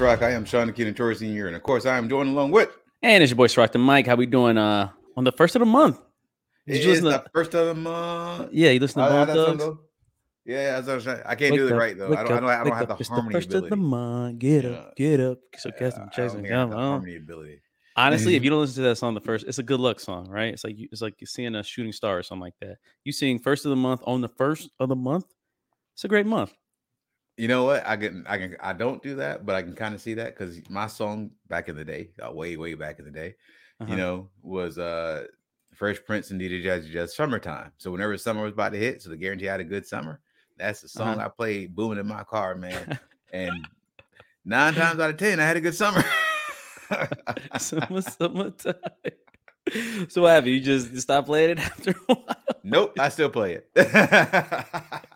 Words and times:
Rock. 0.00 0.22
I 0.22 0.30
am 0.30 0.44
Sean 0.44 0.72
Keenan 0.72 0.94
Torres 0.94 1.18
Sr. 1.20 1.46
And 1.46 1.56
of 1.56 1.62
course, 1.62 1.86
I 1.86 1.96
am 1.96 2.08
joined 2.08 2.30
along 2.30 2.50
with. 2.50 2.70
And 3.02 3.22
it's 3.22 3.30
your 3.30 3.36
boy 3.36 3.46
Srock 3.46 3.72
the 3.72 3.78
Mike. 3.78 4.06
How 4.06 4.16
we 4.16 4.26
doing 4.26 4.58
uh 4.58 4.90
on 5.16 5.24
the 5.24 5.32
first 5.32 5.54
of 5.56 5.60
the 5.60 5.66
month? 5.66 6.00
Did 6.66 6.82
you 6.82 6.90
listen 6.90 7.04
the 7.04 7.18
to, 7.18 7.24
first 7.32 7.54
of 7.54 7.66
the 7.66 7.74
month? 7.74 8.48
Yeah, 8.52 8.70
you 8.70 8.80
listen 8.80 9.02
to 9.02 9.08
Bone 9.08 9.58
Thugs? 9.58 9.78
Yeah, 10.46 10.82
I, 10.86 10.94
was, 10.94 11.06
I 11.08 11.34
can't 11.36 11.52
wake 11.52 11.54
do 11.54 11.68
it 11.68 11.72
right 11.72 11.96
though. 11.96 12.12
I 12.12 12.22
don't, 12.22 12.32
I 12.32 12.40
don't, 12.40 12.44
I 12.44 12.64
don't 12.64 12.76
have 12.76 12.88
the 12.88 12.96
it's 12.96 13.08
harmony 13.08 13.28
the 13.32 13.38
first 13.38 13.48
ability. 13.48 13.66
of 13.66 13.70
the 13.70 13.76
month. 13.76 14.38
Get 14.38 14.64
up, 14.66 14.94
get 14.96 15.20
up. 15.20 15.38
So 15.56 15.70
Yeah, 15.70 15.78
cast 15.78 15.96
some 15.96 16.04
I 16.04 16.06
checks 16.08 16.16
don't 16.16 16.36
and 16.36 16.42
think 16.42 16.54
I 16.54 16.58
have 16.60 16.68
come 16.70 16.78
on. 16.78 16.90
harmony 16.90 17.16
ability. 17.16 17.60
Honestly, 17.96 18.34
if 18.34 18.42
you 18.44 18.50
don't 18.50 18.60
listen 18.60 18.82
to 18.82 18.88
that 18.88 18.96
song 18.96 19.14
the 19.14 19.20
first, 19.20 19.46
it's 19.46 19.58
a 19.58 19.62
good 19.62 19.80
luck 19.80 20.00
song, 20.00 20.28
right? 20.28 20.52
It's 20.52 20.64
like 20.64 20.76
you, 20.76 20.88
it's 20.90 21.00
like 21.00 21.14
you're 21.20 21.26
seeing 21.26 21.54
a 21.54 21.62
shooting 21.62 21.92
star 21.92 22.18
or 22.18 22.22
something 22.22 22.42
like 22.42 22.54
that. 22.60 22.76
You 23.04 23.12
seeing 23.12 23.38
first 23.38 23.64
of 23.64 23.70
the 23.70 23.76
month 23.76 24.02
on 24.04 24.20
the 24.20 24.28
first 24.28 24.68
of 24.80 24.88
the 24.88 24.96
month. 24.96 25.26
It's 25.94 26.04
a 26.04 26.08
great 26.08 26.26
month. 26.26 26.52
You 27.36 27.48
know 27.48 27.64
what? 27.64 27.84
I 27.86 27.96
can, 27.96 28.24
I 28.28 28.38
can, 28.38 28.56
I 28.60 28.72
don't 28.72 29.02
do 29.02 29.16
that, 29.16 29.44
but 29.44 29.56
I 29.56 29.62
can 29.62 29.74
kind 29.74 29.94
of 29.94 30.00
see 30.00 30.14
that 30.14 30.36
because 30.38 30.60
my 30.70 30.86
song 30.86 31.32
back 31.48 31.68
in 31.68 31.74
the 31.76 31.84
day, 31.84 32.10
uh, 32.24 32.30
way, 32.32 32.56
way 32.56 32.74
back 32.74 32.98
in 33.00 33.04
the 33.04 33.10
day, 33.10 33.34
Uh-huh. 33.80 33.90
you 33.90 33.96
know, 33.96 34.28
was 34.42 34.78
uh 34.78 35.24
Fresh 35.74 36.04
Prince 36.04 36.30
and 36.30 36.40
DJ 36.40 36.62
Jazzy 36.64 36.92
Jeff 36.92 37.10
Summertime. 37.10 37.72
So 37.78 37.90
whenever 37.90 38.16
summer 38.16 38.44
was 38.44 38.52
about 38.52 38.72
to 38.72 38.78
hit, 38.78 39.02
so 39.02 39.10
to 39.10 39.16
guarantee 39.16 39.48
I 39.48 39.52
had 39.52 39.60
a 39.60 39.64
good 39.64 39.84
summer, 39.84 40.20
that's 40.56 40.80
the 40.82 40.88
song 40.88 41.16
Uh-huh. 41.18 41.26
I 41.26 41.28
played 41.28 41.74
booming 41.74 41.98
in 41.98 42.06
my 42.06 42.22
car, 42.22 42.54
man. 42.54 43.00
and 43.32 43.66
nine 44.44 44.74
times 44.74 45.00
out 45.00 45.10
of 45.10 45.16
ten, 45.16 45.40
I 45.40 45.44
had 45.44 45.56
a 45.56 45.60
good 45.60 45.74
summer. 45.74 46.04
Summer, 47.58 48.00
summertime. 48.02 48.74
So 50.08 50.22
what 50.22 50.28
happened? 50.34 50.52
You 50.52 50.60
just 50.60 50.96
stop 51.00 51.24
playing 51.26 51.50
it 51.52 51.58
after 51.58 51.90
a 52.08 52.14
while? 52.14 52.36
nope, 52.62 52.92
I 53.00 53.08
still 53.08 53.30
play 53.30 53.54
it. 53.74 55.10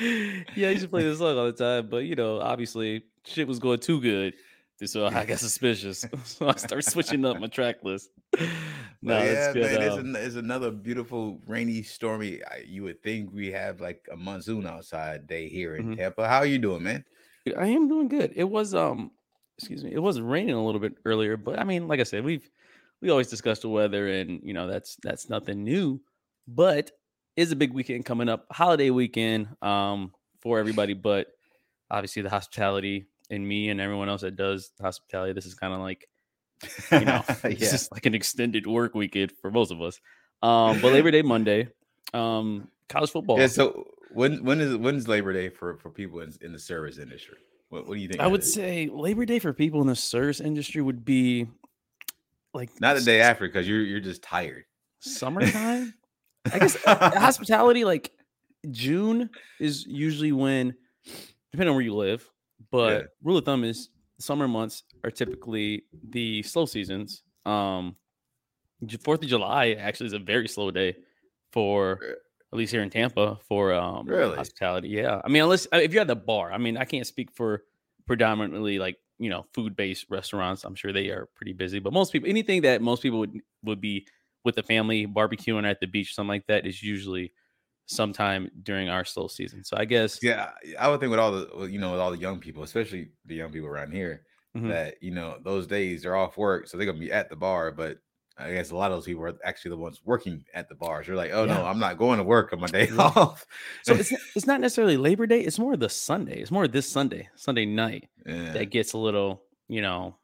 Yeah, 0.00 0.68
I 0.68 0.70
used 0.70 0.82
to 0.82 0.88
play 0.88 1.02
this 1.02 1.18
song 1.18 1.36
all 1.38 1.46
the 1.46 1.52
time, 1.52 1.88
but 1.88 1.98
you 2.04 2.14
know, 2.16 2.40
obviously 2.40 3.02
shit 3.24 3.46
was 3.46 3.58
going 3.58 3.80
too 3.80 4.00
good. 4.00 4.34
So 4.82 5.06
I 5.06 5.26
got 5.26 5.38
suspicious. 5.38 6.06
so 6.24 6.48
I 6.48 6.54
started 6.56 6.90
switching 6.90 7.24
up 7.26 7.38
my 7.38 7.48
track 7.48 7.84
list. 7.84 8.08
No, 9.02 9.22
yeah, 9.22 9.52
good. 9.52 9.62
man, 9.62 9.82
it's, 9.82 9.94
um, 9.96 10.16
an, 10.16 10.38
another 10.44 10.70
beautiful, 10.70 11.38
rainy, 11.46 11.82
stormy. 11.82 12.42
I- 12.44 12.64
You 12.66 12.84
would 12.84 13.02
think 13.02 13.30
we 13.32 13.50
have 13.52 13.80
like 13.80 14.06
a 14.10 14.16
monsoon 14.16 14.66
outside 14.66 15.26
day 15.26 15.48
here 15.48 15.76
in 15.76 15.88
Mhm. 15.88 15.96
Tampa. 15.96 16.26
How 16.26 16.38
are 16.38 16.46
you 16.46 16.58
doing, 16.58 16.82
man? 16.82 17.04
I 17.58 17.66
am 17.66 17.88
doing 17.88 18.08
good. 18.08 18.32
It 18.36 18.44
was 18.44 18.74
um 18.74 19.10
excuse 19.58 19.84
me, 19.84 19.92
it 19.92 19.98
was 19.98 20.18
raining 20.20 20.54
a 20.54 20.64
little 20.64 20.80
bit 20.80 20.94
earlier, 21.04 21.36
but 21.36 21.58
I 21.58 21.64
mean, 21.64 21.86
like 21.86 22.00
I 22.00 22.04
said, 22.04 22.24
we've 22.24 22.48
we 23.02 23.10
always 23.10 23.28
discuss 23.28 23.58
the 23.60 23.68
weather 23.68 24.08
and 24.08 24.40
you 24.42 24.54
know 24.54 24.66
that's 24.66 24.96
that's 25.02 25.28
nothing 25.28 25.62
new, 25.64 26.00
but 26.48 26.90
is 27.40 27.52
a 27.52 27.56
big 27.56 27.72
weekend 27.72 28.04
coming 28.04 28.28
up, 28.28 28.46
holiday 28.50 28.90
weekend 28.90 29.48
um 29.62 30.12
for 30.40 30.58
everybody, 30.58 30.94
but 30.94 31.28
obviously 31.90 32.22
the 32.22 32.30
hospitality 32.30 33.06
and 33.30 33.46
me 33.46 33.68
and 33.68 33.80
everyone 33.80 34.08
else 34.08 34.22
that 34.22 34.36
does 34.36 34.72
hospitality, 34.80 35.32
this 35.32 35.46
is 35.46 35.54
kind 35.54 35.72
of 35.72 35.80
like 35.80 36.08
you 36.92 37.00
know, 37.00 37.22
it's 37.44 37.70
just 37.70 37.92
like 37.92 38.06
an 38.06 38.14
extended 38.14 38.66
work 38.66 38.94
weekend 38.94 39.32
for 39.32 39.50
most 39.50 39.70
of 39.70 39.80
us. 39.80 40.00
Um, 40.42 40.80
but 40.80 40.92
Labor 40.92 41.10
Day 41.10 41.22
Monday, 41.22 41.68
um, 42.14 42.68
college 42.88 43.10
football. 43.10 43.38
Yeah. 43.38 43.46
So 43.46 43.86
when 44.12 44.44
when 44.44 44.60
is 44.60 44.76
when's 44.76 45.08
Labor 45.08 45.32
Day 45.32 45.48
for 45.48 45.76
for 45.76 45.90
people 45.90 46.20
in, 46.20 46.32
in 46.40 46.52
the 46.52 46.58
service 46.58 46.98
industry? 46.98 47.38
What, 47.68 47.86
what 47.86 47.94
do 47.94 48.00
you 48.00 48.08
think? 48.08 48.20
I 48.20 48.26
would 48.26 48.40
is? 48.42 48.52
say 48.52 48.90
Labor 48.92 49.24
Day 49.24 49.38
for 49.38 49.52
people 49.52 49.80
in 49.80 49.86
the 49.86 49.96
service 49.96 50.40
industry 50.40 50.82
would 50.82 51.04
be 51.04 51.46
like 52.52 52.80
not 52.80 52.96
the 52.96 53.02
day 53.02 53.20
after 53.20 53.46
because 53.46 53.68
you're 53.68 53.82
you're 53.82 54.00
just 54.00 54.22
tired. 54.22 54.64
summertime. 55.00 55.94
I 56.52 56.58
guess 56.58 56.76
uh, 56.86 57.10
hospitality, 57.18 57.84
like 57.84 58.12
June, 58.70 59.30
is 59.58 59.86
usually 59.86 60.32
when, 60.32 60.74
depending 61.52 61.68
on 61.70 61.74
where 61.74 61.84
you 61.84 61.94
live, 61.94 62.28
but 62.70 63.02
Yeah. 63.02 63.06
rule 63.22 63.36
of 63.38 63.44
thumb 63.44 63.64
is 63.64 63.90
summer 64.18 64.48
months 64.48 64.84
are 65.04 65.10
typically 65.10 65.84
the 66.10 66.42
slow 66.42 66.66
seasons. 66.66 67.22
Um, 67.46 67.96
Fourth 69.04 69.22
of 69.22 69.28
July 69.28 69.72
actually 69.72 70.06
is 70.06 70.12
a 70.14 70.18
very 70.18 70.48
slow 70.48 70.70
day 70.70 70.96
for 71.52 72.00
at 72.52 72.56
least 72.58 72.72
here 72.72 72.82
in 72.82 72.88
Tampa 72.90 73.38
for 73.46 73.74
um 73.74 74.06
Really? 74.06 74.36
hospitality. 74.36 74.88
Yeah, 74.88 75.20
I 75.22 75.28
mean, 75.28 75.42
unless 75.42 75.66
uh, 75.72 75.76
if 75.76 75.92
you're 75.92 76.00
at 76.00 76.06
the 76.06 76.16
bar, 76.16 76.50
I 76.52 76.58
mean, 76.58 76.76
I 76.78 76.84
can't 76.86 77.06
speak 77.06 77.30
for 77.30 77.64
predominantly 78.06 78.78
like 78.78 78.96
you 79.18 79.28
know 79.28 79.44
food 79.52 79.76
based 79.76 80.06
restaurants. 80.08 80.64
I'm 80.64 80.74
sure 80.74 80.92
they 80.92 81.08
are 81.10 81.28
pretty 81.34 81.52
busy, 81.52 81.78
but 81.78 81.92
most 81.92 82.10
people, 82.10 82.28
anything 82.30 82.62
that 82.62 82.80
most 82.80 83.02
people 83.02 83.18
would 83.18 83.38
would 83.64 83.80
be 83.82 84.06
with 84.44 84.54
the 84.56 84.62
family 84.62 85.06
barbecuing 85.06 85.68
at 85.68 85.80
the 85.80 85.86
beach, 85.86 86.14
something 86.14 86.28
like 86.28 86.46
that, 86.46 86.66
is 86.66 86.82
usually 86.82 87.32
sometime 87.86 88.50
during 88.62 88.88
our 88.88 89.04
slow 89.04 89.26
season. 89.26 89.64
So 89.64 89.76
I 89.76 89.84
guess 89.84 90.18
Yeah, 90.22 90.50
I 90.78 90.88
would 90.88 91.00
think 91.00 91.10
with 91.10 91.18
all 91.18 91.32
the 91.32 91.66
you 91.66 91.78
know 91.78 91.92
with 91.92 92.00
all 92.00 92.10
the 92.12 92.18
young 92.18 92.38
people, 92.38 92.62
especially 92.62 93.10
the 93.26 93.34
young 93.34 93.50
people 93.52 93.68
around 93.68 93.92
here, 93.92 94.24
Mhm. 94.56 94.68
that 94.68 95.02
you 95.02 95.10
know 95.12 95.38
those 95.44 95.66
days 95.66 96.02
they're 96.02 96.16
off 96.16 96.36
work, 96.36 96.68
so 96.68 96.76
they're 96.76 96.86
gonna 96.86 96.98
be 96.98 97.12
at 97.12 97.28
the 97.30 97.36
bar. 97.36 97.70
But 97.72 97.98
I 98.38 98.52
guess 98.52 98.70
a 98.70 98.76
lot 98.76 98.90
of 98.90 98.96
those 98.96 99.04
people 99.06 99.22
are 99.24 99.34
actually 99.44 99.70
the 99.72 99.76
ones 99.76 100.00
working 100.04 100.44
at 100.54 100.68
the 100.68 100.74
bars. 100.74 101.06
They're 101.06 101.16
like, 101.16 101.32
oh 101.32 101.44
no, 101.44 101.66
I'm 101.66 101.78
not 101.78 101.98
going 101.98 102.16
to 102.18 102.24
work 102.24 102.52
on 102.54 102.60
my 102.60 102.68
day 102.68 102.88
Yeah. 102.92 103.12
off. 103.14 103.44
so 103.82 103.92
it's 103.94 104.12
it's 104.34 104.46
not 104.46 104.60
necessarily 104.62 104.96
Labor 104.96 105.26
Day. 105.26 105.40
It's 105.42 105.58
more 105.58 105.76
the 105.76 105.90
Sunday. 105.90 106.40
It's 106.40 106.50
more 106.50 106.66
this 106.66 106.88
Sunday, 106.88 107.28
Sunday 107.36 107.66
night 107.66 108.08
Yeah. 108.24 108.52
that 108.54 108.66
gets 108.70 108.94
a 108.94 108.98
little, 108.98 109.42
you 109.68 109.82
know. 109.82 110.16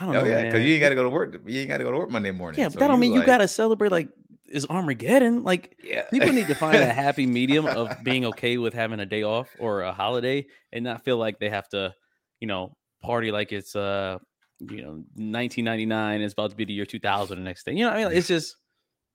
I 0.00 0.06
don't 0.06 0.16
Oh 0.16 0.24
know. 0.24 0.30
yeah, 0.30 0.44
because 0.44 0.64
you 0.64 0.74
ain't 0.74 0.80
got 0.80 0.88
to 0.88 0.94
go 0.94 1.02
to 1.02 1.10
work. 1.10 1.40
You 1.46 1.60
ain't 1.60 1.68
got 1.68 1.78
to 1.78 1.84
go 1.84 1.92
to 1.92 1.98
work 1.98 2.10
Monday 2.10 2.30
morning. 2.30 2.58
Yeah, 2.58 2.66
but 2.66 2.74
so 2.74 2.78
that 2.80 2.88
don't 2.88 2.98
mean 2.98 3.12
you 3.12 3.22
gotta 3.24 3.46
celebrate 3.46 3.92
like 3.92 4.08
is 4.48 4.66
Armageddon. 4.66 5.44
Like 5.44 5.76
Yeah, 5.84 6.04
people 6.10 6.32
need 6.32 6.46
to 6.46 6.54
find 6.54 6.78
a 6.78 6.86
happy 6.92 7.26
medium 7.26 7.66
of 7.66 7.90
being 8.02 8.24
okay 8.26 8.56
with 8.56 8.72
having 8.72 9.00
a 9.00 9.06
day 9.06 9.22
off 9.22 9.48
or 9.58 9.82
a 9.82 9.92
holiday 9.92 10.46
and 10.72 10.84
not 10.84 11.04
feel 11.04 11.18
like 11.18 11.38
they 11.38 11.50
have 11.50 11.68
to, 11.70 11.94
you 12.40 12.46
know, 12.48 12.76
party 13.02 13.30
like 13.30 13.52
it's 13.52 13.74
uh 13.76 14.18
you 14.58 14.82
know 14.82 14.90
1999 15.16 16.20
it's 16.20 16.34
about 16.34 16.50
to 16.50 16.56
be 16.56 16.66
the 16.66 16.72
year 16.72 16.86
2000 16.86 17.36
the 17.36 17.44
next 17.44 17.64
day. 17.64 17.72
You 17.72 17.84
know, 17.84 17.90
what 17.90 17.98
I 17.98 18.04
mean, 18.04 18.16
it's 18.16 18.28
just 18.28 18.56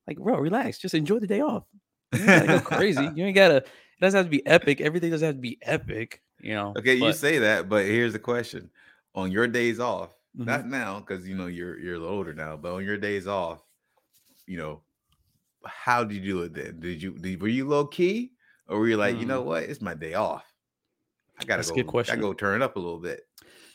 like, 0.07 0.17
bro, 0.17 0.37
relax, 0.37 0.77
just 0.77 0.93
enjoy 0.93 1.19
the 1.19 1.27
day 1.27 1.41
off. 1.41 1.63
You 2.13 2.19
ain't 2.19 2.27
gotta 2.27 2.47
go 2.47 2.59
crazy. 2.59 3.09
You 3.15 3.25
ain't 3.25 3.35
gotta. 3.35 3.57
It 3.57 4.01
doesn't 4.01 4.17
have 4.17 4.25
to 4.25 4.29
be 4.29 4.45
epic. 4.45 4.81
Everything 4.81 5.09
doesn't 5.09 5.25
have 5.25 5.35
to 5.35 5.41
be 5.41 5.57
epic. 5.61 6.21
You 6.39 6.53
know. 6.53 6.73
Okay, 6.77 6.95
you 6.95 7.13
say 7.13 7.39
that, 7.39 7.69
but 7.69 7.85
here's 7.85 8.13
the 8.13 8.19
question: 8.19 8.69
on 9.15 9.31
your 9.31 9.47
days 9.47 9.79
off, 9.79 10.13
Mhm. 10.37 10.45
not 10.45 10.67
now 10.67 10.99
because 10.99 11.27
you 11.27 11.35
know 11.35 11.47
you're 11.47 11.79
you're 11.79 11.95
a 11.95 11.99
little 11.99 12.13
older 12.15 12.33
now, 12.33 12.57
but 12.57 12.73
on 12.73 12.83
your 12.83 12.97
days 12.97 13.27
off, 13.27 13.61
you 14.45 14.57
know, 14.57 14.81
how 15.65 16.03
did 16.03 16.15
you 16.23 16.33
do 16.33 16.41
it 16.43 16.53
then? 16.53 16.79
Did 16.79 17.01
you 17.01 17.11
did, 17.17 17.41
were 17.41 17.47
you 17.47 17.67
low 17.67 17.87
key, 17.87 18.33
or 18.67 18.79
were 18.79 18.87
you 18.87 18.97
like, 18.97 19.17
you 19.17 19.25
know 19.25 19.41
what, 19.41 19.63
it's 19.63 19.81
my 19.81 19.93
day 19.93 20.13
off? 20.13 20.43
I 21.39 21.45
gotta 21.45 21.61
Mm. 21.61 21.65
That's 21.65 21.69
a 21.69 21.83
go. 21.83 21.91
good 21.91 22.09
I 22.09 22.15
go 22.15 22.33
turn 22.33 22.61
it 22.61 22.63
up 22.63 22.75
a 22.75 22.79
little 22.79 22.99
bit. 22.99 23.21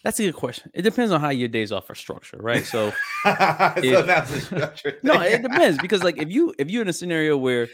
That's 0.03 0.19
a 0.19 0.23
good 0.23 0.35
question. 0.35 0.71
It 0.73 0.83
depends 0.83 1.13
on 1.13 1.21
how 1.21 1.29
your 1.29 1.49
days 1.49 1.73
off 1.73 1.91
are 1.91 1.95
structured, 1.95 2.43
right? 2.43 2.65
So 2.65 2.91
so 3.25 3.29
If- 3.77 4.07
that's 4.07 4.31
the 4.31 4.41
structure. 4.41 4.99
no, 5.03 5.21
it 5.21 5.43
depends 5.43 5.79
because 5.81 6.03
like 6.03 6.17
if 6.19 6.31
you 6.37 6.55
if 6.59 6.71
you're 6.71 6.83
in 6.83 6.89
a 6.89 6.93
scenario 6.93 7.37
where 7.37 7.69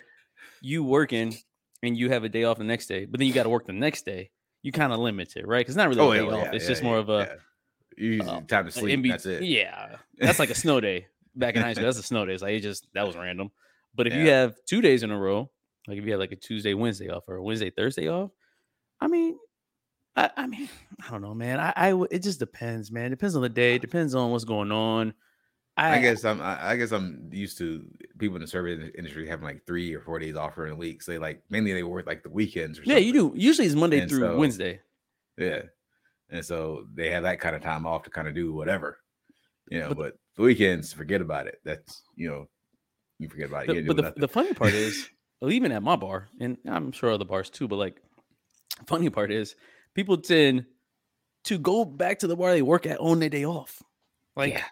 you 0.61 0.83
working 0.83 1.37
and 1.83 1.97
you 1.97 2.11
have 2.11 2.25
a 2.25 2.29
day 2.29 2.45
off 2.45 2.59
the 2.59 2.65
next 2.65 2.87
day, 2.87 3.05
but 3.05 3.19
then 3.21 3.29
you 3.29 3.35
got 3.35 3.45
to 3.45 3.49
work 3.49 3.67
the 3.67 3.73
next 3.73 4.05
day, 4.07 4.31
you 4.63 4.73
kind 4.73 4.93
of 4.93 4.99
limit 4.99 5.37
it, 5.37 5.47
right? 5.47 5.61
Because 5.61 5.77
not 5.77 5.89
really 5.89 6.01
Oh, 6.01 6.11
a 6.11 6.19
day 6.19 6.23
well, 6.27 6.39
off. 6.41 6.45
yeah, 6.47 6.53
it's 6.55 6.65
yeah, 6.65 6.69
just 6.71 6.83
yeah, 6.83 6.89
more 6.89 6.99
of 6.99 7.09
a 7.11 7.39
yeah. 7.97 8.05
Usually 8.05 8.29
uh, 8.31 8.41
time 8.43 8.67
to 8.67 8.71
sleep. 8.71 8.95
in 8.95 9.03
be- 9.03 9.11
that's 9.11 9.27
it. 9.27 9.43
Yeah, 9.43 9.97
that's 10.19 10.39
like 10.39 10.51
a 10.51 10.55
snow 10.55 10.81
day 10.81 11.07
back 11.35 11.55
in 11.57 11.63
high 11.63 11.73
school. 11.73 11.85
That's 11.87 11.99
a 11.99 12.03
snow 12.03 12.25
day. 12.27 12.35
It's 12.35 12.43
like 12.43 12.55
it 12.55 12.61
just 12.61 12.87
that 12.95 13.07
was 13.07 13.17
random. 13.17 13.51
But 13.95 14.07
if 14.07 14.15
you 14.15 14.29
have 14.29 14.55
two 14.67 14.81
days 14.83 15.03
in 15.03 15.11
a 15.11 15.19
row, 15.19 15.51
like 15.89 15.99
if 15.99 16.05
you 16.05 16.11
have 16.13 16.21
like 16.21 16.33
a 16.33 16.37
Tuesday, 16.37 16.75
Wednesday 16.75 17.09
off, 17.09 17.25
or 17.29 17.37
a 17.37 17.43
Wednesday, 17.43 17.71
Thursday 17.71 18.09
off, 18.09 18.31
I 19.01 19.07
mean, 19.09 19.39
I, 20.15 20.31
I 20.37 20.47
mean, 20.47 20.69
I 21.07 21.11
don't 21.11 21.23
know, 21.23 21.35
man. 21.35 21.59
I, 21.59 21.73
I 21.77 22.05
it 22.11 22.23
just 22.23 22.39
depends, 22.39 22.91
man. 22.93 23.11
Depends 23.11 23.37
on 23.37 23.43
the 23.43 23.49
day. 23.49 23.79
Depends 23.79 24.15
on 24.15 24.31
what's 24.31 24.45
going 24.45 24.71
on. 24.73 25.15
I 25.79 25.99
guess 26.01 26.25
I'm. 26.25 26.41
I 26.41 26.71
I 26.71 26.77
guess 26.77 26.91
I'm 26.91 27.29
used 27.33 27.59
to 27.59 27.85
people 28.19 28.37
in 28.37 28.41
the 28.41 28.49
service 28.49 28.91
industry 28.97 29.29
having 29.29 29.45
like 29.45 29.67
three 29.67 29.95
or 29.95 30.01
four 30.01 30.19
days 30.19 30.35
off 30.35 30.55
for 30.55 30.67
a 30.67 30.75
week. 30.75 31.03
So 31.03 31.13
they 31.13 31.19
like 31.19 31.43
mainly 31.51 31.75
they 31.75 31.83
work 31.83 32.07
like 32.07 32.23
the 32.23 32.31
weekends 32.31 32.79
or 32.79 32.83
Yeah, 32.85 32.97
you 32.97 33.13
do. 33.13 33.33
Usually 33.37 33.67
it's 33.67 33.75
Monday 33.77 34.01
And 34.01 34.11
through 34.11 34.21
so- 34.21 34.37
Wednesday. 34.39 34.81
Yeah. 35.37 35.63
And 36.31 36.45
so 36.45 36.87
they 36.95 37.11
have 37.11 37.23
that 37.23 37.41
kind 37.41 37.55
of 37.55 37.63
time 37.63 37.87
off 37.87 38.03
to 38.05 38.11
kind 38.11 38.27
of 38.29 38.35
do 38.35 38.53
whatever, 38.53 38.99
you 39.71 39.79
know. 39.81 39.89
But- 39.91 39.97
But, 39.99 40.13
the 40.37 40.43
weekends, 40.43 40.93
forget 40.93 41.21
about 41.23 41.47
it. 41.47 41.61
That's 41.65 42.03
you 42.15 42.29
know, 42.29 42.47
you 43.19 43.29
forget 43.29 43.49
about 43.49 43.69
it. 43.71 43.87
The- 43.87 43.95
but 43.95 44.15
the, 44.15 44.21
the 44.21 44.29
funny 44.29 44.53
part 44.53 44.75
is, 44.75 45.09
well, 45.41 45.51
even 45.53 45.73
at 45.73 45.83
my 45.83 45.97
bar, 45.97 46.29
and 46.41 46.59
I'm 46.69 46.93
sure 46.93 47.11
other 47.13 47.25
bars 47.25 47.49
too, 47.49 47.67
but 47.69 47.77
like, 47.77 47.97
funny 48.87 49.09
part 49.09 49.31
is, 49.31 49.55
people 49.95 50.19
tend 50.19 50.67
to 51.45 51.59
go 51.59 51.85
back 51.85 52.19
to 52.19 52.27
the 52.27 52.37
bar 52.37 52.51
they 52.53 52.61
work 52.63 52.87
at 52.87 52.99
on 53.01 53.19
their 53.21 53.29
day 53.31 53.45
off, 53.47 53.83
like, 54.35 54.55
Yeah. 54.55 54.65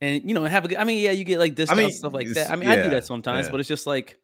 and 0.00 0.22
you 0.28 0.34
know, 0.34 0.44
have 0.44 0.64
a 0.64 0.68
good. 0.68 0.78
I 0.78 0.84
mean, 0.84 0.98
yeah, 1.04 1.12
you 1.12 1.22
get 1.24 1.38
like 1.38 1.54
discounts 1.54 1.80
mean, 1.82 1.92
stuff 1.92 2.12
like 2.12 2.28
that. 2.28 2.50
I 2.50 2.56
mean, 2.56 2.68
I 2.68 2.82
do 2.82 2.90
that 2.90 3.04
sometimes, 3.04 3.46
yeah. 3.46 3.50
but 3.52 3.60
it's 3.60 3.68
just 3.68 3.86
like, 3.86 4.18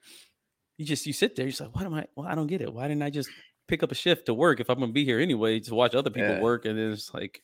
you 0.77 0.87
just 0.87 1.07
you 1.07 1.13
sit 1.13 1.37
there, 1.37 1.45
you're 1.45 1.51
just 1.51 1.61
like, 1.61 1.75
what 1.77 1.85
am 1.85 1.95
I? 1.95 2.07
Well, 2.17 2.27
I 2.27 2.35
don't 2.35 2.47
get 2.47 2.63
it. 2.63 2.73
Why 2.73 2.89
didn't 2.89 3.03
I 3.03 3.11
just 3.11 3.29
pick 3.69 3.83
up 3.83 3.93
a 3.93 3.95
shift 3.95 4.27
to 4.27 4.35
work 4.35 4.59
if 4.61 4.69
I'm 4.69 4.81
gonna 4.81 4.93
be 4.93 5.05
here 5.05 5.21
anyway 5.21 5.61
to 5.61 5.75
watch 5.75 5.95
other 5.95 6.11
people 6.11 6.31
Yeah. 6.31 6.41
work? 6.41 6.65
And 6.65 6.77
then 6.79 6.91
it's 6.93 7.15
like, 7.15 7.41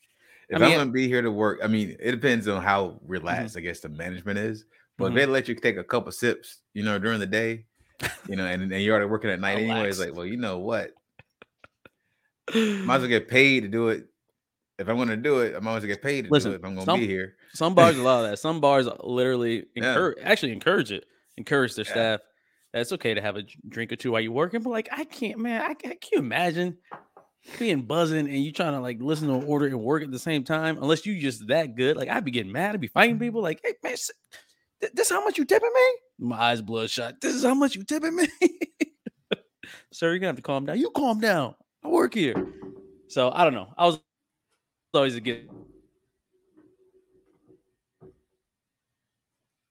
if 0.49 0.57
I 0.57 0.65
mean, 0.65 0.73
I'm 0.73 0.79
gonna 0.81 0.91
be 0.91 1.07
here 1.07 1.23
to 1.23 1.31
work, 1.31 1.61
I 1.63 1.69
mean, 1.69 1.97
it 2.01 2.11
depends 2.11 2.49
on 2.49 2.63
how 2.63 2.99
relaxed 3.07 3.57
I 3.57 3.61
guess 3.61 3.81
the 3.81 3.89
management 3.91 4.39
is. 4.39 4.65
But 4.99 5.07
Mhm. 5.07 5.09
if 5.11 5.15
they 5.17 5.27
let 5.27 5.49
you 5.49 5.55
take 5.55 5.77
a 5.77 5.85
couple 5.85 6.11
sips, 6.13 6.61
you 6.73 6.83
know, 6.83 6.99
during 6.99 7.21
the 7.21 7.27
day, 7.27 7.67
you 8.29 8.37
know, 8.37 8.47
and, 8.47 8.63
and 8.73 8.83
you're 8.83 8.95
already 8.95 9.11
working 9.11 9.31
at 9.31 9.41
night 9.41 9.59
anyway, 9.59 9.89
it's 9.89 9.99
like, 10.01 10.15
well, 10.15 10.27
you 10.27 10.37
know 10.37 10.59
what? 10.59 10.93
Might 12.55 12.97
as 12.97 13.01
well 13.01 13.07
get 13.09 13.29
paid 13.29 13.61
to 13.63 13.69
do 13.69 13.89
it. 13.89 14.07
If 14.79 14.89
I'm 14.89 14.97
gonna 14.97 15.17
do 15.17 15.41
it, 15.41 15.55
I 15.55 15.61
might 15.61 15.77
as 15.77 15.83
well 15.83 15.89
get 15.89 16.03
paid 16.03 16.25
to 16.27 16.31
Listen, 16.31 16.51
do 16.51 16.55
it 16.57 16.59
if 16.59 16.65
I'm 16.65 16.75
gonna 16.75 16.85
some- 16.85 17.01
be 17.01 17.07
here. 17.07 17.37
Some 17.55 17.75
bars 17.77 17.97
allow 17.97 18.23
that. 18.23 18.39
Some 18.39 18.61
bars 18.61 18.89
literally 19.03 19.67
Yeah. 19.75 19.91
encourage, 19.91 20.19
actually 20.23 20.53
encourage 20.53 20.91
it, 20.91 21.05
encourage 21.37 21.75
their 21.75 21.85
Yeah. 21.87 21.91
staff. 21.93 22.21
That 22.75 22.81
It's 22.81 22.93
okay 22.93 23.15
to 23.15 23.21
have 23.23 23.37
a 23.37 23.45
drink 23.69 23.93
or 23.93 23.97
two 23.97 24.11
while 24.11 24.21
you're 24.21 24.33
working, 24.33 24.61
but 24.61 24.71
like 24.71 24.89
I 24.91 25.05
can't, 25.05 25.39
man. 25.39 25.63
I, 25.63 25.75
ca- 25.75 25.91
can 25.91 26.11
you 26.13 26.19
imagine 26.19 26.77
being 27.57 27.83
buzzing 27.83 28.27
and 28.27 28.45
you 28.45 28.51
trying 28.51 28.73
to 28.73 28.81
like 28.81 29.01
listen 29.01 29.29
to 29.29 29.35
an 29.35 29.45
order 29.45 29.67
and 29.67 29.81
work 29.81 30.03
at 30.03 30.11
the 30.11 30.19
same 30.19 30.43
time? 30.43 30.79
Unless 30.83 31.07
you 31.07 31.21
just 31.21 31.47
that 31.47 31.77
good, 31.77 31.97
like 31.97 32.09
I'd 32.09 32.25
be 32.25 32.33
getting 32.33 32.51
mad. 32.51 32.75
I'd 32.75 32.81
be 32.81 32.89
fighting 32.89 33.21
people. 33.21 33.41
Like, 33.41 33.61
hey 33.63 33.75
man, 33.85 33.95
this 34.93 35.09
how 35.09 35.25
much 35.25 35.39
you 35.39 35.45
tipping 35.45 35.71
me? 35.73 36.27
My 36.27 36.37
eyes 36.37 36.63
bloodshot. 36.63 37.21
This 37.21 37.37
is 37.37 37.45
how 37.45 37.55
much 37.55 37.77
you 37.77 37.85
tipping 37.85 38.17
me, 38.17 38.27
sir. 39.93 40.11
You're 40.11 40.19
gonna 40.19 40.31
have 40.31 40.37
to 40.37 40.43
calm 40.43 40.67
down. 40.67 40.77
You 40.81 40.91
calm 40.91 41.21
down. 41.21 41.55
I 41.85 41.89
work 41.89 42.15
here. 42.15 42.35
So 43.07 43.31
I 43.31 43.45
don't 43.45 43.55
know. 43.55 43.73
I 43.79 43.87
was 43.87 44.01
always 44.93 45.15
a 45.15 45.21
get. 45.21 45.49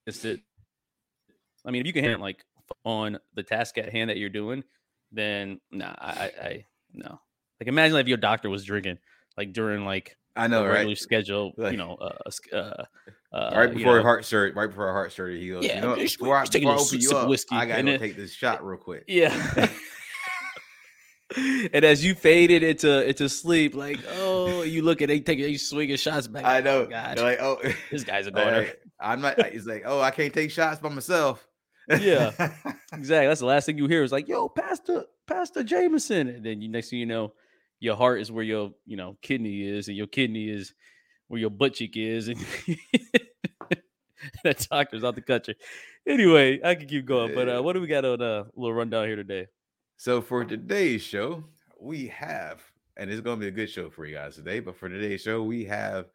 It's 0.08 0.24
it. 0.24 0.40
I 1.66 1.72
mean, 1.72 1.82
if 1.82 1.88
you 1.88 1.94
can 1.94 2.06
hit 2.06 2.20
like 2.22 2.46
on 2.84 3.20
the 3.34 3.44
task 3.44 3.78
at 3.78 3.90
hand 3.90 4.10
that 4.10 4.18
you're 4.18 4.30
doing, 4.30 4.64
then 5.12 5.60
nah, 5.72 5.94
I, 5.98 6.32
I, 6.42 6.66
no. 6.94 7.20
Like 7.60 7.68
imagine 7.68 7.98
if 7.98 8.08
your 8.08 8.18
doctor 8.18 8.50
was 8.50 8.64
drinking 8.66 8.98
like 9.38 9.54
during 9.54 9.86
like 9.86 10.18
I 10.36 10.48
know, 10.48 10.64
regular 10.66 10.88
right? 10.88 10.98
schedule, 10.98 11.54
Like- 11.58 11.72
you 11.74 11.78
know, 11.78 11.96
uh, 11.96 12.18
uh, 12.56 12.84
uh, 13.32 13.52
right 13.56 13.70
you 13.70 13.78
before 13.78 13.98
know, 13.98 14.02
heart 14.04 14.26
surgery, 14.26 14.52
right 14.56 14.68
before 14.68 14.92
heart 14.92 15.12
surgery, 15.12 15.40
he 15.42 15.50
goes, 15.50 15.64
Yeah, 15.66 15.76
you 15.76 15.82
know, 15.82 15.96
just- 15.96 16.18
before 16.18 16.38
I, 16.38 16.42
just 16.42 16.52
take 16.54 16.64
a 16.64 16.66
before 16.66 16.80
I 16.80 16.82
open 16.82 17.00
you 17.00 17.12
up, 17.12 17.30
whiskey 17.30 17.56
I 17.56 17.66
gotta 17.66 17.84
go 17.84 17.92
then- 17.92 18.00
take 18.00 18.16
this 18.16 18.34
shot 18.34 18.66
real 18.66 18.78
quick. 18.80 19.04
Yeah. 19.08 19.70
and 21.74 21.84
as 21.84 22.04
you 22.06 22.14
faded 22.14 22.64
into 22.64 23.08
into 23.08 23.28
sleep, 23.30 23.76
like 23.76 24.00
oh, 24.18 24.62
you 24.64 24.82
look 24.84 25.02
at 25.02 25.08
they 25.08 25.20
take 25.20 25.40
you 25.40 25.58
swinging 25.58 25.96
shots 25.98 26.28
back. 26.28 26.46
I 26.46 26.62
know. 26.62 26.82
Oh, 26.82 26.86
God, 26.86 27.18
They're 27.18 27.26
like, 27.26 27.40
oh, 27.42 27.58
this 27.92 28.04
guy's 28.04 28.28
a 28.28 28.32
like, 28.32 28.44
goner. 28.44 28.58
like, 28.60 28.80
I'm 29.00 29.22
not. 29.22 29.44
He's 29.48 29.66
like, 29.66 29.84
oh, 29.86 30.00
I 30.02 30.12
can't 30.12 30.34
take 30.34 30.52
shots 30.52 30.80
by 30.80 30.90
myself. 30.90 31.46
Yeah. 31.90 32.32
Exactly. 32.94 33.28
That's 33.28 33.40
the 33.40 33.48
last 33.48 33.66
thing 33.66 33.80
you 33.80 33.88
hear 33.88 34.04
is 34.04 34.12
like, 34.12 34.28
yo, 34.28 34.48
Pastor, 34.48 35.06
Pastor 35.26 35.64
Jameson. 35.64 36.28
And 36.28 36.46
then 36.46 36.62
you 36.62 36.70
next 36.70 36.92
thing 36.92 37.00
you 37.00 37.08
know, 37.08 37.34
your 37.80 37.96
heart 37.96 38.22
is 38.22 38.32
where 38.32 38.44
your, 38.44 38.72
you 38.86 38.96
know, 38.98 39.18
kidney 39.24 39.68
is, 39.68 39.88
and 39.88 39.98
your 39.98 40.06
kidney 40.06 40.48
is 40.48 40.76
where 41.28 41.40
your 41.40 41.50
butt 41.50 41.74
cheek 41.74 41.98
is. 41.98 42.28
And 42.28 42.38
that 44.44 44.68
doctor's 44.70 45.04
out 45.04 45.16
the 45.16 45.22
country. 45.22 45.56
Anyway, 46.08 46.62
I 46.64 46.76
can 46.76 46.88
keep 46.88 47.06
going. 47.06 47.34
But 47.34 47.50
uh 47.50 47.62
what 47.64 47.74
do 47.74 47.82
we 47.82 47.88
got 47.88 48.06
on 48.06 48.22
a 48.22 48.46
little 48.56 48.74
rundown 48.74 49.08
here 49.08 49.16
today? 49.16 49.48
So 49.98 50.22
for 50.22 50.46
today's 50.46 51.02
show, 51.02 51.44
we 51.80 52.08
have, 52.10 52.62
and 52.96 53.10
it's 53.10 53.22
going 53.22 53.40
to 53.40 53.42
be 53.42 53.48
a 53.48 53.52
good 53.52 53.70
show 53.70 53.90
for 53.90 54.06
you 54.06 54.16
guys 54.16 54.36
today. 54.36 54.60
But 54.60 54.78
for 54.78 54.88
today's 54.88 55.22
show, 55.22 55.42
we 55.42 55.66
have 55.66 56.06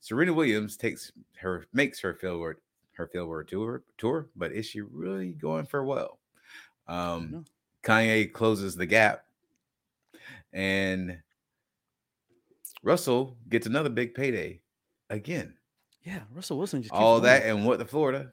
Serena 0.00 0.32
Williams 0.32 0.76
takes 0.76 1.12
her 1.36 1.64
makes 1.72 2.00
her 2.00 2.12
fieldwork 2.12 2.56
her 2.96 3.10
fieldwork 3.12 3.48
tour 3.48 3.82
tour, 3.98 4.28
but 4.36 4.52
is 4.52 4.66
she 4.66 4.80
really 4.80 5.30
going 5.32 5.66
for 5.66 5.84
well? 5.84 6.18
Um, 6.88 7.44
Kanye 7.82 8.32
closes 8.32 8.74
the 8.76 8.86
gap, 8.86 9.24
and 10.52 11.18
Russell 12.82 13.36
gets 13.48 13.66
another 13.66 13.88
big 13.88 14.14
payday 14.14 14.60
again. 15.10 15.54
Yeah, 16.02 16.20
Russell 16.34 16.58
Wilson 16.58 16.82
just 16.82 16.92
All 16.94 17.20
that 17.20 17.44
and 17.46 17.64
what 17.64 17.78
the 17.78 17.84
Florida 17.86 18.32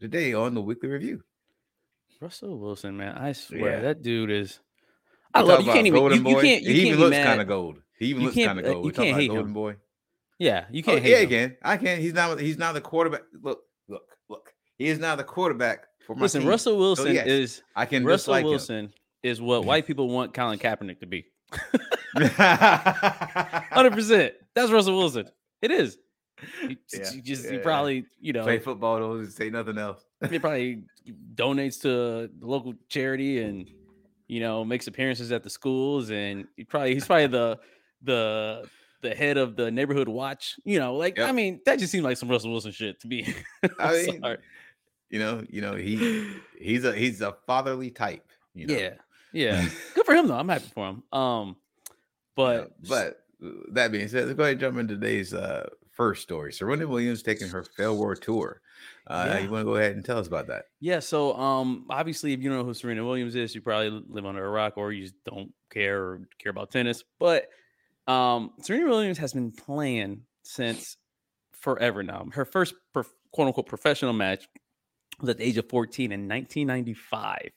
today 0.00 0.32
on 0.32 0.54
the 0.54 0.60
weekly 0.62 0.88
review. 0.88 1.22
Russell 2.20 2.58
Wilson, 2.58 2.96
man, 2.96 3.16
I 3.16 3.32
swear 3.32 3.72
Yeah. 3.72 3.80
that 3.80 4.02
dude 4.02 4.30
is. 4.30 4.60
I 5.34 5.42
love 5.42 5.60
you. 5.64 5.72
Can't 5.72 5.86
even. 5.86 6.02
You, 6.02 6.10
you 6.10 6.22
can't. 6.40 6.62
You 6.62 6.72
he 6.72 6.84
can't 6.84 6.86
even 6.88 7.00
looks 7.00 7.16
kind 7.16 7.40
of 7.40 7.46
gold. 7.48 7.82
He 7.98 8.06
even 8.06 8.22
You 8.22 8.28
looks 8.28 8.44
kind 8.44 8.58
of 8.58 8.64
uh, 8.64 8.72
gold. 8.72 8.84
you 8.84 8.88
We 8.88 8.92
can't 8.94 9.08
about 9.10 9.20
hate 9.20 9.26
Golden 9.28 9.46
him. 9.46 9.52
Boy. 9.52 9.76
Yeah, 10.38 10.66
you 10.70 10.82
Oh, 10.86 10.90
can't. 10.92 11.02
hate 11.02 11.10
yeah, 11.10 11.16
him. 11.18 11.26
again. 11.26 11.56
I 11.62 11.76
can't. 11.76 12.00
He's 12.00 12.12
not. 12.14 12.38
He's 12.40 12.58
not 12.58 12.74
the 12.74 12.80
quarterback. 12.80 13.22
Look, 13.42 13.60
look, 13.88 14.02
look. 14.28 14.52
He 14.78 14.86
is 14.88 14.98
now 14.98 15.16
the 15.16 15.24
quarterback 15.24 15.86
for 16.06 16.14
my 16.14 16.22
Listen, 16.22 16.42
team. 16.42 16.50
Russell 16.50 16.78
Wilson 16.78 17.14
yes, 17.14 17.26
is 17.26 17.62
I 17.74 17.84
can 17.86 18.04
Russell 18.04 18.40
Wilson 18.42 18.92
is 19.22 19.40
what 19.40 19.64
white 19.64 19.86
people 19.86 20.08
want 20.08 20.32
Colin 20.34 20.58
Kaepernick 20.58 21.00
to 21.00 21.06
be. 21.06 21.26
Hundred 22.16 23.92
percent. 23.92 24.34
That's 24.54 24.70
Russell 24.70 24.96
Wilson. 24.96 25.28
It 25.62 25.70
is. 25.70 25.98
He, 26.60 26.78
Yeah, 26.92 27.10
he 27.10 27.20
just 27.20 27.44
yeah, 27.46 27.52
he 27.52 27.58
probably 27.58 28.04
you 28.20 28.32
know 28.32 28.44
Play 28.44 28.58
football. 28.60 28.98
Don't 29.00 29.26
say 29.30 29.50
nothing 29.50 29.76
else. 29.78 30.04
he 30.30 30.38
probably 30.38 30.84
donates 31.34 31.80
to 31.82 31.88
the 32.38 32.46
local 32.46 32.74
charity 32.88 33.42
and 33.42 33.68
you 34.28 34.38
know 34.40 34.64
makes 34.64 34.86
appearances 34.86 35.32
at 35.32 35.42
the 35.42 35.50
schools 35.50 36.10
and 36.10 36.46
he 36.56 36.62
probably 36.64 36.94
he's 36.94 37.06
probably 37.06 37.26
the 37.26 37.58
the 38.02 38.68
the 39.00 39.14
head 39.14 39.36
of 39.36 39.56
the 39.56 39.70
neighborhood 39.70 40.08
watch. 40.08 40.56
You 40.64 40.78
know, 40.78 40.96
like 40.96 41.18
I 41.18 41.32
mean 41.32 41.60
that 41.66 41.78
just 41.78 41.92
seems 41.92 42.04
like 42.04 42.16
some 42.16 42.28
Russell 42.28 42.50
Wilson 42.50 42.72
shit 42.72 43.00
to 43.00 43.08
me. 43.08 43.34
I 43.78 43.92
mean, 43.92 44.20
sorry. 44.20 44.38
You 45.10 45.18
know. 45.18 45.44
You 45.48 45.60
know. 45.60 45.74
He 45.74 46.26
he's 46.60 46.84
a 46.84 46.94
he's 46.94 47.20
a 47.20 47.36
fatherly 47.46 47.90
type. 47.90 48.26
You 48.54 48.66
know? 48.66 48.74
Yeah, 48.74 48.94
yeah. 49.32 49.68
Good 49.94 50.06
for 50.06 50.14
him 50.14 50.26
though. 50.28 50.36
I'm 50.36 50.48
happy 50.48 50.68
for 50.74 50.88
him. 50.88 51.02
Um, 51.12 51.56
but 52.34 52.72
Yeah, 52.82 52.88
but 52.88 53.24
uh, 53.44 53.50
that 53.72 53.92
being 53.92 54.08
said, 54.08 54.26
let's 54.26 54.36
go 54.36 54.42
ahead 54.42 54.52
and 54.52 54.60
jump 54.60 54.78
into 54.78 54.94
today's 54.94 55.32
uh, 55.34 55.68
first 55.92 56.22
story. 56.22 56.52
Serena 56.52 56.86
Williams 56.86 57.22
taking 57.22 57.48
her 57.48 57.64
farewell 57.76 58.14
tour. 58.14 58.60
Uh, 59.06 59.24
Yeah. 59.26 59.38
You 59.40 59.50
want 59.50 59.62
to 59.62 59.64
go 59.64 59.76
ahead 59.76 59.96
and 59.96 60.04
tell 60.04 60.18
us 60.18 60.26
about 60.26 60.46
that? 60.48 60.66
Yeah, 60.80 61.00
so 61.00 61.34
um 61.36 61.86
obviously 61.90 62.32
if 62.32 62.40
you 62.40 62.48
don't 62.48 62.58
know 62.58 62.64
who 62.64 62.74
Serena 62.74 63.04
Williams 63.04 63.34
is, 63.34 63.54
you 63.54 63.60
probably 63.60 64.04
live 64.08 64.26
under 64.26 64.44
a 64.44 64.50
rock 64.50 64.74
or 64.76 64.92
you 64.92 65.02
just 65.02 65.24
don't 65.24 65.52
care 65.70 66.02
or 66.02 66.20
care 66.38 66.50
about 66.50 66.70
tennis. 66.70 67.02
But 67.18 67.48
um 68.08 68.50
Serena 68.62 68.88
Williams 68.88 69.18
has 69.18 69.32
been 69.32 69.52
playing 69.52 70.22
since 70.42 70.96
forever 71.52 72.02
now. 72.02 72.26
Her 72.32 72.44
first 72.44 72.74
prof- 72.92 73.12
quote 73.32 73.48
unquote 73.48 73.66
professional 73.66 74.12
match 74.12 74.48
was 75.20 75.30
at 75.30 75.38
the 75.38 75.44
age 75.46 75.58
of 75.58 75.68
14 75.68 76.12
in 76.12 76.28
1995 76.28 77.50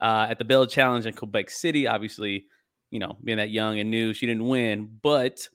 uh, 0.00 0.26
at 0.30 0.38
the 0.38 0.44
Bell 0.44 0.66
Challenge 0.66 1.06
in 1.06 1.14
Quebec 1.14 1.50
City. 1.50 1.86
Obviously, 1.86 2.44
you 2.90 2.98
know, 2.98 3.16
being 3.24 3.38
that 3.38 3.50
young 3.50 3.78
and 3.80 3.90
new, 3.90 4.12
she 4.14 4.26
didn't 4.26 4.46
win, 4.46 4.98
but 5.02 5.48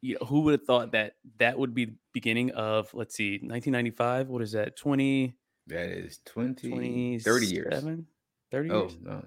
you 0.00 0.14
know, 0.20 0.26
who 0.26 0.42
would 0.42 0.52
have 0.52 0.64
thought 0.64 0.92
that 0.92 1.14
that 1.38 1.58
would 1.58 1.74
be 1.74 1.86
the 1.86 1.96
beginning 2.12 2.50
of 2.52 2.92
let's 2.94 3.16
see 3.16 3.32
1995 3.42 4.28
what 4.28 4.42
is 4.42 4.52
that 4.52 4.76
20 4.76 5.34
That 5.66 5.88
is 5.88 6.20
20, 6.24 7.18
30 7.18 7.46
years. 7.46 7.66
27? 7.66 8.06
30 8.52 8.70
Oh, 8.70 8.80
years? 8.82 8.96
no. 9.02 9.24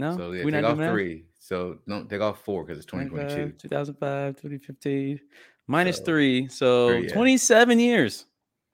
No, 0.00 0.16
So 0.16 0.32
yeah, 0.32 0.44
we 0.44 0.50
take 0.50 0.64
off 0.64 0.76
three. 0.78 1.24
So 1.38 1.78
don't 1.88 2.08
take 2.08 2.20
off 2.20 2.42
four 2.44 2.64
because 2.64 2.78
it's 2.78 2.86
2022. 2.86 3.52
2005, 3.58 4.36
2015, 4.36 5.20
minus 5.66 5.98
So, 5.98 6.04
three. 6.04 6.48
So 6.48 6.88
three, 6.88 7.06
yeah. 7.08 7.12
27 7.12 7.78
years. 7.78 8.26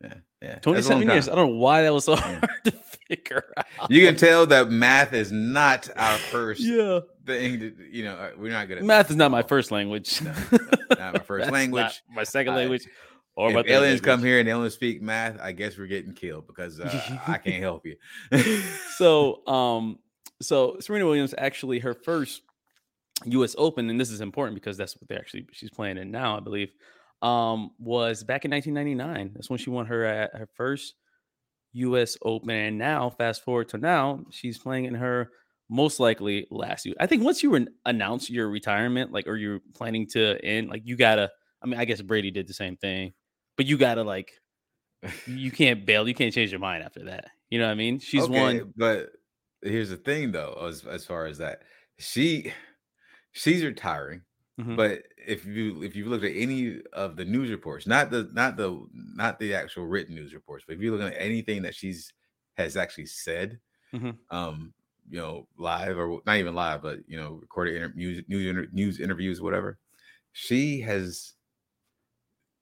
Yeah, 0.03 0.15
yeah. 0.43 0.59
27 0.61 1.09
years. 1.09 1.29
I 1.29 1.35
don't 1.35 1.51
know 1.53 1.57
why 1.59 1.83
that 1.83 1.93
was 1.93 2.05
so 2.05 2.15
Yeah. 2.15 2.21
hard 2.41 2.51
to 2.65 2.73
figure 3.09 3.45
out. 3.57 3.91
You 3.91 4.07
can 4.07 4.17
tell 4.17 4.47
that 4.47 4.71
math 4.71 5.13
is 5.13 5.33
not 5.33 5.89
our 5.97 6.19
first 6.19 6.61
yeah. 6.61 7.01
thing. 7.25 7.61
To, 7.61 7.75
you 7.91 8.05
know, 8.05 8.15
uh, 8.15 8.31
we're 8.37 8.53
not 8.53 8.69
good 8.69 8.79
at 8.79 8.85
Math 8.85 9.11
is 9.11 9.17
not 9.17 9.31
my 9.31 9.43
first 9.43 9.71
language. 9.71 10.21
No, 10.23 10.33
not 10.99 11.15
my 11.15 11.19
first 11.21 11.51
language. 11.51 12.03
my 12.11 12.25
second 12.25 12.53
I- 12.55 12.57
language. 12.57 12.87
Or 13.39 13.51
if 13.55 13.67
aliens 13.67 14.01
come 14.01 14.23
here 14.25 14.39
and 14.39 14.49
they 14.49 14.53
only 14.53 14.71
speak 14.71 15.03
math, 15.03 15.39
I 15.43 15.53
guess 15.53 15.77
we're 15.77 15.89
getting 15.89 16.15
killed 16.15 16.47
because 16.47 16.81
uh, 16.81 17.19
I 17.29 17.37
can't 17.37 17.63
help 17.63 17.85
you. 17.85 17.97
so 18.97 19.47
um 19.47 19.99
so 20.41 20.77
Serena 20.81 21.07
Williams 21.07 21.35
actually 21.37 21.79
her 21.81 21.95
first 21.95 22.43
US 23.25 23.55
Open 23.59 23.89
and 23.91 24.01
this 24.01 24.11
is 24.11 24.21
important 24.21 24.55
because 24.55 24.77
that's 24.77 24.95
what 24.97 25.09
they 25.09 25.17
actually 25.17 25.47
she's 25.53 25.71
playing 25.71 25.99
in 25.99 26.11
now 26.11 26.37
I 26.37 26.41
believe 26.41 26.73
um 27.23 27.71
was 27.79 28.25
back 28.25 28.45
in 28.45 28.51
1999 28.51 29.33
that's 29.35 29.49
when 29.49 29.59
she 29.59 29.71
won 29.71 29.87
her 29.87 30.07
uh, 30.07 30.39
her 30.39 30.49
first 30.55 30.95
US 31.73 32.17
Open 32.23 32.51
and 32.51 32.79
now 32.79 33.11
fast 33.11 33.43
forward 33.43 33.69
to 33.71 33.79
now 33.79 34.25
she's 34.31 34.59
playing 34.59 34.85
in 34.85 34.95
her 34.95 35.31
most 35.69 35.99
likely 35.99 36.47
last 36.51 36.87
year 36.87 36.95
I 37.01 37.07
think 37.07 37.23
once 37.25 37.43
you 37.43 37.51
re- 37.51 37.69
announce 37.87 38.31
your 38.31 38.49
retirement 38.49 39.13
like 39.13 39.27
or 39.27 39.37
you're 39.37 39.61
planning 39.75 40.07
to 40.09 40.39
end 40.45 40.69
like 40.69 40.83
you 40.85 40.97
got 40.97 41.17
to 41.17 41.31
I 41.63 41.67
mean 41.67 41.81
I 41.81 41.85
guess 41.87 42.03
Brady 42.03 42.31
did 42.31 42.47
the 42.47 42.55
same 42.55 42.77
thing 42.77 43.15
but 43.57 43.67
you 43.67 43.79
got 43.79 43.95
to 43.95 44.05
like 44.05 44.33
you 45.27 45.51
can't 45.51 45.87
bail 45.87 46.07
you 46.07 46.15
can't 46.15 46.35
change 46.35 46.51
your 46.51 46.61
mind 46.61 46.83
after 46.83 47.05
that 47.05 47.31
you 47.51 47.59
know 47.59 47.67
what 47.67 47.73
I 47.73 47.77
mean? 47.77 47.99
She's 48.01 48.25
Okay, 48.25 48.33
won 48.33 48.73
but 48.77 49.11
here's 49.67 49.91
the 49.91 49.97
thing, 49.97 50.33
though, 50.33 50.55
as 50.69 50.85
as 50.87 51.05
far 51.07 51.27
as 51.27 51.39
that, 51.39 51.63
she 51.99 52.53
she's 53.33 53.65
retiring. 53.65 54.25
Mhm. 54.61 54.77
But 54.77 55.05
if 55.19 55.45
you 55.47 55.83
if 55.83 55.97
you 55.97 56.07
look 56.07 56.25
at 56.25 56.33
any 56.37 56.83
of 56.93 57.17
the 57.17 57.25
news 57.25 57.51
reports, 57.51 57.87
not 57.87 58.11
the 58.11 58.31
not 58.33 58.57
the 58.57 58.87
not 58.93 59.39
the 59.41 59.55
actual 59.55 59.87
written 59.87 60.15
news 60.17 60.35
reports, 60.35 60.65
but 60.67 60.77
if 60.77 60.83
you 60.83 60.95
look 60.97 61.03
at 61.13 61.21
anything 61.21 61.63
that 61.63 61.75
she's 61.75 62.13
has 62.57 62.77
actually 62.77 63.07
said, 63.07 63.61
Mhm. 63.95 64.19
um, 64.31 64.75
you 65.09 65.19
know, 65.19 65.49
live 65.59 65.99
or 65.99 66.23
not 66.27 66.39
even 66.39 66.55
live, 66.55 66.83
but 66.83 67.01
you 67.09 67.17
know, 67.19 67.35
recorded 67.35 67.77
inter- 67.77 67.95
news 67.97 68.25
news 68.29 68.47
inter- 68.47 68.69
news 68.73 69.01
interviews, 69.01 69.41
whatever, 69.43 69.79
she 70.33 70.81
has 70.83 71.35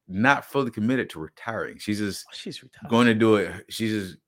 not 0.08 0.44
fully 0.44 0.70
committed 0.70 1.08
to 1.11 1.18
retiring. 1.18 1.78
She's 1.78 1.99
just 1.99 2.28
Oh, 2.28 2.30
she's 2.34 2.62
retired. 2.62 2.90
going 2.90 3.06
to 3.06 3.14
do 3.14 3.37
it. 3.37 3.64
She's 3.70 3.90
just 3.92 4.18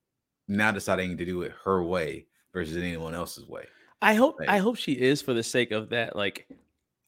now 0.49 0.73
deciding 0.73 1.17
to 1.19 1.25
do 1.25 1.43
it 1.43 1.53
her 1.65 1.83
way 1.85 2.29
versus 2.57 2.77
anyone 2.77 3.15
else's 3.15 3.47
way. 3.47 3.65
I 4.03 4.15
hope 4.15 4.39
I 4.49 4.59
hope 4.59 4.77
she 4.77 4.93
is 4.93 5.23
for 5.23 5.35
the 5.35 5.43
sake 5.43 5.71
of 5.73 5.91
that. 5.91 6.17
Like, 6.17 6.47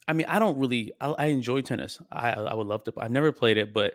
I 0.06 0.12
mean, 0.12 0.26
I 0.28 0.38
don't 0.38 0.58
really. 0.58 0.92
I, 1.00 1.10
I 1.10 1.24
enjoy 1.26 1.60
tennis. 1.62 1.98
I 2.12 2.32
I 2.32 2.54
would 2.54 2.66
love 2.66 2.84
to. 2.84 2.92
I've 2.98 3.10
never 3.10 3.32
played 3.32 3.56
it, 3.58 3.72
but 3.72 3.94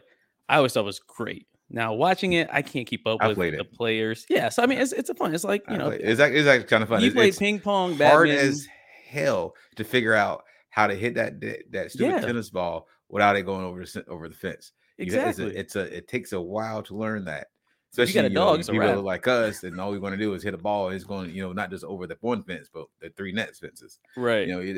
I 0.49 0.57
always 0.57 0.73
thought 0.73 0.81
it 0.81 0.85
was 0.85 0.99
great. 0.99 1.47
Now 1.69 1.93
watching 1.93 2.33
it, 2.33 2.49
I 2.51 2.61
can't 2.61 2.85
keep 2.85 3.07
up 3.07 3.17
I 3.21 3.29
with 3.29 3.37
the 3.37 3.59
it. 3.61 3.73
players. 3.73 4.25
Yeah, 4.29 4.49
so 4.49 4.61
I 4.61 4.67
mean, 4.67 4.77
it's 4.79 4.91
it's 4.93 5.09
a 5.09 5.15
fun. 5.15 5.33
It's 5.33 5.43
like 5.43 5.63
you 5.69 5.75
I 5.75 5.77
know, 5.77 5.89
it's 5.89 6.19
like 6.19 6.33
it's 6.33 6.47
actually 6.47 6.67
kind 6.67 6.83
of 6.83 6.89
fun. 6.89 7.01
you 7.01 7.07
It's- 7.07 7.15
play 7.17 7.27
it's 7.29 7.39
ping 7.39 7.59
pong, 7.59 7.97
hard 7.97 8.27
badminton. 8.29 8.47
as 8.49 8.67
hell 9.09 9.55
to 9.75 9.83
figure 9.83 10.13
out 10.13 10.43
how 10.69 10.85
to 10.87 10.93
hit 10.95 11.15
that 11.15 11.39
that, 11.71 11.91
stupid 11.91 12.11
Yeah. 12.11 12.19
tennis 12.21 12.49
ball 12.51 12.87
without 13.09 13.35
it 13.35 13.43
going 13.43 13.63
over 13.65 13.83
the 13.83 14.05
over 14.07 14.27
the 14.29 14.35
fence. 14.35 14.71
You 14.97 15.03
exactly. 15.05 15.45
It's 15.55 15.75
a, 15.75 15.79
it's 15.81 15.93
a 15.93 15.97
it 15.97 16.07
takes 16.07 16.33
a 16.33 16.41
while 16.41 16.83
to 16.83 16.95
learn 16.95 17.25
that. 17.25 17.47
If 17.93 17.97
you 17.99 18.03
Especially 18.05 18.13
got 18.21 18.25
a 18.25 18.29
you 18.29 18.33
know, 18.33 18.45
dog, 18.45 18.59
it's 18.59 18.69
a 18.69 18.71
people 18.71 18.87
wrap. 18.87 19.03
like 19.03 19.27
us, 19.27 19.63
and 19.63 19.79
all 19.79 19.91
we 19.91 19.99
want 19.99 20.13
to 20.13 20.17
do 20.17 20.33
is 20.33 20.41
hit 20.41 20.55
a 20.55 20.57
ball. 20.57 20.89
It's 20.89 21.03
going, 21.03 21.29
you 21.29 21.43
know, 21.43 21.53
not 21.53 21.69
just 21.69 21.83
over 21.83 22.07
the 22.07 22.17
one 22.21 22.41
fence, 22.41 22.67
but 22.73 22.87
the 22.99 23.09
three 23.11 23.31
net 23.31 23.55
fences. 23.55 23.99
right. 24.17 24.47
You 24.47 24.53
know, 24.55 24.61
it, 24.61 24.77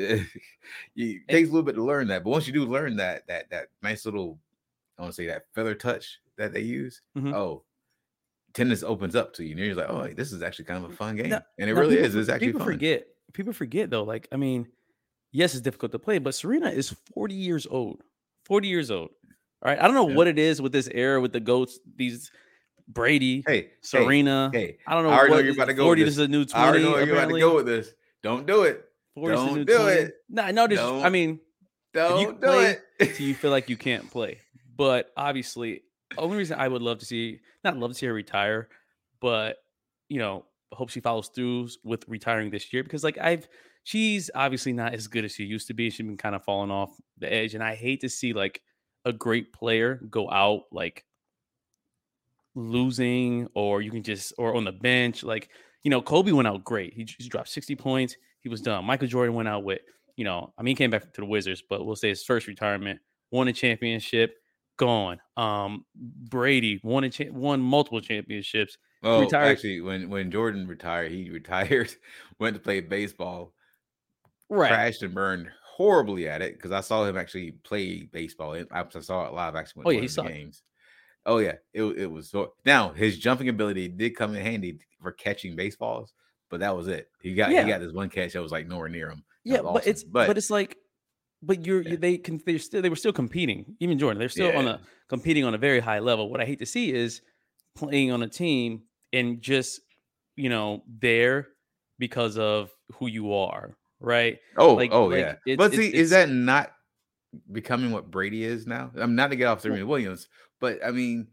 it 0.96 1.22
takes 1.28 1.48
a 1.48 1.52
little 1.52 1.62
bit 1.62 1.76
to 1.76 1.82
learn 1.82 2.08
that. 2.08 2.24
But 2.24 2.30
once 2.30 2.46
you 2.46 2.52
do 2.52 2.64
learn 2.66 2.96
that, 2.96 3.26
that 3.28 3.48
that 3.50 3.68
nice 3.82 4.04
little, 4.04 4.38
I 4.98 5.02
want 5.02 5.14
to 5.14 5.16
say 5.16 5.26
that 5.28 5.46
feather 5.54 5.74
touch 5.74 6.18
that 6.36 6.52
they 6.52 6.60
use. 6.60 7.00
Mhm. 7.16 7.32
Oh, 7.34 7.62
tennis 8.52 8.82
opens 8.82 9.16
up 9.16 9.32
to 9.34 9.44
you, 9.44 9.52
and 9.52 9.60
you're 9.60 9.74
like, 9.74 9.88
oh, 9.88 10.08
this 10.14 10.32
is 10.32 10.42
actually 10.42 10.66
kind 10.66 10.84
of 10.84 10.90
a 10.90 10.94
fun 10.94 11.16
game, 11.16 11.30
Now- 11.30 11.42
and 11.58 11.70
it 11.70 11.74
really 11.74 11.96
people 11.96 12.06
is. 12.08 12.14
It's 12.16 12.28
actually 12.28 12.48
people 12.48 12.60
fun. 12.60 12.68
forget. 12.68 13.06
People 13.32 13.52
forget 13.54 13.88
though. 13.90 14.04
Like, 14.04 14.28
I 14.30 14.36
mean, 14.36 14.68
yes, 15.32 15.54
it's 15.54 15.62
difficult 15.62 15.92
to 15.92 15.98
play, 15.98 16.18
but 16.18 16.34
Serena 16.34 16.68
is 16.68 16.94
40 17.14 17.34
years 17.34 17.66
old. 17.70 18.02
40 18.44 18.68
years 18.68 18.90
old. 18.90 19.08
All 19.62 19.70
right. 19.70 19.78
I 19.80 19.86
don't 19.86 19.94
know 19.94 20.08
Yeah. 20.10 20.14
what 20.16 20.26
it 20.26 20.38
is 20.38 20.60
with 20.62 20.72
this 20.72 20.88
era 20.92 21.18
with 21.20 21.32
the 21.32 21.40
goats. 21.40 21.78
These 21.96 22.30
Brady, 22.88 23.42
Hey, 23.46 23.60
hey, 23.62 23.70
Serena. 23.80 24.50
hey, 24.52 24.78
I 24.86 24.94
don't 24.94 25.04
know. 25.04 25.10
I 25.10 25.18
already 25.18 25.34
know 25.34 25.38
you're 25.40 25.54
about 25.54 25.64
to 25.66 25.74
go 25.74 25.84
40 25.84 26.02
with 26.02 26.08
is 26.08 26.16
the 26.16 26.28
new 26.28 26.44
20. 26.44 26.54
I 26.54 26.68
already 26.68 26.84
know 26.84 26.98
you're 26.98 27.16
about 27.16 27.32
to 27.32 27.40
go 27.40 27.54
with 27.56 27.66
this. 27.66 27.92
Don't 28.22 28.46
do 28.46 28.62
it. 28.62 28.84
40 29.14 29.34
is 29.34 29.40
the 29.40 29.46
Don't 29.46 29.64
do 29.66 29.76
20. 29.78 29.90
it. 30.00 30.14
No, 30.28 30.50
no, 30.50 30.66
this, 30.66 30.80
I 30.80 31.08
mean, 31.08 31.40
Don't 31.92 32.20
you 32.20 32.32
do 32.32 32.38
play 32.38 32.76
it. 33.00 33.20
you 33.20 33.34
feel 33.34 33.50
like 33.50 33.68
you 33.68 33.76
can't 33.76 34.10
play. 34.10 34.40
But 34.76 35.10
obviously, 35.16 35.82
only 36.18 36.36
reason 36.36 36.58
I 36.58 36.68
would 36.68 36.82
love 36.82 36.98
to 36.98 37.06
see, 37.06 37.40
not 37.64 37.76
love 37.76 37.90
to 37.92 37.94
see 37.94 38.06
her 38.06 38.12
retire, 38.12 38.68
but 39.20 39.56
you 40.08 40.18
know, 40.18 40.44
hope 40.72 40.90
she 40.90 41.00
follows 41.00 41.28
through 41.28 41.68
with 41.82 42.04
retiring 42.08 42.50
this 42.50 42.72
year 42.72 42.82
because 42.82 43.02
like 43.02 43.18
I've 43.18 43.48
she's 43.84 44.30
obviously 44.34 44.72
not 44.72 44.94
as 44.94 45.06
good 45.06 45.24
as 45.24 45.32
she 45.32 45.44
used 45.44 45.66
to 45.68 45.74
be. 45.74 45.90
She's 45.90 46.06
been 46.06 46.16
kind 46.16 46.34
of 46.34 46.44
falling 46.44 46.70
off 46.70 46.90
the 47.18 47.32
edge. 47.32 47.54
And 47.54 47.62
I 47.64 47.74
hate 47.74 48.02
to 48.02 48.08
see 48.08 48.32
like 48.32 48.60
a 49.04 49.12
great 49.12 49.52
player 49.52 49.94
go 50.10 50.30
out 50.30 50.64
like 50.70 51.04
losing 52.56 53.46
or 53.54 53.80
you 53.82 53.90
can 53.92 54.02
just 54.02 54.32
or 54.38 54.56
on 54.56 54.64
the 54.64 54.72
bench. 54.72 55.22
Like, 55.22 55.50
you 55.84 55.90
know, 55.90 56.02
Kobe 56.02 56.32
went 56.32 56.48
out 56.48 56.64
great. 56.64 56.92
He, 56.94 57.06
he 57.18 57.28
dropped 57.28 57.48
60 57.50 57.76
points. 57.76 58.16
He 58.40 58.48
was 58.48 58.60
done. 58.60 58.84
Michael 58.84 59.06
Jordan 59.06 59.34
went 59.34 59.48
out 59.48 59.62
with, 59.62 59.80
you 60.16 60.24
know, 60.24 60.52
I 60.58 60.62
mean, 60.62 60.72
he 60.72 60.76
came 60.76 60.90
back 60.90 61.12
to 61.12 61.20
the 61.20 61.26
Wizards, 61.26 61.62
but 61.68 61.84
we'll 61.86 61.94
say 61.96 62.08
his 62.08 62.24
first 62.24 62.46
retirement, 62.48 62.98
won 63.30 63.46
a 63.48 63.52
championship, 63.52 64.34
gone. 64.78 65.20
Um, 65.36 65.84
Brady 65.94 66.80
won 66.82 67.04
a 67.04 67.10
cha- 67.10 67.30
won 67.30 67.60
multiple 67.60 68.00
championships. 68.00 68.78
Well, 69.02 69.20
retired- 69.20 69.52
actually, 69.52 69.80
when 69.82 70.08
when 70.08 70.30
Jordan 70.30 70.66
retired, 70.66 71.12
he 71.12 71.30
retired, 71.40 71.94
went 72.40 72.54
to 72.56 72.60
play 72.60 72.80
baseball, 72.80 73.52
Right. 74.48 74.68
crashed 74.68 75.02
and 75.02 75.14
burned 75.14 75.48
horribly 75.64 76.28
at 76.28 76.40
it 76.40 76.54
because 76.54 76.70
I 76.72 76.80
saw 76.80 77.04
him 77.04 77.16
actually 77.18 77.52
play 77.52 78.04
baseball. 78.04 78.54
I, 78.54 78.64
I 78.72 79.00
saw 79.00 79.26
it 79.26 79.34
live. 79.34 79.54
Actually, 79.56 79.82
Oh, 79.86 79.90
yeah, 79.90 80.00
he 80.00 80.06
of 80.06 80.10
the 80.10 80.14
sucked. 80.14 80.28
Oh 81.26 81.38
yeah, 81.38 81.54
it 81.74 81.82
it 81.82 82.06
was 82.10 82.30
so. 82.30 82.54
Now 82.64 82.90
his 82.90 83.18
jumping 83.18 83.48
ability 83.48 83.88
did 83.88 84.16
come 84.16 84.34
in 84.34 84.42
handy 84.42 84.78
for 85.02 85.12
catching 85.12 85.56
baseballs, 85.56 86.12
but 86.50 86.60
that 86.60 86.76
was 86.76 86.86
it. 86.88 87.08
He 87.20 87.34
got 87.34 87.50
Yeah. 87.50 87.64
he 87.64 87.68
got 87.68 87.80
this 87.80 87.92
one 87.92 88.08
catch 88.08 88.32
that 88.32 88.42
was 88.42 88.52
like 88.52 88.66
nowhere 88.68 88.88
near 88.88 89.10
him. 89.10 89.24
That 89.44 89.52
Yeah, 89.52 89.60
was 89.62 89.72
but 89.74 89.86
it's 89.86 90.04
but, 90.04 90.38
it's 90.38 90.50
like, 90.50 90.76
but 91.42 91.66
you're 91.66 91.82
Yeah. 91.82 91.96
they 91.96 92.16
can 92.18 92.40
they're 92.46 92.58
still 92.58 92.80
they 92.80 92.88
were 92.88 92.96
still 92.96 93.12
competing. 93.12 93.76
Even 93.80 93.98
Jordan, 93.98 94.18
they're 94.20 94.28
still 94.28 94.56
on 94.56 94.66
a 94.68 94.80
competing 95.08 95.44
on 95.44 95.54
a 95.54 95.58
very 95.58 95.80
high 95.80 95.98
level. 95.98 96.30
What 96.30 96.40
I 96.40 96.44
hate 96.44 96.60
to 96.60 96.66
see 96.66 96.92
is 96.92 97.20
playing 97.76 98.10
on 98.12 98.22
a 98.22 98.28
team 98.28 98.82
and 99.12 99.42
just 99.42 99.80
you 100.36 100.48
know 100.48 100.82
there 101.00 101.48
because 101.98 102.38
of 102.38 102.70
who 102.94 103.06
you 103.08 103.32
are, 103.32 103.76
right? 104.00 104.38
oh 104.58 104.74
like- 104.74 104.92
oh 104.92 105.06
like, 105.06 105.18
yeah. 105.18 105.34
it's- 105.44 105.56
but 105.56 105.72
it's- 105.72 105.80
see, 105.80 105.88
it's- 105.88 106.02
is 106.04 106.10
that 106.10 106.28
not 106.30 106.72
becoming 107.52 107.90
what 107.90 108.10
Brady 108.10 108.44
is 108.44 108.66
now? 108.66 108.90
I'm 108.96 109.14
not 109.14 109.28
to 109.30 109.36
get 109.36 109.46
off 109.46 109.60
Serena 109.60 109.86
Williams, 109.86 110.28
but 110.60 110.84
I 110.84 110.90
mean, 110.90 111.28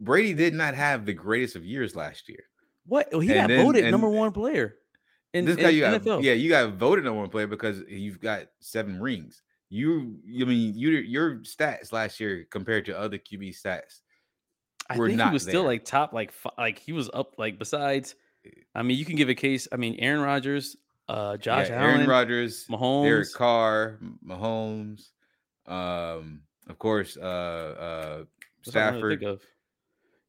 Brady 0.00 0.34
did 0.34 0.54
not 0.54 0.74
have 0.74 1.04
the 1.06 1.12
greatest 1.12 1.56
of 1.56 1.64
years 1.64 1.94
last 1.96 2.28
year. 2.28 2.44
What 2.86 3.08
oh, 3.12 3.20
he 3.20 3.30
And 3.32 3.40
got 3.40 3.48
then- 3.48 3.66
voted 3.66 3.90
number 3.90 4.08
one 4.08 4.32
player 4.32 4.76
in, 5.34 5.44
this 5.44 5.56
in 5.56 5.62
guy 5.62 5.68
you 5.70 5.80
got 5.80 6.00
NFL. 6.02 6.22
yeah 6.22 6.32
you 6.32 6.48
got 6.48 6.72
voted 6.74 7.04
number 7.04 7.20
one 7.20 7.28
player 7.28 7.46
because 7.46 7.82
you've 7.88 8.18
got 8.20 8.44
seven 8.60 8.98
rings 8.98 9.42
you 9.68 10.16
i 10.40 10.44
mean 10.44 10.72
you 10.74 10.88
your 10.92 11.40
stats 11.40 11.92
last 11.92 12.18
year 12.18 12.46
compared 12.50 12.86
to 12.86 12.98
other 12.98 13.18
qb 13.18 13.50
stats 13.50 14.00
I 14.88 14.96
think 14.96 15.20
he 15.20 15.30
was 15.30 15.42
still 15.42 15.64
like 15.64 15.84
top, 15.84 16.14
like 16.14 16.32
like 16.56 16.78
he 16.78 16.92
was 16.94 17.10
up. 17.12 17.34
Like 17.36 17.58
besides, 17.58 18.14
I 18.74 18.82
mean, 18.82 18.96
you 18.96 19.04
can 19.04 19.16
give 19.16 19.28
a 19.28 19.34
case. 19.34 19.68
I 19.70 19.76
mean, 19.76 19.96
Aaron 19.98 20.22
Rodgers, 20.22 20.78
uh, 21.10 21.36
Josh 21.36 21.68
yeah, 21.68 21.74
Allen, 21.82 21.94
aaron 21.96 22.08
rodgers 22.08 22.64
derek 22.64 22.80
Mahomes. 22.80 23.34
carr 23.34 23.98
M- 24.00 24.18
mahomes 24.26 25.10
um 25.70 26.40
of 26.68 26.78
course 26.78 27.18
uh 27.18 27.20
uh 27.20 28.24
That's 28.64 28.76
all 28.76 28.82
I 28.82 28.84
can 28.90 28.92
think 29.00 29.20
stafford 29.20 29.22
of. 29.24 29.42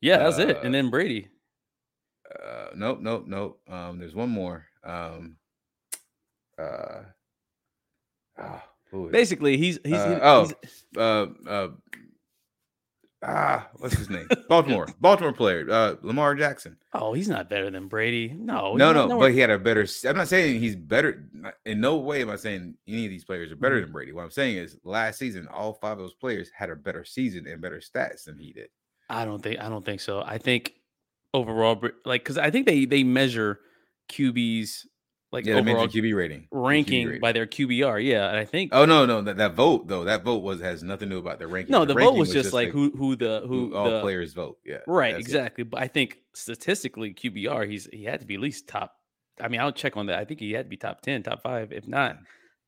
Yeah, 0.01 0.17
that's 0.19 0.39
it. 0.39 0.57
uh, 0.57 0.61
And 0.61 0.73
then 0.73 0.89
Brady. 0.89 1.27
uh 2.45 2.69
nope 2.75 2.99
nope 3.01 3.25
nope 3.27 3.59
um 3.67 3.97
there's 3.99 4.13
one 4.15 4.29
more 4.29 4.65
um 4.83 5.35
uh 6.57 7.01
who 8.91 9.07
is? 9.07 9.11
Basically, 9.11 9.57
he's 9.57 9.79
he's, 9.83 9.93
Uh, 9.93 10.09
he- 10.15 10.21
oh. 10.21 10.41
he's- 10.45 10.83
uh, 10.97 11.27
uh, 11.47 11.67
ah, 13.23 13.67
what's 13.77 13.95
his 13.97 14.09
name? 14.09 14.27
Baltimore, 14.49 14.87
Baltimore 15.01 15.33
player, 15.33 15.65
uh, 15.69 15.95
Lamar 16.01 16.35
Jackson. 16.35 16.77
oh, 16.93 17.13
he's 17.13 17.27
not 17.29 17.49
better 17.49 17.69
than 17.69 17.87
Brady. 17.87 18.33
No, 18.37 18.75
no, 18.75 18.91
no, 18.93 19.07
nowhere- 19.07 19.27
but 19.29 19.33
he 19.33 19.39
had 19.39 19.49
a 19.49 19.59
better. 19.59 19.85
I'm 20.07 20.15
not 20.17 20.27
saying 20.27 20.59
he's 20.59 20.75
better. 20.75 21.29
In 21.65 21.81
no 21.81 21.97
way 21.97 22.21
am 22.21 22.29
I 22.29 22.35
saying 22.37 22.75
any 22.87 23.05
of 23.05 23.11
these 23.11 23.25
players 23.25 23.51
are 23.51 23.55
better 23.55 23.77
Mhm. 23.79 23.83
than 23.83 23.91
Brady. 23.91 24.11
What 24.13 24.23
I'm 24.23 24.31
saying 24.31 24.57
is, 24.57 24.77
last 24.83 25.19
season, 25.19 25.47
all 25.47 25.73
five 25.73 25.93
of 25.93 25.99
those 25.99 26.13
players 26.15 26.49
had 26.55 26.69
a 26.69 26.75
better 26.75 27.03
season 27.03 27.45
and 27.47 27.61
better 27.61 27.79
stats 27.79 28.23
than 28.25 28.37
he 28.37 28.53
did. 28.53 28.69
I 29.09 29.25
don't 29.25 29.41
think 29.41 29.59
I 29.59 29.69
don't 29.69 29.83
think 29.85 30.01
so. 30.01 30.21
I 30.21 30.37
think 30.37 30.73
overall, 31.33 31.81
like 32.05 32.21
because 32.23 32.37
I 32.37 32.49
think 32.51 32.65
they 32.67 32.85
they 32.85 33.03
measure 33.03 33.59
QBs 34.11 34.85
like 35.31 35.45
Yeah, 35.45 35.55
overall 35.55 35.87
QB 35.87 36.15
rating, 36.15 36.47
the 36.51 36.57
QB 36.57 36.61
ranking 36.67 37.05
rating. 37.07 37.21
by 37.21 37.31
their 37.31 37.45
QBR. 37.45 38.03
Yeah, 38.03 38.29
and 38.29 38.37
I 38.37 38.45
think 38.45 38.71
Oh 38.73 38.85
no, 38.85 39.05
no, 39.05 39.21
that, 39.21 39.37
that 39.37 39.53
vote 39.53 39.87
though, 39.87 40.03
that 40.05 40.23
vote 40.23 40.41
was 40.43 40.59
has 40.61 40.83
nothing 40.83 41.09
to 41.09 41.15
do 41.15 41.19
about 41.19 41.39
the 41.39 41.47
ranking. 41.47 41.71
no, 41.71 41.85
the, 41.85 41.93
vote 41.93 41.99
ranking 41.99 42.19
was 42.19 42.31
just 42.33 42.53
like 42.53 42.69
who 42.69 42.91
who 42.91 43.15
the 43.15 43.43
who 43.47 43.69
who 43.69 43.75
all 43.75 43.89
the, 43.91 44.01
players 44.01 44.33
vote. 44.33 44.57
Yeah, 44.65 44.77
Right, 44.87 45.13
that's 45.13 45.25
it. 45.25 45.29
exactly. 45.29 45.63
But 45.63 45.81
I 45.81 45.87
think 45.87 46.17
statistically, 46.33 47.13
QBR, 47.13 47.69
he's 47.69 47.87
he 47.91 48.03
had 48.03 48.19
to 48.21 48.25
be 48.25 48.35
at 48.35 48.41
least 48.41 48.67
top. 48.67 48.95
I 49.41 49.47
mean, 49.47 49.61
I'll 49.61 49.71
check 49.71 49.95
on 49.97 50.07
that. 50.07 50.19
I 50.19 50.25
think 50.25 50.39
he 50.39 50.51
had 50.51 50.65
to 50.65 50.69
be 50.69 50.77
top 50.77 51.01
ten, 51.01 51.23
top 51.23 51.41
five, 51.43 51.71
if 51.71 51.87
not 51.87 52.17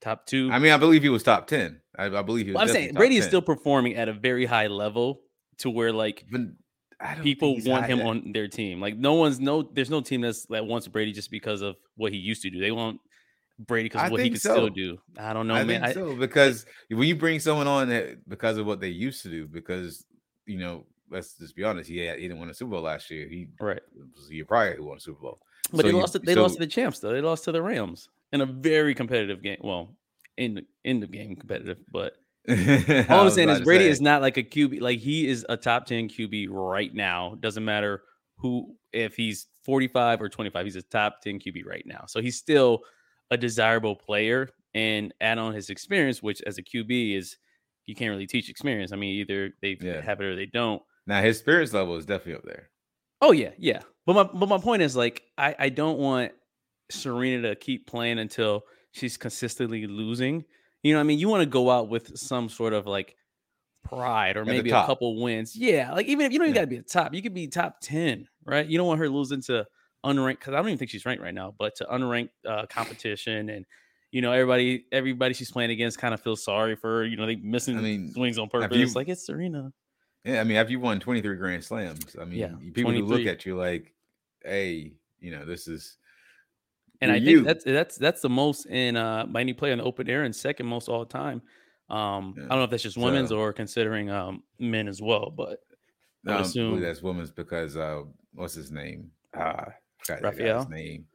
top 0.02 0.26
two. 0.26 0.50
I 0.52 0.60
mean, 0.60 0.72
I 0.72 0.78
believe 0.78 1.04
he 1.04 1.10
was 1.10 1.24
top 1.24 1.48
ten. 1.48 1.80
I, 1.98 2.06
I 2.06 2.22
believe 2.22 2.46
he 2.46 2.52
was. 2.52 2.56
Well, 2.56 2.64
I'm 2.64 2.70
saying 2.70 2.90
top 2.90 2.98
Brady 2.98 3.18
is 3.18 3.26
still 3.26 3.42
performing 3.42 3.96
at 3.96 4.08
a 4.10 4.14
very 4.14 4.46
high 4.46 4.68
level 4.68 5.22
to 5.60 5.70
where 5.70 5.92
like 5.92 6.26
But 6.32 6.42
people 7.24 7.58
want 7.66 7.86
him 7.86 8.00
that- 8.00 8.08
on 8.08 8.32
their 8.34 8.48
team. 8.48 8.80
Like 8.80 8.98
no 8.98 9.14
one's 9.14 9.40
no, 9.40 9.62
there's 9.64 9.90
no 9.90 10.02
team 10.02 10.22
that's 10.22 10.46
that 10.48 10.66
wants 10.66 10.88
Brady 10.88 11.12
just 11.12 11.32
because 11.32 11.62
of 11.62 11.76
what 11.96 12.12
he 12.12 12.18
used 12.18 12.42
to 12.44 12.50
do. 12.50 12.60
They 12.60 12.72
want 12.72 13.00
Brady 13.60 13.90
because 13.90 14.06
of 14.06 14.12
what 14.12 14.22
he 14.22 14.30
could 14.32 14.42
so. 14.42 14.54
still 14.54 14.70
do. 14.70 14.98
I 15.18 15.34
don't 15.34 15.48
know, 15.48 15.54
I 15.54 15.64
man. 15.64 15.82
think 15.82 15.84
I, 15.84 15.94
so 15.94 16.16
because 16.16 16.66
when 16.90 17.08
you 17.08 17.16
bring 17.16 17.40
someone 17.40 17.68
on 17.68 17.90
that 17.90 18.28
because 18.28 18.58
of 18.58 18.66
what 18.66 18.80
they 18.80 18.90
used 18.90 19.22
to 19.24 19.30
do, 19.30 19.48
because 19.48 20.06
you 20.46 20.58
know, 20.58 20.86
let's 21.10 21.38
just 21.38 21.56
be 21.56 21.64
honest, 21.64 21.90
he 21.90 22.00
had, 22.00 22.18
he 22.20 22.28
didn't 22.28 22.40
win 22.40 22.50
a 22.50 22.54
Super 22.54 22.72
Bowl 22.72 22.82
last 22.82 23.10
year. 23.12 23.28
He 23.28 23.48
right, 23.60 23.78
it 23.78 23.84
was 24.16 24.28
the 24.30 24.36
year 24.36 24.46
prior 24.46 24.76
who 24.76 24.86
won 24.86 24.98
a 24.98 25.00
Super 25.00 25.22
Bowl. 25.22 25.40
but 25.72 25.82
So 25.82 25.88
they 25.88 25.92
lost. 25.94 26.14
To, 26.14 26.20
they 26.20 26.34
so- 26.34 26.42
lost 26.42 26.56
to 26.56 26.60
the 26.62 26.68
champs 26.68 27.00
though. 27.00 27.12
They 27.14 27.22
lost 27.22 27.44
to 27.46 27.52
the 27.52 27.62
Rams 27.62 28.10
in 28.34 28.42
a 28.42 28.46
very 28.46 28.96
competitive 28.96 29.42
game. 29.44 29.60
Well, 29.62 29.96
in 30.38 30.56
the 30.56 30.66
in 30.84 31.00
the 31.00 31.08
game 31.08 31.36
competitive, 31.36 31.78
but 31.92 32.14
I 32.14 32.18
All 33.10 33.22
I'm 33.22 33.30
saying 33.30 33.50
is 33.50 33.62
Brady 33.62 33.86
say, 33.86 33.90
is 33.92 34.02
not 34.02 34.22
like 34.22 34.38
a 34.38 34.44
QB. 34.44 34.82
Like 34.82 35.00
he 35.00 35.28
is 35.28 35.46
a 35.50 35.58
top 35.58 35.86
10 35.86 36.10
QB 36.10 36.48
right 36.50 36.94
now. 36.94 37.36
Doesn't 37.40 37.64
matter 37.64 38.04
who, 38.38 38.76
if 38.92 39.16
he's 39.16 39.48
45 39.64 40.22
or 40.22 40.30
25, 40.30 40.66
he's 40.66 40.76
a 40.76 40.82
top 40.82 41.22
10 41.22 41.40
QB 41.40 41.66
right 41.66 41.84
now. 41.86 42.06
So 42.08 42.20
he's 42.22 42.38
still 42.38 42.82
a 43.30 43.38
desirable 43.38 43.96
player 43.96 44.50
and 44.74 45.14
add 45.22 45.38
on 45.38 45.54
his 45.54 45.70
experience, 45.70 46.24
which 46.24 46.42
as 46.48 46.58
a 46.58 46.64
QB 46.64 47.16
is, 47.18 47.38
you 47.86 47.96
can't 47.96 48.10
really 48.10 48.28
teach 48.28 48.50
experience. 48.50 48.92
I 48.92 48.96
mean, 48.96 49.16
either 49.20 49.52
they 49.62 49.78
Yeah. 49.80 50.02
have 50.02 50.20
it 50.22 50.26
or 50.26 50.36
they 50.36 50.46
don't. 50.48 50.82
now 51.08 51.22
his 51.22 51.38
spirits 51.40 51.74
level 51.74 51.96
is 51.98 52.06
definitely 52.06 52.36
up 52.36 52.44
there. 52.46 52.70
Oh 53.22 53.32
yeah, 53.34 53.52
yeah. 53.58 53.82
But 54.08 54.14
my 54.16 54.24
but 54.24 54.50
my 54.50 54.58
point 54.58 54.82
is 54.82 54.96
like 54.96 55.22
I 55.38 55.56
I 55.60 55.70
don't 55.70 56.00
want 56.00 56.32
Serena 56.90 57.50
to 57.50 57.56
keep 57.56 57.86
playing 57.88 58.18
until 58.20 58.64
she's 58.94 59.16
consistently 59.18 59.86
losing. 59.88 60.44
You 60.84 60.94
know, 60.94 61.00
what 61.00 61.02
I 61.02 61.08
mean, 61.08 61.20
you 61.20 61.30
want 61.30 61.42
to 61.44 61.50
go 61.50 61.70
out 61.70 61.90
with 61.90 62.18
some 62.18 62.50
sort 62.50 62.74
of 62.74 62.88
like 62.88 63.16
pride 63.84 64.38
or 64.38 64.46
the 64.46 64.46
maybe 64.46 64.72
a 64.72 64.80
couple 64.86 65.22
wins. 65.22 65.56
Yeah, 65.56 65.94
like 65.94 66.08
even 66.08 66.26
if 66.26 66.32
you 66.34 66.40
don't 66.40 66.48
even 66.48 66.56
Yeah. 66.56 66.62
got 66.62 66.62
to 66.62 66.68
be 66.68 66.78
at 66.78 66.88
the 66.88 66.94
top, 66.94 67.14
you 67.14 67.22
could 67.22 67.34
be 67.34 67.48
top 67.48 67.80
ten, 67.82 68.28
right? 68.46 68.66
You 68.66 68.78
don't 68.78 68.88
want 68.88 69.00
her 69.00 69.10
losing 69.10 69.42
to 69.44 69.66
unranked 70.06 70.40
because 70.40 70.54
I 70.54 70.58
don't 70.58 70.68
even 70.68 70.78
think 70.78 70.92
she's 70.92 71.06
ranked 71.06 71.24
right 71.24 71.34
now, 71.34 71.54
but 71.58 71.76
to 71.78 71.86
unranked 71.86 72.32
uh, 72.48 72.66
competition 72.68 73.50
and 73.50 73.66
You 74.12 74.22
know, 74.22 74.32
everybody 74.32 74.86
everybody 74.92 75.34
she's 75.34 75.52
playing 75.52 75.72
against 75.72 75.98
kind 76.00 76.14
of 76.14 76.22
feels 76.22 76.44
sorry 76.44 76.76
for 76.76 77.00
her. 77.00 77.06
You 77.06 77.18
know, 77.18 77.26
they 77.26 77.36
missing 77.38 77.78
mean, 77.82 78.14
swings 78.14 78.38
on 78.40 78.50
purpose. 78.50 78.78
you- 78.78 78.96
like 78.96 79.08
it's 79.10 79.26
Serena. 79.26 79.74
Yeah, 80.24 80.40
I 80.42 80.44
mean, 80.44 80.58
have 80.58 80.70
you 80.70 80.80
won 80.80 81.00
23 81.00 81.36
Grand 81.38 81.64
Slams, 81.64 82.16
I 82.20 82.26
mean, 82.26 82.40
Yeah, 82.40 82.56
people 82.74 82.92
who 82.92 83.06
look 83.06 83.26
at 83.26 83.46
you 83.46 83.58
like, 83.58 83.94
hey, 84.44 84.94
you 85.20 85.32
know, 85.32 85.46
this 85.46 85.68
is 85.68 85.98
And 87.02 87.12
I 87.12 87.16
think 87.16 87.26
you. 87.28 87.42
that's 87.44 87.64
that's 87.64 87.98
that's 87.98 88.22
the 88.22 88.30
most 88.30 88.66
in 88.68 88.96
uh 88.96 89.26
by 89.26 89.42
any 89.42 89.54
player 89.54 89.72
in 89.74 89.80
the 89.80 89.84
open 89.84 90.10
era 90.10 90.24
and 90.26 90.36
second 90.36 90.68
most 90.68 90.88
all 90.88 91.06
time. 91.06 91.42
Um, 91.90 92.36
Yeah. 92.38 92.46
I 92.46 92.48
don't 92.50 92.58
know 92.60 92.64
if 92.66 92.70
that's 92.70 92.84
just 92.84 92.98
women's 92.98 93.30
So- 93.30 93.40
or 93.40 93.54
considering 93.54 94.10
um 94.10 94.44
men 94.60 94.88
as 94.88 95.02
well, 95.02 95.30
but 95.36 95.60
I 96.28 96.34
um, 96.36 96.42
assume- 96.44 96.80
that's 96.80 97.02
women's 97.02 97.32
because 97.32 97.76
uh, 97.76 98.04
what's 98.34 98.54
his 98.54 98.72
name? 98.72 99.12
Ah, 99.36 99.66
guy's 100.08 100.22
Rafael? 100.22 100.70
name. 100.70 101.06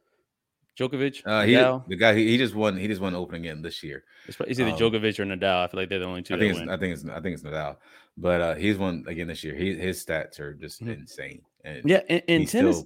Djokovic, 0.77 1.23
Uh, 1.25 1.43
he 1.43 1.53
Nadal. 1.53 1.87
the 1.87 1.95
guy 1.95 2.13
he, 2.13 2.27
he 2.27 2.37
just 2.37 2.53
won 2.53 2.77
he 2.77 2.87
just 2.87 3.01
won 3.01 3.15
Open 3.15 3.35
again 3.35 3.61
this 3.63 3.81
year. 3.81 4.03
It's, 4.27 4.37
it's 4.41 4.59
either 4.59 4.71
um, 4.71 4.77
Djokovic 4.77 5.17
or 5.19 5.25
Nadal. 5.25 5.63
I 5.63 5.67
feel 5.67 5.79
like 5.79 5.89
they're 5.89 5.97
the 5.99 6.05
only 6.05 6.21
two 6.21 6.35
I 6.35 6.39
think 6.39 6.55
it's. 6.57 6.69
I 6.69 6.77
think 6.77 6.93
it's 6.93 7.05
I 7.05 7.19
think 7.21 7.33
it's 7.33 7.43
Nadal, 7.43 7.77
but 8.17 8.41
uh, 8.41 8.55
he's 8.55 8.77
won 8.77 9.03
again 9.07 9.27
this 9.27 9.43
year. 9.43 9.55
He, 9.55 9.73
his 9.75 10.05
stats 10.05 10.39
are 10.39 10.53
just 10.53 10.83
Mhm. 10.83 10.99
insane, 10.99 11.41
and 11.63 11.81
yeah, 11.89 12.01
and, 12.09 12.21
he's 12.27 12.51
tennis, 12.51 12.83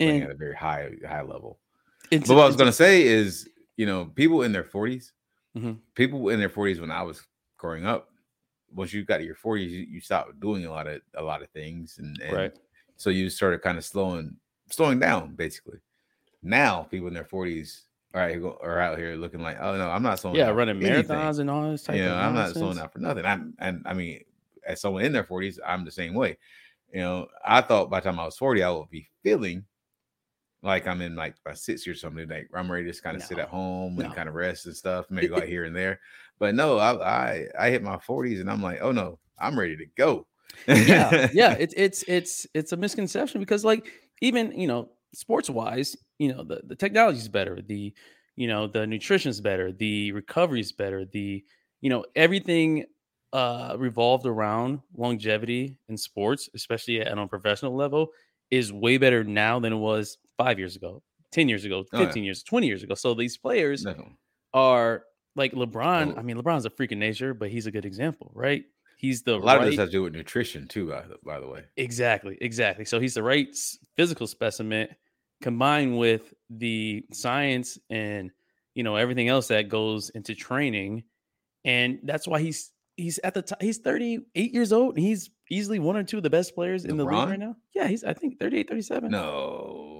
and 0.00 0.24
at 0.24 0.30
a 0.30 0.34
very 0.34 0.56
high 0.56 0.90
high 1.06 1.22
level. 1.22 1.60
But 2.20 2.34
what 2.36 2.44
I 2.44 2.46
was 2.46 2.56
gonna 2.56 2.72
say 2.72 3.02
is, 3.02 3.48
you 3.76 3.86
know, 3.86 4.06
people 4.06 4.42
in 4.42 4.52
their 4.52 4.64
40s, 4.64 5.12
Mhm. 5.56 5.78
people 5.94 6.28
in 6.30 6.40
their 6.40 6.48
40s 6.48 6.80
when 6.80 6.90
I 6.90 7.02
was 7.02 7.26
growing 7.56 7.86
up, 7.86 8.10
once 8.72 8.92
you 8.92 9.04
got 9.04 9.18
to 9.18 9.24
your 9.24 9.36
40s, 9.36 9.70
you, 9.72 9.80
you 9.80 10.00
stop 10.00 10.28
doing 10.40 10.64
a 10.66 10.70
lot 10.70 10.86
of 10.86 11.00
a 11.14 11.22
lot 11.22 11.42
of 11.42 11.50
things, 11.50 11.98
and, 11.98 12.20
and 12.22 12.34
Right. 12.34 12.52
so 12.96 13.10
you 13.10 13.30
started 13.30 13.62
kind 13.62 13.78
of 13.78 13.84
slowing 13.84 14.36
slowing 14.70 14.98
down 14.98 15.34
basically. 15.36 15.78
Now 16.42 16.82
people 16.84 17.08
in 17.08 17.14
their 17.14 17.24
40s 17.24 17.86
are 18.14 18.22
out 18.22 18.30
here, 18.30 18.46
are 18.46 18.80
out 18.80 18.98
here 18.98 19.16
looking 19.16 19.40
like, 19.40 19.58
oh 19.60 19.76
no, 19.76 19.90
I'm 19.90 20.02
not 20.02 20.18
slowing 20.18 20.38
yeah, 20.38 20.50
running 20.50 20.82
anything." 20.82 21.16
marathons 21.16 21.38
and 21.40 21.50
all 21.50 21.70
this 21.70 21.82
type 21.84 21.96
you 21.96 22.02
of 22.02 22.08
know, 22.10 22.16
I'm 22.16 22.34
not 22.34 22.54
slowing 22.56 22.76
down 22.76 22.88
for 22.90 22.98
nothing. 22.98 23.24
I'm 23.24 23.54
and 23.58 23.82
I 23.86 23.94
mean, 23.94 24.24
as 24.66 24.80
someone 24.80 25.04
in 25.04 25.12
their 25.12 25.24
40s, 25.24 25.58
I'm 25.66 25.84
the 25.84 25.90
same 25.90 26.14
way. 26.14 26.38
You 26.92 27.00
know, 27.00 27.28
I 27.44 27.60
thought 27.60 27.90
by 27.90 28.00
the 28.00 28.04
time 28.10 28.20
I 28.20 28.24
was 28.24 28.36
40, 28.36 28.62
I 28.62 28.70
would 28.70 28.90
be 28.90 29.08
feeling 29.22 29.64
like 30.64 30.86
I'm 30.86 31.02
in 31.02 31.14
like 31.14 31.36
my 31.44 31.52
60s 31.52 31.86
or 31.86 31.94
something. 31.94 32.28
Like 32.28 32.48
I'm 32.54 32.70
ready 32.70 32.84
to 32.84 32.90
just 32.90 33.02
kind 33.02 33.16
of 33.16 33.22
sit 33.22 33.38
at 33.38 33.48
home 33.48 33.98
and 33.98 34.08
no. 34.08 34.14
kind 34.14 34.28
of 34.28 34.34
rest 34.34 34.66
and 34.66 34.74
stuff, 34.74 35.06
maybe 35.10 35.28
go 35.28 35.36
out 35.36 35.44
here 35.48 35.64
and 35.64 35.76
there. 35.76 36.00
But 36.38 36.54
no, 36.54 36.78
I, 36.78 36.94
I 36.94 37.46
I 37.58 37.70
hit 37.70 37.82
my 37.82 37.96
40s 37.96 38.40
and 38.40 38.50
I'm 38.50 38.62
like, 38.62 38.78
oh 38.80 38.90
no, 38.90 39.18
I'm 39.38 39.58
ready 39.58 39.76
to 39.76 39.86
go. 39.96 40.26
yeah, 40.66 41.28
yeah. 41.32 41.54
It's 41.58 41.74
it's 41.76 42.04
it's 42.08 42.46
it's 42.54 42.72
a 42.72 42.76
misconception 42.76 43.40
because 43.40 43.64
like 43.64 43.86
even 44.22 44.58
you 44.58 44.66
know 44.66 44.90
sports 45.12 45.50
wise, 45.50 45.96
you 46.18 46.32
know 46.32 46.42
the 46.42 46.62
the 46.64 46.76
technology 46.76 47.18
is 47.18 47.28
better, 47.28 47.60
the 47.60 47.92
you 48.36 48.48
know 48.48 48.66
the 48.66 48.86
nutrition 48.86 49.30
is 49.30 49.40
better, 49.40 49.70
the 49.70 50.12
recovery 50.12 50.60
is 50.60 50.72
better, 50.72 51.04
the 51.04 51.44
you 51.80 51.90
know 51.90 52.04
everything 52.16 52.84
uh 53.32 53.74
revolved 53.78 54.26
around 54.26 54.80
longevity 54.96 55.76
in 55.88 55.96
sports, 55.96 56.48
especially 56.54 57.00
at 57.00 57.08
on 57.08 57.18
a 57.18 57.28
professional 57.28 57.74
level, 57.74 58.10
is 58.50 58.72
way 58.72 58.96
better 58.96 59.24
now 59.24 59.58
than 59.58 59.72
it 59.72 59.76
was 59.76 60.18
five 60.36 60.58
years 60.58 60.76
ago, 60.76 61.02
ten 61.32 61.48
years 61.48 61.64
ago, 61.64 61.84
Oh, 61.92 62.02
yeah. 62.02 62.14
years, 62.14 62.42
twenty 62.42 62.66
years 62.66 62.82
ago. 62.82 62.94
So 62.94 63.14
these 63.14 63.36
players 63.36 63.84
are 64.52 65.04
like 65.36 65.52
LeBron. 65.52 66.14
Oh. 66.14 66.18
I 66.18 66.22
mean, 66.22 66.36
LeBron's 66.36 66.64
a 66.64 66.70
freak 66.70 66.92
of 66.92 66.98
nature, 66.98 67.34
but 67.34 67.50
he's 67.50 67.66
a 67.66 67.70
good 67.70 67.84
example, 67.84 68.30
right? 68.34 68.64
He's 68.96 69.22
the 69.22 69.34
A 69.34 69.36
lot 69.36 69.58
right 69.58 69.62
of 69.64 69.66
this 69.70 69.78
has 69.78 69.88
to 69.88 69.92
do 69.92 70.02
with 70.02 70.14
nutrition 70.14 70.66
too, 70.68 70.88
by 70.88 71.02
the, 71.02 71.16
by 71.24 71.40
the 71.40 71.48
way. 71.48 71.64
Exactly, 71.76 72.38
exactly. 72.40 72.84
So 72.84 73.00
he's 73.00 73.14
the 73.14 73.22
right 73.22 73.48
physical 73.96 74.26
specimen 74.26 74.88
combined 75.42 75.98
with 75.98 76.32
the 76.48 77.04
science 77.12 77.78
and 77.90 78.30
you 78.74 78.82
know 78.82 78.96
everything 78.96 79.28
else 79.28 79.48
that 79.48 79.68
goes 79.68 80.10
into 80.10 80.34
training, 80.34 81.02
and 81.64 81.98
that's 82.04 82.26
why 82.26 82.40
he's 82.40 82.70
he's 82.96 83.18
at 83.24 83.34
the 83.34 83.42
top. 83.42 83.60
He's 83.60 83.78
38 83.78 84.54
years 84.54 84.72
old. 84.72 84.96
And 84.96 85.04
he's 85.04 85.30
easily 85.50 85.78
one 85.80 85.96
or 85.96 86.04
two 86.04 86.16
of 86.16 86.22
the 86.22 86.30
best 86.30 86.54
players 86.54 86.84
in 86.84 86.96
the 86.96 87.04
league 87.04 87.28
right 87.28 87.38
now. 87.38 87.56
Yeah, 87.74 87.88
he's 87.88 88.04
I 88.04 88.14
think 88.14 88.38
38, 88.40 88.68
37. 88.68 89.10
No, 89.10 89.93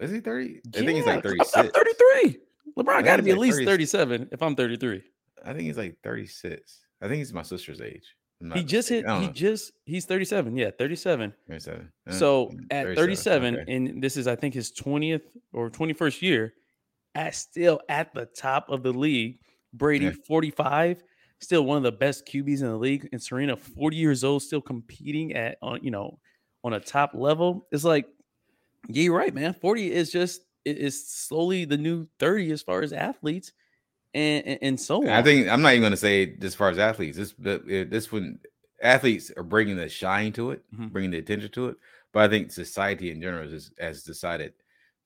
is 0.00 0.10
he 0.10 0.20
30? 0.20 0.60
I 0.66 0.78
think 0.78 0.90
he's 0.90 1.06
like 1.06 1.14
I'm- 1.16 1.22
36. 1.22 1.56
I'm 1.56 1.70
33. 1.70 2.38
LeBron 2.78 3.04
got 3.04 3.16
to 3.16 3.22
be 3.22 3.30
at 3.32 3.38
like 3.38 3.42
least 3.48 3.58
30 3.58 3.66
37 3.66 4.28
if 4.32 4.42
I'm 4.42 4.54
33. 4.56 5.02
I 5.44 5.52
think 5.52 5.62
he's 5.62 5.76
like 5.78 5.96
36. 6.04 6.80
I 7.02 7.08
think 7.08 7.18
he's 7.18 7.32
my 7.32 7.42
sister's 7.42 7.80
age. 7.80 8.14
He 8.54 8.62
just 8.64 8.88
hit. 8.88 9.04
mistaken. 9.04 9.10
I 9.10 9.12
don't 9.14 9.20
He 9.22 9.26
know. 9.26 9.32
just. 9.32 9.72
He's 9.84 10.06
37. 10.06 10.56
Yeah, 10.56 10.70
37. 10.78 11.34
37. 11.48 11.92
Uh, 12.08 12.12
So 12.12 12.46
mm, 12.46 12.58
at 12.70 12.96
37, 12.96 13.54
okay. 13.58 13.74
and 13.74 14.02
this 14.02 14.16
is 14.16 14.26
I 14.26 14.34
think 14.36 14.54
his 14.54 14.72
20th 14.72 15.22
or 15.52 15.68
21st 15.70 16.22
year, 16.22 16.54
at 17.14 17.34
still 17.34 17.80
at 17.90 18.14
the 18.14 18.24
top 18.26 18.70
of 18.70 18.82
the 18.82 18.92
league. 18.92 19.40
Brady 19.74 20.06
Yeah. 20.06 20.12
45, 20.26 21.02
still 21.40 21.64
one 21.64 21.76
of 21.76 21.82
the 21.82 21.92
best 21.92 22.26
QBs 22.26 22.60
in 22.62 22.68
the 22.68 22.76
league, 22.78 23.08
and 23.12 23.22
Serena 23.22 23.56
40 23.56 23.96
years 23.96 24.24
old, 24.24 24.42
still 24.42 24.62
competing 24.62 25.34
at 25.34 25.58
on 25.60 25.80
you 25.82 25.90
know 25.90 26.18
on 26.64 26.72
a 26.72 26.80
top 26.80 27.12
level. 27.14 27.66
It's 27.72 27.84
like, 27.84 28.06
yeah, 28.88 29.02
you're 29.04 29.16
right, 29.16 29.34
man. 29.34 29.54
40 29.54 29.92
is 29.92 30.10
just 30.10 30.42
it 30.64 30.78
is 30.78 31.06
slowly 31.08 31.64
the 31.64 31.76
new 31.78 32.06
30 32.18 32.50
as 32.52 32.62
far 32.62 32.82
as 32.82 32.92
athletes, 32.92 33.52
and 34.14 34.46
and, 34.46 34.58
and 34.62 34.80
so 34.80 35.02
on. 35.02 35.08
I 35.08 35.22
think 35.22 35.48
I'm 35.48 35.62
not 35.62 35.70
even 35.72 35.82
going 35.82 35.92
to 35.92 35.96
say 35.96 36.36
as 36.42 36.54
far 36.54 36.68
as 36.70 36.78
athletes. 36.78 37.16
This, 37.16 37.34
this 37.38 38.12
one, 38.12 38.38
athletes 38.82 39.30
are 39.36 39.42
bringing 39.42 39.76
the 39.76 39.88
shine 39.88 40.32
to 40.34 40.50
it, 40.52 40.62
Mhm. 40.74 40.92
bringing 40.92 41.10
the 41.10 41.18
attention 41.18 41.50
to 41.52 41.68
it. 41.68 41.76
But 42.12 42.24
I 42.24 42.28
think 42.28 42.50
society 42.52 43.10
in 43.10 43.22
general 43.22 43.48
has, 43.50 43.70
has 43.78 44.02
decided 44.02 44.52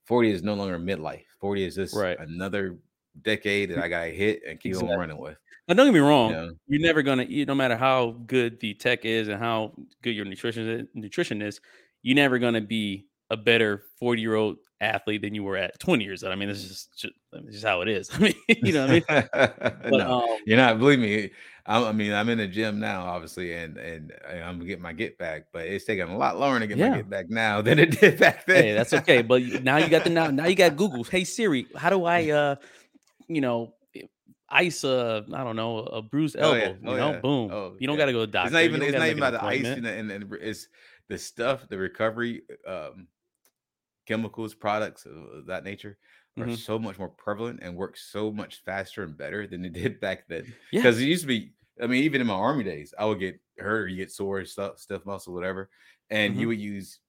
40 0.06 0.30
is 0.30 0.42
no 0.42 0.54
longer 0.54 0.78
midlife. 0.78 1.24
40 1.40 1.64
is 1.64 1.74
just 1.76 1.94
Right. 1.94 2.18
another 2.18 2.78
decade 3.22 3.70
that 3.70 3.78
I 3.78 3.88
got 3.88 4.08
hit 4.08 4.42
and 4.48 4.58
keep 4.58 4.70
Exactly. 4.70 4.92
on 4.94 4.98
running 5.00 5.18
with. 5.18 5.36
Now, 5.68 5.74
don't 5.74 5.86
get 5.86 5.94
me 5.94 6.00
wrong. 6.00 6.30
You 6.30 6.36
know? 6.36 6.50
You're 6.66 6.80
never 6.82 7.02
gonna 7.02 7.26
eat, 7.28 7.46
no 7.48 7.54
matter 7.54 7.76
how 7.76 8.12
good 8.26 8.58
the 8.60 8.74
tech 8.74 9.04
is 9.04 9.28
and 9.28 9.38
how 9.38 9.74
good 10.02 10.14
your 10.16 10.24
nutrition 10.24 10.68
is, 10.68 10.86
nutrition 10.94 11.40
is. 11.42 11.60
You're 12.02 12.16
never 12.16 12.38
gonna 12.38 12.60
be 12.60 13.06
a 13.30 13.36
better 13.36 13.82
40 13.98 14.20
year 14.20 14.34
old 14.34 14.56
athlete 14.80 15.22
than 15.22 15.34
you 15.34 15.42
were 15.42 15.56
at 15.56 15.78
20 15.80 16.04
years 16.04 16.22
old. 16.22 16.32
I 16.32 16.36
mean, 16.36 16.48
this 16.48 16.58
is 16.58 16.68
just, 16.68 16.98
just, 16.98 17.14
this 17.44 17.54
is 17.56 17.62
how 17.62 17.80
it 17.80 17.88
is. 17.88 18.10
I 18.14 18.18
mean, 18.18 18.34
you 18.48 18.72
know 18.72 18.86
what 18.86 18.90
I 18.90 18.92
mean? 18.92 19.04
But 19.90 19.98
no, 19.98 20.22
um, 20.22 20.38
you're 20.46 20.56
not. 20.56 20.78
Believe 20.78 20.98
me. 20.98 21.30
I, 21.66 21.82
I 21.82 21.92
mean, 21.92 22.12
I'm 22.12 22.28
in 22.28 22.38
the 22.38 22.46
gym 22.46 22.78
now, 22.80 23.04
obviously, 23.04 23.52
and 23.54 23.76
and 23.78 24.12
I'm 24.44 24.58
getting 24.60 24.82
my 24.82 24.92
get 24.92 25.18
back. 25.18 25.46
But 25.52 25.66
it's 25.66 25.84
taking 25.84 26.08
a 26.08 26.16
lot 26.16 26.38
longer 26.38 26.60
to 26.60 26.66
get 26.66 26.78
Yeah. 26.78 26.90
my 26.90 26.96
get 26.98 27.10
back 27.10 27.30
now 27.30 27.60
than 27.62 27.78
it 27.78 27.90
did 28.00 28.18
back 28.18 28.46
then. 28.46 28.62
hey, 28.64 28.72
that's 28.74 28.92
okay. 28.94 29.22
But 29.22 29.42
now 29.62 29.76
you 29.78 29.88
got 29.90 30.04
the 30.04 30.10
now 30.10 30.30
now 30.30 30.46
you 30.46 30.54
got 30.54 30.76
Google. 30.76 31.04
Hey 31.04 31.24
Siri, 31.24 31.66
how 31.76 31.90
do 31.90 32.04
I 32.04 32.30
uh, 32.30 32.56
you 33.28 33.40
know, 33.40 33.74
ice 34.48 34.84
a 34.84 35.24
I 35.32 35.44
don't 35.44 35.56
know 35.56 35.78
a 35.78 36.02
bruised 36.02 36.36
Oh, 36.38 36.52
elbow? 36.52 36.56
yeah. 36.58 36.68
You 36.68 36.76
Oh, 36.88 36.96
know, 36.96 37.12
yeah. 37.12 37.20
boom. 37.20 37.50
Oh, 37.52 37.76
you 37.78 37.86
don't 37.86 37.96
yeah. 37.96 38.02
got 38.02 38.06
to 38.06 38.12
go 38.12 38.20
to 38.20 38.26
the 38.26 38.32
doctor. 38.32 38.46
it's 38.48 38.52
not 38.54 38.62
even 38.62 38.82
it's 38.82 38.92
not 38.92 39.06
even 39.08 39.18
about 39.22 39.32
the 39.32 39.44
ice 39.44 39.66
and, 39.66 39.86
and 39.86 40.10
the- 40.10 40.48
it's 40.48 40.68
the 41.08 41.18
stuff 41.18 41.68
the 41.68 41.76
recovery 41.78 42.42
um 42.66 43.06
chemicals 44.06 44.54
products 44.54 45.06
of 45.06 45.46
that 45.46 45.64
nature 45.64 45.98
are 46.40 46.48
Mhm. 46.48 46.50
so 46.50 46.78
much 46.78 46.98
more 46.98 47.08
prevalent 47.08 47.60
and 47.62 47.76
work 47.76 47.96
so 47.96 48.30
much 48.32 48.62
faster 48.64 49.02
and 49.02 49.16
better 49.16 49.46
than 49.46 49.64
it 49.64 49.72
did 49.74 50.00
back 50.00 50.26
then 50.28 50.48
Yeah. 50.70 50.82
because 50.82 51.00
it 51.00 51.06
used 51.06 51.22
to 51.22 51.28
be 51.28 51.54
i 51.82 51.86
mean 51.86 52.02
even 52.04 52.20
in 52.20 52.26
my 52.26 52.34
army 52.34 52.64
days 52.64 52.92
i 52.98 53.04
would 53.04 53.18
get 53.20 53.40
hurt 53.58 53.84
or 53.84 53.88
you 53.88 53.96
get 53.96 54.10
sore 54.12 54.44
stuff 54.44 54.78
stiff 54.78 55.06
muscle 55.06 55.32
whatever 55.34 55.70
and 56.10 56.36
Mhm. 56.36 56.40
you 56.40 56.48
would 56.48 56.60
use 56.60 57.00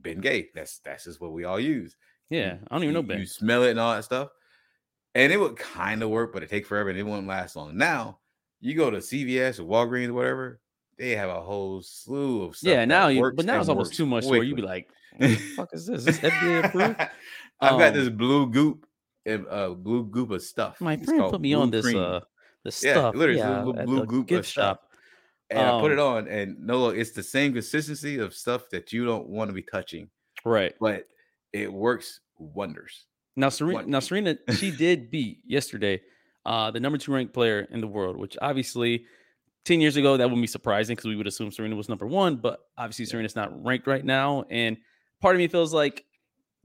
Bengay 0.00 0.48
that's 0.54 0.80
that's 0.80 1.04
just 1.04 1.20
what 1.20 1.32
we 1.32 1.44
all 1.44 1.60
use 1.60 1.96
Yeah, 2.30 2.58
I 2.68 2.74
don't 2.74 2.82
even 2.84 2.94
know 2.94 3.02
Ben. 3.02 3.18
you 3.18 3.26
smell 3.26 3.62
it 3.62 3.70
and 3.70 3.80
all 3.80 3.94
that 3.94 4.04
stuff 4.04 4.30
and 5.14 5.32
it 5.32 5.38
would 5.38 5.56
kind 5.56 6.02
of 6.02 6.10
work 6.10 6.32
but 6.32 6.42
it 6.42 6.50
take 6.50 6.66
forever 6.66 6.90
and 6.90 6.98
it 6.98 7.02
wouldn't 7.04 7.28
last 7.28 7.56
long 7.56 7.76
now 7.76 8.20
you 8.60 8.74
go 8.74 8.90
to 8.90 8.98
cvs 8.98 9.58
or 9.58 9.64
walgreens 9.64 10.08
or 10.08 10.14
whatever 10.14 10.60
they 10.98 11.10
have 11.16 11.30
a 11.30 11.42
whole 11.42 11.82
slew 11.82 12.44
of 12.44 12.56
stuff 12.56 12.80
Yeah, 12.80 12.84
now 12.84 13.08
you, 13.08 13.22
but 13.30 13.44
now 13.44 13.58
it's 13.60 13.68
almost 13.68 13.94
too 13.94 14.06
much 14.06 14.24
where 14.30 14.42
you 14.42 14.54
be 14.54 14.62
like, 14.62 14.88
fuck 15.56 15.70
is 15.72 15.86
this? 15.86 15.98
Is 16.00 16.04
this 16.06 16.18
FDA 16.18 16.64
approved? 16.64 17.00
I've 17.60 17.78
got 17.78 17.88
Um, 17.88 17.94
this 17.94 18.08
blue 18.08 18.50
goop, 18.50 18.86
and, 19.26 19.46
uh, 19.48 19.70
blue 19.70 20.04
goop 20.04 20.30
of 20.32 20.42
stuff. 20.42 20.80
My 20.80 20.94
It's 20.94 21.04
friend 21.04 21.30
put 21.30 21.40
me 21.40 21.54
on 21.54 21.70
this 21.70 21.84
Cream, 21.86 21.98
uh 21.98 22.20
the 22.64 22.70
Yeah, 22.82 22.92
stuff. 22.92 23.14
literally, 23.14 23.38
yeah, 23.40 23.62
blue 23.84 24.00
the 24.00 24.06
goop 24.06 24.22
of 24.22 24.26
gift 24.26 24.48
stuff. 24.48 24.78
shop. 24.78 24.90
and 25.50 25.60
I 25.60 25.80
put 25.80 25.92
it 25.92 25.98
um, 25.98 26.14
on, 26.16 26.28
and 26.28 26.58
no, 26.66 26.88
it's 26.88 27.12
the 27.12 27.22
same 27.22 27.52
consistency 27.52 28.18
of 28.18 28.34
stuff 28.34 28.68
that 28.70 28.92
you 28.92 29.04
don't 29.04 29.28
want 29.28 29.48
to 29.50 29.52
be 29.54 29.62
touching, 29.62 30.08
Right. 30.44 30.74
but 30.80 31.06
it 31.52 31.72
works 31.72 32.20
wonders. 32.38 33.04
Now 33.36 33.48
Serena 33.50 33.74
What- 33.74 33.88
now 33.88 34.00
Serena, 34.00 34.36
she 34.58 34.70
did 34.70 35.10
beat 35.10 35.40
yesterday 35.46 36.00
uh 36.46 36.70
the 36.70 36.80
number 36.80 36.98
two 36.98 37.12
ranked 37.12 37.32
player 37.34 37.66
in 37.70 37.80
the 37.80 37.86
world, 37.88 38.16
which 38.16 38.36
obviously 38.42 39.06
10 39.64 39.80
years 39.80 39.96
ago 39.96 40.16
that 40.16 40.24
wouldn't 40.24 40.42
be 40.42 40.46
surprising 40.46 40.94
because 40.96 41.08
we 41.08 41.16
would 41.16 41.26
assume 41.26 41.50
Serena 41.50 41.74
was 41.76 41.88
number 41.88 42.06
one, 42.06 42.36
but 42.36 42.60
obviously. 42.76 43.06
Serena's 43.06 43.34
not 43.36 43.64
ranked 43.64 43.86
right 43.86 44.04
now. 44.04 44.44
And 44.50 44.76
part 45.24 45.34
of 45.36 45.38
me 45.38 45.48
feels 45.48 45.72
like 45.72 46.04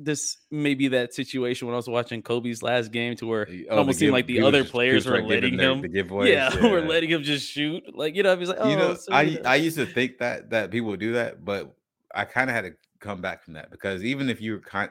this 0.01 0.37
may 0.51 0.73
be 0.75 0.89
that 0.89 1.13
situation 1.13 1.67
when 1.67 1.73
I 1.73 1.77
was 1.77 1.87
watching 1.89 2.21
Kobe's 2.21 2.61
last 2.61 2.91
game 2.91 3.15
to 3.17 3.25
where 3.25 3.43
it 3.43 3.67
Oh, 3.69 3.77
almost 3.79 3.99
seemed 3.99 4.07
give- 4.09 4.13
like 4.13 4.27
the 4.27 4.33
he 4.35 4.39
was 4.39 4.47
other 4.47 4.61
just- 4.61 4.71
players 4.71 5.05
were 5.05 5.15
like, 5.21 5.25
letting 5.29 5.57
the- 5.57 5.63
him 5.63 5.81
the 5.81 5.89
giveaways. 5.89 6.27
yeah, 6.29 6.49
we're 6.61 6.81
letting 6.85 7.09
him 7.09 7.23
just 7.23 7.49
shoot. 7.49 7.83
Like, 7.95 8.15
you 8.15 8.23
know, 8.23 8.35
he's 8.37 8.49
like, 8.49 8.57
oh, 8.59 8.69
you 8.69 8.75
know, 8.75 8.95
oh, 8.97 9.13
I 9.13 9.25
Serena." 9.27 9.49
I 9.49 9.55
used 9.55 9.77
to 9.77 9.85
think 9.85 10.17
that 10.19 10.49
that 10.51 10.71
people 10.71 10.89
would 10.89 10.99
do 10.99 11.13
that, 11.13 11.43
but 11.43 11.73
I 12.13 12.25
kind 12.25 12.49
of 12.49 12.55
had 12.55 12.63
to 12.65 12.71
come 12.99 13.21
back 13.21 13.43
from 13.43 13.53
that 13.55 13.71
because 13.71 14.03
even 14.03 14.29
if 14.29 14.41
you're 14.41 14.59
kind, 14.59 14.89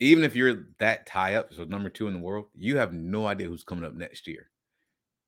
even 0.00 0.24
if 0.24 0.36
you're 0.36 0.66
that 0.78 1.06
tie 1.06 1.34
up, 1.36 1.52
so 1.54 1.64
number 1.64 1.88
two 1.88 2.06
in 2.08 2.12
the 2.14 2.20
world, 2.20 2.46
you 2.54 2.76
have 2.78 2.92
no 2.92 3.26
idea 3.26 3.46
who's 3.48 3.64
coming 3.64 3.84
up 3.84 3.94
next 3.94 4.26
year. 4.26 4.48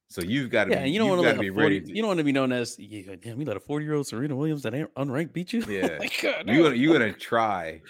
So 0.09 0.23
you've 0.23 0.51
got 0.51 0.65
to 0.65 0.71
Yeah, 0.71 0.85
be, 0.85 0.85
you 0.85 0.99
don't 0.99 1.09
want 1.09 1.19
to 1.19 1.23
got 1.23 1.33
let 1.33 1.35
to 1.35 1.39
a 1.39 1.45
be 1.45 1.51
40, 1.55 1.77
ready. 1.77 1.81
To, 1.81 1.93
you 1.95 2.03
don't 2.03 2.09
want 2.09 2.19
to 2.19 2.25
be 2.25 2.33
known 2.33 2.53
as 2.53 2.79
yeah, 2.79 3.17
damn, 3.17 3.39
we 3.39 3.45
let 3.45 3.57
a 3.57 3.61
40 3.61 3.85
year 3.85 3.95
old 3.95 4.07
Serena 4.07 4.37
Williams 4.37 4.63
that 4.63 4.75
ain't 4.75 4.93
unranked 4.95 5.33
beat 5.33 5.53
you. 5.53 5.63
Yeah. 5.67 5.99
Like, 5.99 6.21
God, 6.23 6.47
you're 6.47 6.63
gonna 6.65 6.77
you're 6.77 6.93
gonna 6.99 7.13
try 7.13 7.83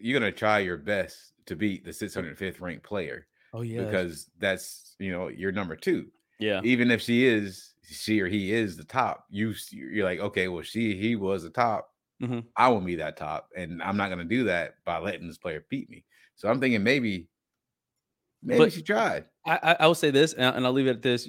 you're 0.00 0.18
gonna 0.18 0.32
try 0.32 0.58
your 0.60 0.76
best 0.76 1.32
to 1.46 1.56
beat 1.56 1.84
the 1.84 1.92
605th 1.92 2.60
ranked 2.60 2.84
player 2.84 3.26
oh 3.52 3.62
yeah, 3.62 3.82
because 3.84 4.30
that's 4.38 4.96
you 4.98 5.10
know 5.10 5.28
you're 5.28 5.52
number 5.52 5.76
two. 5.76 6.10
yeah, 6.38 6.62
Even 6.62 6.90
if 6.90 7.00
she 7.00 7.24
is 7.26 7.74
she 7.82 8.20
or 8.20 8.26
he 8.28 8.52
is 8.52 8.76
the 8.76 8.84
top, 8.84 9.26
you 9.30 9.54
you're 9.70 10.04
like 10.04 10.20
okay, 10.20 10.48
well 10.48 10.62
she 10.62 10.96
he 10.96 11.16
was 11.16 11.42
the 11.42 11.50
top. 11.50 11.94
Mhm. 12.20 12.48
I 12.56 12.68
won't 12.68 12.86
be 12.86 12.96
that 12.96 13.16
top, 13.16 13.50
and 13.56 13.82
I'm 13.82 13.96
not 13.96 14.10
gonna 14.10 14.24
do 14.24 14.44
that 14.44 14.84
by 14.84 14.98
letting 14.98 15.28
this 15.28 15.38
player 15.38 15.64
beat 15.68 15.90
me. 15.90 16.04
So 16.36 16.48
I'm 16.48 16.60
thinking 16.60 16.82
maybe 16.82 17.28
maybe 18.42 18.58
But- 18.58 18.72
she 18.72 18.82
tried. 18.82 19.24
I, 19.46 19.58
I 19.62 19.76
I 19.80 19.86
will 19.86 19.94
say 19.94 20.10
this, 20.10 20.32
and, 20.34 20.56
and 20.56 20.66
I'll 20.66 20.72
leave 20.72 20.86
it 20.86 20.96
at 20.96 21.02
this. 21.02 21.28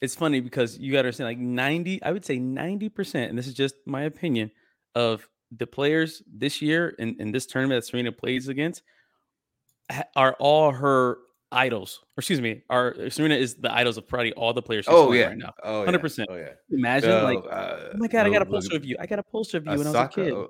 It's 0.00 0.14
funny 0.14 0.40
because 0.40 0.78
you 0.78 0.92
got 0.92 1.02
to 1.02 1.08
understand, 1.08 1.28
like 1.28 1.38
ninety, 1.38 2.02
I 2.02 2.12
would 2.12 2.24
say 2.24 2.38
ninety 2.38 2.88
percent, 2.88 3.30
and 3.30 3.38
this 3.38 3.46
is 3.46 3.54
just 3.54 3.74
my 3.86 4.02
opinion 4.02 4.50
of 4.94 5.28
the 5.56 5.66
players 5.66 6.22
this 6.32 6.60
year 6.62 6.90
in, 6.98 7.16
in 7.20 7.32
this 7.32 7.46
tournament 7.46 7.82
that 7.82 7.88
Serena 7.88 8.12
plays 8.12 8.48
against 8.48 8.82
are 10.16 10.34
all 10.38 10.70
her 10.72 11.18
idols. 11.50 12.00
Or 12.16 12.20
excuse 12.20 12.40
me, 12.40 12.62
are 12.70 12.94
Serena 13.10 13.34
is 13.36 13.54
the 13.56 13.72
idols 13.74 13.96
of 13.96 14.06
probably 14.06 14.32
all 14.34 14.52
the 14.52 14.62
players 14.62 14.84
she's 14.84 14.94
Oh 14.94 15.12
yeah, 15.12 15.28
right 15.28 15.36
now. 15.38 15.52
oh 15.64 15.84
yeah, 15.84 15.90
100%. 15.90 16.26
Oh 16.28 16.36
yeah. 16.36 16.48
Imagine 16.70 17.10
So, 17.10 17.24
like, 17.24 17.38
uh, 17.50 17.76
oh 17.94 17.96
my 17.96 18.08
god, 18.08 18.26
I 18.26 18.30
got 18.30 18.42
a 18.42 18.46
poster 18.46 18.70
the- 18.70 18.76
of 18.76 18.84
you. 18.84 18.96
I 19.00 19.06
got 19.06 19.18
a 19.18 19.22
poster 19.22 19.56
of 19.58 19.64
you 19.64 19.70
when 19.70 19.80
I 19.80 19.84
was 19.84 19.86
a 19.86 19.90
Osaka, 19.90 20.14
kid. 20.24 20.32
uh, 20.34 20.46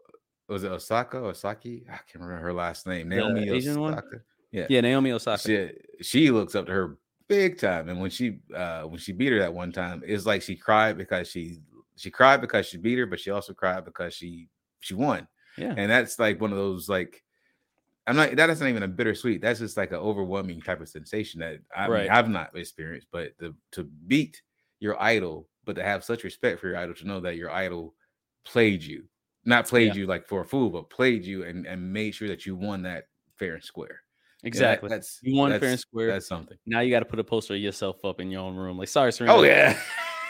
was 0.49 0.64
it 0.64 0.73
Osaka 0.73 1.18
or 1.21 1.33
Osaki? 1.33 1.85
I 1.88 1.92
can't 2.11 2.21
remember 2.21 2.38
her 2.42 2.53
last 2.53 2.87
name. 2.87 3.09
The 3.09 3.16
Naomi 3.16 3.49
Asian 3.51 3.81
one? 3.81 4.01
Yeah. 4.53 4.67
Yeah, 4.69 4.81
Naomi 4.81 5.13
Osaka. 5.13 5.43
She 5.43 5.71
she 6.03 6.31
looks 6.31 6.55
up 6.55 6.67
to 6.67 6.73
her 6.73 6.99
big 7.29 7.59
time. 7.59 7.89
And 7.89 8.01
when 8.01 8.11
she 8.11 8.39
uh 8.55 8.83
when 8.83 8.99
she 8.99 9.13
beat 9.13 9.33
her 9.33 9.39
that 9.41 9.53
one 9.53 9.73
time, 9.73 10.03
it's 10.07 10.27
like 10.27 10.43
she 10.43 10.57
cried 10.57 10.97
because 10.97 11.29
she 11.31 11.59
she 11.97 12.11
cried 12.11 12.41
because 12.41 12.67
she 12.67 12.79
beat 12.79 12.99
her, 12.99 13.07
but 13.07 13.21
she 13.21 13.31
also 13.31 13.53
cried 13.53 13.85
because 13.85 14.15
she 14.15 14.49
she 14.81 14.95
won. 14.95 15.27
Yeah. 15.57 15.75
And 15.77 15.91
that's 15.91 16.19
like 16.19 16.41
one 16.41 16.53
of 16.53 16.57
those 16.59 16.89
like 16.89 17.23
I'm 18.07 18.17
not 18.17 18.35
that 18.37 18.49
isn't 18.49 18.67
even 18.67 18.85
a 18.85 18.89
bittersweet. 18.89 19.43
That's 19.43 19.59
just 19.61 19.77
like 19.77 19.91
an 19.91 19.99
overwhelming 19.99 20.63
type 20.63 20.81
of 20.81 20.89
sensation 20.89 21.41
that 21.41 21.59
I 21.77 21.83
mean, 21.83 21.91
Right. 21.91 22.11
I've 22.11 22.31
not 22.31 22.57
experienced, 22.57 23.09
but 23.13 23.33
the, 23.39 23.55
to 23.73 23.85
beat 24.07 24.41
your 24.81 25.01
idol, 25.03 25.47
but 25.67 25.75
to 25.77 25.83
have 25.83 26.05
such 26.05 26.25
respect 26.25 26.61
for 26.61 26.69
your 26.69 26.79
idol 26.79 26.95
to 26.95 27.07
know 27.07 27.21
that 27.21 27.37
your 27.37 27.51
idol 27.51 27.95
played 28.45 28.83
you, 28.83 29.05
not 29.45 29.67
played 29.69 29.89
Yeah. 29.89 29.95
you 30.01 30.07
like 30.07 30.27
for 30.27 30.41
a 30.41 30.45
fool, 30.47 30.71
but 30.71 30.89
played 30.89 31.25
you 31.25 31.45
and, 31.45 31.67
and 31.67 31.93
made 31.93 32.15
sure 32.15 32.29
that 32.29 32.47
you 32.47 32.57
won 32.57 32.81
that 32.85 33.09
fair 33.37 33.55
and 33.57 33.63
square. 33.65 34.01
Yeah, 34.42 34.42
that- 34.42 34.46
Exactly. 34.48 34.88
that's 34.88 35.18
You 35.22 35.37
won 35.37 35.59
fair 35.59 35.70
and 35.70 35.81
square. 35.81 36.07
That's 36.12 36.27
something. 36.29 36.57
now 36.66 36.81
you 36.81 36.90
got 36.90 37.01
to 37.01 37.05
put 37.07 37.18
a 37.18 37.24
poster 37.24 37.55
of 37.55 37.61
yourself 37.61 38.05
up 38.05 38.20
in 38.20 38.31
your 38.31 38.40
own 38.42 38.55
room. 38.57 38.79
Like, 38.79 38.88
sorry, 38.88 39.12
Serena. 39.12 39.35
Oh 39.35 39.42
yeah. 39.42 39.79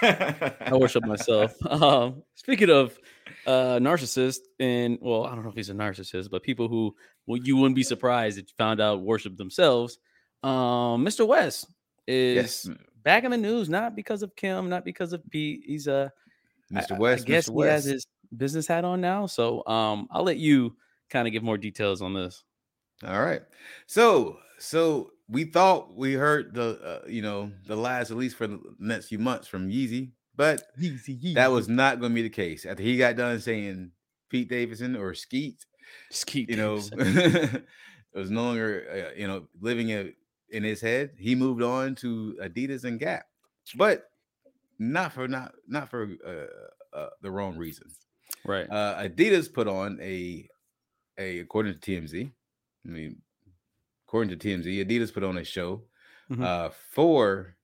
I 0.03 0.71
worship 0.75 1.05
myself. 1.05 1.55
Um, 1.69 2.23
speaking 2.35 2.71
of 2.71 2.99
uh, 3.47 3.79
narcissist, 3.81 4.39
and 4.61 4.97
well, 5.01 5.25
I 5.27 5.35
don't 5.35 5.43
know 5.45 5.51
if 5.51 5.57
he's 5.57 5.71
a 5.71 5.75
narcissist, 5.75 6.31
but 6.31 6.43
people 6.43 6.69
who 6.69 6.95
well, 7.27 7.39
you 7.43 7.57
wouldn't 7.57 7.75
be 7.77 7.83
surprised 7.83 8.39
if 8.39 8.45
you 8.45 8.55
found 8.57 8.81
out 8.81 9.03
worship 9.03 9.37
themselves. 9.37 9.99
Um, 10.43 11.05
Mr. 11.05 11.27
West 11.27 11.67
is 12.07 12.37
yes, 12.67 12.77
back 13.03 13.25
in 13.25 13.31
the 13.33 13.37
news, 13.37 13.69
not 13.69 13.95
because 13.97 14.23
of 14.23 14.35
Kim, 14.37 14.69
not 14.71 14.85
because 14.85 15.13
of 15.13 15.29
Pete. 15.31 15.63
He's 15.67 15.87
uh, 15.89 16.09
I- 16.75 16.81
Mr. 16.81 16.97
West. 16.99 17.25
I 17.25 17.27
guess 17.27 17.49
Mr. 17.51 17.65
he 17.65 17.69
has 17.71 17.85
his 17.85 18.07
business 18.37 18.67
hat 18.67 18.85
on 18.85 19.01
now. 19.01 19.27
So 19.27 19.67
um, 19.67 20.09
I'll 20.11 20.23
let 20.25 20.39
you 20.39 20.77
kind 21.11 21.27
of 21.27 21.33
give 21.33 21.43
more 21.43 21.59
details 21.59 22.01
on 22.01 22.15
this. 22.15 22.45
All 23.07 23.23
right. 23.23 23.43
So, 23.87 24.39
so 24.59 25.13
we 25.29 25.45
thought 25.45 25.95
we 25.95 26.15
heard 26.15 26.55
the, 26.55 26.81
uh, 27.05 27.09
you 27.09 27.23
know, 27.23 27.53
the 27.67 27.77
last, 27.77 28.11
at 28.11 28.17
least 28.17 28.37
for 28.37 28.47
the 28.47 28.61
next 28.79 29.07
few 29.07 29.19
months 29.19 29.47
from 29.47 29.69
Yeezy, 29.69 30.13
but 30.37 30.63
that 31.35 31.51
was 31.51 31.69
not 31.69 32.01
going 32.01 32.13
to 32.13 32.15
be 32.15 32.23
the 32.23 32.29
case. 32.29 32.65
After 32.65 32.83
he 32.83 32.97
got 32.97 33.17
done 33.17 33.41
saying 33.41 33.93
Pete 34.31 34.49
Davidson 34.49 34.97
or 34.97 35.13
Skete, 35.13 35.65
Skete 36.11 36.51
you 36.51 36.57
know, 36.57 36.81
it 36.93 37.65
was 38.15 38.31
no 38.31 38.45
longer, 38.45 38.87
uh, 38.91 39.19
you 39.19 39.27
know, 39.27 39.49
living 39.61 39.91
it 39.91 40.15
in 40.51 40.63
his 40.63 40.81
head. 40.81 41.11
He 41.19 41.35
moved 41.35 41.63
on 41.63 41.95
to 41.97 42.37
Adidas 42.43 42.85
and 42.85 42.99
Gap, 42.99 43.27
but 43.77 44.11
not 44.79 45.13
for 45.13 45.29
not 45.29 45.53
not 45.67 45.91
for 45.91 46.09
uh, 46.27 46.97
uh, 46.97 47.11
the 47.21 47.31
wrong 47.31 47.57
reasons. 47.57 47.99
right. 48.45 48.69
Uh, 48.71 49.03
Adidas 49.03 49.53
put 49.53 49.69
on 49.69 49.99
a 50.01 50.49
a 51.19 51.41
according 51.41 51.79
to 51.79 51.81
TMZ. 51.81 52.31
I 52.89 52.91
mean, 52.91 53.21
according 54.07 54.37
to 54.37 54.49
TMZ, 54.49 54.85
Adidas 54.85 55.13
put 55.13 55.23
on 55.23 55.37
a 55.39 55.45
show 55.45 55.83
Mhm. 56.31 56.43
uh, 56.43 56.71
for 56.71 57.57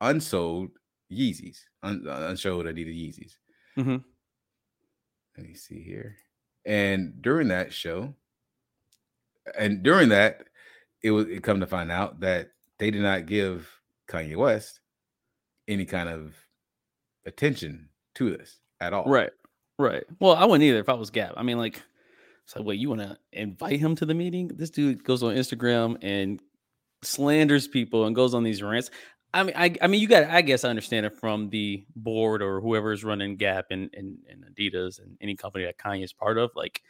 unsold 0.00 0.70
Yeezys, 1.12 1.58
un, 1.82 2.06
uh, 2.08 2.26
unsold 2.30 2.64
Adidas 2.66 2.94
Yeezys. 2.96 3.36
Mhm. 3.76 4.04
Let 5.36 5.46
me 5.46 5.54
see 5.54 5.82
here. 5.82 6.16
And 6.64 7.20
during 7.22 7.48
that 7.48 7.72
show, 7.72 8.14
and 9.58 9.82
during 9.82 10.08
that, 10.10 10.48
it 11.02 11.10
was 11.10 11.26
it 11.28 11.42
come 11.42 11.60
to 11.60 11.66
find 11.66 11.90
out 11.90 12.20
that 12.20 12.52
they 12.78 12.90
did 12.90 13.02
not 13.02 13.26
give 13.26 13.80
Kanye 14.06 14.36
West 14.36 14.80
any 15.68 15.84
kind 15.84 16.08
of 16.08 16.34
attention 17.26 17.88
to 18.14 18.36
this 18.36 18.60
at 18.80 18.92
all. 18.92 19.04
Right. 19.04 19.32
Right. 19.78 20.04
Well, 20.18 20.32
I 20.34 20.44
wouldn't 20.44 20.64
either 20.64 20.78
if 20.80 20.88
I 20.90 20.94
was 20.94 21.10
Gap. 21.10 21.32
I 21.36 21.42
mean, 21.42 21.56
like, 21.56 21.80
it's 22.50 22.56
like, 22.56 22.66
wait, 22.66 22.80
you 22.80 22.88
want 22.88 23.00
to 23.00 23.16
invite 23.32 23.78
him 23.78 23.94
to 23.94 24.04
the 24.04 24.12
meeting? 24.12 24.48
This 24.48 24.70
dude 24.70 25.04
goes 25.04 25.22
on 25.22 25.36
Instagram 25.36 25.96
and 26.02 26.42
slanders 27.00 27.68
people 27.68 28.06
and 28.06 28.16
goes 28.16 28.34
on 28.34 28.42
these 28.42 28.60
rants. 28.60 28.90
I 29.32 29.44
mean, 29.44 29.54
I, 29.56 29.76
I 29.80 29.86
mean, 29.86 30.00
you 30.00 30.08
got. 30.08 30.24
I 30.24 30.42
guess 30.42 30.64
I 30.64 30.68
understand 30.68 31.06
it 31.06 31.16
from 31.16 31.48
the 31.50 31.84
board 31.94 32.42
or 32.42 32.60
whoever 32.60 32.90
is 32.90 33.04
running 33.04 33.36
Gap 33.36 33.66
and, 33.70 33.88
and 33.94 34.18
and 34.28 34.44
Adidas 34.52 34.98
and 34.98 35.16
any 35.20 35.36
company 35.36 35.64
that 35.64 35.78
Kanye 35.78 36.02
is 36.02 36.12
part 36.12 36.38
of. 36.38 36.50
Like, 36.56 36.82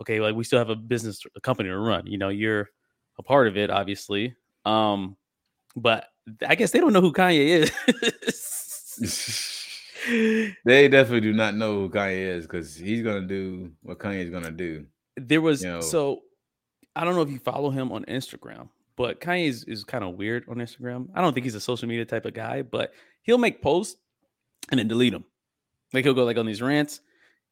okay, 0.00 0.18
like 0.18 0.34
we 0.34 0.42
still 0.42 0.58
have 0.58 0.70
a 0.70 0.74
business, 0.74 1.22
a 1.36 1.40
company 1.40 1.68
to 1.68 1.78
run. 1.78 2.08
You 2.08 2.18
know, 2.18 2.30
you're 2.30 2.68
a 3.16 3.22
part 3.22 3.46
of 3.46 3.56
it, 3.56 3.70
obviously. 3.70 4.34
Um, 4.64 5.16
but 5.76 6.08
I 6.44 6.56
guess 6.56 6.72
they 6.72 6.80
don't 6.80 6.92
know 6.92 7.00
who 7.00 7.12
Kanye 7.12 7.70
is. 8.26 9.52
they 10.64 10.88
definitely 10.88 11.20
do 11.20 11.32
not 11.32 11.54
know 11.54 11.74
who 11.74 11.90
Kanye 11.90 12.26
is 12.26 12.44
because 12.44 12.74
he's 12.74 13.02
gonna 13.02 13.20
do 13.20 13.70
what 13.82 14.00
Kanye's 14.00 14.30
gonna 14.30 14.50
do. 14.50 14.84
There 15.16 15.40
was 15.40 15.62
so 15.80 16.20
I 16.94 17.04
don't 17.04 17.14
know 17.14 17.22
if 17.22 17.30
you 17.30 17.38
follow 17.38 17.70
him 17.70 17.92
on 17.92 18.04
Instagram, 18.04 18.68
but 18.96 19.20
Kanye 19.20 19.48
is, 19.48 19.64
is 19.64 19.84
kind 19.84 20.02
of 20.04 20.14
weird 20.14 20.44
on 20.48 20.56
Instagram. 20.56 21.08
I 21.14 21.20
don't 21.20 21.34
think 21.34 21.44
he's 21.44 21.54
a 21.54 21.60
social 21.60 21.88
media 21.88 22.04
type 22.04 22.24
of 22.24 22.34
guy, 22.34 22.62
but 22.62 22.92
he'll 23.22 23.38
make 23.38 23.60
posts 23.62 23.96
and 24.70 24.78
then 24.78 24.88
delete 24.88 25.12
them. 25.12 25.24
Like 25.92 26.04
he'll 26.04 26.14
go 26.14 26.24
like 26.24 26.38
on 26.38 26.46
these 26.46 26.62
rants 26.62 27.00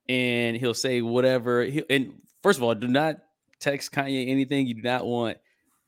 and 0.09 0.57
he'll 0.57 0.75
say 0.75 1.03
whatever. 1.03 1.65
He, 1.65 1.85
and 1.91 2.15
first 2.43 2.59
of 2.59 2.63
all, 2.63 2.75
do 2.75 2.89
not 2.89 3.17
text 3.61 3.93
Kanye 3.93 4.29
anything 4.29 4.67
you 4.67 4.75
do 4.75 4.83
not 4.83 5.07
want 5.07 5.39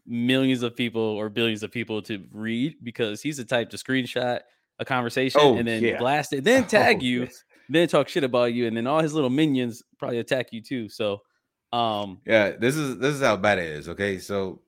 millions 0.06 0.62
of 0.62 0.76
people 0.76 1.02
or 1.02 1.28
billions 1.28 1.62
of 1.62 1.70
people 1.72 2.00
to 2.02 2.24
read 2.32 2.76
because 2.82 3.20
he's 3.20 3.38
the 3.38 3.44
type 3.44 3.70
to 3.70 3.76
screenshot 3.76 4.40
a 4.78 4.84
conversation 4.84 5.40
Oh, 5.42 5.56
and 5.56 5.66
then 5.66 5.82
yeah. 5.82 5.98
blast 5.98 6.32
it, 6.32 6.44
then 6.44 6.64
oh, 6.64 6.66
tag 6.66 6.98
Oh, 7.00 7.04
you, 7.04 7.20
yes. 7.22 7.44
then 7.68 7.88
talk 7.88 8.08
shit 8.08 8.24
about 8.24 8.52
you, 8.52 8.66
and 8.66 8.76
then 8.76 8.86
all 8.86 9.00
his 9.00 9.14
little 9.14 9.30
minions 9.30 9.82
probably 9.98 10.18
attack 10.18 10.52
you 10.52 10.60
too. 10.62 10.88
So, 10.88 11.22
um, 11.76 12.22
Yeah, 12.24 12.50
this 12.56 12.76
is 12.76 12.98
this 12.98 13.14
is 13.14 13.22
how 13.22 13.36
bad 13.36 13.58
it 13.58 13.66
is. 13.66 13.88
Okay, 13.88 14.18
so 14.18 14.62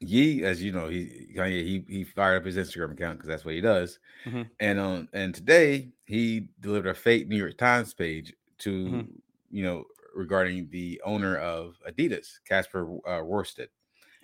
Yee, 0.00 0.44
as 0.44 0.62
you 0.62 0.72
know, 0.72 0.88
he 0.88 1.30
Kanye 1.36 1.62
he 1.62 1.84
he 1.88 2.04
fired 2.04 2.38
up 2.38 2.46
his 2.46 2.56
Instagram 2.56 2.92
account 2.92 3.18
because 3.18 3.28
that's 3.28 3.44
what 3.44 3.54
he 3.54 3.60
does. 3.60 3.98
Mhm. 4.24 4.50
And 4.60 4.80
on 4.80 5.08
and 5.12 5.34
today 5.34 5.92
he 6.06 6.48
delivered 6.60 6.90
a 6.90 6.94
fake 6.94 7.28
New 7.28 7.36
York 7.38 7.58
Times 7.58 7.94
page 7.94 8.34
to 8.60 8.72
Mhm. 8.86 9.10
you 9.50 9.62
know 9.64 9.84
regarding 10.14 10.70
the 10.70 11.00
owner 11.04 11.36
of 11.38 11.80
Adidas, 11.88 12.40
Kasper 12.46 12.98
uh, 13.08 13.22
Rorsted. 13.22 13.70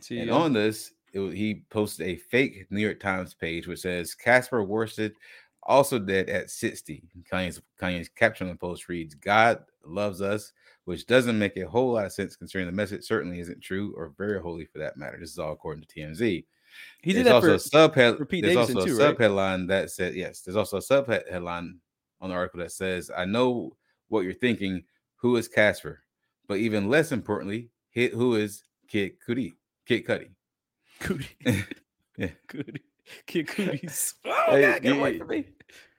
see, 0.00 0.20
And 0.20 0.30
um, 0.30 0.44
on 0.44 0.52
this, 0.54 0.92
it, 1.12 1.20
he 1.34 1.66
posted 1.70 2.08
a 2.08 2.16
fake 2.16 2.66
New 2.70 2.80
York 2.82 3.00
Times 3.00 3.34
page 3.34 3.66
which 3.68 3.80
says 3.80 4.14
Kasper 4.14 4.64
Rorsted 4.64 5.16
also 5.62 5.98
dead 5.98 6.28
at 6.30 6.50
60. 6.50 7.08
Kanye's, 7.30 7.60
Kanye's 7.80 8.08
caption 8.08 8.48
on 8.48 8.54
the 8.54 8.58
post 8.58 8.88
reads, 8.88 9.14
God 9.14 9.64
loves 9.84 10.22
us, 10.22 10.52
which 10.86 11.06
doesn't 11.06 11.38
make 11.38 11.56
a 11.58 11.68
whole 11.68 11.92
lot 11.92 12.06
of 12.06 12.12
sense 12.12 12.34
considering 12.36 12.66
the 12.66 12.72
message 12.72 13.04
certainly 13.04 13.40
isn't 13.40 13.60
true 13.60 13.92
or 13.96 14.14
very 14.16 14.40
holy 14.40 14.64
for 14.64 14.78
that 14.78 14.96
matter. 14.96 15.18
This 15.20 15.30
is 15.32 15.38
all 15.38 15.52
according 15.52 15.84
to 15.84 15.88
TMZ. 15.88 16.18
he 17.02 17.12
did 17.12 17.16
there's 17.16 17.26
that 17.26 17.34
also 17.34 17.58
for 17.90 18.00
a 18.00 18.16
for 18.16 18.24
Pete 18.24 18.44
There's 18.44 18.54
Davidson 18.54 18.76
also 18.78 18.86
a 18.86 18.90
too, 18.90 18.98
right? 18.98 19.16
subheadline 19.18 19.68
that 19.68 19.90
said 19.90 20.14
yes. 20.14 20.40
There's 20.40 20.56
also 20.56 20.78
a 20.78 20.80
subheadline 20.80 21.74
on 22.20 22.30
the 22.30 22.34
article 22.34 22.60
that 22.60 22.72
says, 22.72 23.10
"I 23.14 23.24
know 23.24 23.76
what 24.08 24.20
you're 24.22 24.32
thinking. 24.32 24.84
Who 25.16 25.36
is 25.36 25.48
Kasper? 25.48 26.00
But 26.46 26.58
even 26.58 26.88
less 26.88 27.10
importantly, 27.12 27.70
hit 27.90 28.12
who 28.12 28.36
is 28.36 28.62
Kid 28.88 29.16
Cudi? 29.26 29.54
Kid 29.86 30.06
Cudi? 30.06 30.30
Cootie. 31.00 31.28
Yeah. 32.18 32.28
Cootie. 32.46 32.82
Kid 33.26 33.46
Cooties. 33.48 34.14
Oh, 34.24 34.52
Hey, 34.52 34.62
God, 34.62 34.84
yeah, 34.84 35.18
from 35.18 35.28
me. 35.28 35.44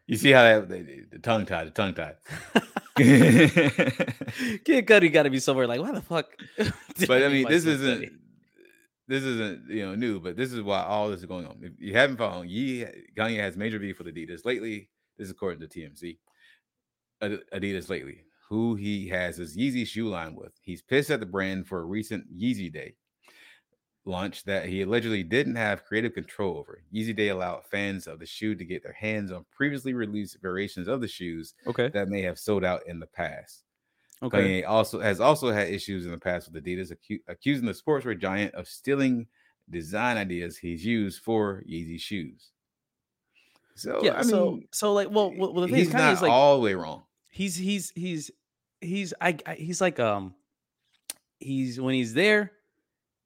You 0.08 0.16
see 0.16 0.32
how 0.32 0.44
that 0.44 0.70
the, 0.70 1.06
the 1.12 1.20
tongue 1.20 1.46
tied, 1.46 1.68
the 1.68 1.72
tongue 1.72 1.94
tied. 1.94 2.16
Kid 2.96 4.88
Cudi 4.88 5.12
got 5.12 5.24
to 5.24 5.30
be 5.30 5.40
somewhere 5.40 5.68
like, 5.68 5.82
why 5.82 5.92
the 5.92 6.02
fuck? 6.02 6.28
but 7.08 7.24
I 7.24 7.28
mean, 7.28 7.48
this 7.48 7.66
isn't 7.66 8.02
Cudi?" 8.02 8.12
this 9.10 9.24
isn't 9.24 9.70
you 9.70 9.86
know 9.86 9.96
new, 9.96 10.20
but 10.20 10.38
this 10.38 10.54
is 10.54 10.62
why 10.62 10.82
all 10.82 11.10
this 11.10 11.20
is 11.20 11.26
going 11.26 11.46
on. 11.46 11.60
If 11.62 11.74
you 11.78 11.94
haven't 11.94 12.18
followed, 12.18 12.48
Ye 12.48 12.86
Kanye 13.18 13.40
has 13.40 13.58
major 13.58 13.80
beef 13.80 14.00
with 14.00 14.08
Adidas 14.08 14.46
lately. 14.46 14.90
This 15.18 15.26
is 15.26 15.32
according 15.32 15.60
to 15.62 15.68
TMZ. 15.68 16.18
Adidas 17.22 17.90
lately, 17.90 18.24
who 18.50 18.76
he 18.76 19.10
has 19.10 19.38
his 19.38 19.58
Yeezy 19.58 19.86
shoe 19.86 20.08
line 20.08 20.36
with. 20.36 20.54
He's 20.62 20.82
pissed 20.82 21.10
at 21.10 21.20
the 21.20 21.26
brand 21.26 21.68
for 21.68 21.80
a 21.80 21.86
recent 21.86 22.26
Yeezy 22.34 22.72
Day 22.72 22.96
launch 24.08 24.44
that 24.46 24.66
he 24.66 24.82
allegedly 24.82 25.22
didn't 25.24 25.56
have 25.56 25.84
creative 25.86 26.14
control 26.14 26.58
over. 26.58 26.82
Yeezy 26.94 27.16
Day 27.16 27.28
allowed 27.30 27.66
fans 27.66 28.08
of 28.08 28.20
the 28.20 28.26
shoe 28.26 28.56
to 28.56 28.66
get 28.66 28.82
their 28.82 28.94
hands 28.94 29.32
on 29.32 29.46
previously 29.52 29.94
released 29.94 30.38
variations 30.42 30.88
of 30.88 31.02
the 31.02 31.08
shoes 31.08 31.54
Okay. 31.68 31.90
that 31.90 32.08
may 32.08 32.22
have 32.22 32.40
sold 32.40 32.64
out 32.64 32.82
in 32.88 33.00
the 33.00 33.08
past. 33.08 33.64
Okay. 34.24 34.62
Kanye 34.64 34.68
also 34.68 35.00
has 35.00 35.20
also 35.20 35.52
had 35.52 35.68
issues 35.70 36.06
in 36.06 36.12
the 36.12 36.18
past 36.18 36.52
with 36.52 36.64
Adidas, 36.66 36.92
acu- 36.92 37.22
accusing 37.28 37.68
the 37.68 37.74
sportswear 37.74 38.20
giant 38.20 38.56
of 38.56 38.68
stealing 38.68 39.28
design 39.70 40.18
ideas 40.18 40.58
he's 40.58 40.84
used 40.86 41.22
for 41.22 41.64
Yeezy 41.70 42.00
shoes. 42.00 42.50
So 43.76 44.00
yeah. 44.02 44.18
I 44.18 44.22
so 44.24 44.52
mean, 44.52 44.68
so 44.72 44.94
like, 44.94 45.12
well, 45.12 45.32
well, 45.38 45.54
the 45.54 45.68
thing 45.68 45.76
he's 45.76 45.88
is, 45.90 45.94
not 45.94 46.16
Kanye's 46.16 46.22
like 46.24 46.32
all 46.32 46.56
the 46.58 46.64
way 46.64 46.74
wrong. 46.74 47.04
he's 47.30 47.56
he's 47.56 47.92
he's 47.96 48.32
he's 48.82 49.14
I, 49.22 49.38
I 49.46 49.54
he's 49.54 49.82
like 49.82 50.00
um 50.00 50.34
he's 51.40 51.80
when 51.80 51.94
he's 51.94 52.14
there 52.16 52.54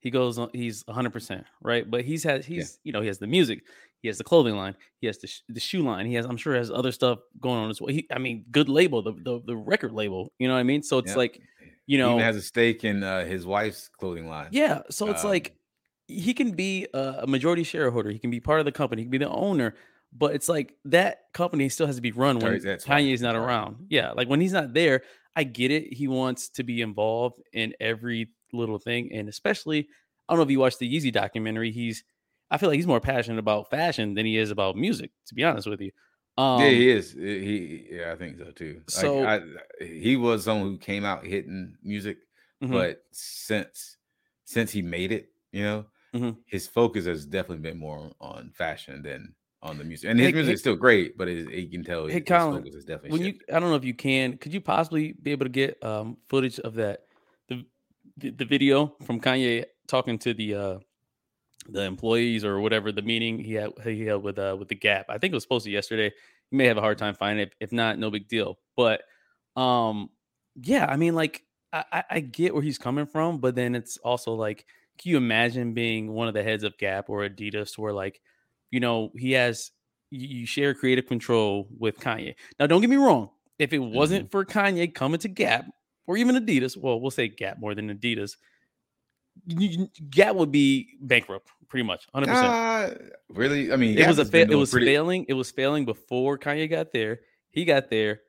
he 0.01 0.09
goes 0.09 0.37
on 0.37 0.49
he's 0.53 0.83
100% 0.85 1.43
right 1.61 1.89
but 1.89 2.03
he's 2.03 2.23
had 2.23 2.43
he's 2.45 2.79
you 2.83 2.91
know 2.91 3.01
he 3.01 3.07
has 3.07 3.17
the 3.19 3.27
music 3.27 3.63
he 4.01 4.07
has 4.07 4.17
the 4.17 4.23
clothing 4.23 4.55
line 4.55 4.75
he 4.99 5.07
has 5.07 5.17
the, 5.19 5.27
sh- 5.27 5.41
the 5.49 5.59
shoe 5.59 5.83
line 5.83 6.05
he 6.05 6.15
has 6.15 6.25
i'm 6.25 6.37
sure 6.37 6.55
has 6.55 6.69
other 6.71 6.91
stuff 6.91 7.19
going 7.39 7.57
on 7.59 7.69
as 7.69 7.79
well 7.79 7.93
he, 7.93 8.07
i 8.11 8.17
mean 8.17 8.43
good 8.51 8.67
label 8.69 9.01
the, 9.01 9.13
the 9.13 9.41
the 9.45 9.55
record 9.55 9.91
label 9.93 10.31
you 10.39 10.47
know 10.47 10.53
what 10.55 10.59
i 10.59 10.63
mean 10.63 10.81
so 10.83 10.97
it's 10.97 11.11
Yeah. 11.11 11.17
like 11.17 11.39
you 11.87 11.97
he 11.97 11.97
know 11.97 12.11
even 12.15 12.23
has 12.23 12.35
a 12.35 12.41
stake 12.41 12.83
in 12.83 13.03
uh, 13.03 13.25
his 13.25 13.45
wife's 13.45 13.87
clothing 13.89 14.27
line. 14.27 14.49
yeah 14.51 14.81
so 14.89 15.09
it's 15.09 15.23
Um, 15.23 15.29
like 15.29 15.55
he 16.07 16.33
can 16.33 16.51
be 16.51 16.87
a, 16.93 17.19
a 17.23 17.27
majority 17.27 17.63
shareholder 17.63 18.09
he 18.11 18.19
can 18.19 18.31
be 18.31 18.39
part 18.39 18.59
of 18.59 18.65
the 18.65 18.71
company 18.71 19.01
he 19.01 19.05
can 19.05 19.11
be 19.11 19.17
the 19.17 19.29
owner 19.29 19.75
but 20.13 20.35
it's 20.35 20.49
like 20.49 20.75
that 20.85 21.19
company 21.33 21.69
still 21.69 21.87
has 21.87 21.95
to 21.95 22.01
be 22.01 22.11
run 22.11 22.39
when 22.39 22.59
that's 22.59 22.85
right, 22.85 23.03
Kanye's 23.05 23.21
not 23.21 23.37
around. 23.37 23.85
Yeah, 23.89 24.11
like 24.11 24.27
when 24.27 24.41
he's 24.41 24.51
not 24.51 24.73
there, 24.73 25.03
I 25.37 25.45
get 25.45 25.71
it. 25.71 25.93
He 25.93 26.09
wants 26.09 26.49
to 26.49 26.63
be 26.63 26.81
involved 26.81 27.41
in 27.53 27.73
every 27.79 28.27
little 28.53 28.79
thing, 28.79 29.11
and 29.13 29.27
especially 29.29 29.87
I 30.27 30.33
don't 30.33 30.39
know 30.39 30.43
if 30.43 30.51
you 30.51 30.59
watched 30.59 30.79
the 30.79 30.91
Yeezy 30.93 31.11
documentary. 31.11 31.71
He's 31.71 32.03
I 32.49 32.57
feel 32.57 32.69
like 32.69 32.77
he's 32.77 32.87
more 32.87 32.99
passionate 32.99 33.39
about 33.39 33.69
fashion 33.69 34.13
than 34.13 34.25
he 34.25 34.37
is 34.37 34.51
about 34.51 34.75
music. 34.75 35.11
To 35.27 35.35
be 35.35 35.43
honest 35.43 35.67
with 35.67 35.81
you, 35.81 35.91
um, 36.37 36.61
yeah, 36.61 36.69
he 36.69 36.89
is. 36.89 37.11
He, 37.13 37.87
yeah, 37.91 38.11
I 38.11 38.15
think 38.15 38.37
so 38.37 38.51
too. 38.51 38.81
Like, 38.87 38.89
So- 38.89 39.25
I, 39.25 39.41
he 39.83 40.15
was 40.17 40.43
someone 40.43 40.71
who 40.71 40.77
came 40.77 41.05
out 41.05 41.25
hitting 41.25 41.75
music, 41.83 42.17
mhm. 42.63 42.71
but 42.71 43.03
since 43.11 43.97
since 44.45 44.71
he 44.71 44.81
made 44.81 45.11
it, 45.11 45.29
you 45.51 45.63
know, 45.63 45.85
Mhm. 46.13 46.37
his 46.45 46.67
focus 46.67 47.05
has 47.05 47.25
definitely 47.25 47.61
been 47.69 47.77
more 47.77 48.11
on 48.19 48.51
fashion 48.51 49.01
than 49.01 49.33
on 49.61 49.77
the 49.77 49.83
music. 49.85 50.09
And 50.09 50.19
his 50.19 50.33
music 50.33 50.55
is 50.55 50.59
still 50.59 50.75
great, 50.75 51.17
but 51.17 51.27
it, 51.29 51.49
you 51.51 51.69
can 51.69 51.83
tell 51.85 52.07
Hey, 52.07 52.19
Colin, 52.19 52.63
focus 52.63 52.75
is 52.75 52.83
definitely 52.85 53.11
when 53.11 53.21
you. 53.21 53.39
I 53.53 53.59
don't 53.59 53.69
know 53.69 53.75
if 53.75 53.85
you 53.85 53.93
can, 53.93 54.37
could 54.37 54.53
you 54.53 54.59
possibly 54.59 55.13
be 55.13 55.31
able 55.31 55.45
to 55.45 55.51
get 55.51 55.81
um 55.83 56.17
footage 56.27 56.59
of 56.59 56.73
that 56.75 57.05
the 58.17 58.31
the, 58.31 58.45
video 58.45 58.95
from 59.05 59.19
Kanye 59.19 59.65
talking 59.87 60.17
to 60.19 60.33
the 60.33 60.55
uh 60.55 60.79
the 61.69 61.83
employees 61.83 62.43
or 62.43 62.59
whatever 62.59 62.91
the 62.91 63.01
meeting 63.01 63.39
he 63.39 63.53
had 63.53 63.71
he 63.83 64.05
held 64.05 64.23
with 64.23 64.39
uh 64.39 64.55
with 64.57 64.67
the 64.67 64.75
Gap. 64.75 65.05
I 65.09 65.17
think 65.17 65.31
it 65.31 65.35
was 65.35 65.43
supposed 65.43 65.65
to 65.65 65.71
yesterday. 65.71 66.11
You 66.51 66.57
may 66.57 66.65
have 66.65 66.77
a 66.77 66.81
hard 66.81 66.97
time 66.97 67.15
finding 67.15 67.47
it. 67.47 67.53
If 67.59 67.71
not, 67.71 67.99
no 67.99 68.09
big 68.09 68.27
deal. 68.27 68.57
But 68.75 69.03
um 69.55 70.09
yeah, 70.55 70.85
I 70.85 70.97
mean 70.97 71.15
like 71.15 71.43
I, 71.73 72.03
I- 72.09 72.19
get 72.19 72.53
where 72.53 72.63
he's 72.63 72.77
coming 72.77 73.05
from, 73.05 73.39
but 73.39 73.55
then 73.55 73.75
it's 73.75 73.97
also 73.97 74.33
like, 74.33 74.65
can 74.97 75.11
you 75.11 75.17
imagine 75.17 75.73
being 75.73 76.11
one 76.11 76.27
of 76.27 76.33
the 76.33 76.43
heads 76.43 76.63
of 76.63 76.77
Gap 76.77 77.09
or 77.09 77.21
Adidas 77.21 77.77
where 77.77 77.93
like, 77.93 78.21
you 78.71 78.79
know, 78.79 79.11
he 79.15 79.31
has 79.33 79.71
you 80.09 80.27
you 80.27 80.45
share 80.45 80.73
creative 80.73 81.07
control 81.07 81.67
with 81.77 81.97
Kanye. 81.99 82.35
Now, 82.59 82.67
don't 82.67 82.81
get 82.81 82.89
me 82.89 82.97
wrong. 82.97 83.29
If 83.57 83.73
it 83.73 83.79
wasn't 83.79 84.31
for 84.31 84.43
Kanye 84.43 84.93
coming 84.93 85.19
to 85.19 85.27
Gap 85.27 85.65
or 86.07 86.17
even 86.17 86.35
Adidas, 86.35 86.75
well, 86.77 86.99
we'll 86.99 87.11
say 87.11 87.27
Gap 87.27 87.59
more 87.59 87.75
than 87.75 87.89
Adidas, 87.95 88.35
Gap 90.09 90.35
would 90.35 90.51
be 90.51 90.89
bankrupt, 91.01 91.49
pretty 91.69 91.83
much, 91.83 92.05
hundred 92.13 92.27
percent. 92.27 92.47
Ah, 92.47 92.89
really? 93.29 93.71
I 93.71 93.75
mean, 93.77 93.97
It 93.97 94.07
was 94.07 94.19
a 94.19 94.23
Gap 94.23 94.31
fa- 94.31 94.51
it 94.51 94.55
was 94.55 94.71
pretty- 94.71 94.85
failing. 94.85 95.25
It 95.29 95.33
was 95.33 95.51
failing 95.51 95.85
before 95.85 96.37
Kanye 96.37 96.69
got 96.69 96.91
there. 96.91 97.21
He 97.49 97.65
got 97.65 97.89
there. 97.89 98.21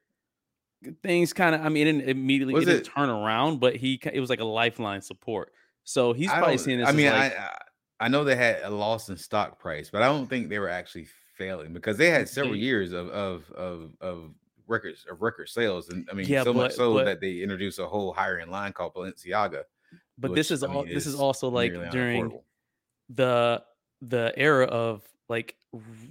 Things 1.02 1.32
kind 1.32 1.54
of, 1.54 1.60
I 1.60 1.68
mean, 1.68 1.86
it 1.86 1.92
didn't 1.92 2.08
immediately 2.08 2.54
Was 2.54 2.66
it 2.66 2.72
didn't 2.72 2.84
turn 2.86 3.08
around, 3.08 3.60
but 3.60 3.76
he 3.76 4.00
it 4.12 4.18
was 4.20 4.30
like 4.30 4.40
a 4.40 4.44
lifeline 4.44 5.00
support. 5.00 5.52
So 5.84 6.12
he's 6.12 6.30
I 6.30 6.38
probably 6.38 6.58
seeing 6.58 6.78
this. 6.80 6.88
I 6.88 6.92
mean, 6.92 7.06
like, 7.06 7.36
I, 7.36 7.44
I 7.44 7.58
I 8.06 8.08
know 8.08 8.24
they 8.24 8.34
had 8.34 8.62
a 8.62 8.70
loss 8.70 9.08
in 9.08 9.16
stock 9.16 9.60
price, 9.60 9.90
but 9.90 10.02
I 10.02 10.06
don't 10.06 10.26
think 10.28 10.48
they 10.48 10.58
were 10.58 10.68
actually 10.68 11.06
failing 11.36 11.72
because 11.72 11.98
they 11.98 12.10
had 12.10 12.28
several 12.28 12.56
years 12.56 12.92
of 12.92 13.08
of 13.10 13.50
of 13.52 13.90
of 14.00 14.34
records 14.72 15.06
of 15.10 15.22
record 15.22 15.48
sales, 15.48 15.88
and 15.90 16.08
I 16.10 16.14
mean, 16.14 16.26
Yeah, 16.26 16.42
so 16.42 16.52
much 16.52 16.72
so 16.72 16.94
but- 16.94 17.04
that 17.04 17.20
they 17.20 17.38
introduced 17.40 17.78
a 17.78 17.86
whole 17.86 18.12
higher 18.12 18.38
end 18.40 18.50
line 18.50 18.72
called 18.72 18.94
Balenciaga. 18.94 19.62
but 20.18 20.34
this 20.34 20.50
is 20.50 20.62
I 20.62 20.66
mean, 20.66 20.76
all. 20.76 20.84
This 20.84 21.06
is 21.06 21.14
is 21.14 21.20
also 21.20 21.48
like 21.48 21.72
during 21.92 22.30
unaffordable. 22.30 22.42
the 23.10 23.62
the 24.00 24.32
era 24.36 24.66
of 24.66 25.02
like 25.28 25.54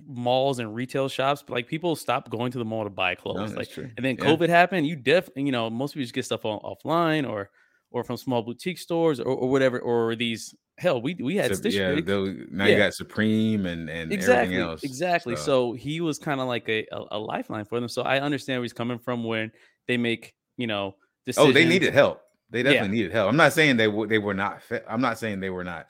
malls 0.07 0.59
and 0.59 0.73
retail 0.73 1.09
shops. 1.09 1.43
Like 1.47 1.67
people 1.67 1.95
stopped 1.95 2.29
going 2.29 2.51
to 2.53 2.57
the 2.57 2.65
mall 2.65 2.83
to 2.85 2.89
buy 2.89 3.15
clothes. 3.15 3.39
that's 3.51 3.55
like 3.57 3.69
true. 3.69 3.89
and 3.97 4.05
then 4.05 4.15
Yeah. 4.17 4.25
COVID 4.25 4.49
happened. 4.49 4.87
You 4.87 4.95
def 4.95 5.29
you 5.35 5.51
know 5.51 5.69
most 5.69 5.93
people 5.93 6.03
just 6.03 6.13
get 6.13 6.25
stuff 6.25 6.45
on, 6.45 6.59
offline 6.61 7.29
or 7.29 7.49
or 7.91 8.03
from 8.03 8.15
small 8.17 8.41
boutique 8.41 8.77
stores 8.79 9.19
or, 9.19 9.25
or 9.27 9.49
whatever 9.49 9.79
or 9.79 10.15
these 10.15 10.55
hell 10.81 11.01
we 11.01 11.13
we 11.15 11.35
had 11.35 11.55
So, 11.55 11.69
yeah, 11.69 11.93
now 11.93 12.65
Yeah. 12.65 12.71
you 12.71 12.77
got 12.77 12.93
Supreme 12.93 13.65
and 13.67 13.89
and 13.89 14.11
exactly 14.11 14.55
everything 14.55 14.57
else. 14.69 14.83
exactly 14.83 15.35
so, 15.35 15.73
he 15.73 16.01
was 16.01 16.17
kind 16.17 16.41
of 16.41 16.47
like 16.47 16.67
a, 16.67 16.87
a 16.91 17.05
a 17.11 17.19
lifeline 17.19 17.65
for 17.65 17.79
them 17.79 17.87
so 17.87 18.01
i 18.01 18.19
understand 18.19 18.59
where 18.59 18.63
he's 18.63 18.73
coming 18.73 18.97
from 18.99 19.23
when 19.23 19.51
they 19.87 19.97
make 19.97 20.33
you 20.57 20.67
know 20.67 20.95
oh, 21.37 21.51
they 21.51 21.65
needed 21.65 21.93
help. 21.93 22.21
They 22.49 22.59
Yeah. 22.59 22.71
definitely 22.73 22.97
needed 22.97 23.11
help. 23.13 23.29
I'm 23.29 23.37
not 23.37 23.53
saying 23.53 23.77
they 23.77 23.87
were 23.87 24.07
they 24.07 24.17
were 24.17 24.33
not. 24.33 24.61
I'm 24.87 24.99
not 25.01 25.17
saying 25.17 25.39
they 25.39 25.49
were 25.51 25.63
not 25.63 25.87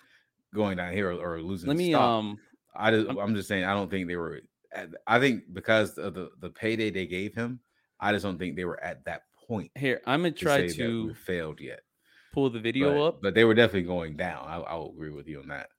going 0.54 0.78
down 0.78 0.94
here 0.94 1.10
or, 1.12 1.36
or 1.36 1.42
losing. 1.42 1.70
let 1.70 1.78
me 1.78 1.94
um 1.94 2.38
I 2.76 2.92
just, 2.92 3.08
I'm- 3.08 3.18
I'm 3.18 3.34
just 3.36 3.48
saying 3.48 3.64
I 3.64 3.74
don't 3.74 3.90
think 3.90 4.08
they 4.08 4.16
were. 4.18 4.42
I 5.08 5.20
think 5.20 5.44
because 5.54 5.98
of 5.98 6.14
the 6.14 6.30
the 6.40 6.50
payday 6.50 6.92
they 6.92 7.08
gave 7.08 7.34
him, 7.34 7.60
I 8.00 8.12
just 8.12 8.24
don't 8.24 8.38
think 8.38 8.56
they 8.56 8.66
were 8.66 8.82
at 8.84 9.04
that 9.06 9.24
point 9.48 9.72
here 9.76 10.00
i'm 10.06 10.22
gonna 10.22 10.32
try 10.32 10.62
we 10.62 10.74
to 10.74 11.14
failed 11.26 11.60
yet. 11.60 11.82
Pull 12.32 12.50
the 12.50 12.60
video 12.60 12.94
but, 12.94 13.08
up 13.08 13.22
but 13.22 13.34
they 13.36 13.44
were 13.44 13.54
definitely 13.54 13.84
going 13.84 14.16
down. 14.16 14.46
I, 14.48 14.58
I 14.58 14.76
will 14.76 14.92
agree 14.92 15.12
with 15.12 15.28
you 15.28 15.40
on 15.42 15.48
that. 15.50 15.70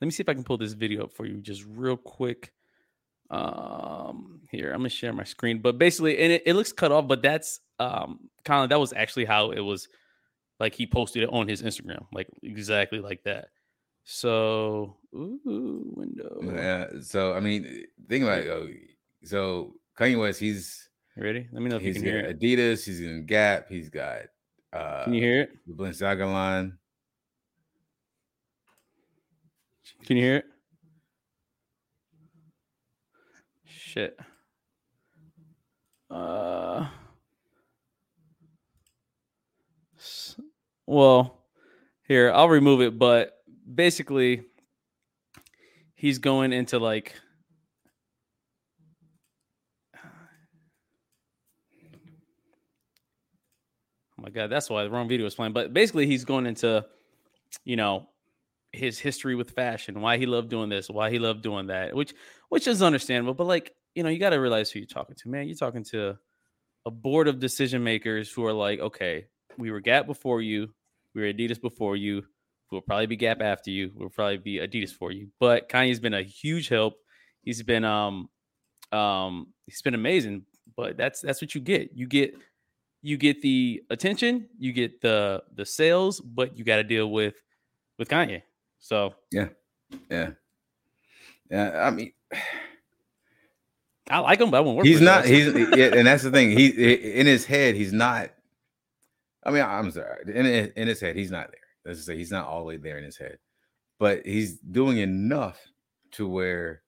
let 0.00 0.06
me 0.06 0.10
see 0.10 0.22
if 0.22 0.28
i 0.28 0.34
can 0.34 0.44
pull 0.44 0.58
this 0.58 0.72
video 0.74 1.04
up 1.04 1.12
for 1.12 1.26
you 1.26 1.40
just 1.40 1.64
real 1.68 1.96
quick 1.96 2.52
um 3.30 4.40
here 4.50 4.70
i'm 4.72 4.78
gonna 4.78 4.88
share 4.88 5.12
my 5.12 5.24
screen 5.24 5.58
but 5.60 5.76
basically 5.78 6.18
and 6.18 6.32
it, 6.32 6.42
it 6.46 6.54
looks 6.54 6.72
cut 6.72 6.90
off 6.92 7.06
but 7.06 7.20
that's 7.22 7.60
um 7.78 8.20
kind 8.44 8.64
of 8.64 8.70
that 8.70 8.80
was 8.80 8.92
actually 8.94 9.24
how 9.26 9.50
it 9.50 9.60
was 9.60 9.88
like 10.58 10.74
he 10.74 10.86
posted 10.86 11.22
it 11.22 11.28
on 11.30 11.46
his 11.46 11.62
instagram 11.62 12.06
like 12.12 12.28
exactly 12.42 13.00
like 13.00 13.22
that 13.24 13.48
so 14.04 14.96
ooh 15.14 15.92
window 15.94 16.40
Yeah. 16.42 16.86
So 17.02 17.34
I 17.34 17.40
mean, 17.40 17.84
think 18.08 18.24
about 18.24 18.38
it. 18.38 18.48
oh, 18.48 18.68
So 19.24 19.74
Kanye 19.98 20.18
West, 20.18 20.40
he's 20.40 20.88
You 21.14 21.22
ready 21.24 21.46
let 21.52 21.60
me 21.62 21.68
know 21.68 21.76
if 21.76 21.82
you 21.82 21.88
he's 21.88 21.96
can 21.96 22.04
got 22.04 22.10
hear 22.10 22.20
it 22.20 22.40
Adidas, 22.40 22.86
he's 22.86 23.02
in 23.02 23.26
Gap, 23.26 23.66
he's 23.68 23.90
got 23.90 24.22
uh 24.72 25.04
can 25.04 25.14
you 25.14 25.22
hear 25.22 25.42
it 25.42 25.50
the 25.66 25.74
Balenciaga 25.74 26.30
line. 26.30 26.78
Can 30.04 30.16
you 30.16 30.22
hear 30.22 30.36
it? 30.36 30.44
Shit. 33.64 34.18
Uh. 36.10 36.86
Well, 40.86 41.44
here 42.06 42.32
I'll 42.32 42.48
remove 42.48 42.80
it, 42.80 42.98
but 42.98 43.34
basically, 43.74 44.44
he's 45.94 46.18
going 46.18 46.52
into 46.52 46.78
like. 46.78 47.14
My 54.28 54.32
god, 54.32 54.50
that's 54.50 54.68
why 54.68 54.84
the 54.84 54.90
wrong 54.90 55.08
video 55.08 55.24
was 55.24 55.34
playing. 55.34 55.54
But 55.54 55.72
basically, 55.72 56.06
he's 56.06 56.24
going 56.24 56.46
into, 56.46 56.84
you 57.64 57.76
know, 57.76 58.08
his 58.72 58.98
history 58.98 59.34
with 59.34 59.52
fashion, 59.52 60.00
why 60.02 60.18
he 60.18 60.26
loved 60.26 60.50
doing 60.50 60.68
this, 60.68 60.90
why 60.90 61.10
he 61.10 61.18
loved 61.18 61.42
doing 61.42 61.68
that, 61.68 61.94
which 61.94 62.12
which 62.50 62.66
is 62.66 62.82
understandable. 62.82 63.34
But 63.34 63.46
like, 63.46 63.74
you 63.94 64.02
know, 64.02 64.10
you 64.10 64.18
got 64.18 64.30
to 64.30 64.36
realize 64.36 64.70
who 64.70 64.80
you're 64.80 64.86
talking 64.86 65.16
to, 65.16 65.28
man. 65.28 65.46
You're 65.46 65.56
talking 65.56 65.84
to 65.84 66.18
a 66.84 66.90
board 66.90 67.26
of 67.26 67.40
decision 67.40 67.82
makers 67.82 68.30
who 68.30 68.44
are 68.44 68.52
like, 68.52 68.80
okay, 68.80 69.26
we 69.56 69.70
were 69.70 69.80
Gap 69.80 70.06
before 70.06 70.42
you, 70.42 70.68
we 71.14 71.22
were 71.22 71.32
Adidas 71.32 71.60
before 71.60 71.96
you, 71.96 72.22
we'll 72.70 72.82
probably 72.82 73.06
be 73.06 73.16
Gap 73.16 73.40
after 73.40 73.70
you, 73.70 73.90
we'll 73.94 74.10
probably 74.10 74.36
be 74.36 74.58
Adidas 74.58 74.92
for 74.92 75.10
you. 75.10 75.28
But 75.40 75.70
Kanye's 75.70 76.00
been 76.00 76.14
a 76.14 76.22
huge 76.22 76.68
help. 76.68 76.94
He's 77.42 77.62
been 77.62 77.84
um 77.84 78.28
um 78.92 79.54
he's 79.64 79.80
been 79.80 79.94
amazing. 79.94 80.44
But 80.76 80.98
that's 80.98 81.22
that's 81.22 81.40
what 81.40 81.54
you 81.54 81.62
get. 81.62 81.92
You 81.94 82.06
get 82.06 82.34
you 83.02 83.16
get 83.16 83.42
the 83.42 83.82
attention, 83.90 84.48
you 84.58 84.72
get 84.72 85.00
the 85.00 85.42
the 85.54 85.64
sales, 85.64 86.20
but 86.20 86.56
you 86.56 86.64
got 86.64 86.76
to 86.76 86.84
deal 86.84 87.10
with 87.10 87.34
with 87.98 88.08
Kanye. 88.08 88.42
So 88.78 89.14
yeah, 89.32 89.48
yeah, 90.10 90.30
yeah. 91.50 91.86
I 91.86 91.90
mean, 91.90 92.12
I 94.10 94.18
like 94.20 94.40
him, 94.40 94.50
but 94.50 94.58
I 94.58 94.60
won't 94.60 94.76
work. 94.76 94.86
He's 94.86 95.00
not. 95.00 95.24
He's 95.24 95.46
yeah, 95.76 95.94
and 95.94 96.06
that's 96.06 96.22
the 96.22 96.30
thing. 96.30 96.50
He 96.50 96.68
in 97.12 97.26
his 97.26 97.44
head, 97.44 97.74
he's 97.74 97.92
not. 97.92 98.30
I 99.44 99.50
mean, 99.50 99.62
I'm 99.62 99.90
sorry. 99.90 100.22
In 100.26 100.46
in 100.46 100.88
his 100.88 101.00
head, 101.00 101.16
he's 101.16 101.30
not 101.30 101.50
there. 101.50 101.60
Let's 101.84 102.04
say 102.04 102.16
he's 102.16 102.30
not 102.30 102.46
all 102.46 102.60
the 102.60 102.66
way 102.66 102.76
there 102.76 102.98
in 102.98 103.04
his 103.04 103.16
head, 103.16 103.38
but 103.98 104.26
he's 104.26 104.58
doing 104.58 104.98
enough 104.98 105.58
to 106.12 106.28
where 106.28 106.82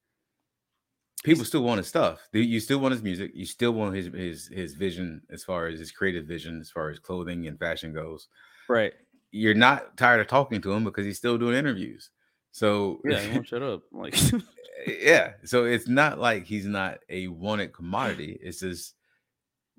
people 1.22 1.44
still 1.44 1.62
want 1.62 1.78
his 1.78 1.88
stuff. 1.88 2.20
You 2.32 2.60
still 2.60 2.78
want 2.78 2.92
his 2.92 3.02
music. 3.02 3.32
You 3.34 3.46
still 3.46 3.72
want 3.72 3.94
his 3.94 4.06
his 4.06 4.48
his 4.48 4.74
vision 4.74 5.22
as 5.30 5.44
far 5.44 5.66
as 5.66 5.78
his 5.78 5.90
creative 5.90 6.26
vision, 6.26 6.60
as 6.60 6.70
far 6.70 6.90
as 6.90 6.98
clothing 6.98 7.46
and 7.46 7.58
fashion 7.58 7.92
goes. 7.92 8.28
Right. 8.68 8.92
You're 9.30 9.54
not 9.54 9.96
tired 9.96 10.20
of 10.20 10.26
talking 10.26 10.60
to 10.62 10.72
him 10.72 10.84
because 10.84 11.04
he's 11.04 11.18
still 11.18 11.38
doing 11.38 11.56
interviews. 11.56 12.10
So 12.52 13.00
yeah, 13.04 13.20
he 13.20 13.32
won't 13.32 13.46
shut 13.46 13.62
up. 13.62 13.82
Like 13.92 14.16
yeah. 14.86 15.32
So 15.44 15.64
it's 15.64 15.88
not 15.88 16.18
like 16.18 16.44
he's 16.44 16.66
not 16.66 16.98
a 17.08 17.28
wanted 17.28 17.72
commodity. 17.72 18.38
It's 18.42 18.60
just 18.60 18.94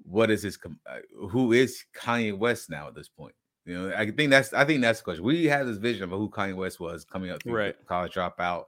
what 0.04 0.32
is 0.32 0.44
his 0.44 0.58
uh, 0.86 0.98
who 1.30 1.54
is 1.54 1.84
Kanye 1.96 2.38
West 2.38 2.70
now 2.70 2.88
at 2.88 2.96
this 2.96 3.10
point? 3.10 3.36
You 3.66 3.78
know, 3.78 3.96
I 3.96 4.10
think 4.10 4.32
that's 4.32 4.54
I 4.54 4.66
think 4.66 4.82
that's 4.82 5.00
the 5.00 5.04
question. 5.04 5.24
We 5.24 5.46
had 5.46 5.68
this 5.68 5.78
vision 5.78 6.04
of 6.04 6.10
who 6.12 6.30
Kanye 6.30 6.56
West 6.56 6.80
was 6.80 7.06
coming 7.06 7.30
up 7.30 7.44
through 7.44 7.56
right. 7.56 7.76
college 7.88 8.14
dropout 8.14 8.66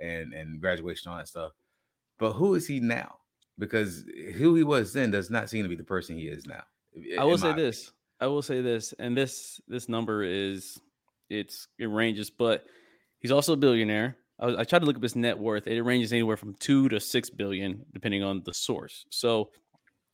and 0.00 0.32
and 0.32 0.60
graduation, 0.60 1.10
all 1.10 1.18
that 1.18 1.28
stuff. 1.28 1.52
But 2.24 2.32
who 2.32 2.54
is 2.54 2.66
he 2.66 2.80
now? 2.80 3.16
Because 3.58 4.02
who 4.36 4.54
he 4.54 4.64
was 4.64 4.94
then 4.94 5.10
does 5.10 5.28
not 5.28 5.50
seem 5.50 5.62
to 5.62 5.68
be 5.68 5.74
the 5.74 5.84
person 5.84 6.16
he 6.16 6.22
is 6.22 6.46
now. 6.46 6.62
I 7.20 7.24
will 7.24 7.36
say 7.36 7.52
this. 7.52 7.92
I 8.18 8.28
will 8.28 8.40
say 8.40 8.62
this, 8.62 8.94
and 8.98 9.14
this 9.14 9.60
this 9.68 9.90
number 9.90 10.22
is 10.22 10.80
it's 11.28 11.68
it 11.78 11.84
ranges, 11.84 12.30
but 12.30 12.64
he's 13.20 13.30
also 13.30 13.52
a 13.52 13.56
billionaire. 13.58 14.16
I, 14.40 14.46
was, 14.46 14.56
I 14.56 14.64
tried 14.64 14.78
to 14.78 14.86
look 14.86 14.96
up 14.96 15.02
his 15.02 15.16
net 15.16 15.38
worth. 15.38 15.66
It 15.66 15.82
ranges 15.82 16.14
anywhere 16.14 16.38
from 16.38 16.54
two 16.54 16.88
to 16.88 16.98
six 16.98 17.28
billion, 17.28 17.84
depending 17.92 18.22
on 18.22 18.40
the 18.42 18.54
source. 18.54 19.04
So 19.10 19.50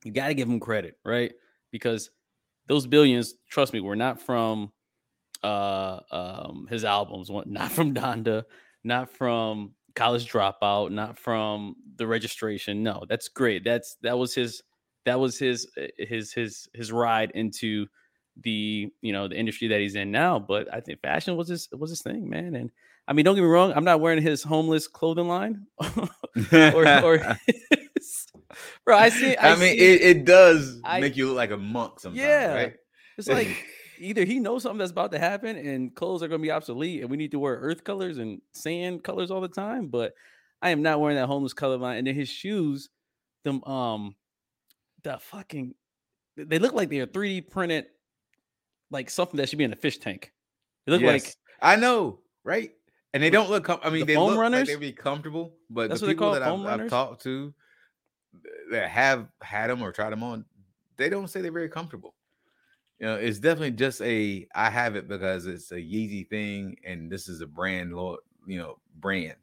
you 0.05 0.11
got 0.11 0.27
to 0.27 0.35
give 0.35 0.49
him 0.49 0.59
credit, 0.59 0.99
right? 1.05 1.33
Because 1.71 2.11
those 2.67 2.89
billions, 2.89 3.35
trust 3.49 3.73
me, 3.73 3.79
were 3.79 3.95
not 3.95 4.21
from 4.21 4.73
uh 5.45 6.01
um 6.11 6.67
his 6.69 6.85
albums, 6.85 7.31
not 7.47 7.71
from 7.71 7.95
Donda, 7.95 8.43
not 8.83 9.11
from 9.11 9.77
college 9.95 10.31
dropout, 10.31 10.91
not 10.91 11.19
from 11.19 11.77
the 11.97 12.07
registration. 12.07 12.83
No, 12.83 13.05
that's 13.09 13.29
great. 13.29 13.65
That's 13.65 13.97
that 14.03 14.19
was 14.19 14.35
his 14.35 14.63
that 15.05 15.19
was 15.19 15.39
his 15.39 15.69
eh, 15.77 15.89
his 15.99 16.33
his 16.33 16.69
his 16.75 16.93
ride 16.93 17.33
into 17.35 17.87
the 18.43 18.89
you 19.03 19.13
know 19.13 19.29
the 19.29 19.37
industry 19.37 19.69
that 19.69 19.81
he's 19.81 19.95
in 19.95 20.11
now. 20.11 20.39
But 20.39 20.73
I 20.73 20.81
think 20.81 21.01
fashion 21.01 21.37
was 21.37 21.49
his 21.49 21.69
was 21.73 21.91
his 21.91 22.03
thing, 22.03 22.29
man. 22.29 22.55
And 22.55 22.71
I 23.09 23.13
mean, 23.13 23.25
don't 23.25 23.35
get 23.35 23.43
me 23.43 23.49
wrong, 23.49 23.73
I'm 23.75 23.85
not 23.85 24.01
wearing 24.01 24.23
his 24.23 24.43
homeless 24.43 24.87
clothing 24.87 25.27
line 25.29 25.67
or, 26.53 26.87
or 27.03 27.19
his, 27.47 28.27
bro. 28.85 28.97
I 28.97 29.09
see. 29.09 29.37
I, 29.37 29.53
I 29.53 29.57
mean, 29.57 29.77
see, 29.77 29.85
it, 29.85 30.17
it 30.17 30.25
does 30.25 30.81
I, 30.85 31.01
make 31.01 31.17
you 31.17 31.27
look 31.29 31.37
like 31.37 31.51
a 31.51 31.57
monk 31.57 31.99
sometimes. 31.99 32.21
Yeah, 32.21 32.55
right? 32.55 32.75
it's 33.19 33.29
like 33.29 33.49
either 34.01 34.25
he 34.25 34.41
knows 34.41 34.63
something 34.63 34.79
that's 34.79 34.91
about 34.91 35.13
to 35.13 35.19
happen 35.19 35.57
and 35.57 35.95
clothes 35.95 36.23
are 36.23 36.29
going 36.29 36.41
to 36.41 36.43
be 36.43 36.51
obsolete 36.51 37.03
and 37.03 37.11
we 37.11 37.17
need 37.17 37.31
to 37.31 37.39
wear 37.39 37.57
earth 37.57 37.85
colors 37.85 38.19
and 38.19 38.41
sand 38.53 39.05
colors 39.05 39.31
all 39.31 39.41
the 39.41 39.49
time. 39.49 39.89
But 39.89 40.15
I 40.63 40.71
am 40.71 40.83
not 40.83 41.01
wearing 41.01 41.17
that 41.17 41.27
homeless 41.27 41.53
color 41.53 41.77
line. 41.77 41.99
And 41.99 42.07
then 42.07 42.15
his 42.15 42.29
shoes, 42.29 42.89
them 43.45 43.63
um, 43.65 44.17
the 45.03 45.19
fucking, 45.19 45.75
they 46.37 46.59
look 46.59 46.73
like 46.73 46.89
they 46.89 47.01
are 47.01 47.07
3D 47.07 47.51
printed, 47.51 47.87
like 48.91 49.11
something 49.11 49.37
that 49.37 49.49
should 49.49 49.59
be 49.59 49.65
in 49.65 49.73
a 49.73 49.77
fish 49.77 49.99
tank. 49.99 50.33
They 50.87 50.93
look 50.93 51.03
yes. 51.03 51.13
like 51.13 51.35
I 51.63 51.77
know, 51.77 52.21
right? 52.43 52.71
And 53.13 53.23
they 53.23 53.31
don't 53.31 53.51
look. 53.51 53.65
Com- 53.65 53.81
I 53.83 53.91
mean, 53.91 54.07
the 54.07 54.15
they 54.15 54.17
look 54.17 54.39
runners? 54.39 54.61
like 54.61 54.69
they 54.69 54.77
be 54.77 54.93
comfortable, 54.93 55.55
but 55.69 55.91
That's 55.91 56.01
the 56.01 56.07
people 56.07 56.33
that 56.33 56.43
I've, 56.43 56.65
I've, 56.65 56.89
talked 56.89 57.23
to 57.25 57.53
that 58.71 58.89
have 58.89 59.27
had 59.43 59.69
them 59.69 59.83
or 59.83 59.91
tried 59.91 60.11
them 60.11 60.23
on, 60.23 60.45
they 60.97 61.09
don't 61.09 61.29
say 61.29 61.41
they're 61.41 61.51
very 61.51 61.69
comfortable 61.69 62.15
you 63.01 63.07
know, 63.07 63.15
it's 63.15 63.39
definitely 63.39 63.73
just 63.73 64.03
a 64.03 64.47
I 64.55 64.69
have 64.69 64.95
it 64.95 65.09
because 65.09 65.47
it's 65.47 65.73
a 65.73 65.77
Yeezy 65.77 66.29
thing, 66.29 66.77
and 66.85 67.11
this 67.11 67.29
is 67.29 67.41
a 67.41 67.47
brand, 67.47 67.91
you 67.91 68.59
know, 68.59 68.79
brand. 68.95 69.37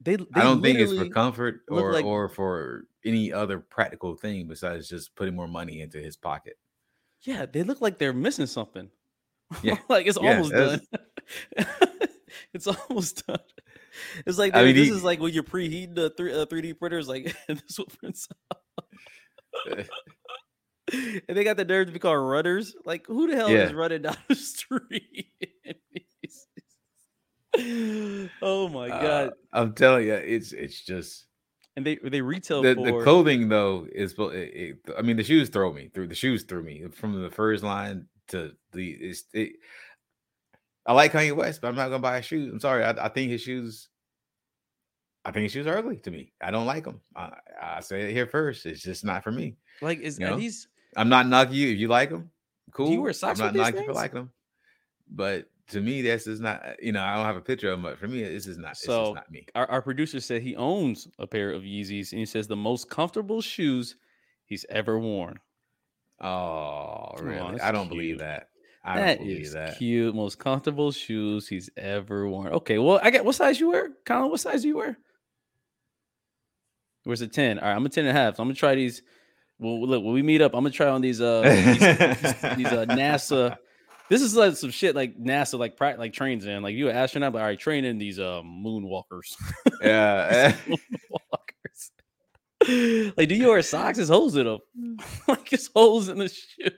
They, 0.00 0.16
they 0.16 0.24
I 0.34 0.42
don't 0.42 0.62
think 0.62 0.78
it's 0.78 0.94
for 0.94 1.08
comfort 1.08 1.60
or 1.68 1.92
like, 1.92 2.04
or 2.04 2.28
for 2.28 2.84
any 3.04 3.32
other 3.32 3.60
practical 3.60 4.16
thing 4.16 4.48
besides 4.48 4.88
just 4.88 5.14
putting 5.14 5.36
more 5.36 5.46
money 5.46 5.82
into 5.82 5.98
his 5.98 6.16
pocket. 6.16 6.56
Yeah, 7.20 7.46
they 7.46 7.62
look 7.62 7.80
like 7.80 7.98
they're 7.98 8.14
missing 8.14 8.46
something. 8.46 8.88
Yeah, 9.62 9.76
like 9.88 10.06
it's 10.06 10.18
yeah, 10.20 10.30
almost 10.30 10.52
done. 10.52 10.80
it's 12.54 12.66
almost 12.66 13.26
done. 13.26 13.38
It's 14.26 14.38
like 14.38 14.56
I 14.56 14.64
mean, 14.64 14.74
this 14.74 14.88
he, 14.88 14.94
is 14.94 15.04
like 15.04 15.20
when 15.20 15.34
you're 15.34 15.42
preheating 15.42 15.94
the 15.94 16.10
three 16.16 16.32
uh, 16.32 16.46
3D 16.46 16.78
printers, 16.78 17.08
like 17.08 17.36
this 17.46 17.78
will 17.78 17.86
print 17.86 18.18
and 21.28 21.36
they 21.36 21.44
got 21.44 21.56
the 21.56 21.64
nerve 21.64 21.86
to 21.86 21.92
be 21.92 21.98
called 21.98 22.26
runners. 22.26 22.74
Like, 22.84 23.06
who 23.06 23.28
the 23.28 23.36
hell 23.36 23.50
yeah. 23.50 23.64
is 23.64 23.72
running 23.72 24.02
down 24.02 24.16
the 24.28 24.34
street? 24.34 25.28
oh 28.42 28.68
my 28.68 28.88
uh, 28.88 29.02
god! 29.02 29.28
Uh, 29.28 29.30
I'm 29.52 29.74
telling 29.74 30.06
you, 30.06 30.14
it's 30.14 30.52
it's 30.52 30.80
just. 30.80 31.26
And 31.76 31.86
they 31.86 31.96
they 31.96 32.20
retail 32.20 32.60
the, 32.60 32.74
for... 32.74 32.84
the 32.84 33.02
clothing 33.02 33.48
though 33.48 33.86
is 33.90 34.12
it, 34.18 34.34
it, 34.34 34.76
I 34.96 35.00
mean 35.00 35.16
the 35.16 35.24
shoes 35.24 35.48
throw 35.48 35.72
me 35.72 35.88
through 35.88 36.08
the 36.08 36.14
shoes 36.14 36.42
threw 36.42 36.62
me 36.62 36.84
from 36.92 37.22
the 37.22 37.30
first 37.30 37.64
line 37.64 38.08
to 38.28 38.52
the 38.72 38.90
it's 38.90 39.24
it, 39.32 39.52
I 40.84 40.92
like 40.92 41.12
Kanye 41.12 41.34
West, 41.34 41.62
but 41.62 41.68
I'm 41.68 41.74
not 41.74 41.88
gonna 41.88 42.00
buy 42.00 42.18
his 42.18 42.26
shoes. 42.26 42.52
I'm 42.52 42.60
sorry. 42.60 42.84
I, 42.84 43.06
I 43.06 43.08
think 43.08 43.30
his 43.30 43.40
shoes 43.40 43.88
I 45.24 45.30
think 45.30 45.44
his 45.44 45.52
shoes 45.52 45.66
are 45.66 45.78
ugly 45.78 45.96
to 45.98 46.10
me. 46.10 46.32
I 46.40 46.50
don't 46.50 46.66
like 46.66 46.84
them. 46.84 47.00
I, 47.14 47.30
I 47.60 47.80
say 47.80 48.02
it 48.02 48.12
here 48.12 48.26
first. 48.26 48.66
It's 48.66 48.82
just 48.82 49.04
not 49.04 49.22
for 49.22 49.30
me. 49.30 49.56
Like, 49.80 50.00
is 50.00 50.18
you 50.18 50.26
know? 50.26 50.36
these 50.36 50.68
I'm 50.96 51.08
not 51.08 51.26
knocking 51.26 51.54
you 51.54 51.68
if 51.70 51.78
you 51.78 51.88
like 51.88 52.10
them. 52.10 52.30
Cool. 52.72 52.86
Do 52.86 52.92
you 52.92 53.02
wear 53.02 53.12
socks? 53.12 53.40
I'm 53.40 53.46
not 53.46 53.54
knocking 53.54 53.80
you 53.80 53.86
for 53.86 53.92
liking 53.94 54.14
them. 54.16 54.30
But 55.10 55.48
to 55.68 55.80
me, 55.80 56.02
this 56.02 56.26
is 56.26 56.40
not. 56.40 56.62
Eh, 56.64 56.74
you 56.82 56.92
know, 56.92 57.02
I 57.02 57.16
don't 57.16 57.26
have 57.26 57.36
a 57.36 57.40
picture 57.40 57.70
of 57.70 57.78
them, 57.78 57.82
but 57.82 57.98
for 57.98 58.08
me, 58.08 58.22
this 58.22 58.46
is 58.46 58.58
not. 58.58 58.76
So 58.76 59.08
is 59.10 59.14
not 59.14 59.30
me. 59.30 59.46
Our, 59.54 59.70
our 59.70 59.82
producer 59.82 60.20
said 60.20 60.42
he 60.42 60.56
owns 60.56 61.08
a 61.18 61.26
pair 61.26 61.50
of 61.50 61.62
Yeezys, 61.62 62.12
and 62.12 62.18
he 62.18 62.26
says 62.26 62.46
the 62.46 62.56
most 62.56 62.88
comfortable 62.88 63.40
shoes 63.40 63.96
he's 64.46 64.64
ever 64.68 64.98
worn. 64.98 65.38
Oh, 66.20 67.12
really? 67.20 67.38
Oh, 67.38 67.58
I 67.62 67.72
don't 67.72 67.88
cute. 67.88 67.90
believe 67.90 68.18
that. 68.18 68.48
I 68.84 68.98
that 68.98 69.18
don't 69.18 69.26
believe 69.26 69.42
is 69.42 69.52
that. 69.52 69.78
cute. 69.78 70.14
Most 70.14 70.38
comfortable 70.38 70.92
shoes 70.92 71.48
he's 71.48 71.70
ever 71.76 72.28
worn. 72.28 72.52
Okay, 72.54 72.78
well, 72.78 73.00
I 73.02 73.10
get 73.10 73.24
what 73.24 73.34
size 73.34 73.60
you 73.60 73.70
wear, 73.70 73.90
Colin. 74.04 74.30
What 74.30 74.40
size 74.40 74.62
do 74.62 74.68
you 74.68 74.76
wear? 74.76 74.98
Where's 77.04 77.20
a 77.20 77.28
10? 77.28 77.58
All 77.58 77.68
right, 77.68 77.74
I'm 77.74 77.84
a 77.84 77.88
10 77.88 78.06
and 78.06 78.16
a 78.16 78.20
half. 78.20 78.36
So 78.36 78.42
I'm 78.42 78.48
gonna 78.48 78.54
try 78.54 78.74
these 78.74 79.02
well, 79.58 79.86
look, 79.86 80.04
when 80.04 80.14
we 80.14 80.22
meet 80.22 80.42
up, 80.42 80.54
I'm 80.54 80.64
gonna 80.64 80.70
try 80.70 80.88
on 80.88 81.00
these 81.00 81.20
uh 81.20 81.42
these, 81.66 81.78
these, 82.56 82.72
uh, 82.72 82.86
NASA. 82.86 83.56
This 84.08 84.22
is 84.22 84.34
like 84.34 84.56
some 84.56 84.70
shit 84.70 84.94
like 84.94 85.18
NASA 85.18 85.58
like 85.58 85.76
pra- 85.76 85.96
like 85.98 86.12
trains 86.12 86.46
in. 86.46 86.62
Like 86.62 86.74
you 86.74 86.88
an 86.88 86.96
astronaut, 86.96 87.32
but 87.32 87.40
all 87.40 87.46
right, 87.46 87.58
training 87.58 87.98
these 87.98 88.18
uh 88.18 88.42
moonwalkers. 88.44 89.36
Yeah. 89.80 90.56
moonwalkers. 90.66 91.90
like, 93.16 93.28
do 93.28 93.34
you 93.34 93.48
wear 93.48 93.62
socks? 93.62 93.98
It's 93.98 94.10
holes 94.10 94.36
in 94.36 94.46
them. 94.46 94.58
like 95.28 95.52
it's 95.52 95.70
holes 95.74 96.08
in 96.08 96.18
the 96.18 96.28
shoe. 96.28 96.70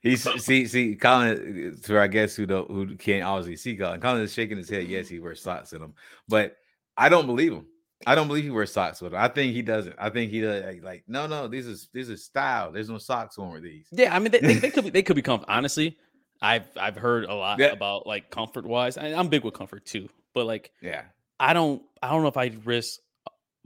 He's 0.00 0.22
see 0.42 0.66
see 0.66 0.94
Colin 0.94 1.76
for 1.82 2.00
I 2.00 2.06
guess 2.06 2.36
who 2.36 2.46
don't 2.46 2.70
who 2.70 2.96
can't 2.96 3.24
obviously 3.24 3.56
see 3.56 3.76
Colin. 3.76 4.00
Colin 4.00 4.22
is 4.22 4.32
shaking 4.32 4.56
his 4.56 4.70
head. 4.70 4.86
Yes, 4.86 5.08
he 5.08 5.18
wears 5.18 5.42
socks 5.42 5.72
in 5.72 5.80
them, 5.80 5.94
but 6.28 6.56
I 6.96 7.08
don't 7.08 7.26
believe 7.26 7.52
him. 7.52 7.66
I 8.06 8.14
don't 8.14 8.28
believe 8.28 8.44
he 8.44 8.50
wears 8.50 8.72
socks 8.72 9.00
with 9.00 9.12
it. 9.12 9.16
I 9.16 9.28
think 9.28 9.52
he 9.54 9.62
doesn't. 9.62 9.96
I 9.98 10.10
think 10.10 10.30
he 10.30 10.40
does 10.40 10.82
like 10.82 11.04
no, 11.08 11.26
no. 11.26 11.48
These 11.48 11.66
is 11.66 11.88
this 11.92 12.08
is 12.08 12.24
style. 12.24 12.70
There's 12.70 12.88
no 12.88 12.98
socks 12.98 13.38
on 13.38 13.52
with 13.52 13.62
these. 13.62 13.86
Yeah, 13.90 14.14
I 14.14 14.18
mean 14.18 14.30
they, 14.30 14.40
they, 14.40 14.54
they 14.54 14.70
could 14.70 14.84
be 14.84 14.90
they 14.90 15.02
could 15.04 15.16
be 15.16 15.22
comfort. 15.22 15.46
Honestly, 15.48 15.96
I've 16.40 16.68
I've 16.76 16.96
heard 16.96 17.24
a 17.24 17.34
lot 17.34 17.58
yeah. 17.58 17.68
about 17.68 18.06
like 18.06 18.30
comfort 18.30 18.66
wise. 18.66 18.96
I, 18.96 19.12
I'm 19.14 19.28
big 19.28 19.44
with 19.44 19.54
comfort 19.54 19.84
too, 19.84 20.08
but 20.32 20.46
like 20.46 20.70
yeah, 20.80 21.02
I 21.40 21.52
don't 21.52 21.82
I 22.02 22.10
don't 22.10 22.22
know 22.22 22.28
if 22.28 22.36
I'd 22.36 22.66
risk 22.66 23.00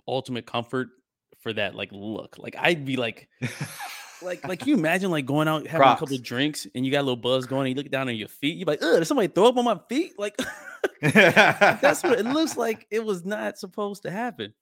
ultimate 0.08 0.46
comfort 0.46 0.88
for 1.40 1.52
that 1.52 1.74
like 1.74 1.90
look. 1.92 2.38
Like 2.38 2.56
I'd 2.58 2.84
be 2.84 2.96
like. 2.96 3.28
like, 4.22 4.46
like 4.46 4.66
you 4.66 4.74
imagine 4.78 5.10
like 5.10 5.26
going 5.26 5.48
out 5.48 5.66
having 5.66 5.82
Crocs. 5.82 6.00
a 6.00 6.04
couple 6.04 6.18
drinks 6.18 6.66
and 6.74 6.86
you 6.86 6.92
got 6.92 7.00
a 7.00 7.02
little 7.02 7.16
buzz 7.16 7.44
going, 7.44 7.66
and 7.66 7.76
you 7.76 7.82
look 7.82 7.90
down 7.90 8.08
on 8.08 8.14
your 8.14 8.28
feet, 8.28 8.56
you're 8.56 8.66
like, 8.66 8.80
ugh, 8.80 8.98
did 8.98 9.04
somebody 9.04 9.28
throw 9.28 9.48
up 9.48 9.56
on 9.56 9.64
my 9.64 9.78
feet? 9.88 10.12
Like 10.16 10.40
That's 11.00 12.02
what 12.02 12.18
it 12.18 12.26
looks 12.26 12.56
like. 12.56 12.86
It 12.90 13.04
was 13.04 13.24
not 13.24 13.58
supposed 13.58 14.02
to 14.02 14.10
happen. 14.10 14.54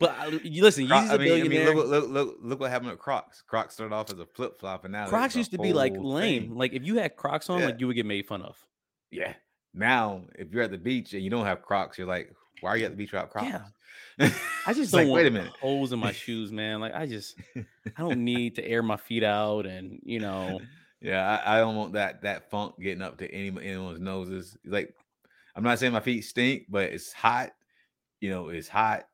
But 0.00 0.44
you 0.44 0.62
listen, 0.62 0.88
Croc, 0.88 1.08
I 1.08 1.16
mean, 1.16 1.44
I 1.44 1.48
mean 1.48 1.64
look, 1.66 1.86
look, 1.86 2.08
look, 2.10 2.36
look, 2.42 2.60
what 2.60 2.70
happened 2.70 2.90
with 2.90 2.98
Crocs. 2.98 3.42
Crocs 3.46 3.74
started 3.74 3.94
off 3.94 4.12
as 4.12 4.18
a 4.18 4.26
flip 4.26 4.58
flop, 4.58 4.84
and 4.84 4.92
now 4.92 5.06
Crocs 5.06 5.36
used 5.36 5.52
to 5.52 5.58
be 5.58 5.72
like 5.72 5.94
lame. 5.96 6.48
Thing. 6.48 6.54
Like 6.56 6.72
if 6.72 6.84
you 6.84 6.96
had 6.96 7.16
Crocs 7.16 7.48
on, 7.48 7.60
yeah. 7.60 7.66
like 7.66 7.80
you 7.80 7.86
would 7.86 7.96
get 7.96 8.06
made 8.06 8.26
fun 8.26 8.42
of. 8.42 8.56
Yeah. 9.10 9.34
Now, 9.72 10.22
if 10.36 10.52
you're 10.52 10.62
at 10.62 10.72
the 10.72 10.78
beach 10.78 11.14
and 11.14 11.22
you 11.22 11.30
don't 11.30 11.46
have 11.46 11.62
Crocs, 11.62 11.96
you're 11.96 12.06
like, 12.06 12.34
Why 12.60 12.70
are 12.70 12.76
you 12.76 12.84
at 12.86 12.90
the 12.90 12.96
beach 12.96 13.12
without 13.12 13.30
Crocs? 13.30 13.46
Yeah. 14.18 14.30
I 14.66 14.72
just 14.72 14.90
don't 14.90 15.02
like, 15.02 15.08
want 15.08 15.22
wait 15.22 15.26
a 15.26 15.30
minute. 15.30 15.52
holes 15.60 15.92
in 15.92 16.00
my 16.00 16.12
shoes, 16.24 16.50
man. 16.50 16.80
Like 16.80 16.94
I 16.94 17.06
just 17.06 17.36
I 17.56 18.00
don't 18.02 18.24
need 18.24 18.56
to 18.56 18.66
air 18.66 18.82
my 18.82 18.96
feet 18.96 19.22
out 19.22 19.66
and 19.66 20.00
you 20.02 20.18
know 20.18 20.60
Yeah, 21.00 21.40
I, 21.44 21.56
I 21.56 21.60
don't 21.60 21.76
want 21.76 21.92
that 21.92 22.22
that 22.22 22.50
funk 22.50 22.74
getting 22.80 23.02
up 23.02 23.18
to 23.18 23.30
any 23.32 23.48
anyone's 23.48 24.00
noses. 24.00 24.56
Like, 24.64 24.94
I'm 25.56 25.62
not 25.62 25.78
saying 25.78 25.92
my 25.92 26.00
feet 26.00 26.22
stink, 26.22 26.64
but 26.68 26.84
it's 26.84 27.12
hot. 27.12 27.52
You 28.20 28.30
know, 28.30 28.48
it's 28.48 28.68
hot. 28.68 29.04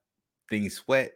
Things 0.49 0.75
sweat. 0.75 1.13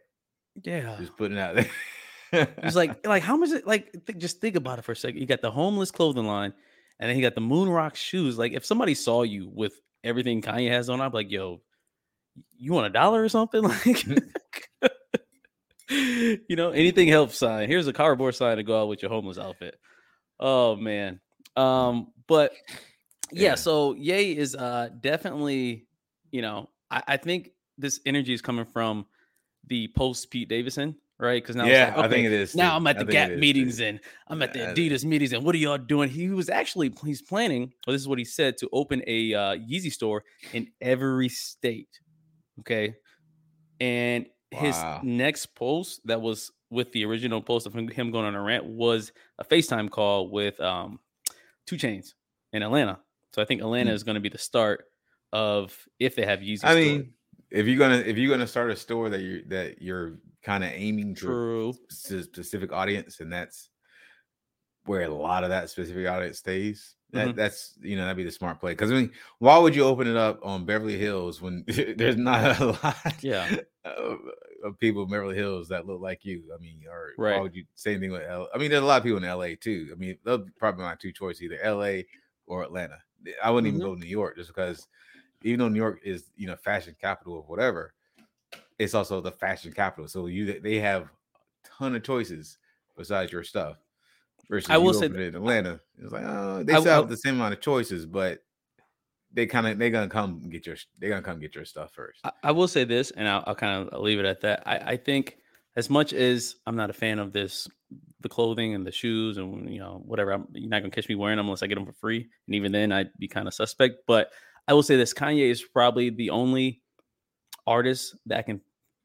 yeah. 0.63 0.95
Just 0.99 1.17
putting 1.17 1.37
it 1.37 1.41
out 1.41 1.55
there. 1.55 2.47
It's 2.63 2.75
like 2.75 3.05
like 3.05 3.23
how 3.23 3.37
much 3.37 3.51
it 3.51 3.65
like 3.67 3.91
th- 4.05 4.19
just 4.19 4.39
think 4.41 4.55
about 4.55 4.79
it 4.79 4.83
for 4.85 4.91
a 4.91 4.95
second. 4.95 5.19
You 5.19 5.25
got 5.25 5.41
the 5.41 5.51
homeless 5.51 5.91
clothing 5.91 6.25
line, 6.27 6.53
and 6.99 7.09
then 7.09 7.17
you 7.17 7.23
got 7.23 7.35
the 7.35 7.41
moon 7.41 7.69
rock 7.69 7.95
shoes. 7.95 8.37
Like 8.37 8.53
if 8.53 8.65
somebody 8.65 8.93
saw 8.93 9.23
you 9.23 9.49
with 9.53 9.73
everything 10.03 10.41
Kanye 10.41 10.69
has 10.69 10.89
on, 10.89 11.01
I'd 11.01 11.11
be 11.11 11.17
like, 11.17 11.31
yo, 11.31 11.61
you 12.57 12.73
want 12.73 12.87
a 12.87 12.91
dollar 12.91 13.23
or 13.23 13.29
something? 13.29 13.63
Like 13.85 14.05
you 16.49 16.55
know, 16.55 16.71
anything 16.71 17.07
helps 17.07 17.37
sign. 17.37 17.69
Here's 17.69 17.87
a 17.87 17.93
cardboard 17.93 18.35
sign 18.35 18.57
to 18.57 18.63
go 18.63 18.81
out 18.81 18.87
with 18.87 19.01
your 19.01 19.11
homeless 19.11 19.37
outfit. 19.37 19.75
Oh 20.39 20.75
man. 20.75 21.19
Um, 21.55 22.11
but 22.27 22.51
yeah, 23.31 23.49
Yeah. 23.49 23.55
so 23.55 23.93
Ye 23.95 24.35
is 24.37 24.55
uh 24.55 24.89
definitely, 24.99 25.87
you 26.31 26.41
know, 26.41 26.69
I, 26.91 27.03
I 27.07 27.17
think 27.17 27.51
this 27.77 27.99
energy 28.05 28.33
is 28.33 28.41
coming 28.41 28.65
from 28.65 29.05
the 29.67 29.87
post 29.89 30.29
Pete 30.29 30.47
Davidson, 30.47 30.95
right? 31.19 31.41
Because 31.41 31.55
now 31.55 31.65
yeah, 31.65 31.93
like, 31.95 32.05
I 32.05 32.09
think 32.09 32.25
it 32.27 32.31
is. 32.31 32.55
now 32.55 32.71
too. 32.71 32.75
I'm 32.77 32.87
at 32.87 32.99
the 32.99 33.05
Gap 33.05 33.31
meetings 33.31 33.77
too. 33.77 33.85
and 33.85 33.99
I'm 34.27 34.41
at 34.41 34.53
the 34.53 34.59
Adidas 34.59 35.03
meetings 35.03 35.33
and 35.33 35.43
what 35.43 35.55
are 35.55 35.57
y'all 35.57 35.77
doing? 35.77 36.09
He 36.09 36.29
was 36.29 36.49
actually 36.49 36.93
he's 37.03 37.21
planning, 37.21 37.73
well, 37.85 37.93
this 37.93 38.01
is 38.01 38.07
what 38.07 38.19
he 38.19 38.25
said, 38.25 38.57
to 38.57 38.69
open 38.71 39.01
a 39.07 39.33
uh, 39.33 39.55
Yeezy 39.55 39.91
store 39.91 40.23
in 40.53 40.67
every 40.81 41.29
state. 41.29 41.89
Okay. 42.59 42.95
And 43.79 44.27
his 44.51 44.75
Wow. 44.75 45.01
next 45.03 45.47
post 45.55 46.01
that 46.05 46.21
was 46.21 46.51
with 46.69 46.91
the 46.93 47.05
original 47.05 47.41
post 47.41 47.67
of 47.67 47.73
him, 47.73 47.87
him 47.87 48.11
going 48.11 48.25
on 48.25 48.35
a 48.35 48.41
rant 48.41 48.65
was 48.65 49.11
a 49.39 49.43
FaceTime 49.43 49.89
call 49.89 50.29
with 50.29 50.59
um 50.61 50.99
2 51.67 51.75
Chainz 51.75 52.13
in 52.53 52.61
Atlanta. 52.63 52.99
So 53.35 53.41
I 53.41 53.45
think 53.45 53.59
Atlanta 53.59 53.91
Hmm. 53.91 53.95
is 53.95 54.03
going 54.05 54.15
to 54.15 54.21
be 54.21 54.29
the 54.29 54.37
start 54.37 54.85
of 55.33 55.77
if 55.99 56.15
they 56.15 56.25
have 56.25 56.39
Yeezy. 56.39 56.63
I 56.63 56.71
store. 56.71 56.75
mean, 56.75 57.13
if 57.51 57.67
you're 57.67 57.77
gonna 57.77 57.97
if 57.97 58.17
you're 58.17 58.31
gonna 58.31 58.47
start 58.47 58.71
a 58.71 58.77
store 58.77 59.09
that 59.09 59.19
you're 59.21 59.41
that 59.49 59.81
you're 59.81 60.19
kind 60.41 60.63
of 60.63 60.69
aiming 60.71 61.15
to 61.15 61.25
true. 61.25 61.69
a 61.71 61.73
s- 61.91 62.23
specific 62.23 62.71
audience, 62.71 63.19
and 63.19 63.31
that's 63.33 63.69
where 64.85 65.01
a 65.01 65.09
lot 65.09 65.43
of 65.43 65.49
that 65.49 65.69
specific 65.69 66.07
audience 66.07 66.37
stays. 66.39 66.95
That 67.11 67.27
Mhm. 67.29 67.35
that's 67.35 67.77
you 67.81 67.97
know 67.97 68.03
that'd 68.03 68.15
be 68.15 68.23
the 68.23 68.31
smart 68.31 68.61
play. 68.61 68.71
Because 68.71 68.89
I 68.89 68.95
mean, 68.95 69.11
why 69.39 69.57
would 69.57 69.75
you 69.75 69.83
open 69.83 70.07
it 70.07 70.15
up 70.15 70.39
on 70.41 70.63
Beverly 70.65 70.97
Hills 70.97 71.41
when 71.41 71.65
there's 71.97 72.15
not 72.15 72.61
a 72.61 72.65
lot 72.83 73.21
Yeah. 73.23 73.53
of, 73.83 74.19
of 74.63 74.79
people 74.79 75.03
in 75.03 75.09
Beverly 75.09 75.35
Hills 75.35 75.67
that 75.69 75.85
look 75.85 75.99
like 75.99 76.23
you? 76.23 76.53
I 76.57 76.61
mean, 76.61 76.83
or 76.89 77.11
Right. 77.17 77.35
why 77.35 77.41
would 77.41 77.55
you 77.55 77.65
say 77.75 77.91
anything 77.91 78.11
with 78.11 78.23
L? 78.23 78.47
I 78.55 78.57
mean, 78.59 78.71
there's 78.71 78.81
a 78.83 78.85
lot 78.85 78.97
of 78.99 79.03
people 79.03 79.17
in 79.17 79.25
LA 79.29 79.55
too. 79.59 79.89
I 79.91 79.95
mean, 79.95 80.17
those 80.23 80.47
probably 80.57 80.85
my 80.85 80.95
two 80.95 81.11
choices 81.11 81.43
either 81.43 81.59
LA 81.61 82.03
or 82.47 82.63
Atlanta. 82.63 82.97
I 83.43 83.51
wouldn't 83.51 83.67
Mhm. 83.73 83.77
even 83.77 83.81
go 83.87 83.95
to 83.95 83.99
New 84.01 84.07
York 84.07 84.37
just 84.37 84.49
because 84.49 84.87
even 85.43 85.59
though 85.59 85.69
New 85.69 85.79
York 85.79 86.01
is 86.03 86.31
you 86.37 86.47
know 86.47 86.55
fashion 86.57 86.95
capital 86.99 87.39
of 87.39 87.47
whatever, 87.49 87.93
it's 88.79 88.93
also 88.93 89.21
the 89.21 89.31
fashion 89.31 89.71
capital. 89.73 90.07
So 90.07 90.27
you 90.27 90.59
they 90.59 90.79
have 90.79 91.03
a 91.03 91.09
ton 91.63 91.95
of 91.95 92.03
choices 92.03 92.57
besides 92.97 93.31
your 93.31 93.43
stuff. 93.43 93.77
Versus 94.49 94.69
I 94.69 94.77
will 94.77 94.93
say 94.93 95.07
it 95.07 95.15
in 95.15 95.35
Atlanta, 95.35 95.81
it's 95.97 96.11
like 96.13 96.23
oh 96.25 96.63
they 96.63 96.75
still 96.79 96.91
I- 96.93 96.95
have 96.97 97.09
the 97.09 97.17
same 97.17 97.35
amount 97.35 97.53
of 97.55 97.61
choices, 97.61 98.05
but 98.05 98.43
they 99.31 99.45
kind 99.47 99.67
of 99.67 99.77
they're 99.77 99.89
gonna 99.89 100.09
come 100.09 100.39
get 100.49 100.65
your 100.65 100.77
they're 100.99 101.09
gonna 101.09 101.21
come 101.21 101.39
get 101.39 101.55
your 101.55 101.65
stuff 101.65 101.93
first. 101.93 102.21
I, 102.23 102.31
I 102.43 102.51
will 102.51 102.67
say 102.67 102.83
this, 102.83 103.11
and 103.11 103.27
I'll, 103.27 103.43
I'll 103.47 103.55
kind 103.55 103.87
of 103.89 104.01
leave 104.01 104.19
it 104.19 104.25
at 104.25 104.41
that. 104.41 104.63
I, 104.65 104.77
I 104.93 104.97
think 104.97 105.37
as 105.75 105.89
much 105.89 106.13
as 106.13 106.55
I'm 106.65 106.75
not 106.75 106.89
a 106.89 106.93
fan 106.93 107.19
of 107.19 107.33
this, 107.33 107.67
the 108.21 108.29
clothing 108.29 108.73
and 108.73 108.85
the 108.85 108.91
shoes 108.91 109.37
and 109.37 109.71
you 109.71 109.79
know 109.79 110.01
whatever, 110.05 110.31
I'm, 110.31 110.47
you're 110.53 110.69
not 110.69 110.81
gonna 110.81 110.91
catch 110.91 111.07
me 111.09 111.15
wearing 111.15 111.37
them 111.37 111.45
unless 111.47 111.63
I 111.63 111.67
get 111.67 111.75
them 111.75 111.85
for 111.85 111.93
free, 111.93 112.27
and 112.47 112.55
even 112.55 112.71
then 112.71 112.91
I'd 112.91 113.09
be 113.19 113.27
kind 113.27 113.47
of 113.47 113.53
suspect. 113.53 113.97
But 114.07 114.31
I 114.67 114.73
will 114.73 114.83
say 114.83 114.95
this: 114.97 115.13
Kanye 115.13 115.49
is 115.49 115.61
probably 115.63 116.09
the 116.09 116.29
only 116.31 116.81
artist 117.67 118.15
that 118.27 118.39
I 118.39 118.41
can 118.41 118.61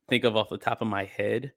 think 0.08 0.24
of 0.24 0.36
off 0.36 0.48
the 0.48 0.58
top 0.58 0.80
of 0.82 0.88
my 0.88 1.04
head 1.04 1.52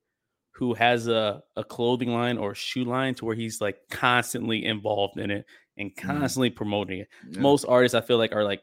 who 0.52 0.74
has 0.76 1.08
a, 1.08 1.42
a 1.56 1.64
clothing 1.64 2.14
line 2.14 2.38
or 2.38 2.54
shoe 2.54 2.84
line 2.86 3.16
to 3.16 3.26
where 3.26 3.36
he's 3.36 3.60
like 3.60 3.78
constantly 3.90 4.66
involved 4.66 5.18
in 5.18 5.32
it 5.32 5.46
and 5.78 5.90
Mhm. 5.92 5.98
constantly 5.98 6.52
promoting 6.52 7.00
it. 7.00 7.08
Yeah. 7.28 7.40
Most 7.42 7.66
artists 7.66 7.96
I 7.96 8.02
feel 8.02 8.18
like 8.20 8.34
are 8.36 8.44
like 8.44 8.62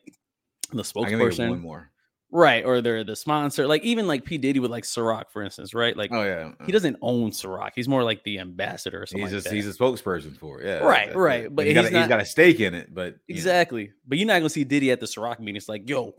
the 0.73 0.81
I 0.81 1.09
can 1.09 1.18
think 1.18 1.21
of 1.21 1.29
spokesperson. 1.39 1.51
one 1.51 1.61
more. 1.61 1.91
Right, 2.33 2.64
or 2.64 2.81
they're 2.81 3.03
the 3.03 3.16
sponsor. 3.16 3.66
Like 3.66 3.83
even 3.83 4.07
like 4.07 4.24
P 4.24 4.39
Diddy 4.39 4.61
with 4.61 4.70
like 4.70 4.85
Ciroc, 4.85 5.24
for 5.33 5.43
instance, 5.43 5.74
right? 5.74 5.97
Like 5.97 6.11
Oh 6.12 6.22
yeah, 6.22 6.45
he 6.45 6.51
uh-huh. 6.51 6.66
doesn't 6.70 6.97
own 7.03 7.31
Ciroc. 7.33 7.70
He's 7.74 7.89
more 7.89 8.05
like 8.05 8.22
the 8.22 8.39
ambassador 8.39 9.03
or 9.03 9.07
something. 9.07 9.26
He's 9.26 9.33
like 9.33 9.37
just 9.39 9.49
that. 9.49 9.55
he's 9.55 9.66
a 9.68 9.72
spokesperson 9.72 10.37
for 10.39 10.61
it. 10.61 10.66
Yeah, 10.66 10.78
Right, 10.78 11.14
right, 11.16 11.45
it. 11.45 11.55
but 11.57 11.66
he's 11.66 11.74
got, 11.74 11.85
he's 11.87 11.93
a, 11.93 11.97
he's 11.99 12.01
not- 12.03 12.09
got 12.09 12.20
a 12.20 12.24
stake 12.24 12.61
in 12.61 12.74
it. 12.74 12.95
But 12.95 13.16
you 13.26 13.35
know, 13.35 13.39
exactly. 13.39 13.91
But 14.07 14.18
you're 14.18 14.28
not 14.28 14.39
gonna 14.39 14.49
see 14.51 14.64
Diddy 14.64 14.91
at 14.93 15.01
the 15.01 15.07
Ciroc 15.07 15.41
meeting. 15.41 15.57
It's 15.57 15.68
like, 15.68 15.89
yo, 15.89 16.14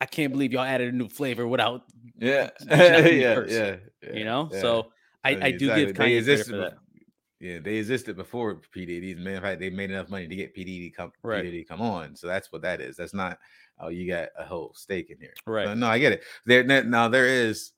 I 0.00 0.06
can't 0.06 0.32
believe 0.32 0.52
y'all 0.52 0.62
added 0.64 0.92
a 0.92 0.96
new 0.96 1.08
flavor 1.08 1.46
without 1.46 1.82
yeah, 2.18 2.50
Japanese 2.68 3.20
yeah, 3.52 3.76
yeah, 4.02 4.12
you 4.12 4.24
know. 4.24 4.50
yeah. 4.52 4.60
So 4.60 4.86
I, 5.24 5.30
Yeah, 5.30 5.44
I 5.44 5.50
do 5.52 5.70
exactly. 5.72 5.86
give 5.86 5.96
Kanye 6.24 6.44
for 6.50 6.56
that. 6.56 6.74
Yeah, 7.42 7.58
they 7.58 7.74
existed 7.74 8.16
before 8.16 8.60
P 8.70 8.86
Diddy. 8.86 9.10
As 9.10 9.18
a 9.18 9.20
matter 9.20 9.36
of 9.38 9.42
fact, 9.42 9.58
they 9.60 9.68
made 9.68 9.90
enough 9.90 10.08
money 10.08 10.28
to 10.28 10.36
get 10.36 10.54
P 10.54 10.62
Diddy 10.62 10.90
come 10.90 11.10
Right. 11.24 11.42
P 11.42 11.50
Diddy 11.50 11.64
come 11.64 11.82
on. 11.82 12.14
So 12.14 12.28
that's 12.28 12.52
what 12.52 12.62
that 12.62 12.80
is. 12.80 12.96
That's 12.96 13.14
not 13.14 13.36
oh 13.80 13.88
you 13.88 14.06
got 14.06 14.28
a 14.38 14.44
whole 14.44 14.72
stake 14.76 15.10
in 15.10 15.18
here. 15.18 15.34
Right. 15.44 15.66
No, 15.66 15.74
no, 15.74 15.88
I 15.88 15.98
get 15.98 16.12
it. 16.12 16.22
There 16.46 16.62
now 16.62 17.08
there 17.08 17.26
is 17.26 17.72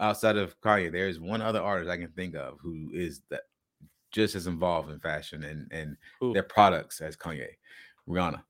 outside 0.00 0.38
of 0.38 0.58
Kanye, 0.62 0.90
there 0.90 1.06
is 1.06 1.20
one 1.20 1.42
other 1.42 1.60
artist 1.60 1.90
I 1.90 1.98
can 1.98 2.08
think 2.12 2.34
of 2.34 2.56
who 2.62 2.88
is 2.94 3.20
that 3.28 3.42
just 4.10 4.34
as 4.34 4.46
involved 4.46 4.90
in 4.90 4.98
fashion 4.98 5.44
and 5.44 5.70
and 5.70 5.98
Who? 6.20 6.32
their 6.32 6.42
products 6.42 7.02
as 7.02 7.14
Kanye, 7.14 7.48
Rihanna. 8.08 8.42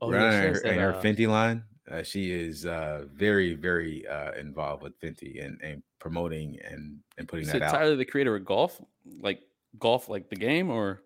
Oh, 0.00 0.08
Rihanna 0.08 0.46
and 0.46 0.56
her, 0.56 0.62
and 0.62 0.80
her 0.80 0.94
uh, 0.94 1.02
Fenty 1.02 1.26
line. 1.26 1.64
Uh, 1.92 2.02
she 2.02 2.32
is 2.32 2.64
uh, 2.64 3.04
very, 3.12 3.54
very 3.54 4.06
uh, 4.08 4.32
involved 4.32 4.82
with 4.82 4.98
Fenty 5.00 5.44
and, 5.44 5.60
and 5.62 5.82
promoting 5.98 6.58
and 6.64 6.98
and 7.18 7.28
putting 7.28 7.44
Is 7.44 7.52
that 7.52 7.58
it 7.58 7.62
out. 7.64 7.72
Tyler 7.72 7.96
the 7.96 8.04
creator 8.04 8.34
of 8.34 8.44
golf? 8.44 8.80
Like 9.20 9.42
golf, 9.78 10.08
like 10.08 10.30
the 10.30 10.36
game, 10.36 10.70
or 10.70 11.02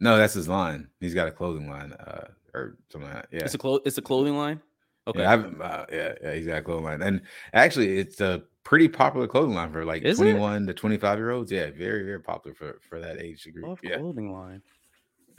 No, 0.00 0.16
that's 0.16 0.34
his 0.34 0.48
line. 0.48 0.88
He's 1.00 1.14
got 1.14 1.28
a 1.28 1.30
clothing 1.30 1.70
line 1.70 1.92
uh, 1.92 2.28
or 2.52 2.76
something 2.90 3.08
like 3.10 3.22
that. 3.22 3.28
Yeah. 3.30 3.44
it's 3.44 3.54
a 3.54 3.58
clo- 3.58 3.80
it's 3.84 3.98
a 3.98 4.02
clothing 4.02 4.36
line? 4.36 4.60
Okay. 5.06 5.20
Yeah, 5.20 5.34
uh, 5.60 5.86
yeah, 5.92 6.14
yeah, 6.22 6.34
he's 6.34 6.46
got 6.46 6.58
a 6.58 6.62
clothing 6.62 6.84
line. 6.84 7.02
And 7.02 7.20
actually, 7.52 7.98
it's 7.98 8.20
a 8.20 8.42
pretty 8.64 8.88
popular 8.88 9.26
clothing 9.28 9.54
line 9.54 9.70
for 9.70 9.84
like 9.84 10.02
Is 10.02 10.18
it? 10.18 10.22
21 10.24 10.66
to 10.66 10.74
25 10.74 11.18
year 11.18 11.30
olds. 11.30 11.52
Yeah, 11.52 11.70
very, 11.70 12.02
very 12.04 12.20
popular 12.20 12.54
for, 12.54 12.80
for 12.88 12.98
that 13.00 13.20
age 13.20 13.46
group. 13.52 13.66
Golf 13.66 13.80
Yeah. 13.82 13.98
clothing 13.98 14.32
line. 14.32 14.62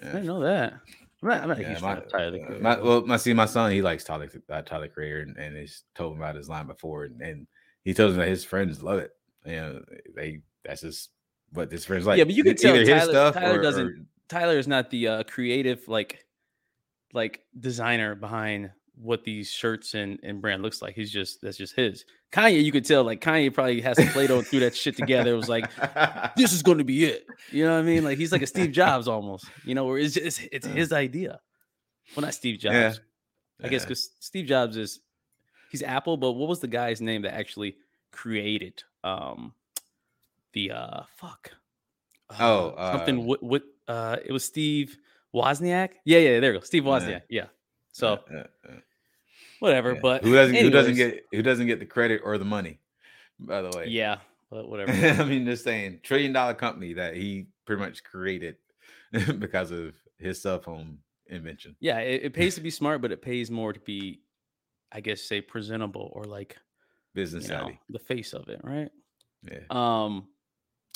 I 0.01 0.05
didn't 0.07 0.25
know 0.25 0.41
that. 0.41 0.73
I'm 1.23 1.29
not, 1.29 1.41
I'm 1.41 1.47
not 1.49 1.57
a 1.57 1.61
Yeah, 1.61 1.69
huge 1.69 1.81
my, 1.81 1.93
fan 1.95 2.03
of 2.03 2.11
Tyler 2.11 2.59
my- 2.61 2.79
well, 2.79 3.05
my 3.05 3.17
see, 3.17 3.33
my 3.33 3.45
son, 3.45 3.71
he 3.71 3.81
likes 3.81 4.03
Tyler, 4.03 4.29
uh, 4.49 4.61
Tyler 4.61 4.87
Creator, 4.89 5.21
and, 5.21 5.37
and 5.37 5.57
he's 5.57 5.83
told 5.95 6.13
him 6.13 6.19
about 6.21 6.35
his 6.35 6.49
line 6.49 6.67
before, 6.67 7.05
and, 7.05 7.21
and 7.21 7.47
he 7.83 7.93
tells 7.93 8.11
me 8.13 8.19
that 8.19 8.27
his 8.27 8.43
friends 8.43 8.83
love 8.83 8.99
it. 8.99 9.11
You 9.45 9.55
know, 9.55 9.81
they 10.15 10.41
that's 10.63 10.81
just 10.81 11.09
what 11.51 11.71
his 11.71 11.85
friends 11.85 12.05
like. 12.05 12.17
Yeah, 12.17 12.25
but 12.25 12.33
you 12.33 12.43
can 12.43 12.55
tell 12.55 12.75
Tyler- 12.85 13.01
stuff 13.11 13.33
Tyler 13.35 13.59
or- 13.59 13.61
doesn't- 13.63 13.87
or- 13.87 14.05
Tyler 14.27 14.57
is 14.57 14.67
not 14.67 14.89
the 14.89 15.07
uh, 15.07 15.23
creative 15.23 15.87
like 15.87 16.25
like 17.13 17.41
designer 17.59 18.15
behind 18.15 18.71
what 19.01 19.23
these 19.23 19.51
shirts 19.51 19.93
and, 19.93 20.19
and 20.23 20.41
brand 20.41 20.61
looks 20.61 20.81
like. 20.81 20.95
He's 20.95 21.11
just 21.11 21.41
that's 21.41 21.57
just 21.57 21.75
his. 21.75 22.05
Kanye, 22.31 22.63
you 22.63 22.71
could 22.71 22.85
tell 22.85 23.03
like 23.03 23.21
Kanye 23.21 23.53
probably 23.53 23.81
has 23.81 23.97
some 23.97 24.07
Play-Doh 24.07 24.39
and 24.39 24.47
threw 24.47 24.59
that 24.61 24.75
shit 24.75 24.97
together. 24.97 25.33
It 25.33 25.37
was 25.37 25.49
like 25.49 25.69
this 26.35 26.53
is 26.53 26.63
going 26.63 26.79
to 26.79 26.83
be 26.83 27.05
it. 27.05 27.25
You 27.51 27.65
know 27.65 27.73
what 27.73 27.79
I 27.79 27.83
mean? 27.83 28.03
Like 28.03 28.17
he's 28.17 28.31
like 28.31 28.41
a 28.41 28.47
Steve 28.47 28.71
Jobs 28.73 29.07
almost. 29.07 29.45
You 29.63 29.75
know, 29.75 29.85
where 29.85 29.97
it's 29.97 30.13
just 30.13 30.41
it's 30.51 30.67
his 30.67 30.91
idea. 30.91 31.39
Well, 32.15 32.25
not 32.25 32.33
Steve 32.33 32.59
Jobs. 32.59 32.73
Yeah. 32.73 32.93
I 33.63 33.69
guess 33.69 33.83
because 33.83 34.09
Steve 34.19 34.45
Jobs 34.45 34.75
is 34.77 34.99
he's 35.71 35.81
Apple, 35.83 36.17
but 36.17 36.33
what 36.33 36.49
was 36.49 36.59
the 36.59 36.67
guy's 36.67 37.01
name 37.01 37.21
that 37.23 37.33
actually 37.33 37.77
created 38.11 38.83
um 39.03 39.53
the 40.53 40.71
uh 40.71 41.01
fuck 41.17 41.51
Oh, 42.39 42.69
uh, 42.69 42.97
something 42.97 43.19
uh, 43.19 43.23
what 43.23 43.43
what 43.43 43.63
uh 43.87 44.17
it 44.25 44.31
was 44.31 44.43
Steve 44.43 44.97
Wozniak. 45.33 45.89
Yeah, 46.05 46.19
yeah, 46.19 46.39
there 46.39 46.53
we 46.53 46.59
go, 46.59 46.63
Steve. 46.63 46.83
Wozniak. 46.83 47.23
Yeah. 47.29 47.45
So 47.91 48.19
Yeah, 48.31 48.43
yeah. 48.67 48.75
Whatever, 49.65 49.93
Yeah. 49.93 49.99
but 50.01 50.23
who 50.23 50.33
doesn't 50.33 50.55
who 50.55 50.69
doesn't 50.69 50.95
get 50.95 51.25
who 51.31 51.41
doesn't 51.41 51.67
get 51.67 51.79
the 51.79 51.85
credit 51.85 52.21
or 52.23 52.37
the 52.37 52.45
money? 52.45 52.79
By 53.39 53.61
the 53.61 53.75
way, 53.77 53.87
yeah, 53.87 54.17
but 54.49 54.69
whatever. 54.69 54.91
I 54.91 55.25
mean, 55.25 55.45
just 55.45 55.63
saying, 55.63 55.99
trillion 56.03 56.31
dollar 56.33 56.53
company 56.53 56.93
that 56.93 57.15
he 57.15 57.47
pretty 57.65 57.81
much 57.81 58.03
created 58.03 58.55
because 59.39 59.71
of 59.71 59.93
his 60.17 60.41
cell 60.41 60.59
phone 60.59 60.99
invention. 61.27 61.75
yeah, 61.79 61.99
it, 61.99 62.23
it 62.25 62.33
pays 62.33 62.55
to 62.55 62.61
be 62.61 62.69
smart, 62.69 63.01
but 63.01 63.11
it 63.11 63.21
pays 63.21 63.49
more 63.51 63.73
to 63.73 63.79
be, 63.81 64.21
I 64.91 65.01
guess, 65.01 65.21
say 65.21 65.41
presentable 65.41 66.09
or 66.13 66.23
like 66.25 66.57
Business 67.13 67.45
you 67.45 67.51
know 67.51 67.59
savvy. 67.61 67.79
the 67.89 67.99
face 67.99 68.33
of 68.33 68.47
it, 68.49 68.61
right? 68.63 68.89
Yeah. 69.43 69.59
Um, 69.69 70.27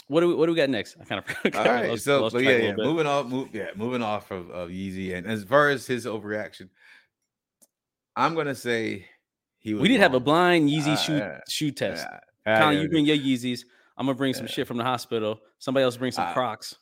what 0.08 0.22
do 0.22 0.28
we 0.30 0.36
what 0.36 0.46
do 0.48 0.52
we 0.54 0.58
got 0.58 0.70
next? 0.70 0.98
I 1.00 1.04
kind 1.06 1.24
of 1.46 1.56
All 1.56 1.64
right. 1.66 1.90
lost- 1.90 2.04
so, 2.06 2.22
lost 2.22 2.34
but 2.34 2.44
yeah, 2.44 2.58
yeah. 2.58 2.74
Moving 2.76 3.06
off, 3.08 3.26
move, 3.28 3.50
yeah, 3.54 3.68
moving 3.76 4.02
off 4.02 4.32
of, 4.32 4.50
of 4.52 4.70
Yeezy, 4.70 5.14
and 5.16 5.28
as 5.28 5.44
far 5.44 5.70
as 5.70 5.86
his 5.88 6.06
overreaction, 6.06 6.70
I'm 8.20 8.36
gonna 8.36 8.56
say 8.56 9.06
he 9.60 9.74
was 9.74 9.82
We 9.82 9.88
did 9.88 10.00
have 10.00 10.14
a 10.14 10.20
blind 10.20 10.70
Yeezy 10.70 10.94
Uh, 10.94 10.96
shoe 10.96 11.18
yeah. 11.18 11.40
shoe 11.48 11.72
test. 11.72 12.06
Yeah. 12.46 12.60
Colin, 12.60 12.82
you 12.82 12.90
bring 12.90 13.06
your 13.06 13.18
Yeezys. 13.18 13.62
I'm 13.98 14.06
gonna 14.06 14.18
bring 14.18 14.34
some 14.34 14.48
shit 14.48 14.68
from 14.68 14.78
the 14.78 14.84
hospital. 14.84 15.40
Somebody 15.60 15.84
else 15.84 15.98
bring 15.98 16.12
some 16.12 16.28
Uh, 16.28 16.34
Crocs. 16.34 16.76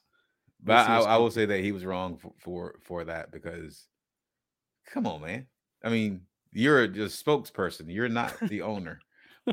But 0.64 0.90
I, 0.90 1.00
I 1.00 1.18
will 1.18 1.32
say 1.32 1.46
that 1.46 1.60
he 1.60 1.72
was 1.72 1.86
wrong 1.86 2.18
for, 2.18 2.34
for 2.40 2.76
for 2.82 3.04
that 3.06 3.32
because, 3.32 3.88
come 4.92 5.06
on, 5.06 5.22
man. 5.22 5.46
I 5.84 5.90
mean, 5.90 6.22
you're 6.52 6.82
a 6.84 6.88
just 6.88 7.24
spokesperson. 7.24 7.86
You're 7.94 8.10
not 8.10 8.34
the 8.42 8.62
owner 8.64 9.00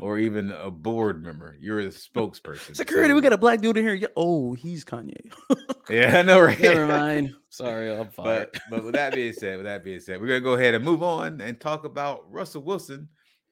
or 0.01 0.17
even 0.19 0.51
a 0.51 0.69
board 0.71 1.23
member. 1.23 1.55
You're 1.59 1.79
a 1.79 1.87
spokesperson. 1.87 2.75
Security, 2.75 3.09
So- 3.11 3.15
we 3.15 3.21
got 3.21 3.33
a 3.33 3.37
black 3.37 3.61
dude 3.61 3.77
in 3.77 3.85
here. 3.85 3.93
Yeah, 3.93 4.07
Oh, 4.15 4.53
he's 4.53 4.83
Kanye. 4.85 5.31
Yeah, 5.89 6.17
I 6.17 6.21
know, 6.23 6.39
right? 6.41 6.59
Never 6.59 6.87
mind. 6.87 7.35
Sorry, 7.49 7.95
I'm 7.95 8.09
fired. 8.11 8.49
But 8.53 8.61
but 8.71 8.83
with 8.83 8.95
that 8.95 9.13
being 9.13 9.33
said, 9.33 9.57
with 9.57 9.65
that 9.67 9.83
being 9.83 9.99
said, 9.99 10.19
we're 10.19 10.27
gonna 10.27 10.39
go 10.41 10.53
ahead 10.53 10.73
and 10.73 10.83
move 10.83 11.03
on 11.03 11.39
and 11.41 11.59
talk 11.59 11.85
about 11.85 12.23
Russell 12.31 12.63
Wilson 12.63 13.07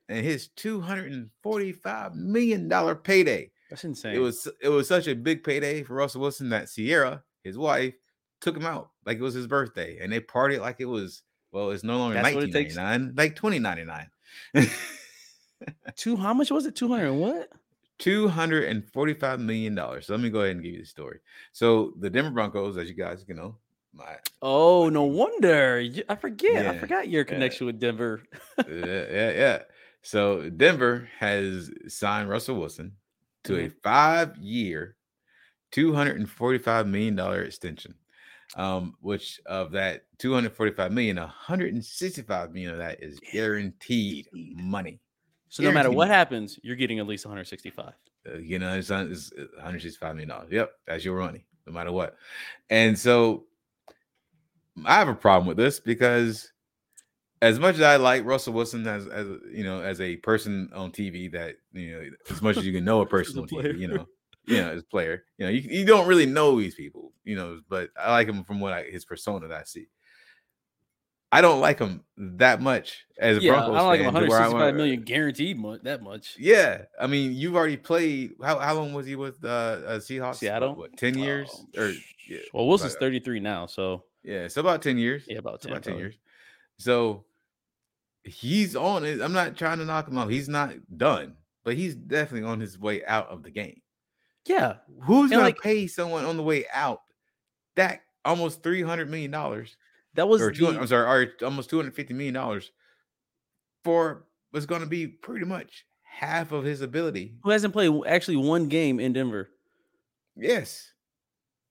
and 0.09 0.25
his 0.25 0.47
two 0.55 0.81
hundred 0.81 1.11
and 1.11 1.29
forty-five 1.43 2.15
million 2.15 2.67
dollar 2.67 2.95
payday. 2.95 3.51
That's 3.69 3.83
insane. 3.83 4.15
It 4.15 4.19
was 4.19 4.47
it 4.61 4.69
was 4.69 4.87
such 4.87 5.07
a 5.07 5.13
big 5.15 5.43
payday 5.43 5.83
for 5.83 5.93
Russell 5.93 6.21
Wilson 6.21 6.49
that 6.49 6.69
Ciara, 6.73 7.21
his 7.43 7.55
wife, 7.57 7.93
took 8.41 8.57
him 8.57 8.65
out 8.65 8.89
like 9.05 9.19
it 9.19 9.23
was 9.23 9.35
his 9.35 9.45
birthday, 9.45 9.99
and 10.01 10.11
they 10.11 10.19
partied 10.19 10.59
like 10.59 10.77
it 10.79 10.85
was 10.85 11.21
well, 11.51 11.69
it's 11.69 11.83
no 11.83 11.99
longer 11.99 12.15
That's 12.19 12.33
what 12.33 12.45
it 12.45 12.51
takes? 12.51 12.75
like 12.75 13.35
twenty 13.35 13.59
ninety 13.59 13.83
nine. 13.85 14.07
two. 15.95 16.15
How 16.15 16.33
much 16.33 16.51
was 16.51 16.65
it? 16.65 16.75
Two 16.75 16.87
hundred 16.87 17.13
what? 17.13 17.49
Two 17.99 18.27
hundred 18.27 18.65
and 18.65 18.83
forty-five 18.91 19.39
million 19.39 19.75
dollars. 19.75 20.07
So 20.07 20.13
let 20.13 20.21
me 20.21 20.29
go 20.29 20.41
ahead 20.41 20.55
and 20.55 20.63
give 20.63 20.73
you 20.73 20.79
the 20.81 20.85
story. 20.85 21.19
So 21.51 21.93
the 21.99 22.09
Denver 22.09 22.31
Broncos, 22.31 22.77
as 22.77 22.87
you 22.89 22.95
guys 22.95 23.23
you 23.27 23.35
know, 23.35 23.55
my 23.93 24.15
Oh, 24.41 24.89
no 24.89 25.03
wonder. 25.03 25.83
I 26.09 26.15
forget. 26.15 26.65
I 26.67 26.77
forgot 26.77 27.07
your 27.09 27.21
yeah. 27.21 27.29
connection 27.33 27.67
with 27.67 27.79
Denver. 27.79 28.23
yeah, 28.67 29.05
yeah, 29.11 29.31
yeah. 29.31 29.59
So 30.01 30.49
Denver 30.49 31.07
has 31.19 31.71
signed 31.87 32.29
Russell 32.29 32.59
Wilson 32.59 32.93
to 33.45 33.59
a 33.59 33.69
five-year, 33.69 34.95
two 35.71 35.93
hundred 35.93 36.17
and 36.17 36.29
forty-five 36.29 36.87
million 36.87 37.15
dollar 37.15 37.43
extension. 37.43 37.93
Um, 38.55 38.93
which 38.99 39.39
of 39.47 39.71
that 39.71 40.03
245 40.19 40.91
million, 40.91 41.15
165 41.17 42.51
million 42.53 42.71
of 42.71 42.77
that 42.77 43.01
is 43.01 43.19
Guaranteed. 43.31 44.27
money. 44.31 44.99
So 45.53 45.61
no 45.61 45.71
matter 45.71 45.91
what 45.91 46.07
happens, 46.07 46.57
you're 46.63 46.75
getting 46.75 46.97
at 46.97 47.05
least 47.05 47.27
165. 47.27 47.93
Uh, 48.27 48.37
you 48.39 48.57
know, 48.57 48.75
it's, 48.75 48.89
it's 48.89 49.31
165 49.31 50.15
million 50.15 50.29
dollars. 50.29 50.47
Yep, 50.49 50.71
that's 50.87 51.05
your 51.05 51.19
money, 51.19 51.45
no 51.67 51.73
matter 51.73 51.91
what. 51.91 52.15
And 52.71 52.97
so 52.97 53.43
I 54.83 54.95
have 54.95 55.09
a 55.09 55.13
problem 55.13 55.47
with 55.47 55.57
this 55.57 55.79
because 55.79 56.51
as 57.43 57.59
much 57.59 57.75
as 57.75 57.81
I 57.81 57.97
like 57.97 58.25
Russell 58.25 58.53
Wilson 58.53 58.87
as 58.87 59.05
as 59.05 59.27
you 59.51 59.63
know, 59.63 59.79
as 59.83 60.01
a 60.01 60.15
person 60.17 60.71
on 60.73 60.91
TV 60.91 61.31
that 61.33 61.57
you 61.71 61.91
know, 61.91 62.09
as 62.31 62.41
much 62.41 62.57
as 62.57 62.65
you 62.65 62.73
can 62.73 62.83
know 62.83 63.01
a 63.01 63.05
person 63.07 63.37
on 63.37 63.47
TV, 63.47 63.77
you 63.77 63.89
know, 63.89 64.07
you 64.47 64.57
know, 64.57 64.71
as 64.71 64.81
a 64.81 64.85
player, 64.85 65.23
you 65.37 65.45
know, 65.45 65.51
you, 65.51 65.61
you 65.69 65.85
don't 65.85 66.07
really 66.07 66.25
know 66.25 66.59
these 66.59 66.73
people, 66.73 67.11
you 67.25 67.35
know, 67.35 67.61
but 67.69 67.91
I 67.95 68.09
like 68.09 68.27
him 68.27 68.43
from 68.43 68.59
what 68.59 68.73
I 68.73 68.85
his 68.85 69.05
persona 69.05 69.47
that 69.49 69.61
I 69.61 69.63
see. 69.65 69.85
I 71.33 71.41
don't 71.41 71.59
like 71.59 71.79
him 71.79 72.03
that 72.17 72.61
much 72.61 73.05
as 73.19 73.37
a 73.37 73.41
Yeah, 73.41 73.51
Broncos 73.53 73.75
I 73.75 73.77
don't 73.79 73.87
like 73.87 73.99
him 74.01 74.05
fan 74.05 74.13
where 74.13 74.29
165 74.29 74.53
wanna- 74.53 74.73
million 74.77 75.01
guaranteed 75.01 75.57
mu- 75.59 75.79
that 75.79 76.01
much. 76.03 76.35
yeah, 76.39 76.83
I 76.99 77.07
mean, 77.07 77.33
you've 77.33 77.55
already 77.55 77.77
played. 77.77 78.33
How 78.41 78.59
how 78.59 78.73
long 78.75 78.93
was 78.93 79.05
he 79.07 79.15
with 79.15 79.43
uh, 79.43 79.47
uh 79.47 79.99
Seahawks? 79.99 80.35
Seattle? 80.35 80.75
What, 80.75 80.95
ten 80.97 81.17
years? 81.17 81.49
Um, 81.53 81.67
or 81.83 81.93
yeah, 82.29 82.39
Well, 82.53 82.67
Wilson's 82.67 82.93
about- 82.93 82.99
33 83.01 83.39
now, 83.39 83.65
so 83.65 84.03
yeah, 84.23 84.47
so 84.47 84.61
about 84.61 84.81
ten 84.81 84.97
years. 84.97 85.25
yeah, 85.27 85.39
about 85.39 85.61
10. 85.61 85.71
about 85.71 85.83
ten 85.83 85.97
years. 85.97 86.15
So 86.77 87.25
he's 88.23 88.75
on 88.75 89.03
it. 89.05 89.21
I'm 89.21 89.33
not 89.33 89.57
trying 89.57 89.79
to 89.79 89.85
knock 89.85 90.07
him 90.07 90.17
out. 90.17 90.29
He's 90.29 90.47
not 90.49 90.73
done, 90.97 91.35
but 91.63 91.75
he's 91.75 91.95
definitely 91.95 92.47
on 92.47 92.59
his 92.59 92.77
way 92.79 93.03
out 93.05 93.29
of 93.29 93.43
the 93.43 93.51
game. 93.51 93.81
Yeah, 94.45 94.75
Who's 95.03 95.23
And, 95.23 95.31
gonna 95.31 95.43
like- 95.45 95.59
pay 95.61 95.87
someone 95.87 96.25
on 96.25 96.37
the 96.37 96.43
way 96.43 96.65
out 96.73 97.01
that 97.75 98.01
almost 98.25 98.61
three 98.63 98.81
hundred 98.81 99.09
million 99.09 99.31
dollars 99.31 99.75
that 100.15 100.27
was 100.27 100.41
or 100.41 100.51
the, 100.51 100.67
I'm 100.79 100.87
sorry, 100.87 101.25
or 101.39 101.45
almost 101.45 101.69
two 101.69 101.77
hundred 101.77 101.95
fifty 101.95 102.13
million 102.13 102.33
dollars 102.33 102.71
for 103.83 104.25
was 104.51 104.65
going 104.65 104.81
to 104.81 104.87
be 104.87 105.07
pretty 105.07 105.45
much 105.45 105.85
half 106.03 106.51
of 106.51 106.63
his 106.63 106.81
ability. 106.81 107.33
who 107.43 107.49
hasn't 107.49 107.73
played 107.73 107.91
actually 108.07 108.37
one 108.37 108.67
game 108.67 108.99
in 108.99 109.13
Denver. 109.13 109.49
Yes. 110.35 110.91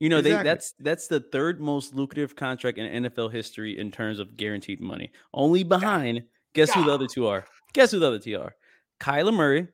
You 0.00 0.08
know, 0.08 0.18
Exactly. 0.18 0.38
they 0.38 0.42
that's 0.44 0.74
that's 0.80 1.06
the 1.06 1.20
third 1.20 1.60
most 1.60 1.94
lucrative 1.94 2.34
contract 2.34 2.76
in 2.78 3.04
NFL 3.04 3.30
history 3.32 3.78
in 3.78 3.92
terms 3.92 4.18
of 4.18 4.36
guaranteed 4.36 4.80
money. 4.80 5.12
Only 5.32 5.62
behind, 5.62 6.24
guess 6.54 6.72
who 6.72 6.84
the 6.84 6.90
other 6.92 7.06
two 7.06 7.28
are? 7.28 7.44
Guess 7.72 7.92
who 7.92 8.00
the 8.00 8.08
other 8.08 8.18
two 8.18 8.36
are? 8.40 8.54
Kyler 9.00 9.32
Murray 9.32 9.68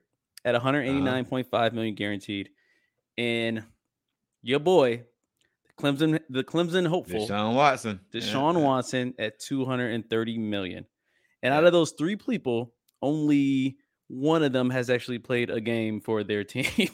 at 0.44 0.54
Uh-huh. 0.54 0.70
189.5 0.70 1.72
million 1.72 1.94
guaranteed, 1.94 2.50
and 3.16 3.64
your 4.42 4.60
boy, 4.60 5.04
Clemson, 5.78 6.20
the 6.28 6.44
Clemson 6.44 6.86
hopeful, 6.86 7.26
Deshaun 7.26 7.54
Watson. 7.54 8.00
Yeah, 8.12 8.20
Deshaun 8.20 8.54
yeah. 8.54 8.60
Watson 8.60 9.14
at 9.18 9.38
230 9.38 10.38
million. 10.38 10.86
And 11.42 11.54
out 11.54 11.64
of 11.64 11.72
those 11.72 11.92
three 11.92 12.16
people, 12.16 12.74
only 13.00 13.76
one 14.08 14.42
of 14.42 14.52
them 14.52 14.70
has 14.70 14.90
actually 14.90 15.18
played 15.18 15.50
a 15.50 15.60
game 15.60 16.00
for 16.00 16.24
their 16.24 16.44
team. 16.54 16.88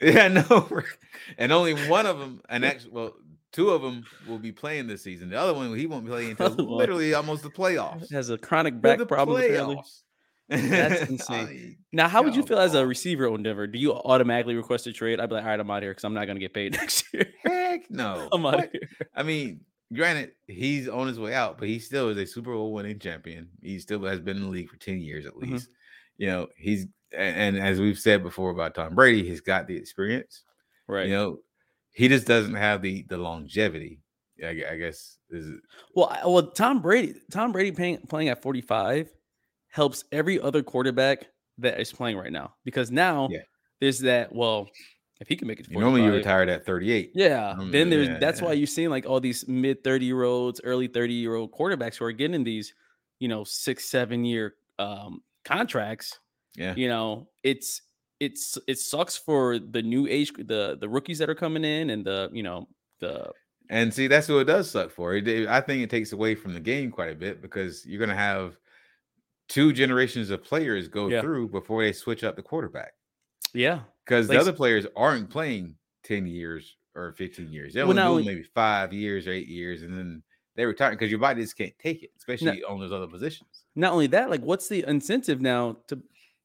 Yeah, 0.00 0.28
no. 0.28 0.82
And 1.38 1.52
only 1.52 1.74
one 1.88 2.06
of 2.06 2.18
them, 2.18 2.40
and 2.48 2.64
actually, 2.70 2.92
well, 2.92 3.14
two 3.52 3.70
of 3.70 3.82
them 3.82 4.04
will 4.26 4.38
be 4.38 4.52
playing 4.52 4.86
this 4.86 5.02
season. 5.02 5.28
The 5.30 5.38
other 5.38 5.54
one, 5.54 5.76
he 5.76 5.86
won't 5.86 6.04
be 6.04 6.10
playing 6.10 6.30
until 6.30 6.50
literally 6.76 7.14
almost 7.14 7.42
the 7.42 7.50
playoffs. 7.50 8.10
has 8.10 8.30
a 8.30 8.38
chronic 8.38 8.80
back 8.80 9.06
problem 9.06 9.40
playoffs. 9.40 10.02
That's 10.50 11.02
insane. 11.10 11.78
Now, 11.92 12.08
how 12.08 12.22
would 12.22 12.34
you 12.36 12.42
feel 12.42 12.58
as 12.58 12.74
a 12.74 12.86
receiver 12.86 13.28
on 13.28 13.42
Denver? 13.42 13.66
Do 13.66 13.78
you 13.78 13.92
automatically 13.94 14.56
request 14.56 14.86
a 14.86 14.92
trade? 14.92 15.20
I'd 15.20 15.28
be 15.28 15.36
like, 15.36 15.44
all 15.44 15.50
right, 15.50 15.60
I'm 15.60 15.70
out 15.70 15.82
here 15.82 15.92
because 15.92 16.04
I'm 16.04 16.14
not 16.14 16.26
going 16.26 16.36
to 16.36 16.40
get 16.40 16.52
paid 16.54 16.72
next 16.80 17.04
year. 17.14 17.26
Heck 17.44 17.90
no. 17.90 18.28
I'm 18.32 18.44
out 18.44 18.54
What? 18.56 18.70
here. 18.72 18.88
I 19.14 19.22
mean, 19.22 19.60
granted, 19.94 20.32
he's 20.46 20.88
on 20.88 21.06
his 21.06 21.18
way 21.18 21.34
out, 21.34 21.58
but 21.58 21.68
he 21.68 21.78
still 21.78 22.08
is 22.10 22.18
a 22.18 22.26
Super 22.26 22.52
Bowl 22.52 22.72
winning 22.72 22.98
champion. 22.98 23.48
He 23.62 23.78
still 23.78 24.04
has 24.04 24.20
been 24.20 24.36
in 24.36 24.42
the 24.44 24.48
league 24.48 24.68
for 24.68 24.76
10 24.76 24.98
years 25.00 25.24
at 25.26 25.34
Mhm. 25.34 25.52
least. 25.52 25.68
You 26.18 26.26
know, 26.26 26.46
he's 26.56 26.86
and, 27.16 27.58
as 27.58 27.80
we've 27.80 27.98
said 27.98 28.22
before 28.22 28.50
about 28.50 28.74
Tom 28.74 28.94
Brady, 28.94 29.28
he's 29.28 29.40
got 29.40 29.66
the 29.66 29.76
experience. 29.76 30.44
Right. 30.86 31.06
You 31.08 31.14
know, 31.14 31.38
he 31.92 32.06
just 32.08 32.26
doesn't 32.26 32.54
have 32.54 32.82
the 32.82 33.04
the 33.08 33.16
longevity. 33.16 34.00
I, 34.44 34.62
I 34.70 34.76
guess 34.76 35.18
is 35.30 35.50
Well, 35.94 36.06
I- 36.08 36.26
well, 36.26 36.46
Tom 36.52 36.80
Brady, 36.80 37.14
Tom 37.32 37.50
Brady 37.52 37.72
playing 37.72 37.98
playing 38.08 38.28
at 38.28 38.40
45 38.42 39.08
helps 39.70 40.04
every 40.12 40.40
other 40.40 40.62
quarterback 40.62 41.28
that 41.58 41.80
is 41.80 41.92
playing 41.92 42.16
right 42.16 42.32
now 42.32 42.54
because 42.64 42.90
now 42.90 43.28
Yeah. 43.28 43.42
there's 43.80 44.00
that. 44.00 44.34
Well, 44.34 44.68
if 45.20 45.28
he 45.28 45.36
can 45.36 45.48
make 45.48 45.60
it 45.60 45.64
to 45.66 45.70
normally 45.70 46.02
you 46.02 46.10
45, 46.10 46.12
retired 46.12 46.48
at 46.48 46.64
38. 46.66 47.12
Yeah. 47.14 47.56
Um, 47.58 47.70
then 47.70 47.90
there's 47.90 48.08
yeah, 48.08 48.18
that's 48.18 48.40
why 48.40 48.52
you're 48.52 48.66
seeing 48.66 48.90
like 48.90 49.06
all 49.06 49.20
these 49.20 49.46
mid 49.48 49.84
30 49.84 50.06
year 50.06 50.22
olds, 50.24 50.60
early 50.64 50.88
30 50.88 51.14
year 51.14 51.34
old 51.34 51.52
quarterbacks 51.52 51.96
who 51.96 52.04
are 52.06 52.12
getting 52.12 52.44
these, 52.44 52.74
you 53.18 53.28
know, 53.28 53.44
six, 53.44 53.84
seven 53.86 54.24
year 54.24 54.56
um 54.78 55.22
contracts. 55.44 56.18
Yeah. 56.56 56.74
You 56.74 56.88
know, 56.88 57.30
it's 57.42 57.82
it's 58.20 58.58
it 58.66 58.78
sucks 58.78 59.16
for 59.16 59.58
the 59.58 59.82
new 59.82 60.06
age 60.06 60.32
the 60.34 60.76
the 60.80 60.88
rookies 60.88 61.18
that 61.18 61.30
are 61.30 61.34
coming 61.34 61.64
in 61.64 61.90
and 61.90 62.04
the, 62.04 62.30
you 62.32 62.42
know, 62.42 62.68
the 63.00 63.32
And 63.68 63.94
see, 63.94 64.08
that's 64.08 64.28
what 64.28 64.38
it 64.38 64.44
does 64.44 64.70
suck 64.70 64.90
for. 64.90 65.14
It, 65.14 65.46
I 65.48 65.60
think 65.60 65.82
it 65.82 65.90
takes 65.90 66.12
away 66.12 66.34
from 66.34 66.54
the 66.54 66.60
game 66.60 66.90
quite 66.90 67.10
a 67.12 67.14
bit 67.14 67.40
because 67.40 67.86
you're 67.86 67.98
going 67.98 68.10
to 68.10 68.16
have 68.16 68.58
two 69.50 69.72
generations 69.72 70.30
of 70.30 70.42
players 70.42 70.88
go 70.88 71.08
Yeah. 71.08 71.20
through 71.20 71.48
before 71.48 71.82
they 71.82 71.92
switch 71.92 72.24
up 72.24 72.36
the 72.36 72.42
quarterback 72.42 72.92
yeah. 73.52 73.80
because 74.06 74.28
Like 74.28 74.36
the 74.36 74.40
other 74.40 74.52
players 74.52 74.86
aren't 74.96 75.28
playing 75.28 75.74
10 76.04 76.26
years 76.26 76.76
or 76.94 77.12
15 77.12 77.52
years. 77.52 77.74
They're 77.74 77.86
Well, 77.86 77.98
only 77.98 78.22
doing 78.22 78.36
maybe 78.36 78.48
five 78.54 78.92
years 78.92 79.26
or 79.26 79.32
eight 79.32 79.48
years, 79.48 79.82
and 79.82 79.92
then 79.92 80.22
they 80.56 80.64
retire 80.64 80.90
because 80.92 81.10
your 81.10 81.20
body 81.20 81.42
just 81.42 81.56
can't 81.58 81.76
take 81.78 82.02
it, 82.02 82.10
especially 82.16 82.62
on 82.64 82.80
those 82.80 82.92
other 82.92 83.06
positions. 83.06 83.64
Not 83.74 83.92
only 83.92 84.06
that, 84.08 84.30
like 84.30 84.40
what's 84.42 84.68
the 84.68 84.84
incentive 84.88 85.40
now 85.40 85.78
to 85.88 86.00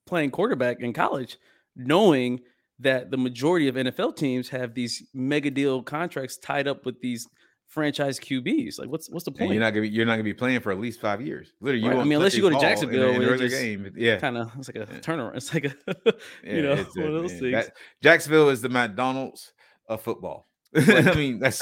playing 0.05 0.31
quarterback 0.31 0.81
in 0.81 0.93
college, 0.93 1.37
knowing 1.75 2.41
that 2.79 3.09
the 3.11 3.17
majority 3.17 3.67
of 3.67 3.75
NFL 3.75 4.15
teams 4.15 4.49
have 4.49 4.73
these 4.73 5.03
mega 5.13 5.49
deal 5.49 5.81
contracts 5.81 6.37
tied 6.37 6.67
up 6.67 6.85
with 6.85 6.99
these 7.01 7.27
franchise 7.75 8.19
QBs? 8.19 8.79
Like, 8.79 8.89
what's 8.89 9.07
what's 9.11 9.25
the 9.25 9.29
And 9.31 9.37
point? 9.37 9.51
you're 9.53 9.59
not 9.61 9.69
gonna 9.71 9.81
be 9.83 9.89
you're 9.89 10.05
not 10.07 10.13
gonna 10.13 10.23
be 10.23 10.33
playing 10.33 10.61
for 10.61 10.71
at 10.71 10.79
least 10.79 10.99
five 10.99 11.21
years. 11.21 11.53
Literally, 11.61 11.83
you 11.83 11.89
Right, 11.91 11.99
I 11.99 12.03
mean, 12.03 12.13
unless 12.13 12.33
you 12.33 12.41
go 12.41 12.49
to 12.49 12.55
in 12.55 12.61
Jacksonville 12.61 13.09
in 13.11 13.19
where 13.19 13.21
an 13.21 13.21
they 13.21 13.27
early 13.35 13.49
just 13.49 13.61
game. 13.61 13.91
Yeah, 13.95 14.17
kind 14.17 14.37
of 14.37 14.51
it's 14.57 14.67
like 14.69 14.77
a 14.77 14.91
Yeah. 14.91 14.99
turnaround. 15.01 15.35
It's 15.35 15.53
like 15.53 15.65
a 15.65 15.75
Yeah, 16.43 16.53
you 16.55 16.61
know 16.63 16.71
it's 16.73 16.95
one 16.97 17.05
it, 17.05 17.13
of 17.13 17.21
those 17.21 17.31
things. 17.33 17.51
That- 17.51 17.71
Jacksonville 18.01 18.49
is 18.49 18.61
the 18.63 18.69
McDonald's 18.69 19.53
of 19.87 20.01
football. 20.01 20.47
I 20.75 21.13
mean, 21.13 21.37
that's 21.39 21.61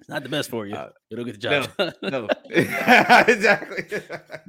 It's 0.00 0.08
not 0.08 0.22
the 0.24 0.28
best 0.28 0.50
for 0.50 0.66
you. 0.66 0.74
Uh, 0.74 0.90
It'll 1.10 1.24
get 1.24 1.32
the 1.34 1.38
job. 1.38 1.70
done. 1.76 1.92
no, 2.02 2.28
exactly. 2.50 3.84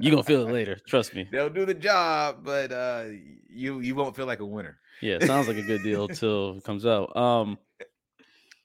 you 0.00 0.10
gonna 0.10 0.24
feel 0.24 0.48
it 0.48 0.52
later. 0.52 0.78
Trust 0.88 1.14
me. 1.14 1.28
They'll 1.30 1.48
do 1.50 1.64
the 1.64 1.74
job, 1.74 2.38
but 2.44 2.72
uh, 2.72 3.04
you 3.48 3.78
you 3.80 3.94
won't 3.94 4.16
feel 4.16 4.26
like 4.26 4.40
a 4.40 4.46
winner. 4.46 4.78
Yeah, 5.00 5.24
sounds 5.24 5.46
like 5.48 5.56
a 5.56 5.62
good 5.62 5.82
deal 5.82 6.08
till 6.08 6.56
it 6.58 6.64
comes 6.64 6.84
out. 6.86 7.16
Um, 7.16 7.58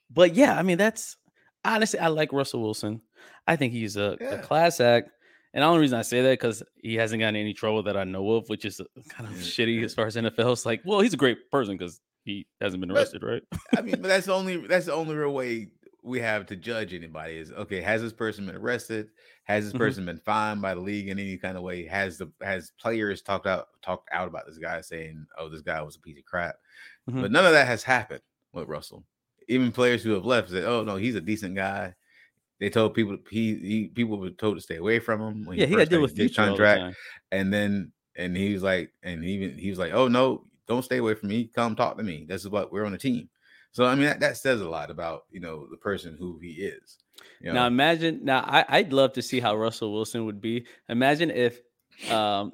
but 0.09 0.35
yeah, 0.35 0.57
I 0.57 0.63
mean 0.63 0.77
that's 0.77 1.17
honestly, 1.65 1.99
I 1.99 2.07
like 2.07 2.31
Russell 2.33 2.61
Wilson. 2.61 3.01
I 3.47 3.55
think 3.55 3.73
he's 3.73 3.95
a, 3.97 4.17
a 4.21 4.37
class 4.39 4.79
act, 4.79 5.09
And 5.53 5.61
the 5.63 5.67
only 5.67 5.79
reason 5.81 5.97
I 5.97 6.03
say 6.03 6.21
that 6.21 6.31
because 6.39 6.61
he 6.77 6.95
hasn't 6.95 7.19
gotten 7.19 7.35
any 7.35 7.53
trouble 7.53 7.81
that 7.83 7.97
I 7.97 8.03
know 8.03 8.31
of, 8.31 8.47
which 8.47 8.63
is 8.65 8.79
uh, 8.79 8.83
kind 9.09 9.27
of 9.29 9.35
Yeah, 9.35 9.41
shitty 9.43 9.83
as 9.83 9.93
far 9.93 10.05
as 10.05 10.15
NFL. 10.15 10.51
It's 10.53 10.65
like, 10.65 10.81
well, 10.85 10.99
he's 11.01 11.13
a 11.13 11.17
great 11.17 11.49
person 11.51 11.75
because 11.75 11.99
he 12.23 12.45
hasn't 12.61 12.79
been 12.81 12.89
But- 12.89 12.97
arrested, 12.97 13.23
right? 13.23 13.41
I 13.75 13.81
mean, 13.81 13.95
but 14.01 14.03
that's 14.03 14.27
the 14.27 14.33
only 14.33 14.57
that's 14.67 14.85
the 14.85 14.93
only 14.93 15.15
real 15.15 15.33
way 15.33 15.67
we 16.03 16.19
have 16.21 16.45
to 16.47 16.55
judge 16.55 16.93
anybody 16.93 17.37
is 17.37 17.51
okay. 17.51 17.81
Has 17.81 18.01
this 18.01 18.13
person 18.13 18.45
been 18.45 18.55
arrested? 18.55 19.09
Has 19.45 19.65
this 19.65 19.73
Mhm. 19.73 19.79
person 19.79 20.05
been 20.05 20.19
fined 20.19 20.61
by 20.61 20.73
the 20.75 20.79
league 20.81 21.09
in 21.09 21.17
any 21.19 21.37
kind 21.37 21.57
of 21.57 21.63
way? 21.63 21.85
Has 21.87 22.17
the 22.19 22.31
has 22.41 22.71
players 22.79 23.21
talked 23.21 23.47
out 23.47 23.67
talked 23.81 24.07
out 24.13 24.27
about 24.27 24.45
this 24.47 24.59
guy 24.59 24.79
saying, 24.81 25.25
"Oh, 25.37 25.49
this 25.49 25.61
guy 25.61 25.81
was 25.81 25.95
a 25.97 25.99
piece 25.99 26.17
of 26.19 26.23
crap"? 26.25 26.55
Mhm. 27.09 27.21
But 27.21 27.31
none 27.31 27.45
of 27.45 27.51
that 27.51 27.67
has 27.67 27.83
happened 27.83 28.21
with 28.53 28.67
Russell. 28.69 29.03
Even 29.49 29.71
players 29.71 30.03
who 30.03 30.11
have 30.11 30.25
left 30.25 30.49
said, 30.49 30.63
"Oh 30.63 30.83
no, 30.83 30.95
he's 30.95 31.15
a 31.15 31.21
decent 31.21 31.55
guy." 31.55 31.93
They 32.59 32.69
told 32.69 32.93
people 32.93 33.17
he, 33.29 33.55
he 33.55 33.87
people 33.87 34.17
were 34.17 34.29
told 34.31 34.57
to 34.57 34.61
stay 34.61 34.75
away 34.77 34.99
from 34.99 35.21
him. 35.21 35.45
When 35.45 35.57
yeah, 35.57 35.65
he 35.65 35.75
got 35.75 35.79
to 35.79 35.85
deal 35.87 36.01
with 36.01 36.15
future 36.15 36.41
all 36.41 36.55
the 36.55 36.93
and 37.31 37.53
then 37.53 37.91
and 38.15 38.35
he 38.35 38.53
was 38.53 38.63
like, 38.63 38.91
and 39.01 39.23
he 39.23 39.31
even 39.31 39.57
he 39.57 39.69
was 39.69 39.79
like, 39.79 39.93
oh 39.93 40.07
no, 40.07 40.45
don't 40.67 40.83
stay 40.83 40.97
away 40.97 41.15
from 41.15 41.29
me. 41.29 41.49
Come 41.53 41.75
talk 41.75 41.97
to 41.97 42.03
me. 42.03 42.25
This 42.27 42.41
is 42.41 42.49
what 42.49 42.71
we're 42.71 42.85
on 42.85 42.93
a 42.93 42.97
team. 42.97 43.29
So 43.71 43.85
I 43.85 43.95
mean 43.95 44.05
that, 44.05 44.19
that 44.19 44.37
says 44.37 44.61
a 44.61 44.69
lot 44.69 44.91
about 44.91 45.23
you 45.31 45.39
know 45.39 45.67
the 45.69 45.77
person 45.77 46.15
who 46.19 46.37
he 46.39 46.51
is. 46.51 46.97
You 47.41 47.53
Now 47.53 47.67
imagine. 47.67 48.19
Now 48.23 48.39
I, 48.41 48.65
I'd 48.67 48.93
love 48.93 49.13
to 49.13 49.21
see 49.21 49.39
how 49.39 49.55
Russell 49.55 49.93
Wilson 49.93 50.25
would 50.25 50.41
be. 50.41 50.65
Imagine 50.89 51.31
if 51.31 51.61
um, 52.11 52.53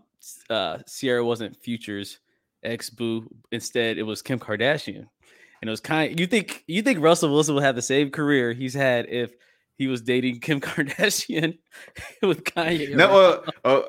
uh, 0.50 0.80
Ciara 0.88 1.26
wasn't 1.26 1.58
Future's 1.58 2.20
ex 2.64 2.90
boo. 2.90 3.28
Instead, 3.52 3.98
it 3.98 4.04
was 4.04 4.22
Kim 4.22 4.40
Kardashian, 4.40 5.08
and 5.62 5.70
it 5.70 5.72
was 5.72 5.82
kind. 5.82 6.20
You 6.20 6.28
think 6.28 6.64
you 6.68 6.82
think 6.82 7.00
Russell 7.00 7.32
Wilson 7.32 7.56
will 7.56 7.62
have 7.62 7.76
the 7.76 7.82
same 7.82 8.10
career 8.12 8.54
he's 8.54 8.74
had 8.74 9.08
if 9.10 9.32
he 9.78 9.88
was 9.88 10.02
dating 10.02 10.40
Kim 10.40 10.60
Kardashian 10.62 11.58
with 12.22 12.44
Kanye? 12.44 12.96
no, 12.96 13.06
uh, 13.06 13.12
well, 13.12 13.46
oh, 13.66 13.82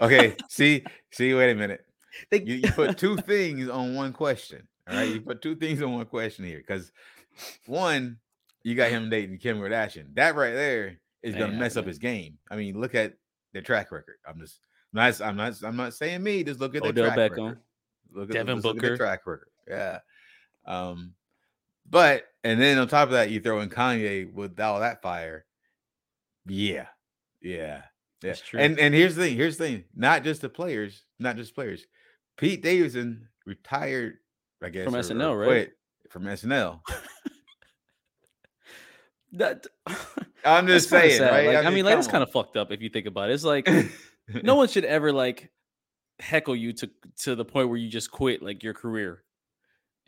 uh, 0.00 0.04
okay. 0.04 0.34
see, 0.48 0.84
see, 1.12 1.34
wait 1.34 1.50
a 1.50 1.54
minute. 1.54 1.84
They- 2.30 2.42
You, 2.42 2.54
you 2.56 2.72
put 2.72 2.98
two 2.98 3.16
things 3.16 3.68
on 3.68 3.94
one 3.94 4.12
question. 4.12 4.66
All 4.88 4.96
right, 4.96 5.08
you 5.08 5.20
put 5.20 5.40
two 5.40 5.54
things 5.54 5.80
on 5.82 5.92
one 5.92 6.06
question 6.06 6.44
here 6.44 6.58
because 6.58 6.90
one, 7.66 8.18
you 8.64 8.74
got 8.74 8.90
him 8.90 9.08
dating 9.10 9.38
Kim 9.38 9.58
Kardashian. 9.58 10.14
That 10.14 10.34
right 10.34 10.52
there 10.54 10.98
is 11.22 11.34
gonna 11.34 11.48
Man, 11.48 11.60
mess 11.60 11.76
up 11.76 11.86
his 11.86 11.98
game. 11.98 12.38
I 12.50 12.56
mean, 12.56 12.80
look 12.80 12.94
at 12.96 13.14
their 13.52 13.62
track 13.62 13.92
record. 13.92 14.16
I'm 14.26 14.40
just 14.40 14.58
I'm 14.94 14.98
not 15.00 15.20
I'm 15.20 15.36
not 15.36 15.54
I'm 15.62 15.76
not 15.76 15.94
saying 15.94 16.22
me. 16.22 16.42
Just 16.42 16.58
look 16.58 16.74
at 16.74 16.82
Odell 16.82 17.06
track 17.12 17.18
Beckham, 17.18 17.44
record. 17.46 17.58
Look 18.12 18.30
at 18.30 18.34
Devin 18.34 18.60
look 18.60 18.76
at 18.76 18.82
Booker. 18.82 18.96
track 18.96 19.26
record. 19.26 19.48
Yeah. 19.68 19.98
Um, 20.68 21.14
but 21.88 22.24
and 22.44 22.60
then 22.60 22.78
on 22.78 22.86
top 22.86 23.08
of 23.08 23.12
that, 23.12 23.30
you 23.30 23.40
throw 23.40 23.60
in 23.60 23.70
Kanye 23.70 24.32
with 24.32 24.60
all 24.60 24.80
that 24.80 25.02
fire. 25.02 25.46
Yeah, 26.46 26.86
yeah, 27.40 27.50
yeah. 27.50 27.82
That's 28.20 28.40
true. 28.40 28.60
And 28.60 28.78
and 28.78 28.94
here's 28.94 29.16
the 29.16 29.24
thing. 29.24 29.36
Here's 29.36 29.56
the 29.56 29.64
thing. 29.64 29.84
Not 29.96 30.22
just 30.22 30.42
the 30.42 30.48
players. 30.48 31.02
Not 31.18 31.36
just 31.36 31.54
players. 31.54 31.86
Pete 32.36 32.62
Davidson 32.62 33.28
retired. 33.46 34.18
I 34.62 34.68
guess 34.68 34.84
From 34.84 34.94
or- 34.94 34.98
or 34.98 35.02
SNL, 35.02 35.38
right? 35.38 35.46
quit 35.46 35.72
From 36.10 36.24
SNL. 36.24 36.80
that, 39.32 39.66
I'm 40.44 40.66
just 40.66 40.88
saying, 40.88 41.20
right? 41.22 41.46
Like, 41.46 41.66
I 41.66 41.70
mean, 41.70 41.84
like 41.84 41.92
come 41.92 41.98
it's 42.00 42.08
kind 42.08 42.22
of 42.22 42.30
fucked 42.30 42.56
up 42.56 42.72
if 42.72 42.82
you 42.82 42.88
think 42.88 43.06
about 43.06 43.30
it. 43.30 43.34
It's 43.34 43.44
like 43.44 43.68
no 44.42 44.54
one 44.56 44.68
should 44.68 44.84
ever 44.84 45.12
like 45.12 45.50
heckle 46.20 46.56
you 46.56 46.72
to 46.74 46.90
to 47.20 47.34
the 47.34 47.44
point 47.44 47.68
where 47.68 47.78
you 47.78 47.88
just 47.88 48.10
quit 48.10 48.42
like 48.42 48.62
your 48.62 48.74
career. 48.74 49.22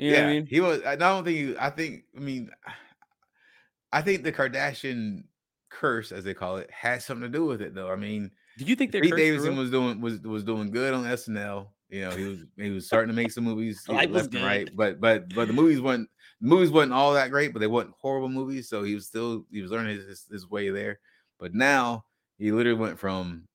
You 0.00 0.12
yeah, 0.12 0.22
I 0.22 0.26
mean? 0.28 0.46
he 0.46 0.60
was. 0.60 0.80
I 0.86 0.96
don't 0.96 1.24
think. 1.24 1.36
He, 1.36 1.54
I 1.58 1.68
think. 1.68 2.04
I 2.16 2.20
mean, 2.20 2.50
I 3.92 4.00
think 4.00 4.22
the 4.22 4.32
Kardashian 4.32 5.24
curse, 5.68 6.10
as 6.10 6.24
they 6.24 6.32
call 6.32 6.56
it, 6.56 6.70
has 6.70 7.04
something 7.04 7.30
to 7.30 7.38
do 7.38 7.44
with 7.44 7.60
it, 7.60 7.74
though. 7.74 7.90
I 7.90 7.96
mean, 7.96 8.30
Do 8.56 8.64
you 8.64 8.76
think 8.76 8.92
they're 8.92 9.02
Pete 9.02 9.14
Davidson 9.14 9.58
was 9.58 9.70
doing 9.70 10.00
was 10.00 10.20
was 10.20 10.42
doing 10.42 10.70
good 10.70 10.94
on 10.94 11.04
SNL. 11.04 11.66
You 11.90 12.02
know, 12.02 12.10
he 12.12 12.24
was 12.24 12.38
he 12.56 12.70
was 12.70 12.86
starting 12.86 13.08
to 13.08 13.14
make 13.14 13.30
some 13.30 13.44
movies 13.44 13.84
oh, 13.88 13.92
you 13.92 14.06
know, 14.06 14.12
was 14.14 14.22
left 14.22 14.34
and 14.34 14.44
right, 14.44 14.70
but 14.74 15.00
but 15.00 15.34
but 15.34 15.48
the 15.48 15.52
movies 15.52 15.82
weren't 15.82 16.08
the 16.40 16.48
movies 16.48 16.70
wasn't 16.70 16.94
all 16.94 17.12
that 17.12 17.30
great, 17.30 17.52
but 17.52 17.58
they 17.58 17.66
weren't 17.66 17.92
horrible 18.00 18.30
movies. 18.30 18.70
So 18.70 18.82
he 18.82 18.94
was 18.94 19.06
still 19.06 19.44
he 19.50 19.60
was 19.60 19.70
learning 19.70 19.96
his, 19.96 20.06
his, 20.06 20.26
his 20.30 20.50
way 20.50 20.70
there. 20.70 20.98
But 21.38 21.52
now 21.54 22.04
he 22.38 22.52
literally 22.52 22.78
went 22.78 22.98
from 22.98 23.48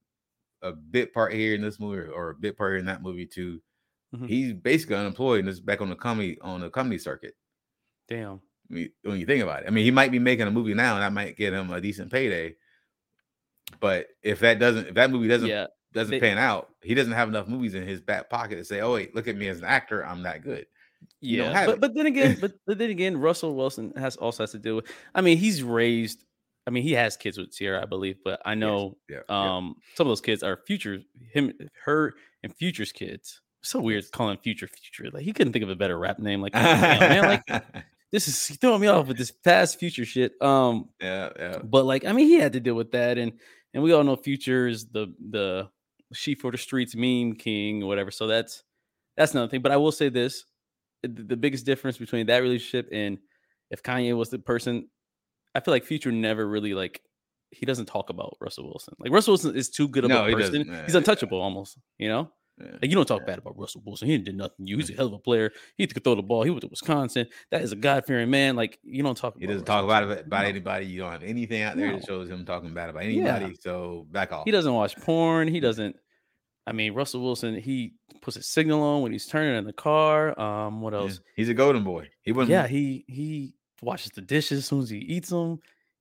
a 0.61 0.73
bit 0.73 1.11
part 1.11 1.33
here 1.33 1.55
in 1.55 1.61
this 1.61 1.79
movie 1.79 2.07
or 2.07 2.29
a 2.29 2.35
bit 2.35 2.55
part 2.55 2.73
here 2.73 2.79
in 2.79 2.85
that 2.85 3.01
movie 3.01 3.25
to 3.25 3.59
Mhm. 4.15 4.27
he's 4.29 4.53
basically 4.53 4.95
unemployed 4.95 5.39
and 5.41 5.49
is 5.49 5.59
back 5.59 5.81
on 5.81 5.89
the 5.89 5.95
comedy 5.95 6.37
on 6.41 6.61
the 6.61 6.69
comedy 6.69 6.97
circuit. 6.97 7.35
Damn. 8.07 8.41
I 8.69 8.73
mean, 8.73 8.89
when 9.03 9.19
you 9.19 9.25
think 9.25 9.43
about 9.43 9.63
it, 9.63 9.67
I 9.67 9.69
mean, 9.71 9.85
he 9.85 9.91
might 9.91 10.11
be 10.11 10.19
making 10.19 10.47
a 10.47 10.51
movie 10.51 10.73
now, 10.73 10.93
and 10.95 11.03
that 11.03 11.13
might 11.13 11.37
get 11.37 11.53
him 11.53 11.69
a 11.71 11.79
decent 11.81 12.11
payday. 12.11 12.55
But 13.79 14.07
if 14.23 14.39
that 14.39 14.59
doesn't, 14.59 14.87
if 14.87 14.93
that 14.95 15.11
movie 15.11 15.27
doesn't 15.27 15.47
Yeah. 15.49 15.67
doesn't 15.93 16.11
they- 16.11 16.19
pan 16.19 16.37
out, 16.37 16.69
he 16.83 16.93
doesn't 16.93 17.13
have 17.13 17.29
enough 17.29 17.47
movies 17.47 17.73
in 17.75 17.83
his 17.87 18.01
back 18.01 18.29
pocket 18.29 18.55
to 18.57 18.65
say, 18.65 18.81
"Oh 18.81 18.93
wait, 18.93 19.15
look 19.15 19.27
at 19.27 19.35
me 19.35 19.47
as 19.47 19.59
an 19.59 19.65
actor, 19.65 20.05
I'm 20.05 20.23
that 20.23 20.43
good." 20.43 20.65
Yeah. 21.21 21.65
But 21.65 21.75
it. 21.75 21.81
but 21.81 21.93
then 21.95 22.05
again, 22.05 22.37
but, 22.41 22.53
but 22.65 22.77
then 22.77 22.89
again, 22.89 23.17
Russell 23.17 23.55
Wilson 23.55 23.93
has 23.97 24.15
also 24.17 24.43
has 24.43 24.51
to 24.51 24.59
deal 24.59 24.75
with 24.77 24.91
I 25.13 25.21
mean, 25.21 25.37
he's 25.37 25.61
raised 25.63 26.23
I 26.67 26.71
mean, 26.71 26.81
he 26.81 26.93
has 26.93 27.15
kids 27.15 27.37
with 27.37 27.51
Ciara, 27.55 27.83
I 27.83 27.85
believe, 27.85 28.17
but 28.23 28.41
I 28.43 28.55
know 28.55 28.97
Yeah, 29.07 29.19
yeah. 29.29 29.55
um 29.55 29.75
some 29.95 30.07
of 30.07 30.09
those 30.09 30.21
kids 30.21 30.41
are 30.41 30.57
future 30.65 30.99
him 31.31 31.53
her 31.83 32.13
and 32.43 32.55
future's 32.55 32.91
kids. 32.91 33.41
So 33.65 33.81
weird 33.81 34.09
calling 34.11 34.37
future 34.37 34.67
future. 34.67 35.09
Like 35.11 35.23
he 35.23 35.33
couldn't 35.33 35.53
think 35.53 35.63
of 35.63 35.69
a 35.69 35.75
better 35.75 35.97
rap 35.97 36.19
name. 36.19 36.41
Like 36.41 36.53
man, 36.53 37.41
like 37.49 37.63
this 38.11 38.27
is 38.27 38.57
throwing 38.57 38.81
me 38.81 38.87
off 38.87 39.07
with 39.07 39.17
this 39.17 39.31
past 39.31 39.79
future 39.79 40.05
shit. 40.05 40.39
Um, 40.41 40.89
yeah, 41.01 41.29
yeah. 41.37 41.57
but 41.63 41.85
like 41.85 42.05
I 42.05 42.11
mean, 42.11 42.27
he 42.27 42.35
had 42.35 42.53
to 42.53 42.59
deal 42.59 42.75
with 42.75 42.91
that, 42.91 43.17
and 43.17 43.33
and 43.73 43.83
we 43.83 43.91
all 43.91 44.03
know 44.03 44.15
Future 44.15 44.67
is 44.67 44.85
the 44.87 45.13
the 45.29 45.69
sheep 46.13 46.41
for 46.41 46.51
the 46.51 46.57
streets 46.57 46.95
meme 46.95 47.33
king 47.33 47.83
or 47.83 47.87
whatever. 47.87 48.11
So 48.11 48.27
that's 48.27 48.63
that's 49.17 49.33
another 49.33 49.49
thing. 49.49 49.61
But 49.61 49.71
I 49.71 49.77
will 49.77 49.91
say 49.91 50.09
this: 50.09 50.45
the, 51.01 51.09
the 51.09 51.37
biggest 51.37 51.65
difference 51.65 51.97
between 51.97 52.27
that 52.27 52.39
relationship 52.39 52.89
and 52.91 53.17
if 53.71 53.81
Kanye 53.81 54.15
was 54.15 54.29
the 54.29 54.39
person, 54.39 54.87
I 55.55 55.59
feel 55.59 55.73
like 55.73 55.85
Future 55.85 56.11
never 56.11 56.47
really 56.47 56.73
like 56.73 57.01
he 57.51 57.65
doesn't 57.65 57.87
talk 57.87 58.09
about 58.09 58.37
Russell 58.39 58.65
Wilson. 58.65 58.93
Like 58.99 59.11
Russell 59.11 59.31
Wilson 59.31 59.55
is 59.55 59.69
too 59.69 59.87
good 59.87 60.03
of 60.03 60.09
No, 60.09 60.25
a 60.25 60.31
person. 60.31 60.67
doesn't. 60.67 60.85
He's 60.85 60.93
Yeah, 60.93 60.99
untouchable 60.99 61.41
almost. 61.41 61.77
You 61.97 62.09
know. 62.09 62.31
Yeah. 62.59 62.71
Like 62.81 62.85
you 62.89 62.95
don't 62.95 63.05
talk 63.07 63.21
Yeah. 63.21 63.25
bad 63.27 63.37
about 63.39 63.57
Russell 63.57 63.81
Wilson. 63.85 64.07
He 64.07 64.17
didn't 64.17 64.25
do 64.27 64.33
nothing. 64.33 64.65
You, 64.67 64.77
he's 64.77 64.89
a 64.89 64.93
hell 64.93 65.07
of 65.07 65.13
a 65.13 65.19
player. 65.19 65.51
He 65.77 65.85
could 65.87 66.03
throw 66.03 66.15
the 66.15 66.23
ball. 66.23 66.43
He 66.43 66.49
went 66.49 66.61
to 66.61 66.67
Wisconsin. 66.67 67.27
That 67.51 67.61
is 67.61 67.71
a 67.71 67.75
God 67.75 68.05
fearing 68.05 68.29
man. 68.29 68.55
Like 68.55 68.79
you 68.83 69.03
don't 69.03 69.17
talk. 69.17 69.35
He 69.37 69.45
doesn't 69.45 69.67
Russell 69.67 69.87
talk 69.87 70.05
about 70.05 70.25
about 70.25 70.43
No. 70.43 70.47
anybody. 70.47 70.85
You 70.85 71.01
don't 71.01 71.11
have 71.11 71.23
anything 71.23 71.61
out 71.63 71.75
there 71.75 71.87
No. 71.91 71.97
that 71.97 72.05
shows 72.05 72.29
him 72.29 72.45
talking 72.45 72.73
bad 72.73 72.89
about 72.89 73.03
Yeah. 73.05 73.35
anybody. 73.35 73.55
So 73.59 74.07
back 74.11 74.31
off. 74.31 74.45
He 74.45 74.51
doesn't 74.51 74.73
watch 74.73 74.95
porn. 74.97 75.47
He 75.47 75.59
doesn't. 75.59 75.95
I 76.67 76.71
mean, 76.71 76.93
Russell 76.93 77.21
Wilson. 77.21 77.55
He 77.59 77.93
puts 78.21 78.37
a 78.37 78.41
signal 78.41 78.81
on 78.81 79.01
when 79.03 79.11
he's 79.11 79.27
turning 79.27 79.55
in 79.55 79.65
the 79.65 79.73
car. 79.73 80.39
Um, 80.39 80.81
what 80.81 80.93
Yeah. 80.93 80.99
else? 81.01 81.19
He's 81.35 81.49
a 81.49 81.53
golden 81.53 81.83
boy. 81.83 82.09
He 82.23 82.31
wasn't. 82.31 82.51
Yeah, 82.51 82.67
he 82.67 83.05
he 83.07 83.53
washes 83.81 84.11
the 84.15 84.21
dishes 84.21 84.59
as 84.59 84.65
soon 84.65 84.81
as 84.81 84.89
he 84.89 84.97
eats 84.97 85.29
them. 85.29 85.59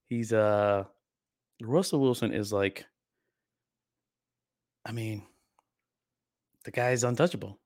He's 0.08 0.32
uh, 0.32 0.84
Russell 1.60 2.00
Wilson 2.00 2.32
is 2.32 2.52
like. 2.52 2.86
I 4.86 4.92
mean, 4.92 5.22
the 6.64 6.70
guy 6.70 6.90
is 6.90 7.04
untouchable. 7.04 7.58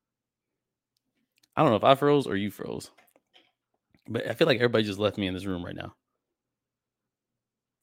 I 1.55 1.61
don't 1.61 1.71
know 1.71 1.77
if 1.77 1.83
I 1.83 1.95
froze 1.95 2.27
or 2.27 2.35
you 2.35 2.51
froze, 2.51 2.91
but 4.07 4.27
I 4.27 4.33
feel 4.33 4.47
like 4.47 4.57
everybody 4.57 4.83
just 4.83 4.99
left 4.99 5.17
me 5.17 5.27
in 5.27 5.33
this 5.33 5.45
room 5.45 5.65
right 5.65 5.75
now. 5.75 5.95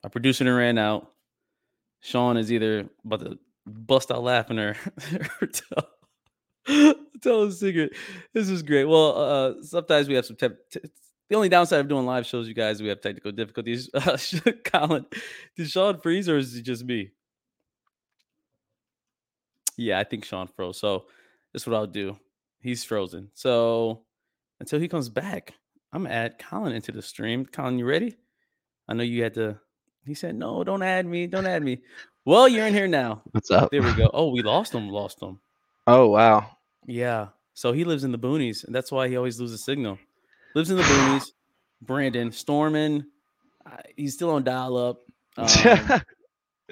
Our 0.04 0.10
producer 0.10 0.44
ran 0.54 0.78
out. 0.78 1.10
Sean 2.00 2.36
is 2.36 2.52
either 2.52 2.88
about 3.04 3.20
to 3.20 3.38
bust 3.66 4.10
out 4.10 4.22
laughing 4.22 4.58
or, 4.58 4.76
or 5.40 5.48
tell, 5.48 6.94
tell 7.22 7.42
a 7.42 7.52
secret. 7.52 7.92
This 8.32 8.48
is 8.48 8.62
great. 8.62 8.84
Well, 8.84 9.16
uh, 9.16 9.62
sometimes 9.62 10.08
we 10.08 10.14
have 10.14 10.26
some. 10.26 10.36
Te- 10.36 10.48
t- 10.70 10.80
the 11.28 11.34
only 11.34 11.48
downside 11.48 11.80
of 11.80 11.88
doing 11.88 12.06
live 12.06 12.24
shows, 12.24 12.46
you 12.46 12.54
guys, 12.54 12.80
we 12.80 12.88
have 12.88 13.00
technical 13.00 13.32
difficulties. 13.32 13.90
Uh, 13.94 14.16
Colin, 14.64 15.06
did 15.56 15.68
Sean 15.68 15.98
freeze 16.00 16.28
or 16.28 16.38
is 16.38 16.54
it 16.54 16.62
just 16.62 16.84
me? 16.84 17.10
Yeah, 19.76 19.98
I 19.98 20.04
think 20.04 20.24
Sean 20.24 20.46
froze. 20.48 20.78
So 20.78 21.06
this 21.52 21.62
is 21.62 21.66
what 21.68 21.76
I'll 21.76 21.86
do. 21.86 22.16
He's 22.60 22.84
frozen. 22.84 23.30
So 23.34 24.02
until 24.60 24.80
he 24.80 24.88
comes 24.88 25.08
back, 25.08 25.54
I'm 25.92 26.02
gonna 26.04 26.14
add 26.14 26.38
Colin 26.38 26.72
into 26.74 26.92
the 26.92 27.02
stream. 27.02 27.46
Colin, 27.46 27.78
you 27.78 27.84
ready? 27.86 28.16
I 28.88 28.94
know 28.94 29.02
you 29.02 29.22
had 29.22 29.34
to. 29.34 29.58
He 30.04 30.14
said, 30.14 30.34
"No, 30.34 30.62
don't 30.64 30.82
add 30.82 31.06
me. 31.06 31.26
Don't 31.26 31.46
add 31.46 31.62
me." 31.62 31.78
Well, 32.24 32.48
you're 32.48 32.66
in 32.66 32.74
here 32.74 32.88
now. 32.88 33.22
What's 33.32 33.50
up? 33.50 33.70
There 33.70 33.82
we 33.82 33.92
go. 33.94 34.10
Oh, 34.12 34.30
we 34.30 34.42
lost 34.42 34.72
him. 34.74 34.88
Lost 34.88 35.20
him. 35.22 35.38
Oh 35.86 36.08
wow. 36.08 36.56
Yeah. 36.86 37.28
So 37.54 37.72
he 37.72 37.84
lives 37.84 38.04
in 38.04 38.12
the 38.12 38.18
boonies, 38.18 38.64
and 38.64 38.74
that's 38.74 38.90
why 38.92 39.08
he 39.08 39.16
always 39.16 39.40
loses 39.40 39.64
signal. 39.64 39.98
Lives 40.54 40.70
in 40.70 40.76
the 40.76 40.82
boonies. 40.82 41.30
Brandon 41.82 42.30
Storman. 42.30 43.04
uh, 43.64 43.76
He's 43.96 44.14
still 44.14 44.30
on 44.30 44.44
dial 44.44 44.76
up. 44.76 45.02
Um, 45.88 46.00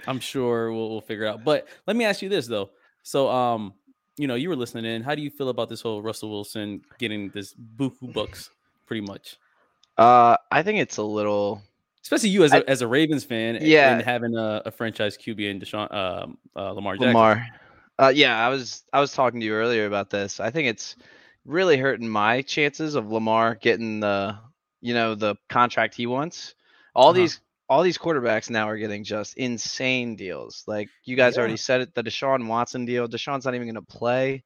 I'm 0.06 0.20
sure 0.20 0.72
we'll, 0.72 0.90
we'll 0.90 1.00
figure 1.00 1.26
out. 1.26 1.44
But 1.44 1.68
let 1.86 1.96
me 1.96 2.04
ask 2.04 2.20
you 2.22 2.28
this 2.28 2.46
though. 2.46 2.70
So, 3.04 3.28
um, 3.30 3.74
you 4.16 4.26
know, 4.26 4.34
you 4.34 4.48
were 4.48 4.56
listening 4.56 4.84
in. 4.86 5.02
How 5.02 5.14
do 5.14 5.22
you 5.22 5.30
feel 5.30 5.50
about 5.50 5.68
this 5.68 5.80
whole 5.80 6.02
Russell 6.02 6.30
Wilson 6.30 6.82
getting 6.98 7.30
this 7.30 7.54
buku 7.76 8.12
bucks, 8.12 8.50
pretty 8.86 9.02
much? 9.06 9.36
uh, 9.96 10.36
I 10.50 10.62
think 10.64 10.80
it's 10.80 10.96
a 10.96 11.02
little 11.04 11.62
especially 12.02 12.30
you 12.30 12.42
as 12.44 12.52
a 12.52 12.56
I- 12.56 12.64
as 12.66 12.82
a 12.82 12.86
Ravens 12.88 13.22
fan, 13.24 13.54
and- 13.56 13.64
Yeah. 13.66 13.92
and 13.94 14.02
having 14.02 14.36
a, 14.36 14.62
a 14.66 14.70
franchise 14.72 15.16
QB 15.16 15.48
in 15.48 15.60
Deshaun 15.60 15.92
um, 15.94 16.38
uh, 16.56 16.72
Lamar 16.72 16.94
Jackson. 16.94 17.08
Lamar. 17.08 17.46
Uh, 17.98 18.12
yeah, 18.14 18.44
I 18.44 18.48
was 18.48 18.82
I 18.92 19.00
was 19.00 19.12
talking 19.12 19.38
to 19.40 19.46
you 19.46 19.52
earlier 19.54 19.86
about 19.86 20.10
this. 20.10 20.40
I 20.40 20.50
think 20.50 20.66
it's 20.68 20.96
really 21.44 21.76
hurting 21.76 22.08
my 22.08 22.42
chances 22.42 22.94
of 22.96 23.12
Lamar 23.12 23.54
getting 23.54 24.00
the 24.00 24.36
you 24.80 24.94
know 24.94 25.14
the 25.14 25.36
contract 25.48 25.94
he 25.94 26.06
wants. 26.06 26.54
All 26.94 27.10
Uh-huh. 27.10 27.12
these 27.20 27.40
all 27.68 27.82
these 27.82 27.98
quarterbacks 27.98 28.50
now 28.50 28.68
are 28.68 28.76
getting 28.76 29.04
just 29.04 29.36
insane 29.36 30.16
deals. 30.16 30.64
Like 30.66 30.88
you 31.04 31.16
guys 31.16 31.34
Yeah. 31.36 31.40
already 31.40 31.56
said 31.56 31.80
it, 31.80 31.94
the 31.94 32.02
Deshaun 32.02 32.46
Watson 32.46 32.84
deal. 32.84 33.08
Deshaun's 33.08 33.44
not 33.44 33.54
even 33.54 33.66
going 33.66 33.74
to 33.76 33.82
play 33.82 34.42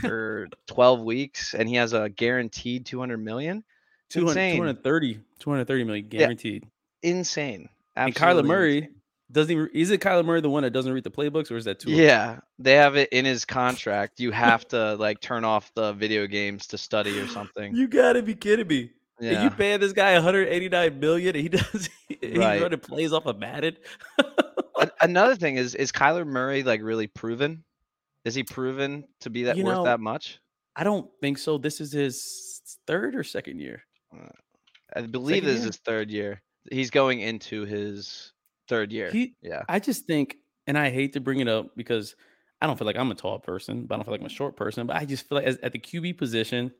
for 0.00 0.48
12 0.68 1.02
weeks, 1.02 1.54
and 1.54 1.68
he 1.68 1.74
has 1.76 1.92
a 1.92 2.08
guaranteed 2.08 2.86
200 2.86 3.18
million. 3.18 3.64
200, 4.10 4.30
Insane. 4.30 4.56
230, 4.58 5.20
230 5.38 5.84
million 5.84 6.04
Yeah, 6.10 6.18
guaranteed. 6.20 6.66
Insane. 7.02 7.68
and 7.96 8.14
Kyler 8.14 8.20
Absolutely 8.28 8.48
Murray 8.48 8.76
insane. 8.78 8.94
doesn't 9.32 9.52
even 9.52 9.70
is 9.72 9.90
it 9.90 10.00
Kyler 10.00 10.24
Murray 10.24 10.40
the 10.40 10.50
one 10.50 10.62
that 10.64 10.70
doesn't 10.72 10.92
read 10.92 11.04
the 11.04 11.10
playbooks 11.10 11.50
or 11.50 11.56
is 11.56 11.64
that 11.66 11.78
two? 11.80 11.90
Yeah, 11.90 12.40
they 12.58 12.74
have 12.74 12.96
it 12.96 13.08
in 13.12 13.24
his 13.24 13.44
contract. 13.44 14.18
You 14.20 14.32
have 14.32 14.66
to 14.68 14.94
like 14.96 15.20
turn 15.20 15.44
off 15.44 15.72
the 15.74 15.92
video 15.92 16.26
games 16.26 16.66
to 16.68 16.78
study 16.78 17.18
or 17.18 17.26
something. 17.28 17.74
You 17.76 17.86
gotta 17.88 18.22
be 18.22 18.34
kidding 18.34 18.66
me. 18.66 18.90
Yeah. 19.20 19.44
you 19.44 19.50
paying 19.50 19.80
this 19.80 19.92
guy 19.92 20.14
189 20.14 20.98
million 20.98 21.36
and 21.36 21.42
he 21.42 21.48
does 21.48 21.88
he 22.08 22.38
Right. 22.38 22.60
running 22.62 22.78
plays 22.80 23.12
off 23.12 23.26
of 23.26 23.38
Madden. 23.38 23.76
Another 25.00 25.36
thing 25.36 25.56
is 25.56 25.74
is 25.74 25.92
Kyler 25.92 26.26
Murray 26.26 26.62
like 26.62 26.82
really 26.82 27.06
proven? 27.06 27.64
Is 28.24 28.34
he 28.34 28.42
proven 28.42 29.04
to 29.20 29.30
be 29.30 29.44
that 29.44 29.56
You 29.56 29.64
worth 29.64 29.76
know, 29.76 29.84
that 29.84 30.00
much? 30.00 30.40
I 30.76 30.84
don't 30.84 31.10
think 31.20 31.38
so. 31.38 31.58
This 31.58 31.80
is 31.80 31.92
his 31.92 32.60
third 32.86 33.14
or 33.14 33.24
second 33.24 33.58
year. 33.60 33.82
Uh, 34.14 34.28
I 34.94 35.02
believe 35.02 35.42
second 35.42 35.48
this 35.48 35.58
is 35.60 35.64
his 35.66 35.76
third 35.78 36.10
year. 36.10 36.42
He's 36.70 36.90
going 36.90 37.20
into 37.20 37.64
his 37.64 38.32
third 38.68 38.92
year. 38.92 39.10
He 39.10 39.34
yeah. 39.42 39.62
I 39.68 39.78
just 39.80 40.06
think, 40.06 40.36
and 40.66 40.78
I 40.78 40.90
hate 40.90 41.14
to 41.14 41.20
bring 41.20 41.40
it 41.40 41.48
up 41.48 41.76
because 41.76 42.14
I 42.60 42.66
don't 42.66 42.78
feel 42.78 42.86
like 42.86 42.96
I'm 42.96 43.10
a 43.10 43.14
tall 43.14 43.38
person, 43.38 43.84
but 43.86 43.94
I 43.94 43.98
don't 43.98 44.04
feel 44.04 44.12
like 44.12 44.20
I'm 44.20 44.26
a 44.26 44.30
short 44.30 44.56
person. 44.56 44.86
But 44.86 44.96
I 44.96 45.04
just 45.06 45.28
feel 45.28 45.36
like 45.36 45.46
as, 45.46 45.56
at 45.58 45.72
the 45.72 45.78
QB 45.78 46.18
position, 46.18 46.70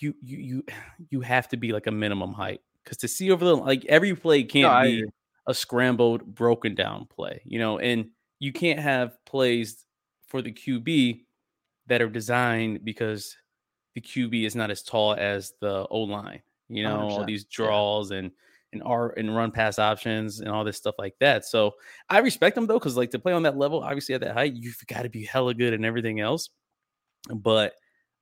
you 0.00 0.14
you 0.20 0.38
you 0.38 0.64
you 1.10 1.20
have 1.20 1.48
to 1.48 1.56
be 1.56 1.72
like 1.72 1.86
a 1.86 1.92
minimum 1.92 2.32
height 2.32 2.60
because 2.82 2.98
to 2.98 3.08
see 3.08 3.30
over 3.30 3.44
the 3.44 3.56
like 3.56 3.84
every 3.86 4.14
play 4.14 4.42
can't 4.44 4.72
I 4.72 4.84
be 4.84 5.04
a 5.46 5.54
scrambled, 5.54 6.24
broken 6.34 6.74
down 6.74 7.06
play, 7.06 7.42
you 7.44 7.58
know, 7.58 7.78
and 7.78 8.06
you 8.38 8.52
can't 8.52 8.80
have 8.80 9.22
plays 9.24 9.84
for 10.26 10.42
the 10.42 10.52
QB 10.52 11.24
that 11.86 12.00
are 12.00 12.08
designed 12.08 12.84
because 12.84 13.36
the 13.94 14.00
QB 14.00 14.46
is 14.46 14.56
not 14.56 14.70
as 14.70 14.82
tall 14.82 15.14
as 15.14 15.52
the 15.60 15.86
O 15.90 16.00
line, 16.00 16.42
you 16.68 16.82
know, 16.82 16.98
all 16.98 17.20
100%, 17.20 17.26
these 17.26 17.42
yeah. 17.42 17.56
draws 17.56 18.10
and 18.10 18.30
and 18.72 18.82
R 18.82 19.14
and 19.16 19.36
run 19.36 19.52
pass 19.52 19.78
options 19.78 20.40
and 20.40 20.48
all 20.48 20.64
this 20.64 20.76
stuff 20.76 20.96
like 20.98 21.14
that. 21.20 21.44
So 21.44 21.72
I 22.08 22.18
respect 22.18 22.54
them 22.54 22.66
though, 22.66 22.78
because 22.78 22.96
like 22.96 23.10
to 23.10 23.18
play 23.18 23.32
on 23.32 23.44
that 23.44 23.56
level, 23.56 23.82
obviously 23.82 24.14
at 24.14 24.22
that 24.22 24.34
height, 24.34 24.54
you've 24.54 24.82
got 24.86 25.02
to 25.02 25.10
be 25.10 25.24
hella 25.24 25.54
good 25.54 25.74
and 25.74 25.84
everything 25.84 26.20
else. 26.20 26.48
But 27.32 27.74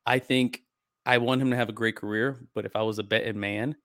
I 0.05 0.19
think 0.19 0.63
I 1.05 1.19
want 1.19 1.43
him 1.43 1.51
to 1.51 1.57
have 1.57 1.69
a 1.69 1.73
great 1.73 1.97
career. 1.97 2.47
But 2.55 2.65
if 2.65 2.77
I 2.77 2.83
was 2.83 2.99
a 2.99 3.03
betting 3.03 3.39
man, 3.41 3.77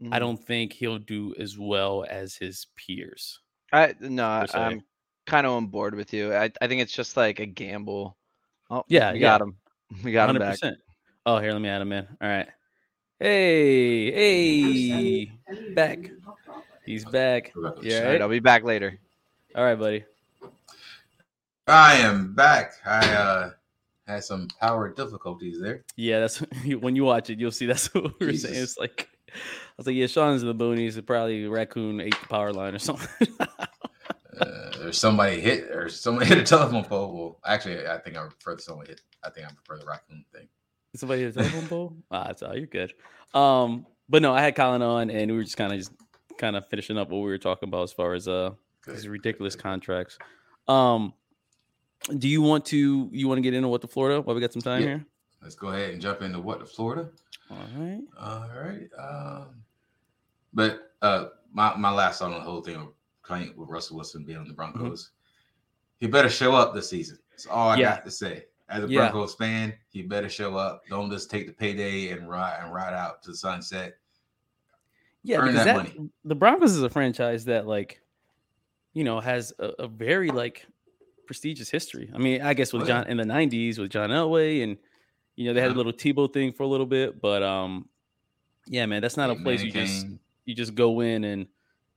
I 0.00 0.16
Mhm. 0.16 0.20
don't 0.20 0.44
think 0.46 0.72
he'll 0.72 0.98
do 0.98 1.34
as 1.38 1.58
well 1.58 2.04
as 2.08 2.34
his 2.36 2.66
peers. 2.76 3.40
I 3.72 3.94
no, 4.00 4.24
I, 4.26 4.46
I'm 4.54 4.80
kind 5.26 5.46
of 5.46 5.52
on 5.52 5.66
board 5.66 5.94
with 5.94 6.12
you. 6.14 6.32
I, 6.34 6.50
I 6.60 6.66
think 6.68 6.80
it's 6.82 6.92
just 6.92 7.16
like 7.16 7.38
a 7.40 7.46
gamble. 7.46 8.16
Oh, 8.70 8.84
Yeah, 8.88 9.12
we 9.12 9.18
yeah. 9.18 9.26
got 9.26 9.40
him. 9.42 9.56
We 10.04 10.12
got 10.12 10.30
him 10.30 10.38
back. 10.38 10.58
Oh, 11.26 11.38
here, 11.38 11.52
let 11.52 11.60
me 11.60 11.68
add 11.68 11.82
him 11.82 11.92
in. 11.92 12.06
All 12.20 12.28
right. 12.28 12.48
Hey, 13.18 14.12
hey, 14.12 15.32
back. 15.74 16.10
He's 16.86 17.04
back. 17.06 17.52
Yeah, 17.82 17.98
All 17.98 18.04
right. 18.04 18.12
right, 18.12 18.22
I'll 18.22 18.28
be 18.28 18.38
back 18.38 18.62
later. 18.64 18.98
All 19.54 19.64
right, 19.64 19.78
buddy. 19.78 20.04
I 21.66 21.94
am 21.96 22.32
back. 22.34 22.74
I 22.86 23.12
uh 23.12 23.50
had 24.08 24.24
some 24.24 24.48
power 24.60 24.88
difficulties 24.92 25.60
there. 25.60 25.84
Yeah, 25.96 26.20
that's 26.20 26.38
when 26.80 26.96
you 26.96 27.04
watch 27.04 27.30
it, 27.30 27.38
you'll 27.38 27.52
see 27.52 27.66
that's 27.66 27.92
what 27.94 28.18
we 28.18 28.26
were 28.26 28.32
saying. 28.32 28.54
It's 28.62 28.78
like 28.78 29.08
I 29.28 29.38
was 29.76 29.86
like, 29.86 29.96
yeah, 29.96 30.06
Sean's 30.06 30.42
in 30.42 30.48
the 30.48 30.54
boonies. 30.54 31.04
Probably 31.06 31.46
raccoon 31.46 32.00
ate 32.00 32.18
the 32.20 32.26
power 32.28 32.52
line 32.52 32.74
or 32.74 32.78
something. 32.78 33.28
Uh, 34.40 34.70
or 34.84 34.92
somebody 34.92 35.40
hit 35.40 35.64
or 35.72 35.88
somebody 35.88 36.26
hit 36.26 36.38
a 36.38 36.44
telephone 36.44 36.84
pole. 36.84 37.12
Well, 37.12 37.38
actually, 37.44 37.84
I 37.88 37.98
think 37.98 38.16
I 38.16 38.24
prefer 38.24 38.54
the 38.54 38.62
someone 38.62 38.86
hit. 38.86 39.00
I 39.24 39.30
think 39.30 39.48
I 39.48 39.50
prefer 39.50 39.80
the 39.80 39.86
raccoon 39.86 40.24
thing. 40.32 40.46
Somebody 40.94 41.22
hit 41.22 41.36
a 41.36 41.40
telephone 41.42 41.66
pole. 41.66 41.96
Ah, 42.12 42.24
that's 42.28 42.42
all. 42.44 42.56
You're 42.56 42.66
good. 42.68 42.92
Um, 43.34 43.84
but 44.08 44.22
no, 44.22 44.32
I 44.32 44.40
had 44.42 44.54
Colin 44.54 44.80
on, 44.80 45.10
and 45.10 45.28
we 45.28 45.36
were 45.36 45.42
just 45.42 45.56
kind 45.56 45.72
of 45.72 45.78
just 45.80 45.90
kind 46.38 46.54
of 46.54 46.68
finishing 46.68 46.96
up 46.98 47.08
what 47.10 47.18
we 47.18 47.30
were 47.30 47.38
talking 47.38 47.68
about 47.68 47.82
as 47.82 47.92
far 47.92 48.14
as 48.14 48.28
uh 48.28 48.50
Good, 48.84 48.94
these 48.94 49.08
ridiculous 49.08 49.56
good. 49.56 49.62
contracts. 49.64 50.18
Um, 50.68 51.14
do 52.18 52.28
you 52.28 52.40
want 52.42 52.64
to 52.66 53.08
you 53.12 53.28
want 53.28 53.38
to 53.38 53.42
get 53.42 53.54
into 53.54 53.68
what 53.68 53.80
the 53.80 53.88
Florida? 53.88 54.20
While 54.20 54.34
we 54.34 54.40
got 54.40 54.52
some 54.52 54.62
time 54.62 54.80
Yeah. 54.82 54.86
here. 54.88 55.06
Let's 55.42 55.54
go 55.54 55.68
ahead 55.68 55.90
and 55.90 56.00
jump 56.02 56.22
into 56.22 56.40
what 56.40 56.58
the 56.58 56.66
Florida. 56.66 57.10
All 57.50 57.56
right. 57.76 58.00
All 58.20 58.48
right. 58.60 58.88
Um, 58.98 59.62
but 60.52 60.92
uh, 61.02 61.26
my 61.52 61.76
my 61.76 61.90
last 61.90 62.18
thought 62.18 62.32
on 62.32 62.38
the 62.38 62.40
whole 62.40 62.60
thing 62.62 62.92
with 63.56 63.68
Russell 63.68 63.96
Wilson 63.96 64.24
being 64.24 64.38
on 64.38 64.48
the 64.48 64.54
Broncos, 64.54 65.10
he 65.98 66.06
better 66.06 66.28
show 66.30 66.54
up 66.54 66.74
this 66.74 66.88
season. 66.90 67.18
That's 67.30 67.46
all 67.46 67.68
I 67.68 67.72
Mm-hmm. 67.74 67.80
Yeah. 67.82 67.94
got 67.96 68.04
to 68.04 68.10
say. 68.10 68.44
As 68.70 68.84
a 68.84 68.88
Yeah. 68.88 69.10
Broncos 69.10 69.34
fan, 69.34 69.74
he 69.90 70.02
better 70.02 70.28
show 70.28 70.56
up. 70.56 70.82
Don't 70.90 71.10
just 71.10 71.30
take 71.30 71.46
the 71.46 71.52
payday 71.52 72.10
and 72.10 72.28
ride 72.28 72.58
and 72.62 72.72
ride 72.72 72.94
out 72.94 73.22
to 73.22 73.30
the 73.30 73.36
sunset. 73.36 73.96
Yeah, 75.22 75.38
Earn 75.38 75.54
that 75.54 75.64
that, 75.64 75.76
money. 75.76 76.10
the 76.24 76.34
Broncos 76.34 76.72
is 76.72 76.82
a 76.82 76.90
franchise 76.90 77.44
that 77.46 77.66
like, 77.66 78.00
you 78.94 79.04
know, 79.04 79.20
has 79.20 79.52
a, 79.58 79.68
a 79.80 79.88
very 79.88 80.30
like 80.30 80.66
prestigious 81.28 81.70
history. 81.70 82.10
I 82.12 82.18
mean, 82.18 82.42
I 82.42 82.54
guess 82.54 82.72
with 82.72 82.82
Oh. 82.82 82.86
John 82.86 83.06
in 83.06 83.18
the 83.18 83.24
'90s 83.24 83.78
with 83.78 83.90
John 83.92 84.10
Elway, 84.10 84.64
and 84.64 84.76
you 85.36 85.44
know 85.46 85.52
they 85.54 85.60
had 85.60 85.70
a 85.70 85.74
Yeah. 85.74 85.76
little 85.76 85.92
Tebow 85.92 86.32
thing 86.32 86.52
for 86.52 86.64
a 86.64 86.66
little 86.66 86.86
bit, 86.86 87.20
but 87.20 87.42
um, 87.44 87.88
yeah, 88.66 88.86
man, 88.86 89.00
that's 89.02 89.16
not 89.16 89.30
a 89.30 89.36
place 89.36 89.62
you 89.62 89.70
just 89.70 90.06
you 90.44 90.54
just 90.56 90.74
go 90.74 91.00
in 91.00 91.22
and 91.24 91.46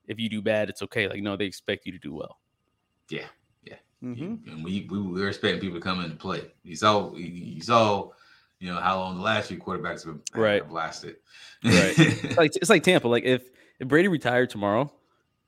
if 0.08 0.20
you 0.20 0.30
do 0.30 0.42
bad, 0.42 0.70
it's 0.70 0.82
okay. 0.84 1.08
Like 1.08 1.24
no, 1.24 1.36
they 1.38 1.46
expect 1.46 1.86
you 1.88 1.92
to 1.94 1.98
do 1.98 2.14
well. 2.14 2.40
Yeah, 3.10 3.26
yeah. 3.64 3.76
Mhm. 4.04 4.46
And 4.52 4.64
we, 4.64 4.88
we 4.92 5.00
we 5.02 5.22
were 5.22 5.30
expecting 5.30 5.60
people 5.62 5.80
to 5.80 5.84
come 5.84 6.00
in 6.04 6.12
and 6.12 6.20
play. 6.20 6.52
You 6.64 6.76
saw 6.76 7.16
you, 7.16 7.62
saw, 7.62 8.10
you 8.60 8.72
know 8.72 8.80
how 8.80 9.00
long 9.00 9.16
the 9.16 9.24
last 9.24 9.48
few 9.48 9.58
quarterbacks 9.58 10.06
have, 10.06 10.24
been 10.32 10.42
Right. 10.42 10.70
lasted. 10.72 11.16
Right. 11.64 11.94
It's 11.98 12.38
like 12.44 12.56
it's 12.58 12.70
like 12.70 12.84
Tampa. 12.84 13.08
Like 13.08 13.24
if 13.24 13.44
if 13.80 13.88
Brady 13.88 14.08
retired 14.10 14.50
tomorrow, 14.50 14.92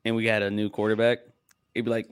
and 0.05 0.15
we 0.15 0.25
had 0.25 0.41
a 0.41 0.49
new 0.49 0.69
quarterback, 0.69 1.19
it'd 1.75 1.86
be 1.86 1.91
like, 1.91 2.07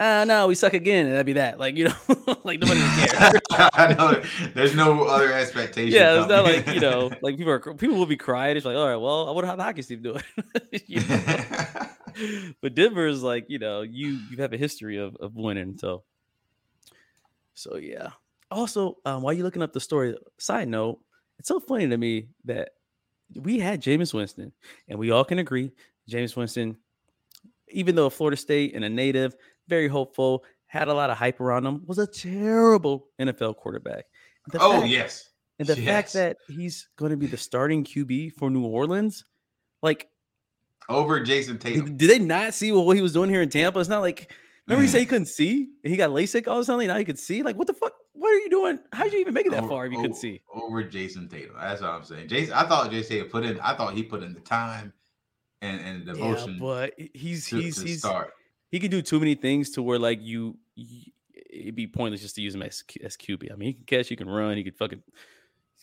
ah, 0.00 0.24
no, 0.24 0.46
we 0.46 0.54
suck 0.54 0.74
again, 0.74 1.06
and 1.06 1.14
that'd 1.14 1.26
be 1.26 1.34
that. 1.34 1.58
Like 1.58 1.76
you 1.76 1.88
know, 1.88 1.94
like 2.44 2.60
nobody 2.60 2.80
would 2.80 3.10
care. 3.10 3.32
I 3.72 3.94
know 3.94 4.22
there's 4.54 4.74
no 4.74 5.04
other 5.04 5.32
expectation. 5.32 5.92
Yeah, 5.92 6.20
it's 6.20 6.28
not 6.28 6.44
like 6.44 6.66
you 6.68 6.80
know, 6.80 7.10
like 7.22 7.36
people 7.36 7.52
are 7.52 7.60
people 7.74 7.96
will 7.96 8.06
be 8.06 8.16
crying. 8.16 8.56
It's 8.56 8.66
like, 8.66 8.76
all 8.76 8.88
right, 8.88 8.96
well, 8.96 9.28
I 9.28 9.32
wonder 9.32 9.48
how 9.48 9.56
the 9.56 9.62
hockey 9.62 9.82
team 9.82 10.02
doing. 10.02 10.22
you 10.86 11.00
know? 11.00 12.54
but 12.60 12.74
Denver 12.74 13.06
is 13.06 13.22
like, 13.22 13.46
you 13.48 13.58
know, 13.58 13.82
you 13.82 14.18
you 14.30 14.38
have 14.38 14.52
a 14.52 14.58
history 14.58 14.98
of, 14.98 15.16
of 15.16 15.34
winning, 15.34 15.76
so 15.78 16.02
so 17.54 17.76
yeah. 17.76 18.10
Also, 18.50 18.98
um, 19.06 19.22
while 19.22 19.32
you're 19.32 19.44
looking 19.44 19.62
up 19.62 19.72
the 19.72 19.80
story, 19.80 20.14
side 20.38 20.68
note, 20.68 21.00
it's 21.38 21.48
so 21.48 21.58
funny 21.58 21.88
to 21.88 21.96
me 21.96 22.28
that 22.44 22.70
we 23.34 23.58
had 23.58 23.82
Jameis 23.82 24.12
Winston, 24.12 24.52
and 24.88 24.98
we 24.98 25.10
all 25.10 25.24
can 25.24 25.38
agree, 25.38 25.72
Jameis 26.10 26.36
Winston, 26.36 26.76
even 27.68 27.94
though 27.94 28.06
a 28.06 28.10
Florida 28.10 28.36
State 28.36 28.74
and 28.74 28.84
a 28.84 28.88
native, 28.88 29.34
very 29.68 29.88
hopeful, 29.88 30.44
had 30.66 30.88
a 30.88 30.94
lot 30.94 31.10
of 31.10 31.16
hype 31.16 31.40
around 31.40 31.66
him, 31.66 31.82
was 31.86 31.98
a 31.98 32.06
terrible 32.06 33.08
NFL 33.20 33.56
quarterback. 33.56 34.04
The 34.50 34.58
oh 34.60 34.80
fact- 34.80 34.88
yes, 34.88 35.30
and 35.58 35.68
the 35.68 35.76
Yes. 35.80 35.84
fact 35.86 36.12
that 36.14 36.36
he's 36.48 36.88
going 36.96 37.10
to 37.10 37.16
be 37.16 37.26
the 37.26 37.36
starting 37.36 37.84
QB 37.84 38.30
for 38.30 38.50
New 38.50 38.64
Orleans, 38.64 39.24
like, 39.82 40.08
over 40.88 41.20
Jason 41.20 41.58
Tatum. 41.58 41.96
did, 41.96 42.10
they 42.10 42.18
not 42.18 42.54
see 42.54 42.72
what 42.72 42.96
he 42.96 43.02
was 43.02 43.12
doing 43.12 43.30
here 43.30 43.42
in 43.42 43.48
Tampa? 43.48 43.78
It's 43.78 43.88
not 43.88 44.00
like, 44.00 44.32
remember 44.66 44.82
he 44.82 44.88
mm. 44.88 44.92
said 44.92 45.00
he 45.00 45.06
couldn't 45.06 45.28
see 45.28 45.68
and 45.84 45.90
he 45.92 45.96
got 45.96 46.10
LASIK 46.10 46.48
all 46.48 46.56
of 46.56 46.62
a 46.62 46.64
sudden. 46.64 46.86
Now 46.88 46.96
he 46.98 47.04
could 47.04 47.18
see. 47.18 47.42
Like, 47.42 47.56
what 47.56 47.68
the 47.68 47.74
fuck? 47.74 47.92
What 48.14 48.28
are 48.30 48.38
you 48.38 48.50
doing? 48.50 48.78
How 48.92 49.04
did 49.04 49.12
you 49.12 49.20
even 49.20 49.34
make 49.34 49.46
it 49.46 49.52
that 49.52 49.60
Over- 49.64 49.68
far 49.68 49.86
if 49.86 49.92
you 49.92 49.98
couldn't 50.00 50.16
see? 50.16 50.42
over 50.52 50.82
Jason 50.82 51.28
Tatum. 51.28 51.54
That's 51.60 51.80
what 51.82 51.90
I'm 51.90 52.04
saying. 52.04 52.28
Jason, 52.28 52.54
I 52.54 52.64
thought 52.66 52.90
Jason 52.90 53.10
Tatum 53.16 53.28
put 53.30 53.44
in. 53.44 53.60
I 53.60 53.74
thought 53.76 53.94
he 53.94 54.02
put 54.02 54.22
in 54.22 54.32
the 54.34 54.40
time 54.40 54.92
and 55.60 55.80
and 55.80 56.06
the 56.06 56.18
Yeah, 56.18 56.28
devotion 56.28 56.58
but 56.58 56.94
he's 57.14 57.48
to, 57.48 57.56
he's 57.60 57.76
to 57.76 57.86
he's 57.86 57.98
start. 58.00 58.32
He 58.72 58.80
can 58.80 58.90
do 58.90 59.02
too 59.02 59.20
many 59.20 59.36
things 59.36 59.70
to 59.72 59.82
where 59.82 59.98
like 60.00 60.20
you, 60.20 60.58
y 60.76 61.12
it'd 61.50 61.76
be 61.76 61.86
pointless 61.86 62.22
just 62.22 62.34
to 62.36 62.42
use 62.42 62.54
him 62.54 62.62
as 62.62 62.82
as 63.04 63.16
QB. 63.16 63.52
I 63.52 63.56
mean, 63.56 63.68
he 63.68 63.74
can 63.74 63.84
catch, 63.84 64.08
he 64.08 64.16
can 64.16 64.28
run, 64.28 64.56
he 64.56 64.64
could 64.64 64.76
fucking 64.76 65.02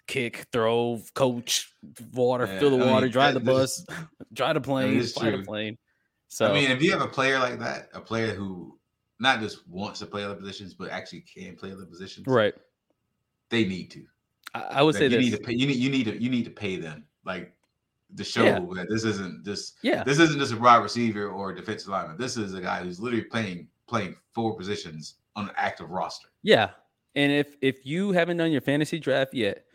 kick, 0.07 0.47
throw, 0.51 0.99
coach, 1.13 1.71
water, 2.13 2.47
Yeah, 2.47 2.59
fill 2.59 2.71
the 2.71 2.83
I 2.83 2.87
mean, 2.87 3.03
waure, 3.03 3.11
drive 3.11 3.33
the 3.35 3.39
bus, 3.39 3.85
drive 4.33 4.55
the 4.55 4.61
plane, 4.61 5.01
fly 5.03 5.31
the 5.31 5.43
plane. 5.43 5.77
So 6.27 6.51
I 6.51 6.53
mean, 6.53 6.71
if 6.71 6.81
you 6.83 6.91
have 6.91 7.01
a 7.01 7.07
player 7.07 7.39
like 7.39 7.59
that, 7.59 7.89
a 7.93 8.01
player 8.01 8.33
who 8.33 8.79
not 9.19 9.39
just 9.39 9.67
wants 9.67 9.99
to 9.99 10.05
play 10.05 10.23
other 10.23 10.35
positions, 10.35 10.73
but 10.73 10.89
actually 10.89 11.21
can 11.21 11.55
play 11.55 11.71
other 11.71 11.85
positions, 11.85 12.25
right, 12.27 12.53
They 13.49 13.65
need 13.65 13.91
to. 13.91 14.05
I, 14.53 14.61
I 14.61 14.81
would 14.81 14.95
Like, 14.95 14.99
say 15.01 15.05
you 15.05 15.17
this. 15.17 15.25
need 15.25 15.31
to 15.31 15.39
pay. 15.39 15.53
You 15.53 15.67
need 15.67 15.77
you 15.77 15.89
need 15.89 16.05
to 16.05 16.21
you 16.21 16.29
need 16.29 16.45
to 16.45 16.51
pay 16.51 16.77
them. 16.77 17.05
Like 17.25 17.53
to 18.17 18.23
show 18.23 18.43
Yeah. 18.43 18.59
that 18.75 18.87
this 18.89 19.03
isn't 19.03 19.45
just 19.45 19.77
Yeah. 19.83 20.03
this 20.03 20.19
isn't 20.19 20.39
just 20.39 20.51
a 20.53 20.57
wide 20.57 20.77
receiver 20.83 21.27
or 21.29 21.51
a 21.51 21.55
defensive 21.55 21.89
lineman. 21.89 22.17
This 22.17 22.37
is 22.37 22.53
a 22.53 22.61
guy 22.61 22.83
who's 22.83 22.99
literally 22.99 23.25
playing 23.25 23.67
playing 23.87 24.15
four 24.33 24.55
positions 24.57 25.15
on 25.35 25.45
an 25.49 25.55
active 25.57 25.89
roster. 25.89 26.27
Yeah. 26.43 26.71
And 27.15 27.31
if 27.31 27.55
if 27.61 27.85
you 27.85 28.11
haven't 28.11 28.37
done 28.37 28.51
your 28.51 28.61
fantasy 28.61 28.99
draft 28.99 29.33
yet, 29.33 29.65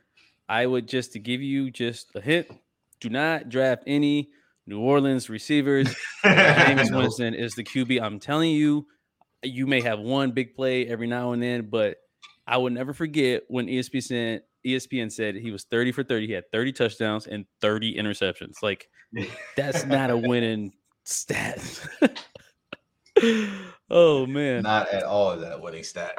I 0.48 0.66
would 0.66 0.86
just 0.88 1.12
to 1.12 1.18
give 1.18 1.40
you 1.42 1.70
just 1.70 2.10
a 2.14 2.20
hint, 2.20 2.48
do 3.00 3.08
not 3.08 3.48
draft 3.48 3.84
any 3.86 4.30
New 4.66 4.80
Orleans 4.80 5.28
receivers. 5.28 5.94
Jameis 6.24 6.90
No. 6.90 6.98
Winston 6.98 7.34
is 7.34 7.54
the 7.54 7.62
QB. 7.64 8.00
I'm 8.02 8.18
telling 8.18 8.50
you, 8.50 8.86
you 9.42 9.66
may 9.66 9.80
have 9.82 10.00
one 10.00 10.30
big 10.32 10.54
play 10.56 10.86
every 10.86 11.06
now 11.06 11.32
and 11.32 11.42
then, 11.42 11.68
but 11.68 11.98
I 12.46 12.56
will 12.58 12.70
never 12.70 12.92
forget 12.94 13.42
when 13.48 13.66
ESPN 13.66 14.40
ESPN 14.64 15.10
said 15.12 15.36
he 15.36 15.50
was 15.50 15.64
30 15.64 15.92
for 15.92 16.02
30. 16.02 16.26
He 16.26 16.32
had 16.32 16.50
30 16.52 16.72
touchdowns 16.72 17.26
and 17.26 17.44
30 17.60 17.96
interceptions. 17.96 18.62
Like 18.62 18.88
that's 19.56 19.84
not 19.84 20.10
a 20.10 20.16
winning 20.16 20.72
stat. 21.04 21.86
oh 23.90 24.26
man. 24.26 24.62
Not 24.62 24.88
at 24.88 25.02
all 25.02 25.36
that 25.36 25.60
winning 25.60 25.84
stat. 25.84 26.14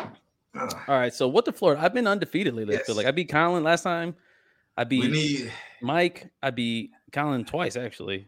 All 0.56 0.70
right. 0.88 1.14
So 1.14 1.28
what 1.28 1.46
the 1.46 1.54
Florida? 1.54 1.82
I've 1.82 1.93
been 1.93 2.08
undefeated 2.08 2.54
lately. 2.54 2.78
I 2.78 2.84
feel 2.84 2.96
like 2.96 3.06
I 3.06 3.12
beat 3.12 3.30
Colin 3.30 3.64
last 3.64 3.84
time. 3.84 4.16
I 4.78 4.84
We 4.84 5.02
beat 5.02 5.12
need. 5.12 5.52
Mike. 5.82 6.30
I 6.41 6.52
beat 6.52 6.91
Colin 7.12 7.46
twice 7.46 7.76
actually. 7.76 8.28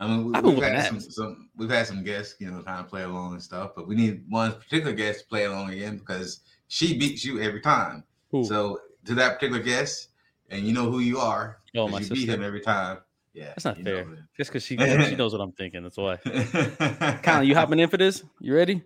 I 0.00 0.08
mean, 0.08 0.32
we, 0.32 0.40
we've 0.40 0.62
had 0.62 0.86
some, 0.86 1.00
some. 1.00 1.48
We've 1.56 1.70
had 1.70 1.86
some 1.86 2.02
guests, 2.02 2.34
you 2.40 2.50
know, 2.50 2.62
kind 2.62 2.80
of 2.80 2.88
play 2.88 3.02
along 3.04 3.34
and 3.34 3.42
stuff. 3.42 3.72
But 3.76 3.86
we 3.86 3.94
need 3.94 4.24
one 4.28 4.52
particular 4.52 4.92
guest 4.92 5.20
to 5.20 5.26
play 5.26 5.44
along 5.44 5.70
again 5.70 5.98
because 5.98 6.40
she 6.68 6.98
beats 6.98 7.24
you 7.24 7.40
every 7.40 7.60
time. 7.60 8.02
Who? 8.30 8.44
So 8.44 8.80
to 9.06 9.14
that 9.16 9.34
particular 9.34 9.62
guest, 9.62 10.08
and 10.50 10.66
you 10.66 10.72
know 10.72 10.90
who 10.90 11.00
you 11.00 11.18
are. 11.18 11.58
Oh, 11.76 11.86
'cause 11.86 11.92
my 11.92 12.00
you 12.00 12.08
beat 12.10 12.28
him 12.28 12.42
every 12.42 12.60
time. 12.60 12.98
Yeah, 13.32 13.46
That's 13.48 13.64
not 13.64 13.78
you 13.78 13.84
know 13.84 14.04
fair. 14.04 14.28
Just 14.36 14.50
because 14.50 14.62
she 14.64 14.76
she 15.08 15.16
knows 15.16 15.32
what 15.32 15.40
I'm 15.40 15.52
thinking. 15.52 15.82
That's 15.82 15.96
why. 15.96 16.18
it. 16.24 17.22
Colin, 17.22 17.46
you 17.46 17.54
hopping 17.54 17.78
in 17.80 17.88
for 17.88 17.96
this? 17.96 18.22
You 18.40 18.54
ready? 18.54 18.82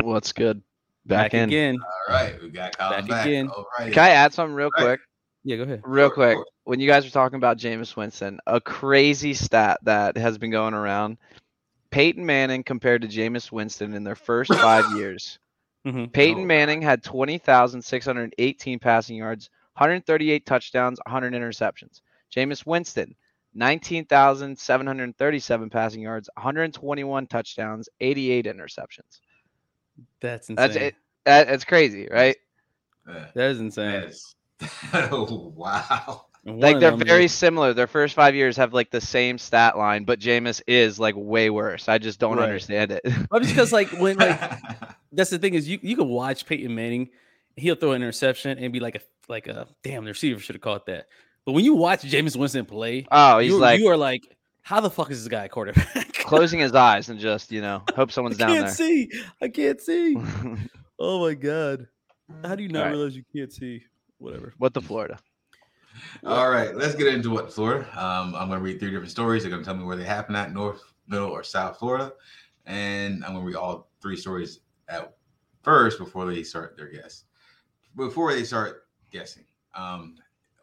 What's 0.00 0.32
good? 0.32 0.60
Back, 1.06 1.34
in. 1.34 1.48
again. 1.50 1.76
All 2.08 2.14
right, 2.14 2.40
we 2.42 2.48
got 2.48 2.76
Colin 2.78 3.00
Back 3.02 3.08
back. 3.08 3.26
again. 3.26 3.48
All 3.48 3.66
right. 3.78 3.92
Can 3.92 4.02
I 4.02 4.08
add 4.10 4.32
something 4.32 4.54
real 4.54 4.70
Right. 4.76 4.82
quick? 4.82 5.00
Yeah, 5.44 5.56
go 5.58 5.62
ahead. 5.64 5.82
Real 5.84 6.08
Sure, 6.08 6.14
quick. 6.14 6.36
sure. 6.36 6.46
When 6.64 6.80
you 6.80 6.88
guys 6.88 7.04
were 7.04 7.10
talking 7.10 7.36
about 7.36 7.58
Jameis 7.58 7.94
Winston, 7.94 8.40
a 8.46 8.60
crazy 8.60 9.34
stat 9.34 9.78
that 9.82 10.16
has 10.16 10.38
been 10.38 10.50
going 10.50 10.72
around. 10.74 11.18
Peyton 11.90 12.24
Manning 12.26 12.64
compared 12.64 13.02
to 13.02 13.08
Jameis 13.08 13.52
Winston 13.52 13.94
in 13.94 14.02
their 14.02 14.16
first 14.16 14.50
five 14.52 14.90
years. 14.96 15.38
Mhm. 15.84 16.12
Peyton 16.12 16.42
Oh, 16.42 16.46
Manning 16.46 16.82
had 16.82 17.02
20,618 17.02 18.78
passing 18.78 19.16
yards, 19.16 19.50
138 19.74 20.46
touchdowns, 20.46 21.00
100 21.04 21.32
interceptions. 21.34 22.00
Jameis 22.34 22.64
Winston, 22.66 23.14
19,737 23.54 25.70
passing 25.70 26.02
yards, 26.02 26.28
121 26.36 27.26
touchdowns, 27.26 27.88
88 28.00 28.46
interceptions. 28.46 29.20
That's 30.20 30.48
insane. 30.50 30.68
That's 30.68 30.76
it. 30.76 30.94
That, 31.24 31.48
it's 31.48 31.64
crazy, 31.64 32.08
right? 32.10 32.36
That 33.06 33.36
is 33.36 33.60
insane. 33.60 33.92
that 33.92 34.08
is- 34.08 34.34
oh, 34.94 35.52
wow. 35.54 36.26
And 36.46 36.56
one 36.56 36.60
Like 36.60 36.80
they're 36.80 36.90
them 36.90 37.00
is- 37.02 37.08
very 37.08 37.28
similar. 37.28 37.72
Their 37.74 37.86
first 37.86 38.14
five 38.14 38.34
years 38.34 38.56
have 38.58 38.72
like 38.74 38.90
the 38.90 39.00
same 39.00 39.38
stat 39.38 39.78
line, 39.78 40.04
but 40.04 40.18
Jameis 40.20 40.60
is 40.66 40.98
like 40.98 41.14
way 41.16 41.48
worse. 41.50 41.88
I 41.88 41.98
just 41.98 42.18
don't 42.20 42.36
Right. 42.36 42.44
understand 42.44 42.92
it. 42.92 43.02
Well, 43.30 43.40
just 43.40 43.54
because 43.54 43.72
like 43.72 43.88
when 43.92 44.16
like 44.18 44.40
that's 45.12 45.30
the 45.30 45.38
thing 45.38 45.54
is 45.54 45.68
you 45.68 45.78
you 45.82 45.96
can 45.96 46.08
watch 46.08 46.44
Peyton 46.46 46.74
Manning, 46.74 47.10
he'll 47.56 47.76
throw 47.76 47.92
an 47.92 48.02
interception 48.02 48.58
and 48.58 48.72
be 48.72 48.80
like 48.80 48.96
a 48.96 49.00
like 49.28 49.46
a 49.46 49.66
damn 49.82 50.04
the 50.04 50.10
receiver 50.10 50.38
should 50.40 50.54
have 50.56 50.62
caught 50.62 50.86
that. 50.86 51.06
But 51.46 51.52
when 51.52 51.64
you 51.64 51.74
watch 51.74 52.02
Jameis 52.02 52.36
Winston 52.36 52.64
play, 52.66 53.06
oh, 53.10 53.38
he's 53.38 53.50
you, 53.52 53.58
like 53.58 53.80
you 53.80 53.88
are 53.88 53.96
like, 53.96 54.22
how 54.62 54.80
the 54.80 54.90
fuck 54.90 55.10
is 55.10 55.22
this 55.22 55.28
guy 55.30 55.44
a 55.44 55.48
quarterback? 55.48 56.12
closing 56.24 56.58
his 56.60 56.74
eyes 56.74 57.08
and 57.10 57.18
just 57.20 57.52
you 57.52 57.60
know 57.62 57.82
hope 57.96 58.12
someone's 58.12 58.36
down. 58.38 58.50
I 58.50 58.54
can't 58.54 58.66
there. 58.66 58.74
see. 58.74 59.10
I 59.40 59.48
can't 59.48 59.80
see. 59.80 60.16
Oh 60.98 61.20
my 61.26 61.34
god. 61.34 61.86
How 62.42 62.54
do 62.54 62.62
you 62.62 62.68
not 62.68 62.78
All 62.80 62.84
right. 62.86 62.90
realize 62.92 63.16
you 63.16 63.24
can't 63.34 63.52
see? 63.52 63.82
Whatever. 64.18 64.54
what 64.58 64.72
the 64.74 64.80
Florida? 64.80 65.18
All 66.24 66.50
right, 66.50 66.74
let's 66.74 66.94
get 66.94 67.06
into 67.06 67.30
what 67.30 67.52
Florida. 67.52 67.86
Um, 67.92 68.34
I'm 68.34 68.48
going 68.48 68.58
to 68.58 68.64
read 68.64 68.80
three 68.80 68.90
different 68.90 69.10
stories. 69.10 69.42
They're 69.42 69.50
going 69.50 69.62
to 69.62 69.66
tell 69.66 69.76
me 69.76 69.84
where 69.84 69.96
they 69.96 70.04
happen 70.04 70.34
at 70.36 70.52
North, 70.52 70.82
Middle, 71.06 71.30
or 71.30 71.42
South 71.42 71.78
Florida. 71.78 72.12
And 72.66 73.24
I'm 73.24 73.32
going 73.32 73.44
to 73.44 73.46
read 73.46 73.56
all 73.56 73.90
three 74.00 74.16
stories 74.16 74.60
at 74.88 75.14
first 75.62 75.98
before 75.98 76.26
they 76.26 76.42
start 76.42 76.76
their 76.76 76.88
guess. 76.88 77.24
Before 77.96 78.32
they 78.32 78.44
start 78.44 78.86
guessing, 79.10 79.44
um, 79.74 80.16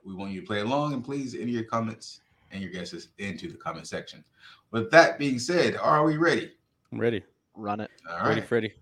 we 0.03 0.13
want 0.13 0.31
you 0.31 0.41
to 0.41 0.47
play 0.47 0.61
along 0.61 0.93
and 0.93 1.03
please 1.03 1.35
enter 1.35 1.47
your 1.47 1.63
comments 1.63 2.21
and 2.51 2.61
your 2.61 2.71
guesses 2.71 3.09
into 3.17 3.47
the 3.47 3.57
comment 3.57 3.87
section. 3.87 4.23
With 4.71 4.91
that 4.91 5.17
being 5.17 5.39
said, 5.39 5.75
are 5.77 6.03
we 6.03 6.17
ready? 6.17 6.51
I'm 6.91 6.99
ready. 6.99 7.23
Run 7.55 7.79
it. 7.79 7.91
All 8.09 8.27
Ready, 8.27 8.41
right. 8.41 8.47
Freddie. 8.49 8.73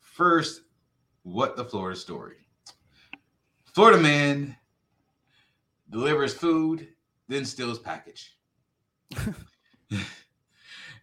First, 0.00 0.62
what 1.22 1.56
the 1.56 1.64
Florida 1.64 1.98
story? 1.98 2.36
Florida 3.74 3.98
man 4.00 4.56
delivers 5.92 6.34
food, 6.34 6.88
then 7.28 7.44
steals 7.44 7.78
package. 7.78 8.36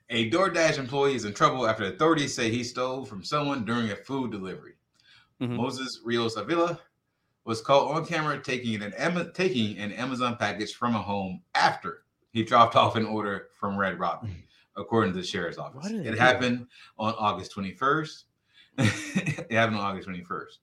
a 0.09 0.29
DoorDash 0.31 0.77
employee 0.79 1.15
is 1.15 1.25
in 1.25 1.33
trouble 1.33 1.67
after 1.67 1.85
authorities 1.85 2.35
say 2.35 2.49
he 2.49 2.63
stole 2.63 3.05
from 3.05 3.23
someone 3.23 3.63
during 3.63 3.91
a 3.91 3.95
food 3.95 4.31
delivery. 4.31 4.73
Mhm. 5.39 5.55
Moses 5.55 6.01
Rios 6.03 6.35
Avila 6.35 6.79
was 7.45 7.61
caught 7.61 7.95
on 7.95 8.05
camera 8.05 8.41
taking 8.41 8.81
an 8.81 8.93
taking 9.33 9.77
an 9.77 9.91
Amazon 9.93 10.35
package 10.37 10.73
from 10.73 10.95
a 10.95 11.01
home 11.01 11.41
after 11.55 12.03
he 12.31 12.43
dropped 12.43 12.75
off 12.75 12.95
an 12.95 13.05
order 13.05 13.47
from 13.59 13.77
Red 13.77 13.99
Robin, 13.99 14.43
according 14.75 15.13
to 15.13 15.19
the 15.19 15.25
sheriff's 15.25 15.57
office. 15.57 15.89
It 15.91 16.17
happened 16.17 16.67
on 16.97 17.13
August 17.17 17.55
21st. 17.55 18.23
it 18.77 19.51
happened 19.51 19.77
on 19.77 19.83
August 19.85 20.07
21st. 20.09 20.57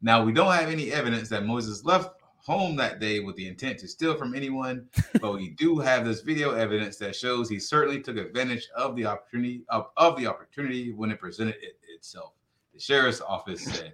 Now 0.00 0.22
we 0.22 0.32
don't 0.32 0.52
have 0.52 0.68
any 0.68 0.92
evidence 0.92 1.28
that 1.30 1.44
Moses 1.44 1.84
left 1.84 2.17
home 2.48 2.74
that 2.76 2.98
day 2.98 3.20
with 3.20 3.36
the 3.36 3.46
intent 3.46 3.78
to 3.78 3.86
steal 3.86 4.16
from 4.16 4.34
anyone, 4.34 4.88
but 5.20 5.34
we 5.34 5.50
do 5.50 5.78
have 5.78 6.06
this 6.06 6.22
video 6.22 6.52
evidence 6.52 6.96
that 6.96 7.14
shows 7.14 7.46
he 7.46 7.60
certainly 7.60 8.00
took 8.00 8.16
advantage 8.16 8.66
of 8.74 8.96
the 8.96 9.04
opportunity 9.04 9.64
of, 9.68 9.90
of 9.98 10.16
the 10.16 10.26
opportunity 10.26 10.90
when 10.94 11.10
it 11.10 11.20
presented 11.20 11.56
it, 11.56 11.78
itself. 11.94 12.32
The 12.72 12.80
sheriff's 12.80 13.20
office 13.20 13.62
said. 13.62 13.92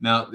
Now 0.00 0.32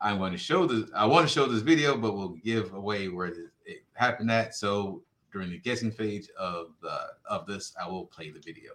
I'm 0.00 0.18
going 0.18 0.30
to 0.30 0.38
show 0.38 0.64
this. 0.64 0.88
I 0.94 1.06
want 1.06 1.26
to 1.26 1.34
show 1.34 1.46
this 1.46 1.62
video, 1.62 1.96
but 1.96 2.16
we'll 2.16 2.36
give 2.44 2.72
away 2.72 3.08
where 3.08 3.26
it, 3.26 3.82
happened 3.94 4.30
at. 4.30 4.54
So 4.54 5.02
during 5.32 5.50
the 5.50 5.58
guessing 5.58 5.90
phase 5.90 6.30
of 6.38 6.68
the 6.80 7.00
of 7.28 7.46
this, 7.46 7.74
I 7.84 7.88
will 7.88 8.06
play 8.06 8.30
the 8.30 8.38
video. 8.38 8.74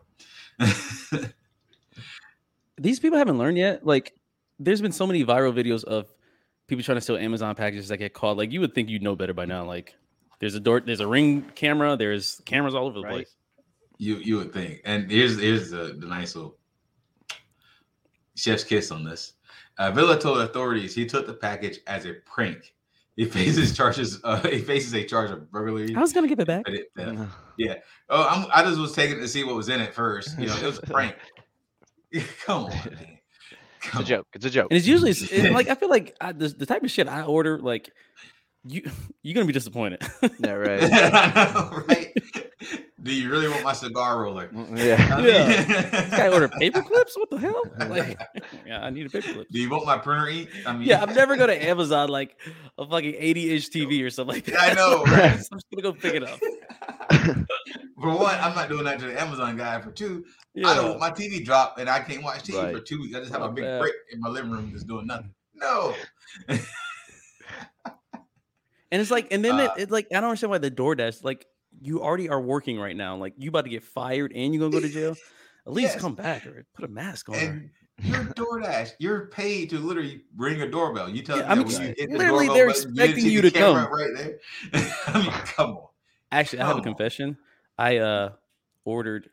These 2.77 2.99
people 2.99 3.17
haven't 3.17 3.37
learned 3.37 3.57
yet. 3.57 3.85
Like, 3.85 4.13
there's 4.59 4.81
been 4.81 4.91
so 4.91 5.07
many 5.07 5.23
viral 5.23 5.53
videos 5.55 5.85
of 5.85 6.13
people 6.67 6.83
trying 6.83 6.97
to 6.97 7.01
steal 7.01 7.17
Amazon 7.17 7.55
packages 7.55 7.87
that 7.89 7.97
get 7.97 8.13
caught. 8.13 8.37
Like, 8.37 8.51
you 8.51 8.59
would 8.61 8.73
think 8.73 8.89
you'd 8.89 9.01
know 9.03 9.15
better 9.15 9.33
by 9.33 9.45
now. 9.45 9.65
Like, 9.65 9.95
there's 10.39 10.55
a 10.55 10.59
door, 10.59 10.79
there's 10.81 10.99
a 10.99 11.07
ring 11.07 11.43
camera, 11.55 11.95
there's 11.97 12.41
cameras 12.45 12.75
all 12.75 12.85
over 12.87 12.99
the 12.99 13.03
Right. 13.03 13.11
place. 13.13 13.35
You 13.99 14.15
you 14.17 14.37
would 14.37 14.51
think, 14.51 14.81
and 14.85 15.09
here's 15.09 15.39
here's 15.39 15.69
the, 15.69 15.95
the 15.97 16.07
nice 16.07 16.35
little 16.35 16.57
chef's 18.35 18.63
kiss 18.63 18.91
on 18.91 19.03
this. 19.03 19.33
Uh, 19.77 19.91
Villa 19.91 20.19
told 20.19 20.39
authorities 20.39 20.93
he 20.95 21.05
took 21.05 21.25
the 21.27 21.33
package 21.33 21.79
as 21.87 22.05
a 22.05 22.13
prank. 22.25 22.73
He 23.15 23.25
faces 23.25 23.75
charges. 23.77 24.19
Uh, 24.23 24.41
he 24.47 24.59
faces 24.59 24.93
a 24.93 25.03
charge 25.03 25.31
of 25.31 25.49
burglary. 25.51 25.95
I 25.95 25.99
was 25.99 26.11
gonna 26.13 26.27
give 26.27 26.39
it 26.39 26.47
back. 26.47 26.63
but 26.65 26.73
it- 26.73 26.91
uh, 26.99 27.27
oh, 28.09 28.27
I'm, 28.29 28.47
I 28.51 28.63
just 28.67 28.79
was 28.79 28.93
taking 28.93 29.19
to 29.19 29.27
see 29.27 29.43
what 29.43 29.55
was 29.55 29.69
in 29.69 29.79
it 29.79 29.93
first. 29.93 30.37
You 30.39 30.47
know, 30.47 30.55
it 30.57 30.63
was 30.65 30.79
a 30.79 30.81
prank. 30.81 31.15
Come 32.45 32.65
on, 32.65 32.71
man. 32.71 33.17
It's 33.85 33.95
a 33.99 34.03
joke. 34.03 34.27
It's 34.33 34.45
a 34.45 34.49
joke. 34.49 34.67
And 34.71 34.77
it's 34.77 34.87
usually 34.87 35.11
it's, 35.11 35.31
like 35.51 35.67
I 35.73 35.75
feel 35.75 35.89
like 35.89 36.15
I, 36.21 36.31
the, 36.31 36.47
the 36.49 36.65
type 36.65 36.83
of 36.83 36.91
shit 36.91 37.07
I 37.07 37.23
order, 37.23 37.59
like 37.59 37.89
you 38.65 38.89
you're 39.23 39.33
gonna 39.33 39.45
be 39.45 39.53
disappointed. 39.53 40.01
Yeah, 40.39 40.51
right. 40.53 41.87
Right? 41.87 42.09
Do 43.01 43.13
you 43.13 43.29
really 43.29 43.49
want 43.49 43.63
my 43.65 43.73
cigar 43.73 44.21
roller? 44.21 44.47
Mm, 44.47 44.69
mm, 44.69 44.77
yeah. 44.77 45.13
I 45.13 45.17
mean- 45.17 45.91
This 45.91 46.09
guy 46.11 46.29
ordered 46.29 46.53
paper 46.53 46.81
clips. 46.81 47.17
What 47.17 47.29
the 47.29 47.37
hell? 47.37 47.61
Like, 47.89 48.17
yeah, 48.65 48.79
I 48.81 48.89
need 48.91 49.05
a 49.07 49.09
paper 49.09 49.33
clip. 49.33 49.47
Do 49.51 49.59
you 49.59 49.69
want 49.69 49.85
my 49.85 49.97
printer 49.97 50.29
ink? 50.29 50.49
I 50.65 50.71
mean, 50.71 50.87
Yeah, 50.87 51.01
I'm 51.03 51.13
never 51.13 51.35
gonna 51.35 51.51
Amazon 51.53 52.07
like 52.07 52.37
a 52.77 52.87
fucking 52.87 53.15
80 53.17 53.53
inch 53.55 53.69
TV 53.71 54.01
or 54.05 54.09
something 54.09 54.35
like 54.35 54.45
that. 54.45 54.71
I 54.71 54.73
know, 54.73 55.03
right? 55.03 55.31
I'm 55.33 55.37
just 55.37 55.65
gonna 55.69 55.81
go 55.81 55.91
pick 55.91 56.13
it 56.13 56.23
up. 56.23 56.39
For 58.01 58.09
one, 58.17 58.35
I'm 58.39 58.55
not 58.55 58.69
doing 58.69 58.85
that 58.85 58.99
to 58.99 59.07
the 59.07 59.21
Amazon 59.21 59.57
guy. 59.57 59.81
For 59.81 59.91
two, 59.91 60.23
Yeah. 60.55 60.67
I 60.69 60.75
don't 60.75 60.87
want 60.89 60.99
my 60.99 61.09
TV 61.11 61.43
dropped 61.43 61.79
and 61.79 61.89
I 61.89 61.99
can't 61.99 62.23
watch 62.23 62.43
TV 62.43 62.57
Right. 62.63 62.75
for 62.75 62.81
two 62.81 63.01
weeks. 63.01 63.15
I 63.15 63.19
just 63.19 63.31
have 63.31 63.41
a 63.41 63.49
big 63.49 63.63
that. 63.65 63.79
brick 63.79 63.93
in 64.11 64.19
my 64.19 64.29
living 64.29 64.51
room 64.51 64.71
just 64.71 64.87
doing 64.87 65.07
nothing. 65.07 65.33
No. 65.55 65.95
And 68.91 69.01
it's 69.01 69.09
like, 69.09 69.27
and 69.31 69.43
then 69.43 69.59
Uh, 69.59 69.63
it, 69.63 69.71
it's 69.77 69.91
like, 69.91 70.07
I 70.11 70.15
don't 70.15 70.25
understand 70.25 70.51
why 70.51 70.59
the 70.59 70.69
DoorDash, 70.69 71.23
like, 71.23 71.47
you 71.81 72.01
already 72.03 72.29
are 72.29 72.39
working 72.39 72.79
right 72.79 72.95
now. 72.95 73.15
Like, 73.15 73.33
you 73.37 73.49
about 73.49 73.63
to 73.63 73.69
get 73.71 73.81
fired 73.83 74.31
and 74.35 74.53
you're 74.53 74.59
gonna 74.69 74.71
go 74.81 74.87
to 74.87 74.93
jail. 74.93 75.15
At 75.65 75.73
least 75.73 75.93
Yes. 75.93 76.01
come 76.01 76.13
back 76.13 76.45
or 76.45 76.65
put 76.75 76.85
a 76.85 76.87
mask 76.89 77.29
on. 77.29 77.35
And 77.35 77.69
You're 78.03 78.25
DoorDash. 78.25 78.91
You're 78.99 79.27
paid 79.27 79.69
to 79.71 79.79
literally 79.79 80.25
ring 80.35 80.61
a 80.61 80.69
doorbell. 80.69 81.09
You 81.09 81.23
tell 81.23 81.37
Yeah, 81.37 81.43
them 81.43 81.51
I 81.51 81.55
mean, 81.55 81.67
when 81.67 81.81
you 81.81 81.87
hit 81.97 82.09
the 82.11 82.17
literally, 82.17 82.45
doorbell 82.47 82.53
they're 82.55 82.67
button, 82.67 82.89
expecting 82.89 83.23
see 83.23 83.31
you 83.31 83.41
to 83.41 83.51
come. 83.51 83.75
right 83.91 84.09
there. 84.15 84.39
I 85.07 85.21
mean, 85.21 85.31
come 85.31 85.69
on. 85.71 85.87
Actually, 86.31 86.59
I 86.59 86.67
have 86.67 86.77
a 86.77 86.81
confession. 86.81 87.37
I 87.77 87.97
uh 87.97 88.29
ordered 88.85 89.29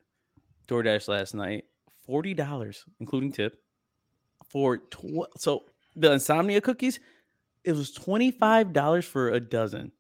DoorDash 0.70 1.08
last 1.08 1.34
night, 1.34 1.64
forty 2.06 2.32
dollars, 2.34 2.84
including 3.00 3.32
tip, 3.32 3.58
for 4.48 4.78
tw- 4.78 5.28
so 5.36 5.64
the 5.96 6.12
insomnia 6.12 6.60
cookies. 6.60 7.00
It 7.64 7.72
was 7.72 7.90
twenty 7.92 8.30
five 8.30 8.72
dollars 8.72 9.04
for 9.04 9.30
a 9.30 9.40
dozen. 9.40 9.92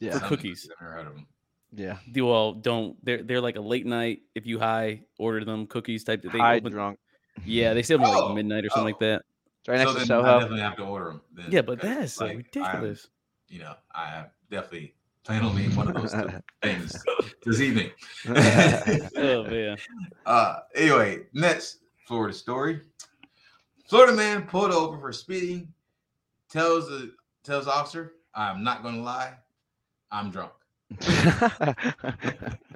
Yeah. 0.00 0.18
For 0.18 0.26
cookies. 0.26 0.68
Never 0.80 0.92
heard 0.92 1.06
of 1.06 1.14
them. 1.14 1.26
Yeah. 1.74 1.98
Do 2.10 2.26
well, 2.26 2.54
don't 2.54 2.96
they're 3.04 3.22
they're 3.22 3.40
like 3.40 3.56
a 3.56 3.60
late 3.60 3.86
night. 3.86 4.22
If 4.34 4.46
you 4.46 4.58
high, 4.58 5.02
order 5.18 5.44
them 5.44 5.66
cookies 5.66 6.02
type. 6.04 6.22
They 6.22 6.28
High 6.38 6.56
open, 6.56 6.72
drunk. 6.72 6.98
yeah, 7.44 7.72
they 7.74 7.82
sell 7.82 7.98
them 7.98 8.08
Oh, 8.08 8.26
like 8.26 8.34
midnight 8.34 8.64
or 8.64 8.68
oh. 8.72 8.74
something 8.74 8.94
like 8.94 9.02
oh. 9.02 9.06
that. 9.06 9.22
Right 9.68 9.76
next 9.78 9.90
so 9.90 9.92
to 9.94 9.98
then 10.00 10.06
Soho. 10.08 10.28
I 10.28 10.38
definitely 10.40 10.60
have 10.62 10.76
to 10.76 10.82
order 10.84 11.04
them. 11.06 11.20
Then, 11.34 11.46
Yeah, 11.50 11.62
but 11.62 11.80
that's 11.80 12.14
so 12.14 12.24
like, 12.24 12.30
I'm- 12.32 12.36
ridiculous. 12.38 13.08
you 13.48 13.60
know, 13.60 13.74
I 13.94 14.24
definitely 14.50 14.94
plan 15.24 15.44
on 15.44 15.54
being 15.56 15.74
one 15.76 15.88
of 15.88 15.94
those 15.94 16.14
things 16.62 17.02
this 17.44 17.60
evening. 17.60 17.90
Oh 19.16 19.44
man, 19.44 19.76
Uh, 20.26 20.56
anyway, 20.74 21.20
next 21.32 21.78
Florida 22.06 22.34
story. 22.34 22.80
Florida 23.88 24.12
man 24.14 24.42
pulled 24.42 24.72
over 24.72 24.98
for 24.98 25.12
speeding. 25.12 25.72
Tells 26.50 26.88
the 26.88 27.12
tells 27.44 27.66
officer, 27.66 28.12
"I'm 28.34 28.62
not 28.64 28.82
going 28.82 28.96
to 28.96 29.02
lie, 29.02 29.34
I'm 30.10 30.30
drunk." 30.30 30.52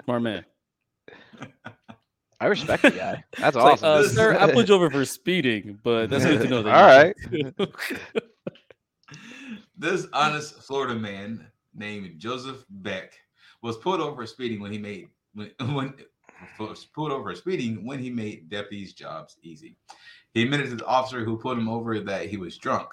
smart 0.03 0.21
man. 0.21 0.45
I 2.39 2.45
respect 2.47 2.83
the 2.83 2.91
guy. 2.91 3.23
That's 3.39 3.55
It's 3.55 3.63
like, 3.63 3.73
awesome. 3.83 3.89
uh, 3.89 4.03
sir, 4.03 4.37
I 4.39 4.51
pulled 4.51 4.69
you 4.69 4.75
over 4.75 4.89
for 4.91 5.05
speeding, 5.05 5.79
but 5.83 6.07
that's 6.09 6.23
good 6.25 6.41
to 6.41 6.47
know. 6.47 6.61
That 6.63 7.13
All 7.31 7.37
you- 7.37 7.53
This 9.77 10.07
honest 10.13 10.55
Florida 10.63 10.95
man 10.95 11.45
named 11.77 12.19
Joseph 12.19 12.65
Beck 12.69 13.13
was 13.61 13.77
pulled 13.77 14.01
over 14.01 14.15
for 14.23 14.27
speeding 14.27 14.59
when 14.59 14.71
he 14.71 14.77
made 14.77 15.07
when 15.33 15.51
when 15.73 15.93
pulled 16.57 17.11
over 17.11 17.31
for 17.31 17.35
speeding 17.35 17.85
when 17.85 17.99
he 17.99 18.09
made 18.09 18.49
deputies' 18.49 18.93
jobs 18.93 19.37
easy. 19.43 19.77
He 20.33 20.43
admitted 20.43 20.69
to 20.69 20.75
the 20.75 20.85
officer 20.85 21.23
who 21.23 21.37
pulled 21.37 21.57
him 21.57 21.69
over 21.69 21.99
that 21.99 22.27
he 22.27 22.37
was 22.37 22.57
drunk. 22.57 22.89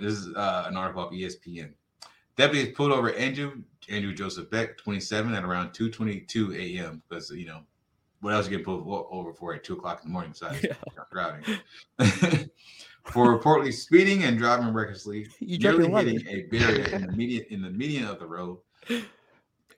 This 0.00 0.14
is 0.14 0.34
uh, 0.34 0.64
an 0.68 0.76
article 0.76 1.02
off 1.02 1.12
ESPN. 1.12 1.72
Deputies 2.36 2.74
pulled 2.76 2.92
over 2.92 3.12
Andrew 3.14 3.62
Andrew 3.88 4.14
Joseph 4.14 4.48
Beck, 4.50 4.78
27, 4.78 5.34
at 5.34 5.44
around 5.44 5.70
2:22 5.70 6.56
a.m. 6.78 7.02
Because 7.08 7.30
you 7.30 7.46
know 7.46 7.62
what 8.20 8.32
else 8.32 8.48
you 8.48 8.56
get 8.56 8.64
pulled 8.64 8.86
over 9.10 9.32
for 9.32 9.54
at 9.54 9.64
two 9.64 9.74
o'clock 9.74 10.00
in 10.02 10.08
the 10.08 10.12
morning 10.12 10.30
besides 10.32 10.62
Yeah. 10.96 11.02
driving? 11.10 11.44
for 13.04 13.38
reportedly 13.38 13.72
speeding 13.72 14.24
and 14.24 14.38
driving 14.38 14.72
recklessly, 14.72 15.28
You 15.40 15.58
nearly 15.58 15.90
hitting 15.90 16.26
a 16.28 16.42
barrier 16.42 16.84
in 16.94 17.06
the 17.06 17.12
median 17.16 17.44
in 17.50 17.62
the 17.62 17.70
median 17.70 18.06
of 18.06 18.18
the 18.18 18.26
road. 18.26 18.58
In 18.88 19.04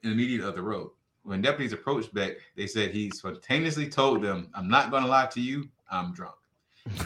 the 0.02 0.14
median 0.14 0.42
of 0.42 0.54
the 0.54 0.62
road. 0.62 0.90
When 1.22 1.40
deputies 1.40 1.72
approached 1.72 2.12
Beck, 2.12 2.32
they 2.54 2.66
said 2.66 2.90
he 2.90 3.10
spontaneously 3.10 3.88
told 3.88 4.22
them, 4.22 4.48
"I'm 4.54 4.68
not 4.68 4.90
going 4.90 5.02
to 5.04 5.08
lie 5.08 5.26
to 5.26 5.40
you. 5.40 5.68
I'm 5.90 6.12
drunk." 6.12 6.34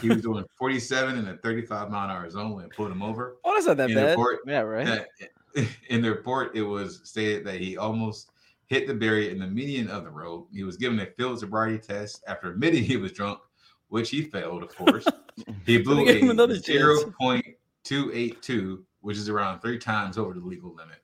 He 0.01 0.09
was 0.09 0.21
doing 0.21 0.43
47 0.57 1.17
in 1.17 1.27
a 1.29 1.37
35 1.37 1.89
mile 1.89 2.09
an 2.09 2.11
hour 2.15 2.29
zone 2.29 2.53
when 2.55 2.67
pulled 2.69 2.91
him 2.91 3.01
over. 3.01 3.37
Oh, 3.45 3.53
that's 3.53 3.65
not 3.67 3.77
that 3.77 3.89
In 3.91 3.95
bad. 3.95 4.09
report, 4.09 4.39
yeah, 4.45 4.59
right. 4.59 4.85
that, 4.85 5.07
in 5.87 6.01
the 6.01 6.09
report, 6.09 6.53
it 6.55 6.63
was 6.63 6.99
stated 7.05 7.45
that 7.45 7.61
he 7.61 7.77
almost 7.77 8.31
hit 8.67 8.87
the 8.87 8.93
barrier 8.93 9.31
in 9.31 9.39
the 9.39 9.47
median 9.47 9.87
of 9.89 10.03
the 10.03 10.09
road. 10.09 10.47
He 10.53 10.63
was 10.65 10.75
given 10.75 10.99
a 10.99 11.05
field 11.05 11.39
sobriety 11.39 11.77
test 11.77 12.21
after 12.27 12.51
admitting 12.51 12.83
he 12.83 12.97
was 12.97 13.13
drunk, 13.13 13.39
which 13.87 14.09
he 14.09 14.21
failed, 14.23 14.63
of 14.63 14.75
course. 14.75 15.07
He 15.65 15.77
blew 15.81 15.95
They 15.97 16.05
gave 16.05 16.21
him 16.23 16.29
a 16.29 16.31
another 16.31 16.59
chance. 16.59 17.03
0.282, 17.85 18.83
which 19.01 19.17
is 19.17 19.29
around 19.29 19.59
three 19.61 19.77
times 19.79 20.17
over 20.17 20.33
the 20.33 20.39
legal 20.39 20.73
limit. 20.75 20.97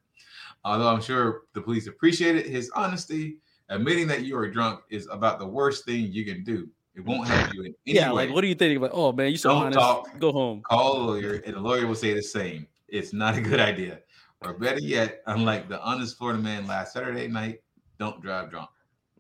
Although 0.64 0.88
I'm 0.90 1.02
sure 1.02 1.44
the 1.54 1.62
police 1.62 1.88
appreciated 1.88 2.46
his 2.46 2.70
honesty, 2.76 3.38
admitting 3.70 4.08
that 4.08 4.24
you 4.24 4.38
are 4.38 4.50
drunk 4.50 4.82
is 4.90 5.08
about 5.12 5.40
the 5.40 5.46
worst 5.48 5.86
thing 5.86 6.12
you 6.12 6.26
can 6.26 6.44
do. 6.44 6.68
It 6.96 7.04
won't 7.06 7.28
help 7.28 7.54
you 7.54 7.62
in 7.64 7.76
any 7.86 7.96
Yeah, 7.98 8.10
way. 8.12 8.26
like 8.28 8.34
what 8.34 8.44
are 8.44 8.48
you 8.48 8.56
thinking 8.56 8.78
about? 8.78 8.92
Oh 8.94 9.12
man, 9.12 9.30
you 9.30 9.38
so 9.38 9.50
Don't 9.50 9.64
honest. 9.66 9.80
talk. 9.80 10.20
Go 10.20 10.32
home. 10.32 10.62
Call 10.62 10.98
a 10.98 11.04
lawyer, 11.04 11.42
and 11.46 11.56
the 11.56 11.60
lawyer 11.60 11.86
will 11.88 11.96
say 11.96 12.14
the 12.14 12.22
same. 12.22 12.68
It's 12.88 13.12
not 13.14 13.38
a 13.38 13.42
good 13.42 13.60
idea. 13.60 14.00
Or 14.42 14.54
better 14.54 14.80
yet, 14.80 15.22
unlike 15.28 15.68
the 15.70 15.82
honest 15.82 16.18
Florida 16.18 16.40
man 16.40 16.68
last 16.68 16.94
Saturday 16.94 17.28
night, 17.28 17.60
don't 18.00 18.22
drive 18.22 18.50
drunk. 18.50 18.70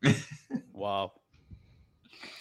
Wow. 0.73 1.13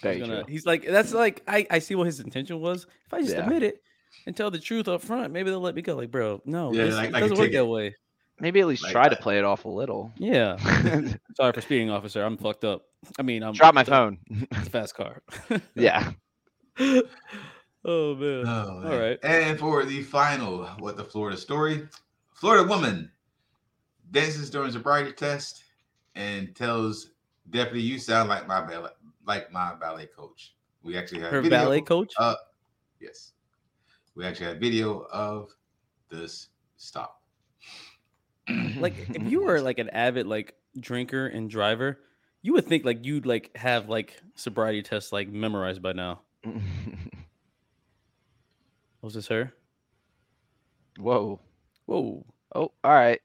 Very 0.05 0.19
he's, 0.19 0.27
gonna, 0.27 0.43
true. 0.45 0.53
he's 0.53 0.67
like, 0.67 0.87
that's 0.87 1.13
like, 1.13 1.43
I, 1.49 1.67
I 1.71 1.79
see 1.81 1.95
what 1.95 2.07
his 2.07 2.21
intention 2.21 2.61
was. 2.61 2.87
If 3.07 3.13
I 3.15 3.21
just 3.21 3.35
Yeah. 3.35 3.43
admit 3.45 3.63
it 3.63 3.83
and 4.27 4.37
tell 4.37 4.51
the 4.51 4.59
truth 4.59 4.87
up 4.89 5.03
front, 5.03 5.33
maybe 5.33 5.51
they'll 5.51 5.61
let 5.61 5.75
me 5.75 5.83
go. 5.83 5.97
Like, 5.97 6.11
bro, 6.11 6.41
no, 6.45 6.73
Yeah, 6.73 6.85
this, 6.85 6.95
like- 6.95 7.09
it 7.09 7.13
like 7.13 7.23
doesn't 7.23 7.37
work 7.39 7.47
ticket. 7.49 7.61
that 7.61 7.67
way. 7.67 7.95
Maybe 8.41 8.61
at 8.61 8.67
least 8.67 8.83
Like 8.83 8.91
try 8.93 9.09
to 9.09 9.15
play 9.17 9.39
it 9.39 9.45
off 9.45 9.65
a 9.65 9.69
little. 9.69 10.13
Yeah. 10.17 10.57
Sorry 11.37 11.53
for 11.53 11.61
speeding, 11.61 11.91
officer. 11.91 12.23
I'm 12.25 12.37
fucked 12.37 12.65
up. 12.65 12.83
I 13.17 13.23
mean, 13.23 13.45
I'm 13.45 13.53
Drop 13.53 13.75
my 13.75 13.85
phone. 13.85 14.19
It's 14.29 14.67
a 14.67 14.71
fast 14.71 14.97
car. 14.97 15.23
yeah. 15.77 16.11
oh 16.81 18.15
man. 18.17 18.45
Oh, 18.47 18.81
man. 18.81 18.93
All 18.93 18.99
right. 18.99 19.19
And 19.23 19.59
for 19.59 19.85
the 19.85 20.03
final, 20.03 20.65
what 20.79 20.97
the 20.97 21.05
Florida 21.05 21.37
story? 21.37 21.87
Florida 22.33 22.67
woman 22.69 23.11
dances 24.11 24.51
during 24.51 24.73
sobriety 24.73 25.13
test 25.13 25.65
and 26.15 26.55
tells 26.57 27.11
deputy, 27.51 27.83
"You 27.83 27.99
sound 27.99 28.29
like 28.29 28.47
my 28.49 28.61
ballet, 28.61 28.91
like 29.27 29.51
my 29.53 29.75
ballet 29.75 30.07
coach." 30.07 30.55
We 30.83 30.97
actually 30.99 31.21
have 31.23 31.31
Her 31.31 31.41
video. 31.41 31.59
ballet 31.59 31.81
coach. 31.81 32.13
Uh, 32.19 32.35
yes, 33.01 33.33
we 34.15 34.25
actually 34.27 34.47
have 34.47 34.59
video 34.59 35.07
of 35.11 35.51
this 36.11 36.49
stop. 36.77 37.23
like 38.77 38.95
if 39.09 39.23
you 39.31 39.43
were 39.43 39.61
like 39.63 39.79
an 39.79 39.89
avid 39.91 40.27
like 40.27 40.55
drinker 40.79 41.27
and 41.29 41.49
driver, 41.49 42.01
you 42.43 42.53
would 42.53 42.67
think 42.67 42.85
like 42.85 43.05
you'd 43.07 43.25
like 43.25 43.57
have 43.57 43.89
like 43.89 44.21
sobriety 44.35 44.83
tests 44.83 45.11
like 45.13 45.29
memorized 45.29 45.81
by 45.81 45.93
now. 45.93 46.21
Was 49.01 49.15
this 49.15 49.27
her? 49.29 49.53
Whoa. 50.99 51.41
Whoa. 51.87 52.25
Oh, 52.55 52.61
all 52.83 52.93
right. 52.93 53.21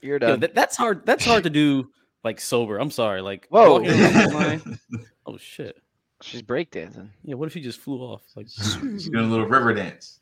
You're 0.00 0.16
Yo, 0.16 0.18
done. 0.28 0.40
that, 0.40 0.54
that's 0.54 0.76
hard. 0.76 1.04
That's 1.04 1.24
hard 1.24 1.44
to 1.44 1.50
do 1.50 1.90
like 2.24 2.40
sober. 2.40 2.78
I'm 2.78 2.90
sorry. 2.90 3.20
Like 3.22 3.46
Whoa. 3.50 3.82
walking 5.32 5.34
around 5.34 5.38
this 5.38 5.58
line- 5.58 5.66
Oh 5.68 5.74
shit. 5.74 5.82
She's 6.20 6.42
breakdancing. 6.42 7.10
Yeah. 7.22 7.36
What 7.36 7.46
if 7.46 7.54
he 7.54 7.60
just 7.60 7.78
flew 7.80 8.00
off? 8.00 8.22
Like 8.34 8.48
She's 8.48 9.08
doing 9.08 9.26
a 9.26 9.28
little 9.28 9.46
river 9.46 9.72
dance. 9.72 10.20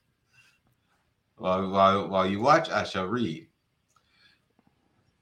While, 1.39 1.71
while, 1.71 2.09
while 2.09 2.27
you 2.27 2.41
watch, 2.41 2.71
I 2.71 2.85
shall 2.85 3.07
read. 3.07 3.47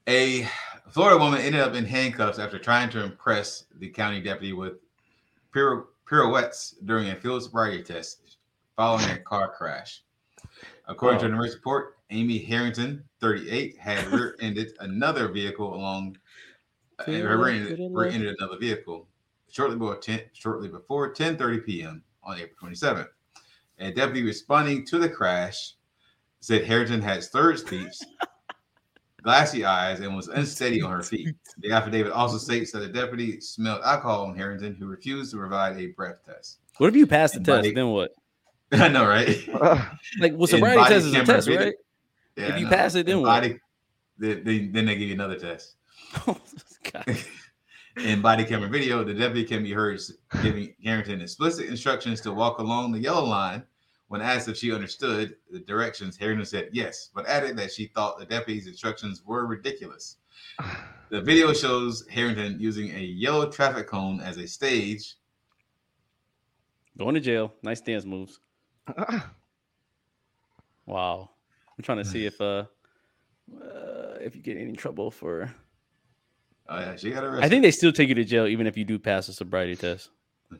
A 0.07 0.47
Florida 0.89 1.17
woman 1.17 1.41
ended 1.41 1.61
up 1.61 1.73
in 1.75 1.83
handcuffs 1.85 2.39
after 2.39 2.59
trying 2.59 2.89
to 2.91 3.03
impress 3.03 3.65
the 3.79 3.89
county 3.89 4.21
deputy 4.21 4.53
with 4.53 4.73
piro- 5.51 5.87
pirouettes 6.05 6.75
during 6.85 7.09
a 7.09 7.15
field 7.15 7.43
sobriety 7.43 7.81
test 7.83 8.37
following 8.75 9.09
a 9.09 9.17
car 9.17 9.49
crash. 9.55 10.03
According 10.87 11.19
to 11.21 11.25
Oh. 11.25 11.29
the 11.31 11.35
news 11.37 11.55
report, 11.55 11.97
Amy 12.11 12.37
Harrington, 12.37 13.03
38, 13.19 13.77
had 13.77 14.05
rear-ended 14.11 14.73
another 14.79 15.27
vehicle 15.29 15.73
along. 15.73 16.17
uh, 16.99 17.03
Feel 17.05 17.25
rear-ended, 17.25 17.79
rear-ended 17.91 18.35
another 18.39 18.57
vehicle 18.59 19.07
shortly 19.49 19.77
before 19.77 19.97
10, 19.97 20.21
shortly 20.33 20.67
before 20.67 21.13
10:30 21.13 21.65
p.m. 21.65 22.03
on 22.23 22.37
April 22.39 22.69
27th. 22.71 23.07
A 23.79 23.91
deputy 23.91 24.23
responding 24.23 24.85
to 24.87 24.97
the 24.99 25.09
crash 25.09 25.73
said 26.39 26.63
Harrington 26.63 27.01
had 27.01 27.23
slurred 27.23 27.59
speech, 27.59 27.93
glassy 29.23 29.65
eyes, 29.65 29.99
and 29.99 30.15
was 30.15 30.27
unsteady 30.27 30.81
on 30.81 30.91
her 30.91 31.01
feet. 31.03 31.35
The 31.59 31.71
affidavit 31.71 32.11
also 32.13 32.37
states 32.37 32.71
that 32.71 32.79
the 32.79 32.87
deputy 32.87 33.41
smelled 33.41 33.81
alcohol 33.83 34.25
on 34.27 34.35
Harrington, 34.37 34.75
who 34.75 34.85
refused 34.87 35.31
to 35.31 35.37
provide 35.37 35.77
a 35.77 35.87
breath 35.87 36.17
test. 36.25 36.59
what 36.77 36.87
if 36.87 36.95
you 36.95 37.07
pass 37.07 37.31
the 37.31 37.37
And 37.37 37.45
test? 37.45 37.57
body- 37.57 37.73
Then 37.73 37.89
what? 37.89 38.11
I 38.71 38.87
know, 38.87 39.05
right? 39.07 39.27
Like 40.19 40.33
well, 40.35 40.47
sobriety 40.47 40.83
test 40.83 41.05
is 41.07 41.13
a 41.13 41.23
test, 41.25 41.47
video- 41.47 41.65
right? 41.65 41.73
Yeah, 42.37 42.45
If 42.49 42.59
you 42.59 42.65
know. 42.65 42.69
pass 42.71 42.95
it, 42.95 43.05
then 43.05 43.15
And 43.15 43.21
what? 43.23 43.29
body, 43.29 43.59
they, 44.17 44.33
they- 44.35 44.67
then 44.67 44.85
they 44.85 44.95
give 44.95 45.07
you 45.09 45.13
another 45.15 45.37
test. 45.39 45.75
Oh, 46.27 46.37
In 47.97 48.21
body 48.21 48.43
camera 48.43 48.67
video, 48.67 49.03
the 49.03 49.13
deputy 49.13 49.45
can 49.45 49.63
be 49.63 49.71
heard 49.71 50.01
giving 50.43 50.73
Harrington 50.83 51.21
explicit 51.21 51.67
instructions 51.67 52.19
to 52.21 52.33
walk 52.33 52.59
along 52.59 52.91
the 52.91 52.99
yellow 52.99 53.23
line. 53.23 53.63
When 54.09 54.21
asked 54.21 54.49
if 54.49 54.57
she 54.57 54.73
understood 54.73 55.35
the 55.49 55.59
directions, 55.59 56.17
Harrington 56.17 56.45
said 56.45 56.69
yes, 56.73 57.09
but 57.15 57.25
added 57.25 57.57
that 57.57 57.71
she 57.71 57.87
thought 57.87 58.19
the 58.19 58.25
deputy's 58.25 58.67
instructions 58.67 59.23
were 59.25 59.45
ridiculous. 59.45 60.17
The 61.11 61.21
video 61.21 61.53
shows 61.53 62.05
Harrington 62.09 62.59
using 62.59 62.89
a 62.89 62.99
yellow 62.99 63.49
traffic 63.49 63.87
cone 63.87 64.19
as 64.21 64.37
a 64.37 64.47
stage. 64.47 65.15
Going 66.97 67.13
to 67.13 67.21
jail. 67.21 67.53
Nice 67.61 67.79
dance 67.79 68.05
moves. 68.05 68.39
Wow. 70.85 71.31
I'm 71.77 71.83
trying 71.83 71.97
to 71.99 72.05
see 72.05 72.25
if 72.25 72.39
uh, 72.39 72.65
uh 73.53 74.17
if 74.21 74.35
you 74.35 74.41
get 74.41 74.57
any 74.57 74.73
trouble 74.73 75.11
for. 75.11 75.53
Oh 76.67 76.79
yeah, 76.79 76.95
she 76.95 77.11
got 77.11 77.23
arrested. 77.23 77.45
I 77.45 77.49
think 77.49 77.61
they 77.63 77.71
still 77.71 77.91
take 77.91 78.09
you 78.09 78.15
to 78.15 78.23
jail 78.23 78.47
even 78.47 78.65
if 78.67 78.75
you 78.77 78.85
do 78.85 78.97
pass 78.99 79.27
a 79.29 79.33
sobriety 79.33 79.75
test. 79.75 80.09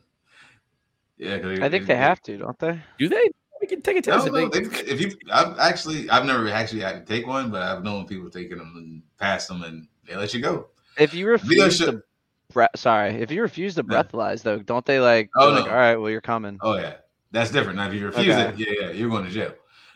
Yeah, 1.18 1.40
'cause 1.40 1.60
I 1.62 1.70
think 1.70 1.86
they 1.88 1.96
have 1.96 2.22
to, 2.24 2.38
don't 2.38 2.60
they? 2.60 2.78
Do 3.00 3.08
they? 3.08 3.30
We 3.62 3.68
can 3.68 3.82
take 3.82 3.96
a 3.96 4.02
test. 4.02 4.26
don't 4.26 4.36
if 4.36 4.52
they- 4.52 4.60
If, 4.60 4.88
if 4.88 5.02
you, 5.02 5.16
I've 5.32 5.58
actually, 5.60 6.10
I've 6.10 6.26
never 6.26 6.50
actually 6.50 6.82
had 6.82 7.08
to 7.08 7.14
take 7.14 7.26
one, 7.26 7.50
but 7.52 7.62
I've 7.62 7.84
known 7.86 8.06
people 8.06 8.30
taking 8.30 8.58
them 8.58 8.74
and 8.76 9.02
pass 9.18 9.48
them, 9.48 9.64
and 9.64 9.88
they 10.06 10.16
let 10.18 10.34
you 10.34 10.42
go. 10.42 10.68
If 10.98 11.14
you 11.14 11.28
refuse 11.30 11.78
show- 11.78 11.92
to, 11.92 12.04
bre- 12.52 12.66
sorry, 12.76 13.16
if 13.22 13.32
you 13.32 13.42
refuse 13.42 13.76
to 13.76 13.86
Yeah. 13.90 14.04
breathalyze 14.04 14.44
though, 14.44 14.60
don't 14.60 14.86
they 14.86 15.00
like? 15.00 15.30
Oh, 15.38 15.48
they're 15.52 15.56
like, 15.62 15.66
no. 15.68 15.72
all 15.72 15.78
right, 15.78 15.96
well 15.96 16.12
you're 16.12 16.20
coming. 16.20 16.58
Oh 16.62 16.76
yeah, 16.76 16.96
that's 17.32 17.50
different. 17.50 17.78
Now, 17.78 17.88
if 17.88 17.94
you 17.94 18.06
refuse 18.08 18.36
Okay. 18.36 18.50
it, 18.50 18.58
yeah, 18.58 18.88
yeah, 18.88 18.92
you're 18.92 19.10
going 19.10 19.24
to 19.24 19.32
jail. 19.32 19.54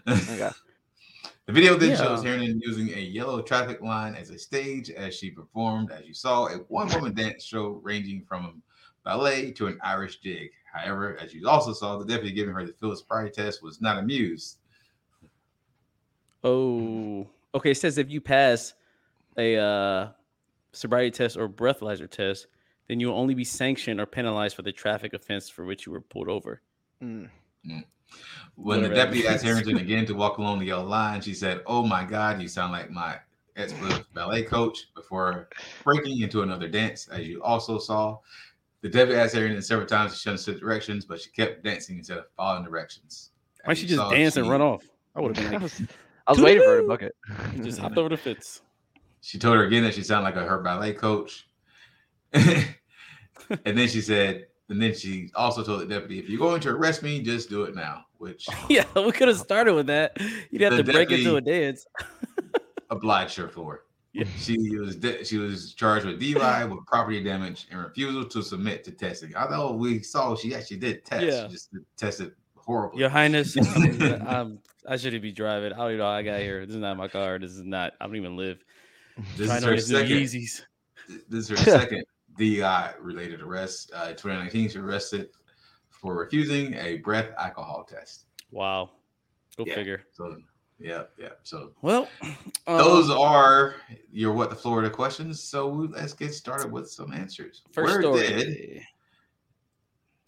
Okay. 0.07 0.49
The 1.49 1.53
video 1.53 1.73
then 1.77 1.89
Yeah. 1.89 1.95
shows 1.95 2.23
Harrington 2.23 2.61
using 2.63 2.89
a 2.95 3.01
yellow 3.01 3.41
traffic 3.41 3.81
line 3.81 4.13
as 4.13 4.29
a 4.29 4.37
stage 4.37 4.91
as 4.91 5.15
she 5.15 5.31
performed, 5.31 5.91
as 5.91 6.05
you 6.05 6.13
saw, 6.13 6.45
a 6.45 6.57
one-woman 6.67 7.15
dance 7.15 7.43
show 7.43 7.81
ranging 7.81 8.23
from 8.23 8.61
ballet 9.03 9.51
to 9.53 9.65
an 9.65 9.79
Irish 9.81 10.19
jig. 10.19 10.51
However, 10.71 11.17
as 11.17 11.33
you 11.33 11.49
also 11.49 11.73
saw, 11.73 11.97
the 11.97 12.05
deputy 12.05 12.33
giving 12.33 12.53
her 12.53 12.67
the 12.67 12.73
Phillips 12.73 12.99
sobriety 12.99 13.31
test 13.31 13.63
was 13.63 13.81
not 13.81 13.97
amused. 13.97 14.59
Oh, 16.43 17.27
okay. 17.55 17.71
It 17.71 17.77
says 17.77 17.97
if 17.97 18.11
you 18.11 18.21
pass 18.21 18.75
a 19.35 19.55
uh, 19.57 20.09
sobriety 20.71 21.09
test 21.09 21.35
or 21.35 21.49
breathalyzer 21.49 22.07
test, 22.07 22.45
then 22.87 22.99
you 22.99 23.07
will 23.07 23.17
only 23.17 23.33
be 23.33 23.43
sanctioned 23.43 23.99
or 23.99 24.05
penalized 24.05 24.55
for 24.55 24.61
the 24.61 24.71
traffic 24.71 25.15
offense 25.15 25.49
for 25.49 25.65
which 25.65 25.87
you 25.87 25.93
were 25.93 26.01
pulled 26.01 26.29
over. 26.29 26.61
Mm. 27.01 27.27
When 28.55 28.81
the 28.83 28.89
deputy 28.89 29.27
asked. 29.27 29.43
Harrington 29.45 29.77
again 29.77 30.05
to 30.07 30.13
walk 30.13 30.37
along 30.37 30.59
the 30.59 30.65
yellow 30.65 30.85
line, 30.85 31.21
she 31.21 31.33
said, 31.33 31.61
"Oh 31.65 31.85
my 31.85 32.03
God, 32.03 32.41
you 32.41 32.47
sound 32.47 32.73
like 32.73 32.89
my 32.91 33.17
ex-Phillips 33.55 34.07
ballet 34.13 34.43
coach." 34.43 34.87
Before 34.95 35.47
breaking 35.83 36.19
into 36.21 36.41
another 36.41 36.67
dance, 36.67 37.07
as 37.07 37.27
you 37.27 37.41
also 37.41 37.79
saw, 37.79 38.19
the 38.81 38.89
deputy 38.89 39.19
asked 39.19 39.33
Harrington 39.35 39.61
several 39.61 39.87
times 39.87 40.13
to 40.13 40.17
shut 40.17 40.45
the 40.45 40.59
directions, 40.59 41.05
but 41.05 41.21
she 41.21 41.29
kept 41.31 41.63
dancing 41.63 41.97
instead 41.97 42.17
of 42.17 42.25
following 42.35 42.65
directions. 42.65 43.31
Why 43.65 43.73
she 43.73 43.87
just 43.87 43.99
saw, 43.99 44.09
dance 44.09 44.37
and 44.37 44.49
run 44.49 44.61
off? 44.61 44.83
I 45.15 45.21
would 45.21 45.37
have 45.37 45.45
I 45.47 45.49
been 45.49 45.61
like, 45.61 45.63
was, 45.63 45.81
I 46.27 46.31
was 46.31 46.41
waiting 46.41 46.63
for 46.63 46.69
her 46.69 46.81
to 46.81 46.87
book 46.87 47.01
it. 47.01 47.15
just 47.63 47.79
hopped 47.79 47.97
over 47.97 48.09
the 48.09 48.17
fence. 48.17 48.61
She 49.21 49.37
told 49.37 49.57
her 49.57 49.65
again 49.65 49.83
that 49.83 49.93
she 49.93 50.03
sounded 50.03 50.23
like 50.23 50.35
a, 50.35 50.47
her 50.47 50.61
ballet 50.61 50.93
coach. 50.93 51.47
and 52.33 52.75
then 53.63 53.87
she 53.87 54.01
said, 54.01 54.47
and 54.69 54.81
then 54.81 54.93
she 54.93 55.31
also 55.35 55.63
told 55.63 55.81
the 55.81 55.85
deputy, 55.85 56.19
if 56.19 56.29
you're 56.29 56.39
going 56.39 56.61
to 56.61 56.69
arrest 56.69 57.01
me, 57.01 57.21
just 57.21 57.49
do 57.49 57.63
it 57.63 57.75
now, 57.75 58.05
which 58.19 58.47
Yeah, 58.69 58.85
we 58.95 59.11
could 59.11 59.27
have 59.27 59.37
started 59.49 59.73
with 59.73 59.87
that. 59.87 60.17
You'd 60.51 60.61
have 60.61 60.77
to 60.77 60.83
break 60.83 61.11
into 61.11 61.35
a 61.35 61.41
dance. 61.41 61.85
obliged 62.91 63.35
her 63.37 63.47
for. 63.47 63.85
Yeah. 64.13 64.25
She 64.37 64.57
was 64.77 64.95
de- 64.95 65.23
she 65.23 65.37
was 65.37 65.73
charged 65.73 66.05
with 66.05 66.19
DUI 66.19 66.67
with 66.69 66.83
property 66.87 67.23
damage 67.23 67.67
and 67.69 67.79
refusal 67.79 68.25
to 68.25 68.41
submit 68.41 68.83
to 68.85 68.91
testing. 68.91 69.35
Although 69.35 69.73
we 69.73 70.01
saw 70.01 70.35
she 70.35 70.55
actually 70.55 70.77
did 70.77 71.05
test, 71.05 71.25
Yeah. 71.25 71.45
she 71.47 71.53
just 71.53 71.69
tested 71.95 72.31
horribly. 72.55 72.99
Your 73.01 73.09
Highness, 73.09 73.55
I'm, 74.25 74.59
I 74.87 74.97
shouldn't 74.97 75.21
be 75.21 75.31
driving. 75.31 75.73
I 75.73 75.77
don't 75.77 75.87
even 75.89 75.97
know 75.99 76.07
I 76.07 76.23
got 76.23 76.39
here. 76.39 76.65
This 76.65 76.75
is 76.75 76.81
not 76.81 76.97
my 76.97 77.07
car. 77.07 77.37
This 77.37 77.51
is 77.51 77.63
not. 77.63 77.93
I 78.01 78.07
don't 78.07 78.15
even 78.15 78.35
live. 78.35 78.57
this 79.37 79.51
is 79.51 79.61
to 79.61 79.67
her 79.67 79.75
these 79.75 79.91
new 79.91 80.47
second. 80.47 80.65
This 81.29 81.49
is 81.49 81.49
her 81.49 81.57
second 81.57 82.03
DUI 82.39 82.93
related 82.99 83.41
arrest. 83.41 83.91
Uh, 83.93 84.07
2019, 84.09 84.69
she 84.69 84.77
was 84.79 84.87
arrested 84.89 85.29
for 85.89 86.15
refusing 86.15 86.73
a 86.75 86.97
breath 86.97 87.29
alcohol 87.37 87.83
test. 87.87 88.25
Wow. 88.51 88.91
Go 89.57 89.65
Yeah. 89.67 89.75
figure. 89.75 90.03
So, 90.13 90.37
yeah, 90.79 91.03
yeah. 91.17 91.29
So 91.43 91.73
Well, 91.81 92.07
um, 92.21 92.77
those 92.77 93.09
are 93.09 93.75
your 94.11 94.33
what 94.33 94.49
the 94.49 94.55
Florida 94.55 94.89
questions. 94.89 95.43
So 95.43 95.67
let's 95.69 96.13
get 96.13 96.33
started 96.33 96.71
with 96.71 96.89
some 96.89 97.11
answers. 97.11 97.63
first 97.71 97.91
Where 97.91 98.01
story. 98.01 98.27
did 98.27 98.81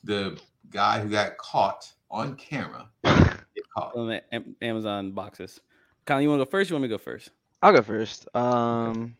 the 0.03 0.39
guy 0.69 0.99
who 0.99 1.09
got 1.09 1.37
caught 1.37 1.91
on 2.09 2.35
camera 2.35 2.89
get 3.03 3.63
caught? 3.73 3.95
on 3.95 4.07
the 4.07 4.21
Amazon 4.61 5.11
boxes. 5.13 5.61
Colin, 6.05 6.23
you 6.23 6.29
want 6.29 6.41
to 6.41 6.45
go 6.45 6.51
first? 6.51 6.69
You 6.69 6.75
want 6.75 6.81
me 6.83 6.89
to 6.89 6.93
go 6.95 6.97
first? 6.97 7.29
I'll 7.61 7.71
go 7.71 7.81
first. 7.83 8.27
Um, 8.35 9.15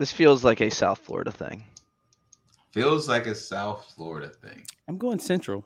this 0.00 0.10
feels 0.10 0.42
like 0.42 0.62
a 0.62 0.70
South 0.70 0.98
Florida 1.00 1.30
thing. 1.30 1.62
Feels 2.72 3.06
like 3.06 3.26
a 3.26 3.34
South 3.34 3.92
Florida 3.94 4.30
thing. 4.30 4.64
I'm 4.88 4.96
going 4.96 5.18
Central. 5.18 5.62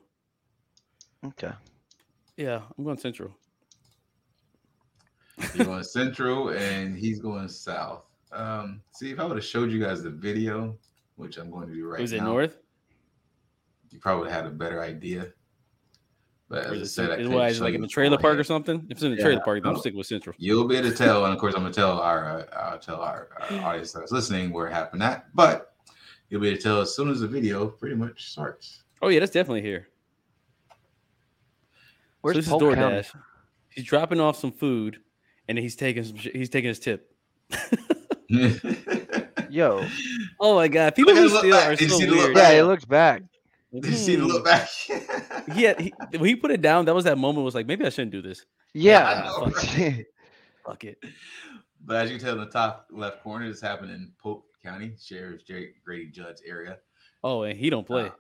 Okay. 1.24 1.53
Yeah, 2.37 2.62
I'm 2.76 2.82
going 2.82 2.99
Central. 2.99 3.30
You're 5.55 5.66
going 5.66 5.85
central 5.99 6.49
and 6.49 6.99
he's 6.99 7.20
going 7.20 7.47
south. 7.49 8.03
Um, 8.32 8.80
see 8.93 9.12
if 9.12 9.20
I 9.20 9.24
would 9.24 9.37
have 9.37 9.45
showed 9.45 9.70
you 9.70 9.80
guys 9.80 10.03
the 10.03 10.11
video, 10.11 10.76
which 11.14 11.39
I'm 11.39 11.49
going 11.49 11.68
to 11.68 11.74
do 11.74 11.87
right 11.87 12.01
Was 12.01 12.12
it 12.12 12.18
now, 12.18 12.24
North? 12.24 12.57
you 13.91 14.01
probably 14.01 14.32
had 14.32 14.47
a 14.47 14.51
better 14.51 14.82
idea. 14.82 15.28
But 16.49 16.67
Or 16.67 16.69
as 16.69 16.71
I 16.71 16.75
is 16.75 16.83
it, 16.83 16.89
said, 16.89 17.11
I 17.11 17.17
cent- 17.17 17.31
why, 17.31 17.49
is 17.49 17.61
it 17.61 17.65
like 17.65 17.75
in 17.75 17.81
the 17.81 17.89
trailer 17.89 18.19
park 18.19 18.39
or 18.39 18.45
something? 18.45 18.85
If 18.85 18.91
it's 18.93 19.03
in 19.03 19.13
the 19.13 19.17
Yeah, 19.17 19.25
trailer 19.25 19.41
park, 19.41 19.63
then 19.63 19.73
I'm 19.73 19.79
sticking 19.79 19.97
with 19.99 20.07
Central. 20.07 20.35
You'll 20.39 20.69
be 20.69 20.77
able 20.77 20.91
to 20.91 20.97
tell, 20.97 21.25
and 21.25 21.33
of 21.33 21.41
course, 21.41 21.55
I'm 21.55 21.63
gonna 21.63 21.73
tell 21.73 21.99
our, 22.01 22.41
uh, 22.41 22.45
I'll 22.71 22.79
tell 22.79 23.01
our, 23.01 23.29
our 23.51 23.61
audience 23.63 23.93
that's 23.93 24.13
listening 24.13 24.53
where 24.53 24.67
it 24.69 24.73
happened 24.73 25.03
at. 25.03 25.35
But 25.35 25.73
you'll 26.29 26.41
be 26.43 26.49
able 26.49 26.57
to 26.59 26.63
tell 26.63 26.81
as 26.83 26.95
soon 26.95 27.09
as 27.11 27.21
the 27.21 27.29
video 27.29 27.67
pretty 27.69 27.95
much 27.97 28.31
starts. 28.31 28.83
Oh 29.01 29.09
yeah, 29.09 29.21
that's 29.21 29.33
definitely 29.33 29.63
here. 29.63 29.89
Where's 32.21 32.37
so 32.37 32.41
this 32.41 32.49
Polk 32.49 32.63
is 32.63 32.75
County? 32.75 32.97
DoorDash. 32.97 33.15
He's 33.71 33.85
dropping 33.85 34.21
off 34.21 34.37
some 34.39 34.53
food, 34.53 34.99
and 35.49 35.57
then 35.59 35.63
he's 35.63 35.77
taking 35.77 36.05
some. 36.05 36.17
sh- 36.17 36.29
He's 36.33 36.49
taking 36.51 36.69
his 36.69 36.79
tip. 36.79 37.11
Yo. 39.51 39.87
Oh 40.41 40.57
my 40.57 40.69
god, 40.69 40.95
people 40.95 41.15
Look 41.15 41.23
at 41.23 41.29
who 41.29 41.33
look 41.33 41.43
steal 41.43 41.57
back. 41.57 41.67
are 41.69 41.77
Did 41.77 41.81
you 41.83 41.89
so 41.89 41.99
see 41.99 42.05
the 42.07 42.11
look 42.13 42.25
weird. 42.25 42.37
Yeah, 42.37 42.53
he 42.55 42.63
looks 42.63 42.85
back. 42.85 43.23
Did 43.75 43.87
you 43.87 43.93
see 43.97 44.16
the 44.16 44.25
look 44.25 44.39
Hmm. 44.39 44.45
back? 44.45 44.68
Yeah, 45.57 45.75
he, 45.81 45.93
when 46.18 46.25
he 46.29 46.37
put 46.37 46.51
it 46.53 46.62
down, 46.62 46.85
that 46.85 46.95
was 46.95 47.05
that 47.05 47.18
moment. 47.18 47.45
Was 47.45 47.55
like, 47.55 47.66
maybe 47.66 47.85
I 47.85 47.89
shouldn't 47.91 48.12
do 48.12 48.22
this. 48.22 48.45
Yeah. 48.72 49.05
I 49.05 49.27
know, 49.27 49.47
right? 49.47 50.07
Fuck 50.66 50.85
it. 50.85 50.99
But 51.85 51.97
as 52.05 52.11
you 52.11 52.16
can 52.16 52.25
tell 52.27 52.35
in 52.35 52.41
the 52.45 52.51
top 52.51 52.87
left 52.91 53.22
corner, 53.22 53.49
this 53.49 53.61
happened 53.61 53.91
in 53.91 54.12
Polk 54.22 54.45
County, 54.62 54.95
Sheriff 55.01 55.45
Jerry 55.47 55.75
Grady 55.85 56.07
Judd 56.11 56.37
area. 56.47 56.79
Oh, 57.22 57.43
and 57.43 57.59
he 57.59 57.68
don't 57.68 57.87
play. 57.87 58.05
Uh, 58.07 58.11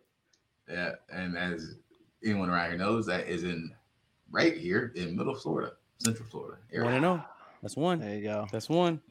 yeah, 0.68 0.90
and 1.10 1.36
as 1.38 1.76
anyone 2.24 2.50
around 2.50 2.70
here 2.70 2.78
knows, 2.78 3.06
that 3.06 3.26
is 3.28 3.44
in 3.44 3.70
right 4.30 4.56
here 4.56 4.92
in 4.96 5.16
Middle 5.16 5.34
Florida, 5.34 5.72
Central 5.98 6.28
Florida 6.28 6.58
Want 6.72 6.84
to 6.84 6.88
area. 6.88 7.00
know? 7.00 7.24
That's 7.62 7.76
one. 7.76 8.00
There 8.00 8.14
you 8.14 8.22
go. 8.24 8.46
That's 8.52 8.68
one. 8.68 9.00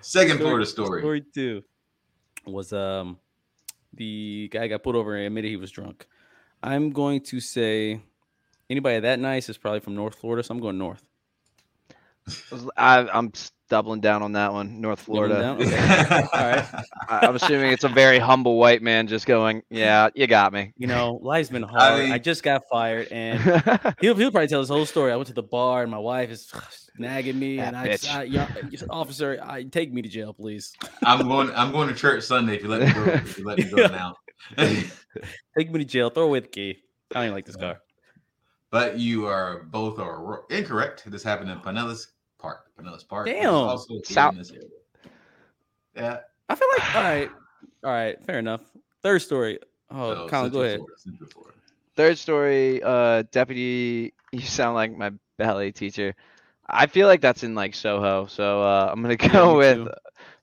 Second 0.00 0.38
Florida 0.38 0.66
story. 0.66 1.00
Story 1.02 1.24
two 1.32 1.62
was 2.46 2.72
um 2.72 3.18
the 3.96 4.48
guy 4.52 4.68
got 4.68 4.82
pulled 4.82 4.96
over 4.96 5.16
and 5.16 5.26
admitted 5.26 5.50
he 5.50 5.56
was 5.56 5.70
drunk. 5.72 6.06
I'm 6.62 6.90
going 6.90 7.22
to 7.22 7.40
say 7.40 8.00
anybody 8.70 9.00
that 9.00 9.20
nice 9.20 9.48
is 9.48 9.58
probably 9.58 9.80
from 9.80 9.96
North 9.96 10.16
Florida, 10.16 10.42
so 10.44 10.54
I'm 10.54 10.60
going 10.60 10.78
north. 10.78 11.04
I, 12.76 13.00
I'm 13.08 13.32
s- 13.34 13.52
doubling 13.74 14.00
down 14.00 14.22
on 14.22 14.30
that 14.34 14.52
one. 14.52 14.80
North 14.80 15.00
Florida. 15.00 15.40
down? 15.40 15.58
right. 15.58 16.64
I, 17.08 17.26
I'm 17.26 17.34
assuming 17.34 17.72
it's 17.72 17.82
a 17.82 17.88
very 17.88 18.20
humble 18.20 18.56
white 18.56 18.82
man 18.82 19.08
just 19.08 19.26
going, 19.26 19.64
"Yeah, 19.68 20.10
you 20.14 20.28
got 20.28 20.52
me." 20.52 20.72
You 20.76 20.86
know, 20.86 21.18
life's 21.20 21.48
been 21.50 21.64
hard. 21.64 21.82
I, 21.82 22.10
mean- 22.10 22.22
just 22.22 22.44
got 22.44 22.62
fired, 22.70 23.08
and 23.10 23.40
he'll, 24.00 24.14
he'll 24.14 24.30
probably 24.30 24.46
tell 24.46 24.60
his 24.60 24.68
whole 24.68 24.86
story. 24.86 25.10
I 25.10 25.16
went 25.16 25.26
to 25.26 25.34
the 25.34 25.42
bar, 25.42 25.82
and 25.82 25.90
my 25.90 25.98
wife 25.98 26.30
is 26.30 26.52
nagging 26.98 27.36
me, 27.36 27.58
and 27.58 27.76
I, 27.76 27.88
bitch. 27.88 28.08
I 28.08 28.22
yeah, 28.22 28.48
officer, 28.90 29.40
I 29.42 29.64
take 29.64 29.92
me 29.92 30.02
to 30.02 30.08
jail, 30.08 30.32
please. 30.32 30.72
I'm 31.02 31.26
going. 31.26 31.50
I'm 31.50 31.72
going 31.72 31.88
to 31.88 31.94
church 31.96 32.22
Sunday. 32.22 32.54
If 32.54 32.62
you 32.62 32.68
let 32.68 32.82
me 32.82 32.92
go, 32.92 33.04
if 33.10 33.36
you 33.38 33.44
let 33.44 33.58
me 33.58 33.64
go 33.64 33.76
Yeah. 33.78 33.88
now. 33.88 34.14
Take 35.58 35.72
me 35.72 35.80
to 35.80 35.84
jail. 35.84 36.10
Throw 36.10 36.26
away 36.26 36.38
the 36.40 36.46
key. 36.46 36.78
I 37.10 37.14
don't 37.14 37.24
even 37.24 37.34
like 37.34 37.46
this 37.46 37.56
car. 37.56 37.80
but 38.70 39.00
you 39.00 39.26
are 39.26 39.64
both 39.64 39.98
are 39.98 40.42
incorrect. 40.50 41.02
This 41.10 41.24
happened 41.24 41.50
in 41.50 41.58
Pinellas 41.58 42.06
Park. 42.44 42.60
Pinellas 42.78 43.06
Park. 43.08 43.26
Damn. 43.26 43.54
Also 43.54 44.00
South- 44.04 44.36
this 44.36 44.50
area. 44.50 44.68
Yeah. 45.96 46.18
I 46.48 46.54
feel 46.56 46.68
like 46.76 46.94
all 46.96 47.02
right, 47.02 47.30
all 47.84 47.90
right, 47.90 48.22
fair 48.26 48.38
enough. 48.38 48.60
Third 49.02 49.22
story. 49.22 49.58
Oh, 49.90 50.14
so 50.14 50.28
Colin, 50.28 50.30
Central 50.30 50.50
go 50.50 50.62
ahead. 50.62 50.78
Florida, 50.78 51.26
Florida. 51.32 51.58
Third 51.96 52.18
story, 52.18 52.82
uh, 52.82 53.22
deputy. 53.32 54.12
You 54.34 54.40
sound 54.40 54.74
like 54.74 54.96
my 54.96 55.12
ballet 55.38 55.70
teacher. 55.70 56.12
I 56.66 56.86
feel 56.86 57.06
like 57.06 57.20
that's 57.20 57.44
in 57.44 57.54
like 57.54 57.72
Soho, 57.72 58.26
so 58.26 58.62
uh, 58.62 58.88
I'm 58.90 59.00
gonna 59.00 59.14
go 59.32 59.52
me 59.52 59.58
with 59.58 59.76
too. 59.86 59.90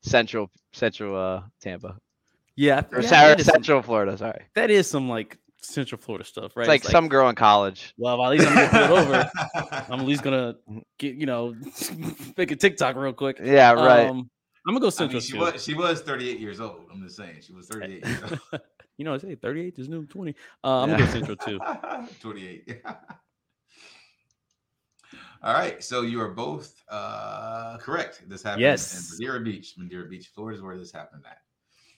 Central, 0.02 0.50
Central, 0.72 1.14
uh, 1.14 1.42
Tampa 1.60 1.98
Yeah, 2.56 2.84
or 2.94 3.02
yeah, 3.02 3.08
Sarah, 3.10 3.28
that, 3.32 3.40
is 3.42 3.46
some, 3.48 3.54
Central 3.56 3.82
Florida. 3.82 4.18
Sorry, 4.18 4.44
that 4.56 4.72
is 4.72 4.90
some 4.90 5.10
like 5.10 5.38
Central 5.62 6.00
Florida 6.02 6.26
stuff, 6.26 6.56
right? 6.56 6.64
it's 6.64 6.84
like 6.86 6.92
some 6.92 7.08
girl 7.08 7.30
in 7.30 7.36
college. 7.36 7.94
Well, 7.98 8.24
at 8.24 8.30
least 8.32 8.48
I'm 8.48 8.56
gonna 8.56 8.88
pull 8.88 8.98
it 8.98 9.02
over. 9.02 9.32
I'm 9.90 10.00
at 10.00 10.06
least 10.06 10.24
gonna 10.24 10.56
get 10.98 11.16
you 11.16 11.26
know 11.26 11.56
make 12.38 12.52
a 12.52 12.56
TikTok 12.56 12.96
real 12.96 13.14
quick. 13.14 13.40
Yeah, 13.44 13.72
right. 13.74 14.08
Um, 14.08 14.30
I'm 14.68 14.74
gonna 14.74 14.80
go 14.80 14.88
I 14.88 14.90
Central 14.90 15.20
mean, 15.20 15.22
she 15.22 15.34
too. 15.34 15.40
was 15.40 15.64
she 15.64 15.74
was 15.74 16.02
38 16.02 16.40
years 16.40 16.60
old. 16.60 16.88
I'm 16.92 17.02
just 17.04 17.16
saying 17.18 17.38
she 17.42 17.54
was 17.54 17.68
38 17.68 18.06
years 18.06 18.24
old. 18.24 18.62
you 18.98 19.06
know, 19.06 19.14
I 19.14 19.18
say 19.18 19.36
38 19.36 19.80
is 19.80 19.90
new 19.90 20.06
20. 20.06 20.36
Uh, 20.64 20.82
I'm 20.82 20.90
gonna 20.92 21.06
go 21.06 21.12
Central 21.12 21.36
too. 21.38 21.60
28. 22.22 22.82
All 25.44 25.54
right, 25.56 25.84
so 25.84 26.04
you 26.04 26.22
are 26.22 26.30
both 26.30 26.76
uh, 26.88 27.78
correct. 27.80 28.22
This 28.30 28.44
happened 28.44 28.62
Yes. 28.62 29.10
in 29.10 29.16
Madeira 29.16 29.40
Beach. 29.44 29.74
Madeira 29.76 30.08
Beach, 30.08 30.28
Florida 30.28 30.56
is 30.58 30.62
where 30.62 30.78
this 30.78 30.92
happened 30.92 31.24
at. 31.26 31.40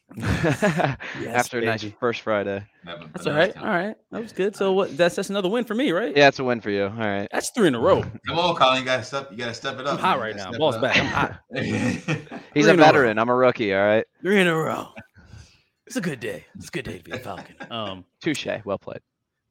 After 0.21 1.59
a 1.59 1.65
nice 1.65 1.83
first 1.99 2.21
Friday. 2.21 2.63
That's 2.85 3.25
all 3.25 3.33
right. 3.33 3.53
Time. 3.53 3.63
All 3.63 3.69
right. 3.69 3.95
That 4.11 4.21
was 4.21 4.31
good. 4.31 4.55
So 4.55 4.71
what 4.73 4.95
that's 4.95 5.15
that's 5.15 5.29
another 5.29 5.49
win 5.49 5.63
for 5.63 5.73
me, 5.73 5.91
right? 5.91 6.15
Yeah, 6.15 6.27
it's 6.27 6.39
a 6.39 6.43
win 6.43 6.61
for 6.61 6.69
you. 6.69 6.83
All 6.83 6.89
right. 6.91 7.27
That's 7.31 7.49
three 7.51 7.67
in 7.67 7.75
a 7.75 7.79
row. 7.79 8.01
Come 8.27 8.37
on, 8.39 8.55
Colin. 8.55 8.79
You 8.79 8.85
gotta 8.85 9.03
step. 9.03 9.31
You 9.31 9.37
gotta 9.37 9.53
step 9.53 9.79
it 9.79 9.87
up. 9.87 9.93
I'm 9.95 9.99
hot 9.99 10.19
right 10.19 10.35
now. 10.35 10.51
Ball's 10.51 10.77
back. 10.77 10.97
I'm 10.97 11.05
hot. 11.05 11.39
He's 11.55 12.03
Three 12.05 12.15
a 12.55 12.59
in 12.59 12.65
a 12.65 12.67
row. 12.69 12.75
veteran. 12.77 13.17
I'm 13.17 13.29
a 13.29 13.35
rookie. 13.35 13.73
All 13.73 13.81
right. 13.81 14.05
Three 14.21 14.39
in 14.39 14.47
a 14.47 14.55
row. 14.55 14.89
It's 15.87 15.95
a 15.95 16.01
good 16.01 16.19
day. 16.19 16.45
It's 16.55 16.67
a 16.67 16.71
good 16.71 16.85
day 16.85 16.97
to 16.99 17.03
be 17.03 17.11
a 17.11 17.19
Falcon. 17.19 17.55
Um 17.71 18.05
Touche. 18.21 18.47
Well 18.65 18.77
played. 18.77 18.99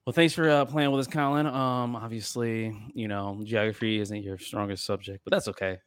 Well, 0.07 0.13
thanks 0.13 0.35
for 0.35 0.51
uh, 0.51 0.65
playing 0.65 0.91
with 0.91 1.07
us, 1.07 1.13
Colin. 1.13 1.47
Um, 1.47 1.95
obviously, 1.95 2.77
you 2.93 3.07
know, 3.07 3.41
geography 3.45 4.01
isn't 4.01 4.23
your 4.25 4.37
strongest 4.37 4.85
subject, 4.85 5.21
but 5.25 5.31
that's 5.31 5.47
okay. 5.47 5.79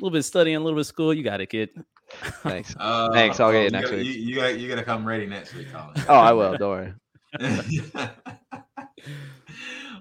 A 0.00 0.02
little 0.02 0.12
bit 0.12 0.20
of 0.20 0.24
studying, 0.24 0.56
a 0.56 0.60
little 0.60 0.76
bit 0.76 0.80
of 0.80 0.86
school, 0.86 1.12
you 1.12 1.22
got 1.22 1.42
it, 1.42 1.48
kid. 1.48 1.68
Thanks. 2.42 2.74
Uh, 2.78 3.12
Thanks, 3.12 3.38
I'll 3.38 3.52
get 3.52 3.58
oh, 3.58 3.64
you 3.64 3.70
next 3.70 3.90
gotta, 3.90 4.02
week. 4.02 4.06
You, 4.06 4.12
you 4.12 4.34
gotta, 4.34 4.58
you 4.58 4.66
gotta 4.66 4.82
come 4.82 5.04
ready 5.04 5.26
next 5.26 5.54
week, 5.54 5.70
Colin. 5.70 5.92
Oh, 6.08 6.14
I 6.14 6.32
will. 6.32 6.56
Don't 6.56 6.70
worry. 6.70 6.94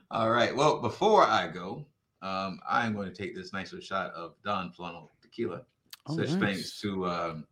All 0.10 0.32
right. 0.32 0.56
Well, 0.56 0.80
before 0.80 1.24
I 1.26 1.50
go, 1.50 1.86
um, 2.22 2.62
I 2.68 2.86
am 2.86 2.94
going 2.94 3.12
to 3.12 3.14
take 3.14 3.36
this 3.36 3.52
nice 3.52 3.74
little 3.74 3.86
shot 3.86 4.12
of 4.14 4.36
Don 4.46 4.72
Fulano 4.72 5.10
tequila. 5.22 5.64
Oh, 6.08 6.16
Such 6.16 6.30
nice. 6.30 6.40
thanks 6.40 6.82
to 6.82 7.06
um, 7.06 7.46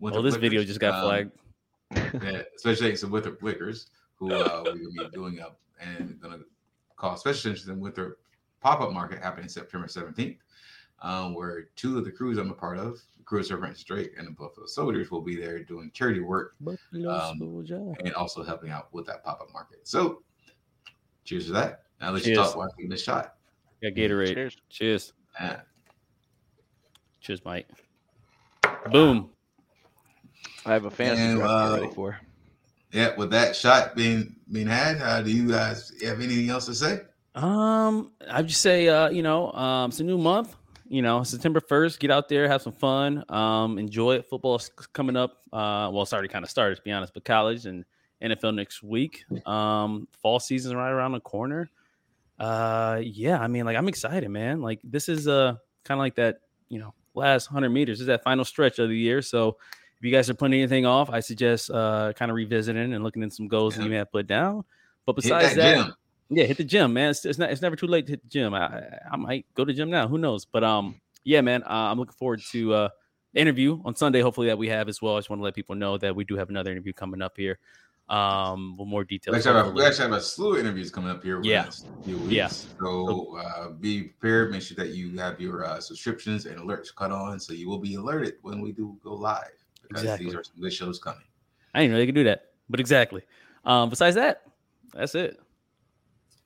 Well, 0.00 0.22
this 0.22 0.36
video 0.36 0.64
just 0.64 0.80
got 0.80 0.94
um, 0.94 1.02
flagged. 1.02 1.32
yeah, 2.24 2.42
especially 2.56 2.86
thanks 2.86 3.00
to 3.00 3.08
Wither 3.08 3.32
Wickers, 3.32 3.88
who 4.16 4.32
uh, 4.32 4.64
we 4.74 4.86
will 4.86 5.04
be 5.04 5.10
doing 5.12 5.40
up 5.40 5.60
and 5.80 6.18
going 6.18 6.38
to 6.38 6.44
call 6.96 7.16
special 7.16 7.50
attention 7.50 7.68
to 7.68 7.74
the 7.74 7.78
Wither 7.78 8.16
pop 8.60 8.80
up 8.80 8.92
market 8.92 9.22
happening 9.22 9.48
September 9.48 9.86
17th, 9.86 10.38
um, 11.04 11.34
where 11.34 11.68
two 11.76 11.98
of 11.98 12.04
the 12.04 12.10
crews 12.10 12.38
I'm 12.38 12.50
a 12.50 12.54
part 12.54 12.78
of, 12.78 12.98
the 13.16 13.22
crew 13.24 13.40
of 13.40 13.46
Sir 13.46 13.58
Francis 13.58 13.84
Drake 13.84 14.12
and 14.18 14.26
the 14.26 14.32
Buffalo 14.32 14.66
Soldiers, 14.66 15.10
will 15.10 15.20
be 15.20 15.36
there 15.36 15.62
doing 15.62 15.90
charity 15.92 16.20
work 16.20 16.56
um, 16.66 17.38
and 18.00 18.14
also 18.14 18.42
helping 18.42 18.70
out 18.70 18.88
with 18.92 19.06
that 19.06 19.22
pop 19.22 19.40
up 19.42 19.52
market. 19.52 19.86
So, 19.86 20.22
cheers 21.24 21.46
to 21.46 21.52
that. 21.52 21.82
Now 22.00 22.10
let's 22.10 22.24
Cheers. 22.24 22.38
talk 22.38 22.56
while 22.56 22.68
I 22.68 22.86
this 22.88 23.02
shot. 23.04 23.34
Yeah, 23.82 23.90
Gatorade. 23.90 24.34
Cheers. 24.34 24.56
Cheers. 24.70 25.12
Uh, 25.38 25.56
Cheers, 27.20 27.44
Mike. 27.44 27.68
Boom. 28.90 29.30
I 30.66 30.72
have 30.72 30.84
a 30.86 30.90
fantasy 30.90 31.22
And, 31.22 31.38
draft 31.38 31.50
to 31.52 31.58
get 31.58 31.78
uh, 31.78 31.82
ready 31.82 31.94
for. 31.94 32.20
yeah, 32.92 33.16
with 33.16 33.30
that 33.30 33.54
shot 33.54 33.94
being 33.94 34.36
being 34.50 34.66
had, 34.66 35.00
uh, 35.00 35.20
do 35.22 35.30
you 35.30 35.48
guys 35.48 35.92
have 36.02 36.20
anything 36.20 36.48
else 36.50 36.66
to 36.66 36.74
say? 36.74 37.00
Um, 37.34 38.12
I'd 38.30 38.46
just 38.46 38.60
say, 38.60 38.88
uh, 38.88 39.10
you 39.10 39.22
know, 39.22 39.52
um, 39.52 39.90
it's 39.90 40.00
a 40.00 40.04
new 40.04 40.18
month. 40.18 40.54
You 40.94 41.02
know, 41.02 41.24
September 41.24 41.58
first. 41.58 41.98
Get 41.98 42.12
out 42.12 42.28
there, 42.28 42.46
have 42.46 42.62
some 42.62 42.72
fun, 42.72 43.24
um, 43.28 43.80
enjoy 43.80 44.14
it. 44.14 44.26
Football's 44.26 44.70
coming 44.92 45.16
up. 45.16 45.42
Uh, 45.52 45.90
well, 45.92 46.02
it's 46.02 46.12
already 46.12 46.28
kind 46.28 46.44
of 46.44 46.50
started, 46.50 46.76
to 46.76 46.82
be 46.82 46.92
honest, 46.92 47.12
but 47.12 47.24
college 47.24 47.66
and 47.66 47.84
NFL 48.22 48.54
next 48.54 48.80
week. 48.80 49.24
Um, 49.44 50.06
fall 50.22 50.38
season's 50.38 50.72
right 50.72 50.90
around 50.90 51.10
the 51.10 51.18
corner. 51.18 51.68
Uh, 52.38 53.00
yeah, 53.02 53.40
I 53.40 53.48
mean, 53.48 53.64
like 53.64 53.76
I'm 53.76 53.88
excited, 53.88 54.28
man. 54.28 54.62
Like 54.62 54.78
this 54.84 55.08
is 55.08 55.26
uh 55.26 55.56
kind 55.82 55.98
of 55.98 56.02
like 56.02 56.14
that, 56.14 56.42
you 56.68 56.78
know, 56.78 56.94
last 57.14 57.46
hundred 57.46 57.70
meters 57.70 57.98
this 57.98 58.02
is 58.02 58.06
that 58.06 58.22
final 58.22 58.44
stretch 58.44 58.78
of 58.78 58.88
the 58.88 58.96
year. 58.96 59.20
So 59.20 59.56
if 59.96 60.04
you 60.04 60.12
guys 60.12 60.30
are 60.30 60.34
putting 60.34 60.60
anything 60.60 60.86
off, 60.86 61.10
I 61.10 61.18
suggest 61.18 61.72
uh 61.72 62.12
kind 62.14 62.30
of 62.30 62.36
revisiting 62.36 62.92
and 62.92 63.02
looking 63.02 63.24
at 63.24 63.32
some 63.32 63.48
goals 63.48 63.74
that 63.74 63.82
you 63.82 63.90
may 63.90 63.96
have 63.96 64.12
put 64.12 64.28
down. 64.28 64.64
But 65.06 65.16
Hit 65.16 65.24
besides 65.24 65.56
that 65.56 65.56
that, 65.56 65.86
gym. 65.86 65.94
Yeah, 66.30 66.44
hit 66.44 66.56
the 66.56 66.64
gym, 66.64 66.92
man. 66.92 67.10
It's, 67.10 67.24
it's 67.24 67.38
not. 67.38 67.50
It's 67.50 67.62
never 67.62 67.76
too 67.76 67.86
late 67.86 68.06
to 68.06 68.12
hit 68.12 68.22
the 68.22 68.28
gym. 68.28 68.54
I, 68.54 68.82
I- 69.10 69.16
might 69.16 69.46
go 69.54 69.64
to 69.64 69.72
the 69.72 69.76
gym 69.76 69.90
now. 69.90 70.08
Who 70.08 70.18
knows? 70.18 70.44
But 70.44 70.64
um, 70.64 71.00
yeah, 71.24 71.40
man. 71.40 71.62
Uh, 71.62 71.90
I'm 71.90 71.98
looking 71.98 72.14
forward 72.14 72.40
to 72.52 72.74
uh 72.74 72.88
the 73.32 73.40
interview 73.40 73.80
on 73.84 73.94
Sunday. 73.96 74.20
Hopefully 74.20 74.46
that 74.48 74.58
we 74.58 74.68
have 74.68 74.88
as 74.88 75.00
well. 75.02 75.16
I 75.16 75.18
just 75.18 75.30
want 75.30 75.40
to 75.40 75.44
let 75.44 75.54
people 75.54 75.74
know 75.74 75.98
that 75.98 76.14
we 76.14 76.24
do 76.24 76.36
have 76.36 76.48
another 76.50 76.70
interview 76.70 76.92
coming 76.92 77.22
up 77.22 77.36
here. 77.36 77.58
Um, 78.06 78.76
with 78.76 78.86
more 78.86 79.00
We 79.00 79.06
details. 79.06 79.36
actually, 79.36 79.54
have 79.56 79.66
a, 79.68 79.70
we 79.70 79.82
actually 79.82 80.02
have 80.10 80.12
a 80.12 80.20
slew 80.20 80.52
of 80.54 80.60
interviews 80.60 80.90
coming 80.90 81.10
up 81.10 81.22
here. 81.22 81.40
Yeah. 81.42 81.70
few 82.04 82.18
weeks. 82.18 82.32
Yeah. 82.32 82.48
So 82.48 83.38
uh, 83.38 83.70
be 83.70 84.02
prepared. 84.02 84.50
Make 84.50 84.60
sure 84.60 84.74
that 84.76 84.88
you 84.90 85.16
have 85.16 85.40
your 85.40 85.64
uh, 85.64 85.80
subscriptions 85.80 86.44
and 86.44 86.58
alerts 86.60 86.94
cut 86.94 87.10
on, 87.10 87.40
so 87.40 87.54
you 87.54 87.66
will 87.66 87.78
be 87.78 87.94
alerted 87.94 88.34
when 88.42 88.60
we 88.60 88.72
do 88.72 88.94
go 89.02 89.14
live. 89.14 89.48
Because 89.88 90.02
Exactly. 90.02 90.26
these 90.26 90.34
are 90.34 90.44
some 90.44 90.60
good 90.60 90.72
shows 90.72 90.98
coming. 90.98 91.24
I 91.72 91.80
didn't 91.80 91.92
know 91.92 91.98
they 91.98 92.04
could 92.06 92.14
do 92.14 92.24
that, 92.24 92.50
but 92.68 92.78
exactly. 92.78 93.22
Um, 93.64 93.88
besides 93.88 94.16
that, 94.16 94.42
that's 94.92 95.14
it. 95.14 95.40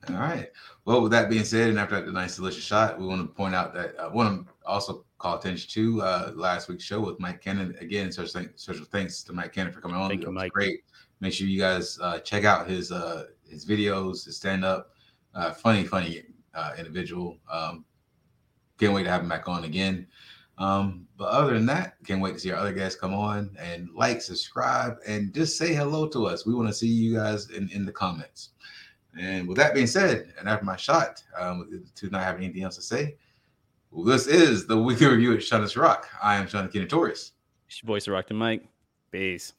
All 0.07 0.15
right. 0.15 0.49
Well, 0.85 1.01
with 1.01 1.11
that 1.11 1.29
being 1.29 1.43
said, 1.43 1.69
and 1.69 1.79
after 1.79 2.01
that 2.01 2.11
nice 2.11 2.37
delicious 2.37 2.63
shot, 2.63 2.99
we 2.99 3.05
want 3.05 3.21
to 3.21 3.27
point 3.27 3.53
out 3.53 3.73
that 3.73 3.95
I 3.99 4.07
want 4.07 4.47
to 4.47 4.53
also 4.65 5.05
call 5.17 5.37
attention 5.37 5.69
to 5.71 6.01
uh, 6.01 6.31
last 6.35 6.69
week's 6.69 6.85
show 6.85 7.01
with 7.01 7.19
Mike 7.19 7.41
Cannon. 7.41 7.75
Again, 7.81 8.11
special, 8.11 8.45
special 8.55 8.85
thanks 8.85 9.21
to 9.23 9.33
Mike 9.33 9.53
Cannon 9.53 9.73
for 9.73 9.81
coming 9.81 9.97
on. 9.97 10.09
Thank 10.09 10.23
you, 10.23 10.31
Mike. 10.31 10.53
Great. 10.53 10.83
Make 11.19 11.33
sure 11.33 11.47
you 11.47 11.59
guys 11.59 11.99
uh, 12.01 12.19
check 12.19 12.45
out 12.45 12.67
his 12.67 12.91
uh, 12.91 13.25
his 13.47 13.65
videos, 13.65 14.25
his 14.25 14.37
stand 14.37 14.63
up. 14.63 14.91
Uh, 15.35 15.51
funny, 15.51 15.83
funny 15.83 16.23
uh, 16.53 16.71
individual. 16.77 17.37
Um, 17.51 17.83
can't 18.79 18.93
wait 18.93 19.03
to 19.03 19.09
have 19.09 19.21
him 19.21 19.29
back 19.29 19.49
on 19.49 19.65
again. 19.65 20.07
Um, 20.57 21.07
but 21.17 21.29
other 21.29 21.53
than 21.53 21.65
that, 21.67 21.95
can't 22.05 22.21
wait 22.21 22.33
to 22.33 22.39
see 22.39 22.51
our 22.51 22.57
other 22.57 22.73
guests 22.73 22.99
come 22.99 23.13
on 23.13 23.55
and 23.57 23.89
like, 23.95 24.21
subscribe, 24.21 24.97
and 25.07 25.33
just 25.33 25.57
say 25.57 25.73
hello 25.73 26.07
to 26.09 26.25
us. 26.25 26.45
We 26.45 26.53
want 26.53 26.67
to 26.67 26.73
see 26.73 26.87
you 26.87 27.15
guys 27.15 27.49
in, 27.51 27.69
in 27.69 27.85
the 27.85 27.91
comments. 27.91 28.49
And 29.17 29.47
with 29.47 29.57
that 29.57 29.73
being 29.73 29.87
said, 29.87 30.33
and 30.39 30.47
after 30.47 30.65
my 30.65 30.75
shot, 30.75 31.23
um, 31.37 31.83
to 31.95 32.09
not 32.09 32.23
have 32.23 32.37
anything 32.37 32.63
else 32.63 32.75
to 32.75 32.81
say, 32.81 33.15
well, 33.91 34.05
this 34.05 34.27
is 34.27 34.67
the 34.67 34.77
weekly 34.77 35.07
review 35.07 35.33
at 35.33 35.43
Shut 35.43 35.75
Rock. 35.75 36.07
I 36.21 36.35
am 36.35 36.47
Sean 36.47 36.69
Kenny 36.69 36.85
Torres. 36.85 37.31
It's 37.67 37.81
your 37.81 37.87
voice, 37.87 38.05
Rockton 38.05 38.35
Mike. 38.35 38.67
Peace. 39.11 39.53